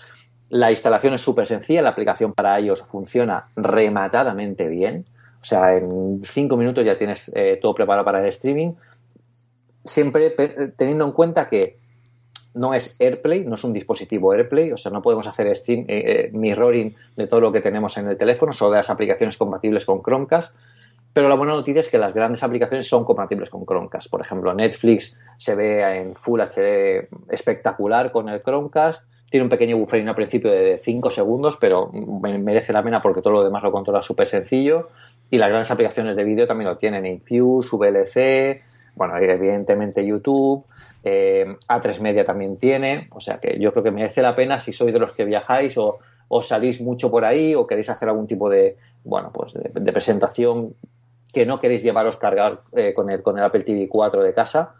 La 0.49 0.69
instalación 0.69 1.13
es 1.13 1.21
súper 1.21 1.47
sencilla, 1.47 1.81
la 1.81 1.89
aplicación 1.89 2.33
para 2.33 2.57
ellos 2.59 2.83
funciona 2.83 3.47
rematadamente 3.55 4.67
bien. 4.67 5.05
O 5.47 5.49
sea, 5.49 5.77
en 5.77 6.19
cinco 6.25 6.57
minutos 6.57 6.83
ya 6.83 6.97
tienes 6.97 7.31
eh, 7.33 7.57
todo 7.61 7.73
preparado 7.73 8.03
para 8.03 8.19
el 8.19 8.25
streaming. 8.27 8.73
Siempre 9.81 10.31
teniendo 10.75 11.05
en 11.05 11.13
cuenta 11.13 11.47
que 11.47 11.79
no 12.53 12.73
es 12.73 12.97
AirPlay, 12.99 13.45
no 13.45 13.55
es 13.55 13.63
un 13.63 13.71
dispositivo 13.71 14.33
AirPlay, 14.33 14.73
o 14.73 14.77
sea, 14.77 14.91
no 14.91 15.01
podemos 15.01 15.25
hacer 15.25 15.55
stream, 15.55 15.85
eh, 15.87 16.25
eh, 16.27 16.29
mirroring 16.33 16.93
de 17.15 17.27
todo 17.27 17.39
lo 17.39 17.53
que 17.53 17.61
tenemos 17.61 17.97
en 17.97 18.09
el 18.09 18.17
teléfono, 18.17 18.51
solo 18.51 18.71
de 18.71 18.77
las 18.77 18.89
aplicaciones 18.89 19.37
compatibles 19.37 19.85
con 19.85 20.03
Chromecast. 20.03 20.53
Pero 21.13 21.29
la 21.29 21.35
buena 21.35 21.53
noticia 21.53 21.79
es 21.79 21.87
que 21.87 21.97
las 21.97 22.13
grandes 22.13 22.43
aplicaciones 22.43 22.85
son 22.85 23.05
compatibles 23.05 23.49
con 23.49 23.65
Chromecast. 23.65 24.09
Por 24.09 24.19
ejemplo, 24.19 24.53
Netflix 24.53 25.17
se 25.37 25.55
ve 25.55 25.97
en 25.97 26.13
Full 26.17 26.41
HD 26.41 27.07
espectacular 27.29 28.11
con 28.11 28.27
el 28.27 28.41
Chromecast. 28.43 29.05
Tiene 29.29 29.43
un 29.43 29.49
pequeño 29.49 29.77
buffering 29.77 30.07
al 30.07 30.15
principio 30.15 30.51
de 30.51 30.79
5 30.81 31.09
segundos, 31.09 31.57
pero 31.57 31.91
merece 31.91 32.71
la 32.71 32.81
pena 32.81 33.01
porque 33.01 33.21
todo 33.21 33.33
lo 33.33 33.43
demás 33.43 33.61
lo 33.61 33.71
controla 33.71 34.01
súper 34.01 34.27
sencillo. 34.27 34.89
Y 35.29 35.37
las 35.37 35.49
grandes 35.49 35.69
aplicaciones 35.69 36.15
de 36.15 36.23
vídeo 36.23 36.47
también 36.47 36.69
lo 36.69 36.77
tienen, 36.77 37.05
Infuse, 37.05 37.75
VLC, 37.75 38.63
bueno, 38.97 39.15
evidentemente 39.17 40.05
YouTube, 40.05 40.65
eh, 41.03 41.45
A3 41.67 42.01
Media 42.01 42.25
también 42.25 42.57
tiene, 42.57 43.07
o 43.11 43.19
sea 43.19 43.37
que 43.37 43.59
yo 43.59 43.71
creo 43.71 43.83
que 43.83 43.91
merece 43.91 44.21
la 44.21 44.35
pena 44.35 44.57
si 44.57 44.73
sois 44.73 44.91
de 44.91 44.99
los 44.99 45.11
que 45.11 45.23
viajáis 45.23 45.77
o, 45.77 45.99
salís 46.41 46.81
mucho 46.81 47.11
por 47.11 47.23
ahí 47.23 47.53
o 47.53 47.67
queréis 47.67 47.89
hacer 47.89 48.09
algún 48.09 48.27
tipo 48.27 48.49
de, 48.49 48.75
bueno, 49.03 49.31
pues 49.31 49.53
de, 49.53 49.93
presentación 49.93 50.73
que 51.31 51.45
no 51.45 51.59
queréis 51.59 51.83
llevaros 51.83 52.17
cargar 52.17 52.61
eh, 52.73 52.93
con, 52.93 53.09
el, 53.11 53.21
con 53.21 53.37
el 53.37 53.43
Apple 53.43 53.63
TV 53.63 53.87
4 53.87 54.23
de 54.23 54.33
casa. 54.33 54.73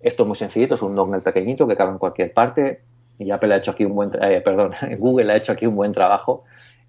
Esto 0.00 0.24
es 0.24 0.26
muy 0.26 0.36
sencillito, 0.36 0.74
es 0.74 0.82
un 0.82 0.96
dongle 0.96 1.20
pequeñito 1.20 1.68
que 1.68 1.76
cabe 1.76 1.92
en 1.92 1.98
cualquier 1.98 2.32
parte 2.32 2.80
y 3.20 3.30
Apple 3.30 3.52
ha 3.54 3.58
hecho 3.58 3.70
aquí 3.72 3.84
un 3.84 3.94
buen, 3.94 4.10
eh, 4.20 4.40
perdón, 4.40 4.72
Google 4.98 5.32
ha 5.32 5.36
hecho 5.36 5.52
aquí 5.52 5.66
un 5.66 5.76
buen 5.76 5.92
trabajo 5.92 6.44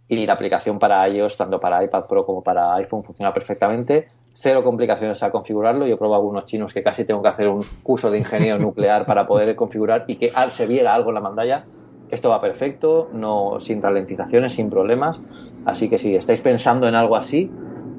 y 0.07 0.25
la 0.25 0.33
aplicación 0.33 0.79
para 0.79 1.07
iOS, 1.07 1.37
tanto 1.37 1.59
para 1.59 1.83
iPad 1.83 2.05
Pro 2.05 2.25
como 2.25 2.41
para 2.41 2.73
iPhone, 2.75 3.03
funciona 3.03 3.33
perfectamente. 3.33 4.07
Cero 4.33 4.63
complicaciones 4.63 5.21
al 5.23 5.31
configurarlo. 5.31 5.85
Yo 5.87 5.95
he 5.95 5.97
probado 5.97 6.21
algunos 6.21 6.45
chinos 6.45 6.73
que 6.73 6.83
casi 6.83 7.05
tengo 7.05 7.21
que 7.21 7.29
hacer 7.29 7.47
un 7.47 7.61
curso 7.83 8.09
de 8.09 8.17
ingeniero 8.17 8.57
nuclear 8.59 9.05
para 9.05 9.25
poder 9.25 9.55
configurar 9.55 10.05
y 10.07 10.15
que 10.15 10.31
se 10.49 10.67
viera 10.67 10.93
algo 10.93 11.11
en 11.11 11.15
la 11.15 11.21
pantalla. 11.21 11.65
Esto 12.09 12.29
va 12.29 12.41
perfecto, 12.41 13.09
no 13.13 13.61
sin 13.61 13.81
ralentizaciones, 13.81 14.53
sin 14.53 14.69
problemas. 14.69 15.21
Así 15.65 15.89
que 15.89 15.97
si 15.97 16.13
estáis 16.15 16.41
pensando 16.41 16.89
en 16.89 16.95
algo 16.95 17.15
así, 17.15 17.49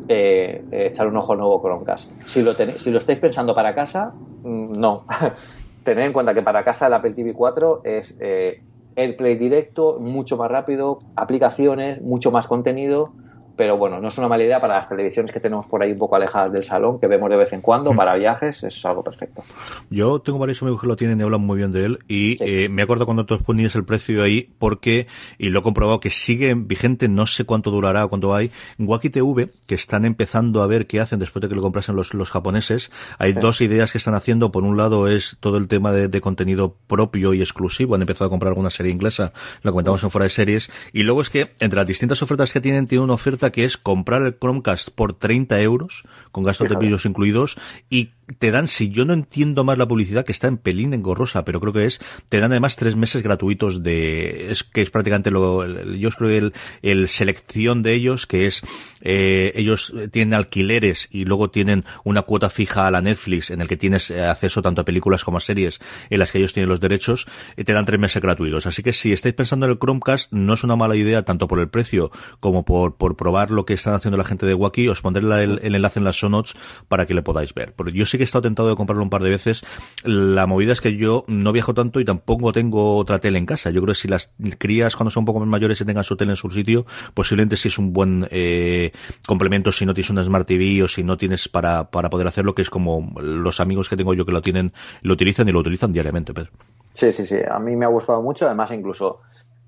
eh, 0.07 0.65
eh, 0.71 0.87
echar 0.89 1.07
un 1.07 1.17
ojo 1.17 1.33
al 1.33 1.39
nuevo 1.39 1.63
Chromecast. 1.63 2.11
Si 2.27 2.43
lo, 2.43 2.53
si 2.53 2.91
lo 2.91 2.99
estáis 2.99 3.21
pensando 3.21 3.55
para 3.55 3.75
casa, 3.75 4.13
mm, 4.43 4.73
no. 4.73 5.07
Tened 5.85 6.07
en 6.07 6.13
cuenta 6.13 6.35
que 6.35 6.43
para 6.43 6.65
casa 6.65 6.87
el 6.87 6.95
Apple 6.95 7.13
TV 7.13 7.35
4 7.35 7.83
es 7.85 8.17
eh, 8.21 8.63
el 8.97 9.17
play 9.17 9.37
directo, 9.37 9.99
mucho 9.99 10.37
más 10.37 10.51
rápido, 10.51 11.01
aplicaciones, 11.17 12.01
mucho 12.01 12.31
más 12.31 12.47
contenido 12.47 13.13
pero 13.57 13.77
bueno, 13.77 14.01
no 14.01 14.09
es 14.09 14.19
una 14.19 14.29
mala 14.29 14.45
idea 14.45 14.61
para 14.61 14.77
las 14.77 14.89
televisiones 14.89 15.33
que 15.33 15.41
tenemos 15.41 15.67
por 15.67 15.83
ahí 15.83 15.93
un 15.93 15.99
poco 15.99 16.17
alejadas 16.17 16.53
del 16.53 16.63
salón, 16.63 16.99
que 16.99 17.07
vemos 17.07 17.31
de 17.31 17.37
vez 17.37 17.53
en 17.53 17.61
cuando, 17.61 17.93
mm. 17.93 17.97
para 17.97 18.15
viajes, 18.15 18.63
es 18.65 18.85
algo 18.85 19.03
perfecto. 19.03 19.43
Yo 19.91 20.21
tengo 20.21 20.39
varios 20.39 20.63
amigos 20.63 20.81
que 20.81 20.87
lo 20.87 20.97
tienen 20.97 21.21
y 21.21 21.23
hablan 21.23 21.41
muy 21.41 21.59
bien 21.59 21.73
de 21.73 21.85
él, 21.85 21.99
y 22.09 22.37
eh, 22.43 22.69
me 22.69 22.83
acuerdo 22.83 23.05
cuando 23.05 23.27
tú 23.27 23.39
ponías 23.39 23.75
el 23.75 23.85
precio 23.85 24.23
ahí, 24.23 24.51
porque, 24.59 25.07
y 25.39 25.49
lo 25.51 25.61
he 25.61 25.63
comprobado, 25.63 26.01
que 26.01 26.11
sigue 26.11 26.55
vigente, 26.55 27.09
no 27.09 27.27
sé 27.27 27.45
cuánto 27.45 27.71
durará 27.71 28.05
o 28.05 28.09
cuánto 28.09 28.35
hay, 28.35 28.51
Waki 28.79 29.11
TV, 29.11 29.51
que 29.67 29.75
están 29.75 30.05
empezando 30.05 30.63
a 30.63 30.67
ver 30.67 30.87
qué 30.87 31.01
hacen 31.01 31.19
después 31.19 31.43
de 31.43 31.49
que 31.49 31.55
lo 31.55 31.63
comprasen 31.63 31.97
los, 31.97 32.15
los 32.15 32.31
japoneses, 32.31 32.91
hay 33.19 33.33
dos 33.33 33.61
ideas 33.61 33.93
que 33.93 33.99
están 33.99 34.15
haciendo, 34.15 34.53
por 34.53 34.65
un 34.65 34.77
lado 34.77 35.09
es 35.09 35.37
todo 35.41 35.57
el 35.57 35.69
tema 35.69 35.93
de, 35.93 36.21
contenido 36.21 36.77
propio 36.87 37.35
y 37.35 37.41
exclusivo, 37.41 37.95
han 37.95 38.03
empezado 38.03 38.27
a 38.27 38.31
comprar 38.31 38.51
alguna 38.51 38.71
serie 38.71 38.93
inglesa, 38.93 39.33
lo 39.63 39.73
comentamos 39.73 40.03
en 40.05 40.11
fuera 40.11 40.25
de 40.25 40.31
series, 40.31 40.71
y 40.93 41.03
luego 41.03 41.23
es 41.23 41.31
que, 41.31 41.51
entre 41.59 41.79
las 41.79 41.87
distintas 41.87 42.23
ofertas 42.23 42.53
que 42.53 42.61
tienen, 42.61 42.87
tiene 42.87 43.03
una 43.03 43.15
oferta 43.15 43.42
que 43.51 43.65
es 43.65 43.77
comprar 43.77 44.23
el 44.23 44.39
Chromecast 44.39 44.91
por 44.91 45.15
30 45.15 45.61
euros, 45.61 46.05
con 46.31 46.45
gastos 46.45 46.69
de 46.69 46.77
vídeos 46.77 47.05
incluidos, 47.05 47.57
y 47.91 48.11
te 48.39 48.51
dan, 48.51 48.69
si 48.69 48.89
yo 48.89 49.05
no 49.05 49.13
entiendo 49.13 49.65
más 49.65 49.79
la 49.79 49.89
publicidad, 49.89 50.25
que 50.25 50.33
está 50.33 50.49
en 50.49 50.57
pelín 50.57 50.93
engorrosa, 50.95 51.45
pero 51.45 51.61
creo 51.61 51.73
que 51.73 51.87
es, 51.87 52.01
te 52.29 52.41
dan 52.41 52.53
además 52.53 52.77
tres 52.77 52.97
meses 52.97 53.23
gratuitos 53.23 53.83
de, 53.83 54.51
es 54.51 54.65
que 54.65 54.83
es 54.83 54.91
prácticamente 54.91 55.31
lo, 55.31 55.67
yo 55.95 56.11
creo 56.11 56.31
que 56.31 56.39
el, 56.39 56.53
el 56.83 57.09
selección 57.09 57.83
de 57.83 57.95
ellos, 57.95 58.27
que 58.27 58.47
es, 58.47 58.63
eh, 59.01 59.53
ellos 59.55 59.93
tienen 60.11 60.35
alquileres 60.35 61.09
y 61.11 61.25
luego 61.25 61.51
tienen 61.51 61.85
una 62.05 62.23
cuota 62.23 62.51
fija 62.51 62.87
a 62.87 62.91
la 62.91 63.03
Netflix 63.03 63.51
en 63.51 63.61
el 63.61 63.69
que 63.69 63.77
tienes 63.77 64.11
eh, 64.11 64.25
acceso 64.25 64.63
tanto 64.63 64.83
a 64.83 64.85
películas 64.85 65.25
como 65.25 65.39
a 65.39 65.41
series 65.41 65.81
en 66.11 66.19
las 66.19 66.33
que 66.33 66.39
ellos 66.39 66.53
tienen 66.53 66.69
los 66.69 66.81
derechos, 66.81 67.27
y 67.57 67.65
te 67.65 67.73
dan 67.73 67.85
tres 67.85 67.99
meses 67.99 68.23
gratuitos. 68.23 68.67
Así 68.67 68.83
que 68.83 68.93
si 68.93 69.13
estáis 69.13 69.35
pensando 69.35 69.67
en 69.67 69.73
el 69.73 69.79
Chromecast, 69.79 70.33
no 70.33 70.55
es 70.55 70.65
una 70.65 70.77
mala 70.77 70.97
idea 70.97 71.25
tanto 71.25 71.49
por 71.49 71.59
el 71.61 71.69
precio 71.69 72.11
como 72.41 72.65
por, 72.65 72.97
por 72.97 73.17
probar 73.17 73.51
lo 73.51 73.65
que 73.65 73.75
están 73.75 73.95
haciendo 73.95 74.17
la 74.17 74.25
gente 74.25 74.47
de 74.47 74.55
Wacky, 74.55 74.89
os 74.89 75.01
pondré 75.01 75.23
el, 75.43 75.61
enlace 75.63 75.99
en 75.99 76.05
las 76.05 76.17
show 76.17 76.31
notes 76.31 76.55
para 76.89 77.07
que 77.07 77.15
le 77.15 77.23
podáis 77.23 77.55
ver. 77.55 77.75
Porque 77.75 77.93
yo 77.93 78.07
sí 78.07 78.19
que 78.19 78.22
he 78.23 78.25
estado 78.25 78.43
tentado 78.43 78.69
de 78.69 78.77
comprarlo 78.77 79.03
un 79.03 79.11
par 79.11 79.23
de 79.23 79.31
veces. 79.31 79.65
La 80.05 80.47
movida 80.47 80.73
es 80.73 80.81
que 80.81 80.97
yo 80.97 81.25
no 81.29 81.53
viajo 81.53 81.75
tanto 81.75 82.01
y 82.01 82.05
tampoco 82.05 82.53
tengo 82.53 82.97
otra 82.97 83.19
tele 83.19 83.39
en 83.39 83.47
casa. 83.47 83.71
Yo 83.71 83.81
creo 83.83 83.95
que 83.95 84.01
si 84.01 84.09
las 84.09 84.33
crías 84.59 84.97
cuando 84.97 85.11
son 85.11 85.23
un 85.23 85.27
poco 85.27 85.41
más 85.41 85.49
mayores 85.49 85.81
y 85.81 85.85
tengan 85.85 86.05
su 86.05 86.17
tele 86.17 86.33
en 86.33 86.37
su 86.37 86.51
sitio, 86.51 86.87
posiblemente 87.15 87.57
sí 87.57 87.69
es 87.69 87.79
un 87.79 87.93
buen 87.93 88.27
eh, 88.31 88.93
complemento 89.27 89.73
si 89.73 89.87
no 89.87 89.95
tienes 89.95 90.11
una 90.11 90.25
Smart 90.25 90.47
TV 90.47 90.83
o 90.83 90.89
si 90.89 91.03
no 91.03 91.17
tienes 91.17 91.49
para, 91.49 91.91
para 91.91 92.11
poder 92.11 92.27
hacerlo, 92.27 92.55
que 92.55 92.63
es 92.63 92.71
como 92.71 93.13
los 93.21 93.61
amigos 93.61 93.89
que 93.89 93.97
tengo 93.97 94.15
yo 94.15 94.25
que 94.25 94.33
lo 94.33 94.43
tienen, 94.43 94.73
lo 95.03 95.15
utilizan 95.15 95.49
y 95.49 95.53
lo 95.53 95.61
utilizan 95.61 95.93
diariamente, 95.93 96.33
Pedro. 96.33 96.51
Sí, 96.95 97.13
sí, 97.13 97.27
sí. 97.27 97.37
A 97.51 97.59
mí 97.59 97.77
me 97.77 97.85
ha 97.85 97.89
gustado 97.89 98.23
mucho. 98.23 98.47
Además, 98.47 98.71
incluso 98.73 99.21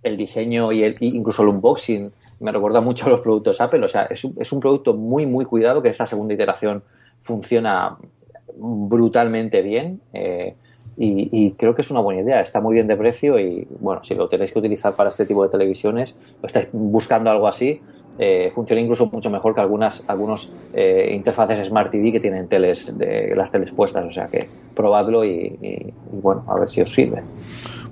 el 0.02 0.16
diseño 0.16 0.72
y 0.72 0.84
el, 0.84 0.96
incluso 1.00 1.42
el 1.42 1.48
unboxing 1.48 2.12
me 2.40 2.52
recuerda 2.52 2.80
mucho 2.80 3.06
a 3.06 3.10
los 3.10 3.20
productos 3.20 3.60
Apple. 3.60 3.84
O 3.84 3.88
sea, 3.88 4.04
es 4.04 4.24
un, 4.24 4.34
es 4.38 4.52
un 4.52 4.60
producto 4.60 4.94
muy, 4.94 5.26
muy 5.26 5.44
cuidado 5.44 5.82
que 5.82 5.88
esta 5.88 6.06
segunda 6.06 6.34
iteración 6.34 6.82
funciona 7.20 7.96
brutalmente 8.56 9.62
bien. 9.62 10.00
Eh, 10.12 10.54
y, 10.96 11.50
creo 11.58 11.74
que 11.74 11.82
es 11.82 11.90
una 11.90 11.98
buena 11.98 12.20
idea, 12.20 12.40
está 12.40 12.60
muy 12.60 12.74
bien 12.74 12.86
de 12.86 12.96
precio 12.96 13.36
y 13.40 13.66
bueno, 13.80 14.04
si 14.04 14.14
lo 14.14 14.28
tenéis 14.28 14.52
que 14.52 14.60
utilizar 14.60 14.94
para 14.94 15.10
este 15.10 15.26
tipo 15.26 15.42
de 15.42 15.48
televisiones 15.48 16.14
o 16.40 16.46
estáis 16.46 16.68
buscando 16.72 17.30
algo 17.30 17.48
así, 17.48 17.80
eh, 18.16 18.52
funciona 18.54 18.80
incluso 18.80 19.06
mucho 19.06 19.28
mejor 19.28 19.56
que 19.56 19.60
algunas 19.60 20.08
algunos 20.08 20.52
eh, 20.72 21.10
interfaces 21.12 21.66
Smart 21.66 21.90
TV 21.90 22.12
que 22.12 22.20
tienen 22.20 22.46
teles 22.46 22.96
de 22.96 23.34
las 23.34 23.50
teles 23.50 23.72
puestas, 23.72 24.04
o 24.04 24.12
sea 24.12 24.26
que 24.26 24.48
probadlo 24.76 25.24
y, 25.24 25.58
y 25.60 25.92
bueno, 26.12 26.44
a 26.46 26.60
ver 26.60 26.70
si 26.70 26.80
os 26.80 26.94
sirve. 26.94 27.24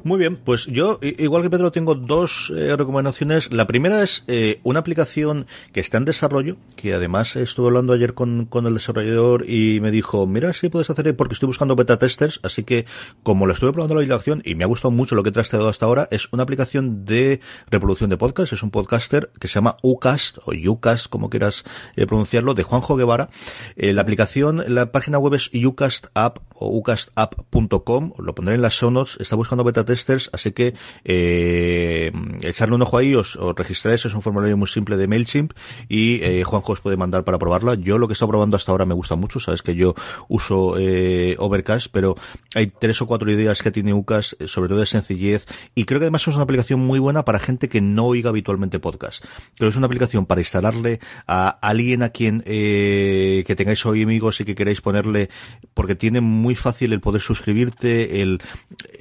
Muy 0.05 0.19
bien, 0.19 0.35
pues 0.35 0.67
yo, 0.67 0.99
igual 1.01 1.45
que 1.45 1.51
Pedro, 1.51 1.71
tengo 1.71 1.95
dos 1.95 2.53
eh, 2.57 2.75
recomendaciones. 2.77 3.53
La 3.53 3.69
primera 3.69 4.03
es 4.03 4.25
eh, 4.27 4.59
una 4.65 4.81
aplicación 4.81 5.47
que 5.73 5.79
está 5.79 5.99
en 5.99 6.05
desarrollo, 6.05 6.57
que 6.75 6.93
además 6.93 7.37
estuve 7.37 7.69
hablando 7.69 7.93
ayer 7.93 8.13
con, 8.13 8.47
con 8.47 8.67
el 8.67 8.75
desarrollador 8.75 9.49
y 9.49 9.79
me 9.81 9.93
dijo, 9.93 10.27
mira, 10.27 10.53
si 10.55 10.71
puedes 10.71 10.91
hacer, 10.91 11.15
porque 11.15 11.35
estoy 11.35 11.47
buscando 11.47 11.77
beta 11.77 12.01
testers, 12.01 12.41
así 12.43 12.65
que 12.65 12.85
como 13.23 13.47
lo 13.47 13.53
estuve 13.53 13.73
probando 13.73 13.95
la 13.95 14.01
aplicación 14.01 14.43
y 14.45 14.57
me 14.57 14.65
ha 14.65 14.67
gustado 14.67 14.91
mucho 14.91 15.15
lo 15.15 15.23
que 15.23 15.29
he 15.29 15.33
trasteado 15.33 15.69
hasta 15.69 15.87
ahora, 15.87 16.09
es 16.11 16.29
una 16.33 16.43
aplicación 16.43 17.05
de 17.05 17.39
reproducción 17.71 18.11
de 18.11 18.17
podcast, 18.17 18.53
es 18.53 18.65
un 18.65 18.73
podcaster 18.73 19.31
que 19.39 19.47
se 19.47 19.55
llama 19.55 19.77
Ucast, 19.83 20.39
o 20.47 20.53
Ucast, 20.53 21.07
como 21.11 21.31
quieras 21.31 21.63
eh, 21.95 22.07
pronunciarlo, 22.07 22.55
de 22.55 22.65
Juanjo 22.65 22.97
Guevara. 22.97 23.31
la 23.77 24.03
aplicación, 24.03 24.65
la 24.67 24.91
página 24.91 25.19
web 25.19 25.35
es 25.35 25.49
Ucast 25.55 26.07
App 26.15 26.41
o 26.55 26.77
ucastapp.com, 26.77 28.13
lo 28.19 28.35
pondré 28.35 28.57
en 28.57 28.63
las 28.63 28.75
show 28.75 28.91
notes, 28.91 29.17
está 29.21 29.37
buscando 29.37 29.63
beta 29.63 29.85
testers, 29.85 29.92
así 30.33 30.53
que 30.53 30.75
eh, 31.05 32.13
echarle 32.41 32.75
un 32.75 32.83
ojo 32.83 32.99
ahí, 32.99 33.15
os, 33.15 33.37
os 33.37 33.55
registráis, 33.55 34.05
es 34.05 34.15
un 34.15 34.23
formulario 34.23 34.57
muy 34.57 34.69
simple 34.69 34.97
de 34.97 35.07
MailChimp 35.07 35.53
y 35.89 36.23
eh, 36.23 36.45
Juanjo 36.45 36.73
os 36.73 36.81
puede 36.81 36.97
mandar 36.97 37.25
para 37.25 37.39
probarla. 37.39 37.75
Yo 37.75 37.99
lo 37.99 38.09
que 38.09 38.13
he 38.13 38.15
estado 38.15 38.31
probando 38.31 38.57
hasta 38.57 38.73
ahora 38.73 38.85
me 38.85 38.95
gusta 38.95 39.17
mucho, 39.17 39.41
sabes 39.41 39.63
que 39.63 39.75
yo 39.75 39.95
uso 40.29 40.77
eh, 40.79 41.37
Overcast, 41.39 41.89
pero 41.93 42.17
hay 42.55 42.69
tres 42.69 43.01
o 43.03 43.07
cuatro 43.07 43.31
ideas 43.31 43.63
que 43.63 43.71
tiene 43.71 43.95
UCAS, 43.95 44.37
eh, 44.39 44.49
sobre 44.49 44.69
todo 44.69 44.81
de 44.81 44.87
sencillez, 44.87 45.47
y 45.75 45.85
creo 45.85 46.01
que 46.01 46.07
además 46.07 46.27
es 46.27 46.35
una 46.35 46.45
aplicación 46.45 46.81
muy 46.81 46.99
buena 46.99 47.25
para 47.25 47.39
gente 47.39 47.69
que 47.69 47.81
no 47.81 48.07
oiga 48.07 48.31
habitualmente 48.31 48.79
podcast. 48.79 49.25
Creo 49.57 49.69
que 49.69 49.73
es 49.73 49.77
una 49.77 49.87
aplicación 49.87 50.27
para 50.27 50.41
instalarle 50.41 51.01
a 51.27 51.49
alguien 51.49 52.03
a 52.03 52.11
quien 52.11 52.43
eh, 52.47 53.45
que 53.47 53.57
tengáis 53.57 53.85
hoy 53.87 54.03
amigos 54.03 54.41
y 54.41 54.45
que 54.45 54.55
queráis 54.55 54.81
ponerle, 54.81 55.29
porque 55.75 55.95
tiene 55.95 56.21
muy 56.21 56.55
fácil 56.55 56.93
el 56.93 57.01
poder 57.01 57.21
suscribirte, 57.21 58.23
el, 58.23 58.41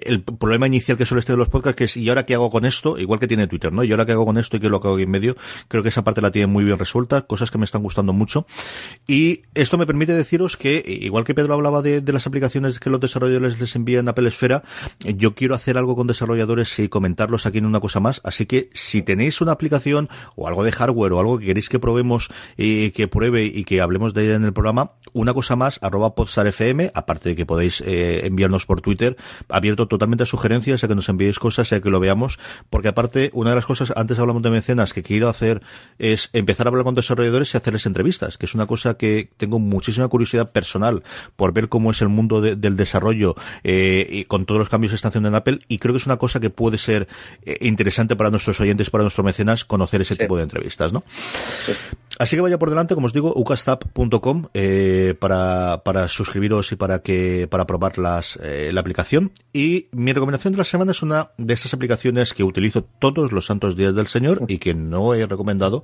el 0.02 0.24
problema 0.24 0.68
inicial 0.68 0.81
que 0.82 1.06
suele 1.06 1.24
tener 1.24 1.38
los 1.38 1.49
podcasts, 1.49 1.76
que 1.76 1.84
es, 1.86 1.98
¿y 1.98 2.10
ahora 2.10 2.26
qué 2.26 2.36
hago 2.36 2.49
con 2.49 2.66
esto? 2.66 2.98
Igual 2.98 3.20
que 3.20 3.28
tiene 3.28 3.48
Twitter, 3.48 3.72
¿no? 3.72 3.84
¿Y 3.84 3.91
ahora 3.91 4.06
qué 4.06 4.14
hago 4.14 4.26
con 4.26 4.38
esto 4.38 4.58
y 4.58 4.60
qué 4.60 4.70
lo 4.70 4.78
hago 4.78 4.99
en 4.99 5.10
medio? 5.10 5.36
Creo 5.68 5.84
que 5.84 5.90
esa 5.90 6.03
parte 6.03 6.22
la 6.22 6.32
tiene 6.32 6.48
muy 6.48 6.64
bien 6.64 6.78
resuelta, 6.78 7.22
cosas 7.22 7.52
que 7.52 7.58
me 7.58 7.66
están 7.66 7.84
gustando 7.84 8.14
mucho. 8.14 8.45
Y 9.08 9.44
esto 9.53 9.78
me 9.78 9.86
permite 9.86 10.14
deciros 10.14 10.58
que, 10.58 10.84
igual 10.86 11.24
que 11.24 11.34
Pedro 11.34 11.53
hablaba 11.53 11.82
de, 11.82 12.02
de 12.02 12.14
las 12.14 12.28
aplicaciones 12.28 12.80
que 12.80 12.90
los 12.90 12.99
desarrolladores 12.99 13.60
les 13.60 13.76
envían 13.76 14.08
a 14.08 14.12
Apple 14.12 14.28
Esfera, 14.28 14.64
yo 15.03 15.36
quiero 15.36 15.56
hacer 15.56 15.78
algo 15.78 15.95
con 15.95 16.08
desarrolladores 16.08 16.78
y 16.80 16.90
comentarlos 16.90 17.45
aquí 17.45 17.60
en 17.60 17.66
una 17.66 17.80
cosa 17.80 17.99
más. 17.99 18.22
Así 18.24 18.45
que 18.45 18.70
si 18.74 19.02
tenéis 19.02 19.41
una 19.41 19.52
aplicación 19.52 20.10
o 20.36 20.48
algo 20.48 20.64
de 20.64 20.72
hardware 20.72 21.14
o 21.14 21.20
algo 21.20 21.40
que 21.40 21.45
queréis 21.45 21.70
que 21.70 21.80
probemos 21.80 22.30
y 22.58 22.91
que 22.91 23.08
pruebe 23.08 23.45
y 23.45 23.64
que 23.64 23.82
hablemos 23.82 24.14
de 24.14 24.26
ella 24.26 24.36
en 24.36 24.45
el 24.45 24.53
programa, 24.53 24.94
una 25.14 25.34
cosa 25.34 25.56
más, 25.56 25.80
arroba 25.82 26.16
podstarfm, 26.16 26.91
aparte 26.94 27.30
de 27.30 27.36
que 27.36 27.45
podéis 27.45 27.82
eh, 27.82 28.26
enviarnos 28.26 28.66
por 28.66 28.82
Twitter, 28.82 29.18
abierto 29.49 29.88
totalmente 29.88 30.24
a 30.24 30.26
sugerencias, 30.26 30.70
a 30.73 30.88
que 30.88 30.95
nos 30.95 31.10
enviéis 31.10 31.39
cosas, 31.39 31.72
a 31.73 31.81
que 31.81 31.89
lo 31.89 31.99
veamos, 31.99 32.39
porque 32.69 32.88
aparte, 32.88 33.30
una 33.34 33.52
de 33.52 33.56
las 33.57 33.65
cosas, 33.65 33.93
antes 33.95 34.19
hablamos 34.19 34.41
de 34.41 34.52
mecenas, 34.52 34.93
que 34.93 35.03
quiero 35.03 35.30
hacer 35.30 35.61
es 35.99 36.30
empezar 36.34 36.68
a 36.68 36.69
hablar 36.69 36.85
con 36.85 36.95
desarrolladores 36.95 37.53
y 37.53 37.57
hacerles 37.57 37.85
entrevistas, 37.85 38.38
que 38.38 38.45
es 38.45 38.56
una 38.56 38.65
cosa 38.65 38.95
que 38.95 39.30
tengo 39.38 39.60
muchísima 39.60 40.07
curiosidad 40.07 40.52
personal 40.52 41.03
por 41.35 41.53
ver 41.53 41.69
cómo 41.69 41.91
es 41.91 42.02
el 42.02 42.10
mundo 42.10 42.41
del 42.41 42.77
desarrollo 42.77 43.35
eh, 43.64 44.07
y 44.10 44.26
con 44.26 44.45
todos 44.45 44.60
los 44.60 44.69
cambios 44.69 44.91
que 44.91 44.95
están 44.95 45.10
haciendo 45.10 45.30
en 45.30 45.35
Apple, 45.35 45.60
y 45.68 45.77
creo 45.77 45.93
que 45.93 45.98
es 45.98 46.06
una 46.06 46.18
cosa 46.18 46.39
que 46.39 46.49
puede 46.49 46.77
ser 46.77 47.07
eh, 47.43 47.57
interesante 47.61 48.15
para 48.15 48.30
nuestros 48.30 48.60
oyentes, 48.60 48.89
para 48.89 49.03
nuestros 49.03 49.26
mecenas, 49.26 49.65
conocer 49.65 50.02
ese 50.02 50.15
tipo 50.15 50.38
de 50.38 50.43
entrevistas, 50.43 50.93
¿no? 50.93 51.03
Así 52.22 52.35
que 52.35 52.43
vaya 52.43 52.60
por 52.60 52.69
delante, 52.69 52.93
como 52.93 53.07
os 53.07 53.14
digo, 53.14 53.34
ucastap.com 53.35 54.49
eh, 54.53 55.15
para, 55.19 55.81
para 55.84 56.07
suscribiros 56.07 56.72
y 56.72 56.76
para 56.76 57.02
que 57.02 57.48
para 57.49 57.65
probar 57.65 57.98
las, 57.98 58.38
eh, 58.43 58.69
la 58.72 58.80
aplicación. 58.80 59.31
Y 59.53 59.88
mi 59.91 60.14
recomendación 60.14 60.52
de 60.52 60.60
la 60.60 60.64
semana 60.64 60.91
es 60.91 61.02
una 61.02 61.31
de 61.39 61.56
esas 61.56 61.73
aplicaciones 61.73 62.35
que 62.35 62.43
utilizo 62.43 62.84
todos 62.84 63.31
los 63.31 63.48
santos 63.48 63.76
días 63.76 63.95
del 63.95 64.06
Señor 64.06 64.45
y 64.48 64.60
que 64.60 64.76
no 64.76 65.15
he 65.15 65.26
recomendado. 65.26 65.84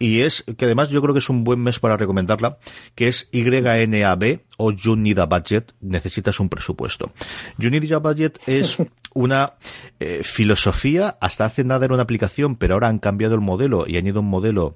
Y 0.00 0.22
es 0.22 0.44
que 0.58 0.64
además 0.64 0.88
yo 0.88 1.00
creo 1.02 1.14
que 1.14 1.20
es 1.20 1.30
un 1.30 1.44
buen 1.44 1.60
mes 1.60 1.78
para 1.78 1.96
recomendarla, 1.96 2.58
que 2.96 3.06
es 3.06 3.28
YNAB 3.30 4.40
o 4.56 4.72
You 4.72 4.96
Need 4.96 5.20
a 5.20 5.26
Budget. 5.26 5.72
Necesitas 5.80 6.40
un 6.40 6.48
presupuesto. 6.48 7.12
You 7.58 7.70
Need 7.70 7.92
a 7.92 7.98
Budget 7.98 8.40
es 8.48 8.78
una 9.14 9.52
eh, 10.00 10.22
filosofía. 10.24 11.16
Hasta 11.20 11.44
hace 11.44 11.62
nada 11.62 11.84
era 11.84 11.94
una 11.94 12.02
aplicación, 12.02 12.56
pero 12.56 12.74
ahora 12.74 12.88
han 12.88 12.98
cambiado 12.98 13.36
el 13.36 13.40
modelo 13.40 13.84
y 13.86 13.98
han 13.98 14.06
ido 14.08 14.18
a 14.18 14.22
un 14.22 14.30
modelo 14.30 14.74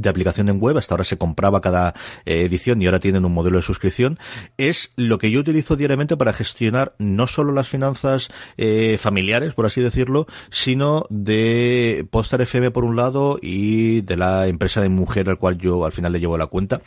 de 0.00 0.08
aplicación 0.08 0.48
en 0.48 0.60
web, 0.60 0.78
hasta 0.78 0.94
ahora 0.94 1.04
se 1.04 1.18
compraba 1.18 1.60
cada 1.60 1.94
eh, 2.24 2.42
edición 2.42 2.80
y 2.80 2.86
ahora 2.86 3.00
tienen 3.00 3.24
un 3.24 3.32
modelo 3.32 3.58
de 3.58 3.62
suscripción, 3.62 4.18
es 4.56 4.92
lo 4.96 5.18
que 5.18 5.30
yo 5.30 5.40
utilizo 5.40 5.76
diariamente 5.76 6.16
para 6.16 6.32
gestionar 6.32 6.94
no 6.98 7.26
solo 7.26 7.52
las 7.52 7.68
finanzas 7.68 8.28
eh, 8.56 8.96
familiares, 8.98 9.54
por 9.54 9.66
así 9.66 9.80
decirlo, 9.80 10.26
sino 10.50 11.04
de 11.10 12.06
Postar 12.10 12.42
FM 12.42 12.70
por 12.70 12.84
un 12.84 12.96
lado 12.96 13.38
y 13.40 14.02
de 14.02 14.16
la 14.16 14.46
empresa 14.46 14.80
de 14.80 14.88
mujer 14.88 15.28
al 15.28 15.38
cual 15.38 15.58
yo 15.58 15.84
al 15.84 15.92
final 15.92 16.12
le 16.12 16.20
llevo 16.20 16.38
la 16.38 16.46
cuenta. 16.46 16.80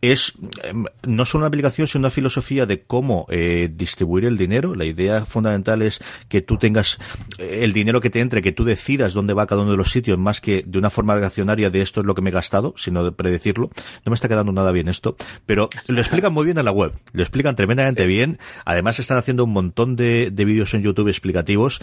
Es 0.00 0.34
em, 0.62 0.84
no 1.04 1.26
solo 1.26 1.42
una 1.42 1.48
aplicación, 1.48 1.86
sino 1.86 2.00
una 2.00 2.10
filosofía 2.10 2.66
de 2.66 2.82
cómo 2.82 3.26
eh, 3.28 3.70
distribuir 3.72 4.24
el 4.24 4.38
dinero. 4.38 4.74
La 4.74 4.84
idea 4.84 5.24
fundamental 5.24 5.82
es 5.82 6.00
que 6.28 6.42
tú 6.42 6.58
tengas 6.58 6.98
el 7.38 7.72
dinero 7.72 8.00
que 8.00 8.10
te 8.10 8.20
entre, 8.20 8.42
que 8.42 8.52
tú 8.52 8.64
decidas 8.64 9.14
dónde 9.14 9.34
va 9.34 9.46
cada 9.46 9.62
uno 9.62 9.72
de 9.72 9.76
los 9.76 9.90
sitios, 9.90 10.18
más 10.18 10.40
que 10.40 10.62
de 10.66 10.78
una 10.78 10.90
forma 10.90 11.14
accionaria 11.14 11.70
de 11.70 11.82
esto 11.82 12.00
es 12.00 12.06
lo 12.06 12.14
que 12.14 12.22
me 12.22 12.30
gastado, 12.52 12.74
sino 12.76 13.02
de 13.04 13.12
predecirlo. 13.12 13.70
No 14.04 14.10
me 14.10 14.14
está 14.14 14.28
quedando 14.28 14.52
nada 14.52 14.72
bien 14.72 14.88
esto, 14.88 15.16
pero 15.46 15.68
lo 15.88 16.00
explican 16.00 16.32
muy 16.32 16.44
bien 16.44 16.58
en 16.58 16.64
la 16.64 16.70
web. 16.70 16.92
Lo 17.12 17.22
explican 17.22 17.56
tremendamente 17.56 18.06
bien. 18.06 18.38
Además 18.64 18.98
están 18.98 19.16
haciendo 19.16 19.44
un 19.44 19.52
montón 19.52 19.96
de, 19.96 20.30
de 20.30 20.44
vídeos 20.44 20.74
en 20.74 20.82
YouTube 20.82 21.08
explicativos. 21.08 21.80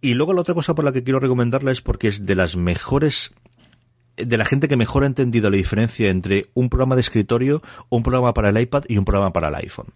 Y 0.00 0.14
luego 0.14 0.32
la 0.32 0.42
otra 0.42 0.54
cosa 0.54 0.74
por 0.74 0.84
la 0.84 0.92
que 0.92 1.02
quiero 1.02 1.18
recomendarla 1.18 1.72
es 1.72 1.80
porque 1.80 2.08
es 2.08 2.24
de 2.24 2.34
las 2.34 2.56
mejores 2.56 3.32
de 4.16 4.38
la 4.38 4.44
gente 4.44 4.68
que 4.68 4.76
mejor 4.76 5.02
ha 5.02 5.06
entendido 5.06 5.50
la 5.50 5.56
diferencia 5.56 6.08
entre 6.08 6.46
un 6.54 6.68
programa 6.68 6.94
de 6.94 7.00
escritorio, 7.00 7.62
un 7.88 8.04
programa 8.04 8.32
para 8.32 8.50
el 8.50 8.60
iPad 8.60 8.84
y 8.86 8.96
un 8.96 9.04
programa 9.04 9.32
para 9.32 9.48
el 9.48 9.56
iPhone. 9.56 9.88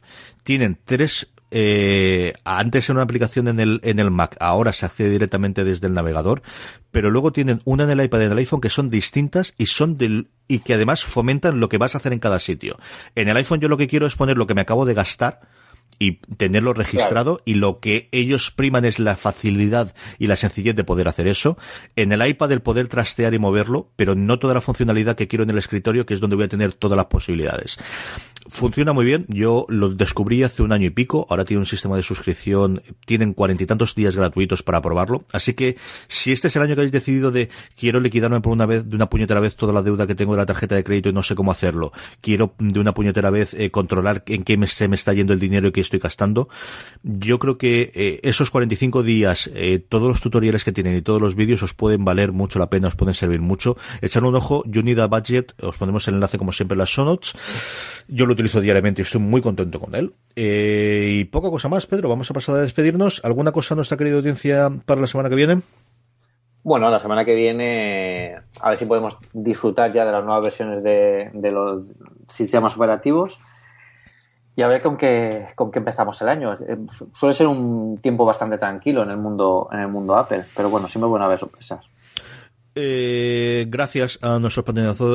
Tienen 0.43 0.77
tres 0.85 1.29
eh, 1.51 2.35
antes 2.45 2.89
era 2.89 2.95
una 2.95 3.03
aplicación 3.03 3.49
en 3.49 3.61
el, 3.61 3.81
en 3.83 3.99
el 3.99 4.11
Mac, 4.11 4.37
ahora 4.41 4.73
se 4.73 4.87
accede 4.87 5.11
directamente 5.11 5.65
desde 5.65 5.87
el 5.87 5.95
navegador, 5.95 6.43
pero 6.91 7.11
luego 7.11 7.33
tienen 7.33 7.63
una 7.65 7.85
en 7.85 7.91
el 7.91 8.05
iPad 8.05 8.21
y 8.21 8.25
en 8.25 8.33
el 8.33 8.39
iPhone 8.39 8.61
que 8.61 8.71
son 8.71 8.91
distintas 8.91 9.55
y 9.57 9.67
son 9.67 9.97
del, 9.97 10.29
y 10.47 10.61
que 10.61 10.75
además 10.75 11.05
fomentan 11.05 11.61
lo 11.61 11.69
que 11.69 11.79
vas 11.79 11.95
a 11.95 11.99
hacer 11.99 12.13
en 12.13 12.19
cada 12.19 12.39
sitio. 12.39 12.79
En 13.15 13.29
el 13.29 13.37
iPhone 13.37 13.61
yo 13.61 13.69
lo 13.69 13.77
que 13.77 13.89
quiero 13.89 14.07
es 14.07 14.17
poner 14.17 14.37
lo 14.37 14.47
que 14.47 14.55
me 14.55 14.61
acabo 14.61 14.85
de 14.85 14.95
gastar, 14.95 15.41
y 15.99 16.19
tenerlo 16.37 16.75
registrado 16.75 17.43
y 17.45 17.55
lo 17.55 17.81
que 17.81 18.09
ellos 18.13 18.51
priman 18.51 18.85
es 18.85 18.99
la 18.99 19.17
facilidad 19.17 19.95
y 20.19 20.29
la 20.29 20.37
sencillez 20.37 20.77
de 20.77 20.85
poder 20.85 21.09
hacer 21.09 21.27
eso. 21.27 21.59
En 21.97 22.13
el 22.13 22.27
iPad 22.27 22.53
el 22.53 22.63
poder 22.63 22.89
trastear 22.89 23.35
y 23.35 23.39
moverlo, 23.39 23.91
pero 23.97 24.15
no 24.15 24.39
toda 24.39 24.55
la 24.55 24.61
funcionalidad 24.61 25.17
que 25.17 25.29
quiero 25.29 25.43
en 25.43 25.51
el 25.51 25.59
escritorio, 25.59 26.07
que 26.07 26.15
es 26.15 26.21
donde 26.21 26.37
voy 26.37 26.45
a 26.45 26.49
tener 26.49 26.73
todas 26.73 26.97
las 26.97 27.07
posibilidades. 27.07 27.79
Funciona 28.49 28.95
muy 28.95 29.05
bien. 29.05 29.27
Yo 29.29 29.67
lo 29.69 29.91
descubrí 29.91 30.43
hace 30.43 30.63
un 30.63 30.73
año 30.73 30.87
y 30.87 30.91
pico. 30.91 31.27
Ahora 31.29 31.45
tiene 31.45 31.59
un 31.59 31.67
sistema 31.67 31.97
de 31.97 32.03
suscripción. 32.03 32.83
Tienen 33.05 33.35
cuarenta 33.35 33.63
y 33.63 33.67
tantos 33.67 33.95
días 33.95 34.17
gratuitos 34.17 34.63
para 34.63 34.81
probarlo. 34.81 35.25
Así 35.33 35.53
que 35.53 35.77
si 36.07 36.33
este 36.33 36.49
es 36.49 36.57
el 36.57 36.63
año 36.63 36.75
que 36.75 36.81
habéis 36.81 36.93
decidido 36.93 37.31
de 37.31 37.51
quiero 37.77 38.01
liquidarme 38.01 38.41
por 38.41 38.53
una 38.53 38.65
vez, 38.65 38.89
de 38.89 38.97
una 38.97 39.11
puñetera 39.11 39.41
vez 39.41 39.55
toda 39.55 39.75
la 39.75 39.83
deuda 39.83 40.07
que 40.07 40.15
tengo 40.15 40.33
de 40.33 40.39
la 40.39 40.47
tarjeta 40.47 40.75
de 40.75 40.85
crédito 40.85 41.11
y 41.11 41.13
no 41.13 41.23
sé 41.23 41.35
cómo 41.35 41.51
hacerlo. 41.51 41.93
Quiero 42.23 42.55
de 42.59 42.81
una 42.81 42.95
puñetera 42.95 43.29
vez 43.29 43.53
eh, 43.53 43.71
controlar 43.71 44.25
en 44.27 44.45
qué 44.45 44.57
me, 44.57 44.67
se 44.67 44.89
me 44.89 44.95
está 44.95 45.13
yendo 45.13 45.35
el 45.35 45.41
dinero 45.41 45.69
y 45.69 45.73
estoy 45.81 45.99
gastando. 45.99 46.49
Yo 47.03 47.39
creo 47.39 47.59
que 47.59 47.91
eh, 47.95 48.21
esos 48.23 48.51
45 48.51 49.03
días, 49.03 49.51
eh, 49.55 49.79
todos 49.79 50.09
los 50.09 50.21
tutoriales 50.21 50.65
que 50.65 50.73
tienen 50.73 50.97
y 50.97 51.03
todos 51.03 51.21
los 51.21 51.35
vídeos 51.35 51.63
os 51.63 51.75
pueden 51.75 52.05
valer 52.05 52.33
mucho 52.33 52.59
la 52.59 52.71
pena, 52.71 52.89
os 52.89 52.95
pueden 52.95 53.15
servir 53.15 53.41
mucho. 53.41 53.77
Echar 54.03 54.25
un 54.25 54.35
ojo, 54.35 54.63
You 54.67 54.83
Need 54.83 54.99
a 54.99 55.07
Budget, 55.07 55.55
os 55.63 55.77
ponemos 55.77 56.07
el 56.09 56.15
enlace 56.15 56.39
como 56.39 56.53
siempre 56.53 56.75
en 56.75 56.79
las 56.79 56.89
show. 56.89 57.09
Yo 58.09 58.27
lo 58.27 58.33
utilizo 58.33 58.61
diariamente 58.61 59.03
y 59.03 59.05
estoy 59.05 59.21
muy 59.21 59.41
contento 59.41 59.81
con 59.81 59.95
él. 59.95 60.15
Eh, 60.37 61.19
y 61.21 61.25
poca 61.25 61.51
cosa 61.51 61.69
más, 61.69 61.87
Pedro. 61.87 62.09
Vamos 62.09 62.31
a 62.31 62.35
pasar 62.35 62.57
a 62.57 62.61
despedirnos. 62.61 63.21
¿Alguna 63.25 63.53
cosa 63.53 63.75
nuestra 63.75 63.97
querida 63.97 64.17
audiencia 64.17 64.71
para 64.87 65.01
la 65.01 65.07
semana 65.07 65.29
que 65.29 65.37
viene? 65.37 65.63
Bueno, 66.63 66.91
la 66.91 66.99
semana 66.99 67.25
que 67.25 67.35
viene 67.35 68.37
a 68.61 68.69
ver 68.69 68.79
si 68.79 68.85
podemos 68.85 69.17
disfrutar 69.33 69.93
ya 69.93 70.05
de 70.05 70.13
las 70.13 70.25
nuevas 70.25 70.45
versiones 70.45 70.83
de 70.83 71.51
los 71.53 71.85
sistemas 72.29 72.77
operativos 72.77 73.39
y 74.59 74.63
a 74.63 74.67
ver 74.67 74.83
con 74.83 74.97
qué, 74.97 75.51
con 75.55 75.71
qué 75.71 75.79
empezamos 75.79 76.21
el 76.21 76.29
año. 76.29 76.53
Eh, 76.53 76.77
suele 77.13 77.33
ser 77.33 77.47
un 77.47 77.97
tiempo 78.03 78.25
bastante 78.25 78.59
tranquilo 78.59 79.05
en 79.05 79.11
el 79.11 79.17
mundo, 79.17 79.69
en 79.71 79.79
el 79.79 79.87
mundo 79.87 80.17
Apple, 80.17 80.47
pero 80.57 80.69
bueno, 80.69 80.89
siempre 80.89 81.09
bueno 81.09 81.27
haber 81.27 81.39
sorpresas. 81.39 81.89
Eh, 82.75 83.67
gracias 83.69 84.19
a 84.21 84.41
nuestros, 84.41 84.67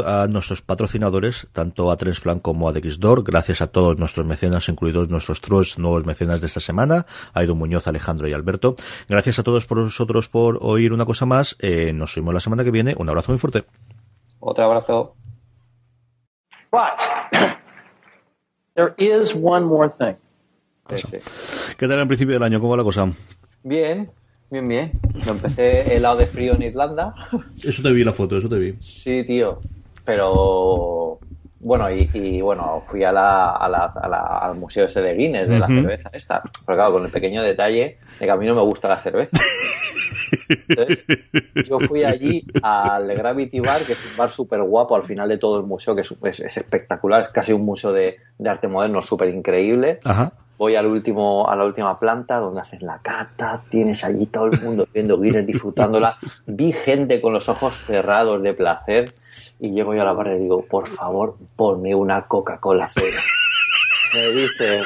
a 0.05 0.27
nuestros 0.29 0.61
patrocinadores, 0.61 1.49
tanto 1.51 1.91
a 1.91 1.97
Transplan 1.97 2.39
como 2.39 2.69
a 2.69 2.71
Dexdor, 2.71 3.25
gracias 3.25 3.61
a 3.61 3.67
todos 3.67 3.99
nuestros 3.99 4.25
mecenas, 4.25 4.69
incluidos 4.69 5.09
nuestros 5.09 5.41
tres 5.41 5.77
nuevos 5.77 6.05
mecenas 6.05 6.39
de 6.39 6.47
esta 6.47 6.61
semana, 6.61 7.05
Aido 7.33 7.53
Muñoz, 7.53 7.85
Alejandro 7.89 8.29
y 8.29 8.33
Alberto. 8.33 8.77
Gracias 9.09 9.39
a 9.39 9.43
todos 9.43 9.65
por 9.65 9.81
vosotros 9.81 10.29
por 10.29 10.57
oír 10.61 10.93
una 10.93 11.03
cosa 11.05 11.25
más. 11.25 11.57
Eh, 11.59 11.91
nos 11.91 12.15
vemos 12.15 12.33
la 12.33 12.39
semana 12.39 12.63
que 12.63 12.71
viene. 12.71 12.95
Un 12.97 13.09
abrazo 13.09 13.33
muy 13.33 13.39
fuerte. 13.39 13.65
Otro 14.39 14.63
abrazo. 14.63 15.15
But 16.71 17.51
there 18.75 18.93
is 18.97 19.33
one 19.33 19.65
more 19.65 19.89
thing. 19.89 20.15
¿Qué 21.77 21.87
tal 21.87 21.99
el 21.99 22.07
principio 22.07 22.33
del 22.33 22.43
año? 22.43 22.59
¿Cómo 22.59 22.71
va 22.71 22.77
la 22.77 22.83
cosa? 22.83 23.11
Bien, 23.63 24.09
Bien, 24.53 24.67
bien. 24.67 24.91
Lo 25.25 25.31
empecé 25.31 25.95
helado 25.95 26.17
de 26.17 26.27
frío 26.27 26.53
en 26.53 26.61
Irlanda. 26.61 27.15
Eso 27.63 27.81
te 27.81 27.91
vi 27.91 28.03
la 28.03 28.13
foto, 28.13 28.37
eso 28.37 28.47
te 28.47 28.59
vi. 28.59 28.75
Sí, 28.79 29.23
tío. 29.23 29.59
Pero 30.05 31.17
bueno, 31.63 31.89
y, 31.91 32.09
y 32.13 32.41
bueno, 32.41 32.81
fui 32.85 33.03
a 33.03 33.11
la, 33.11 33.51
a 33.51 33.67
la, 33.69 33.85
a 33.85 34.07
la- 34.07 34.37
al 34.39 34.55
museo 34.55 34.85
ese 34.85 35.01
de 35.01 35.13
Guinness, 35.15 35.47
de 35.47 35.59
la 35.59 35.65
Ujú. 35.67 35.75
cerveza 35.75 36.09
esta. 36.13 36.41
Pero 36.65 36.77
claro, 36.77 36.91
con 36.93 37.05
el 37.05 37.11
pequeño 37.11 37.41
detalle 37.41 37.97
de 38.19 38.25
que 38.25 38.31
a 38.31 38.35
mí 38.35 38.45
no 38.45 38.55
me 38.55 38.61
gusta 38.61 38.87
la 38.87 38.97
cerveza. 38.97 39.37
Entonces, 40.67 41.05
yo 41.65 41.79
fui 41.81 42.03
allí 42.03 42.45
al 42.61 43.07
Gravity 43.15 43.59
Bar, 43.59 43.81
que 43.83 43.93
es 43.93 44.05
un 44.05 44.17
bar 44.17 44.29
súper 44.31 44.61
guapo 44.63 44.95
al 44.95 45.03
final 45.03 45.29
de 45.29 45.37
todo 45.37 45.59
el 45.59 45.65
museo, 45.65 45.95
que 45.95 46.01
es, 46.01 46.13
es- 46.23 46.39
es 46.39 46.57
espectacular, 46.57 47.21
es 47.21 47.27
casi 47.29 47.53
un 47.53 47.63
museo 47.65 47.91
de, 47.93 48.17
de 48.37 48.49
arte 48.49 48.67
moderno 48.67 49.01
súper 49.01 49.29
increíble. 49.29 49.99
Ajá. 50.05 50.31
Voy 50.57 50.75
al 50.75 50.85
último, 50.85 51.49
a 51.49 51.55
la 51.55 51.65
última 51.65 51.99
planta 51.99 52.37
donde 52.37 52.61
hacen 52.61 52.85
la 52.85 52.99
cata, 53.01 53.63
tienes 53.69 54.03
allí 54.03 54.27
todo 54.27 54.45
el 54.45 54.61
mundo 54.61 54.87
viendo 54.93 55.19
Guinness, 55.19 55.45
disfrutándola. 55.47 56.17
Vi 56.45 56.71
gente 56.71 57.19
con 57.21 57.33
los 57.33 57.49
ojos 57.49 57.75
cerrados 57.85 58.41
de 58.41 58.53
placer 58.53 59.05
y 59.59 59.71
llego 59.71 59.93
yo 59.95 60.01
a 60.01 60.05
la 60.05 60.13
barra 60.13 60.35
y 60.35 60.39
digo, 60.41 60.65
por 60.65 60.87
favor, 60.89 61.37
ponme 61.55 61.93
una 61.95 62.27
Coca-Cola 62.27 62.89
cero. 62.93 63.17
Me 64.13 64.29
dice, 64.31 64.81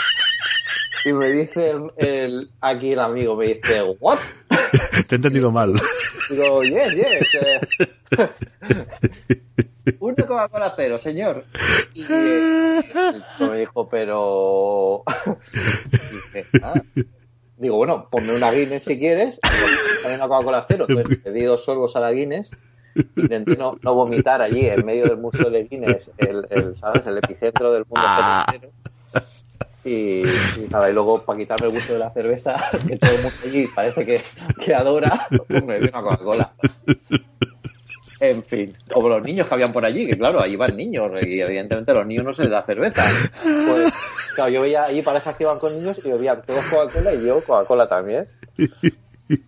y 1.04 1.12
me 1.14 1.28
dice 1.28 1.70
el, 1.72 1.92
el- 1.98 2.50
aquí 2.62 2.94
el 2.94 3.00
amigo, 3.00 3.36
me 3.36 3.48
dice, 3.48 3.82
¿what? 4.00 4.18
Te 5.10 5.16
he 5.16 5.18
entendido 5.18 5.52
mal. 5.52 5.74
Digo, 6.30 6.64
yes, 6.64 6.94
yes. 6.96 7.36
eh, 7.36 7.60
una 10.00 10.26
Coca-Cola 10.26 10.74
cero, 10.78 10.98
señor. 10.98 11.44
Y 11.94 12.04
eh, 12.10 12.78
el 12.80 13.22
chico 13.24 13.52
me 13.52 13.58
dijo, 13.58 13.90
pero... 13.90 15.04
Dije, 16.34 16.46
"Ah". 16.64 16.82
Digo, 17.58 17.78
bueno, 17.78 18.08
ponme 18.10 18.36
una 18.36 18.52
Guinness 18.52 18.84
si 18.84 18.98
quieres. 19.00 19.40
"Dame 20.04 20.16
una 20.16 20.28
Coca-Cola 20.28 20.66
cero. 20.68 20.86
Entonces 20.88 21.20
le 21.26 21.32
di 21.32 21.44
dos 21.44 21.66
sorbos 21.66 21.96
a 21.96 22.00
la 22.00 22.12
Guinness. 22.12 22.52
Intenté 23.16 23.56
no, 23.56 23.78
no 23.82 23.94
vomitar 23.94 24.42
allí 24.42 24.68
en 24.68 24.86
medio 24.86 25.06
del 25.06 25.18
museo 25.18 25.50
de 25.50 25.64
Guinness, 25.64 26.12
el, 26.18 26.48
el, 26.50 26.76
¿sabes? 26.76 27.06
El 27.08 27.18
epicentro 27.18 27.72
del 27.72 27.84
mundo 27.86 28.02
Ah. 28.04 28.46
Y, 29.84 30.22
y 30.22 30.68
nada, 30.70 30.90
y 30.90 30.94
luego 30.94 31.22
para 31.22 31.40
quitarme 31.40 31.68
el 31.68 31.74
gusto 31.74 31.94
de 31.94 32.00
la 32.00 32.12
cerveza, 32.12 32.56
que 32.88 32.98
todo 32.98 33.12
el 33.12 33.24
mundo 33.24 33.38
allí 33.46 33.68
parece 33.68 34.06
que, 34.06 34.22
que 34.60 34.76
adora, 34.76 35.28
pues 35.48 35.64
me 35.64 35.80
una 35.80 36.02
Coca-Cola. 36.02 36.52
En 38.20 38.44
fin, 38.44 38.74
como 38.92 39.10
los 39.10 39.24
niños 39.24 39.48
que 39.48 39.54
habían 39.54 39.72
por 39.72 39.86
allí, 39.86 40.06
que 40.08 40.18
claro, 40.18 40.42
ahí 40.42 40.56
van 40.56 40.76
niños, 40.76 41.12
y 41.22 41.40
evidentemente 41.40 41.92
a 41.92 41.96
los 41.96 42.06
niños 42.08 42.26
no 42.26 42.34
se 42.34 42.44
les 42.44 42.52
da 42.52 42.64
cerveza. 42.64 43.06
Pues, 43.44 43.94
claro, 44.36 44.52
yo 44.52 44.62
veía 44.62 44.84
allí 44.84 45.02
parejas 45.02 45.36
que 45.36 45.44
iban 45.44 45.60
con 45.60 45.74
niños 45.74 46.02
y 46.04 46.12
bebían 46.12 46.42
todos 46.46 46.66
Coca-Cola 46.66 47.14
y 47.14 47.26
yo 47.26 47.42
Coca-Cola 47.42 47.88
también. 47.88 48.28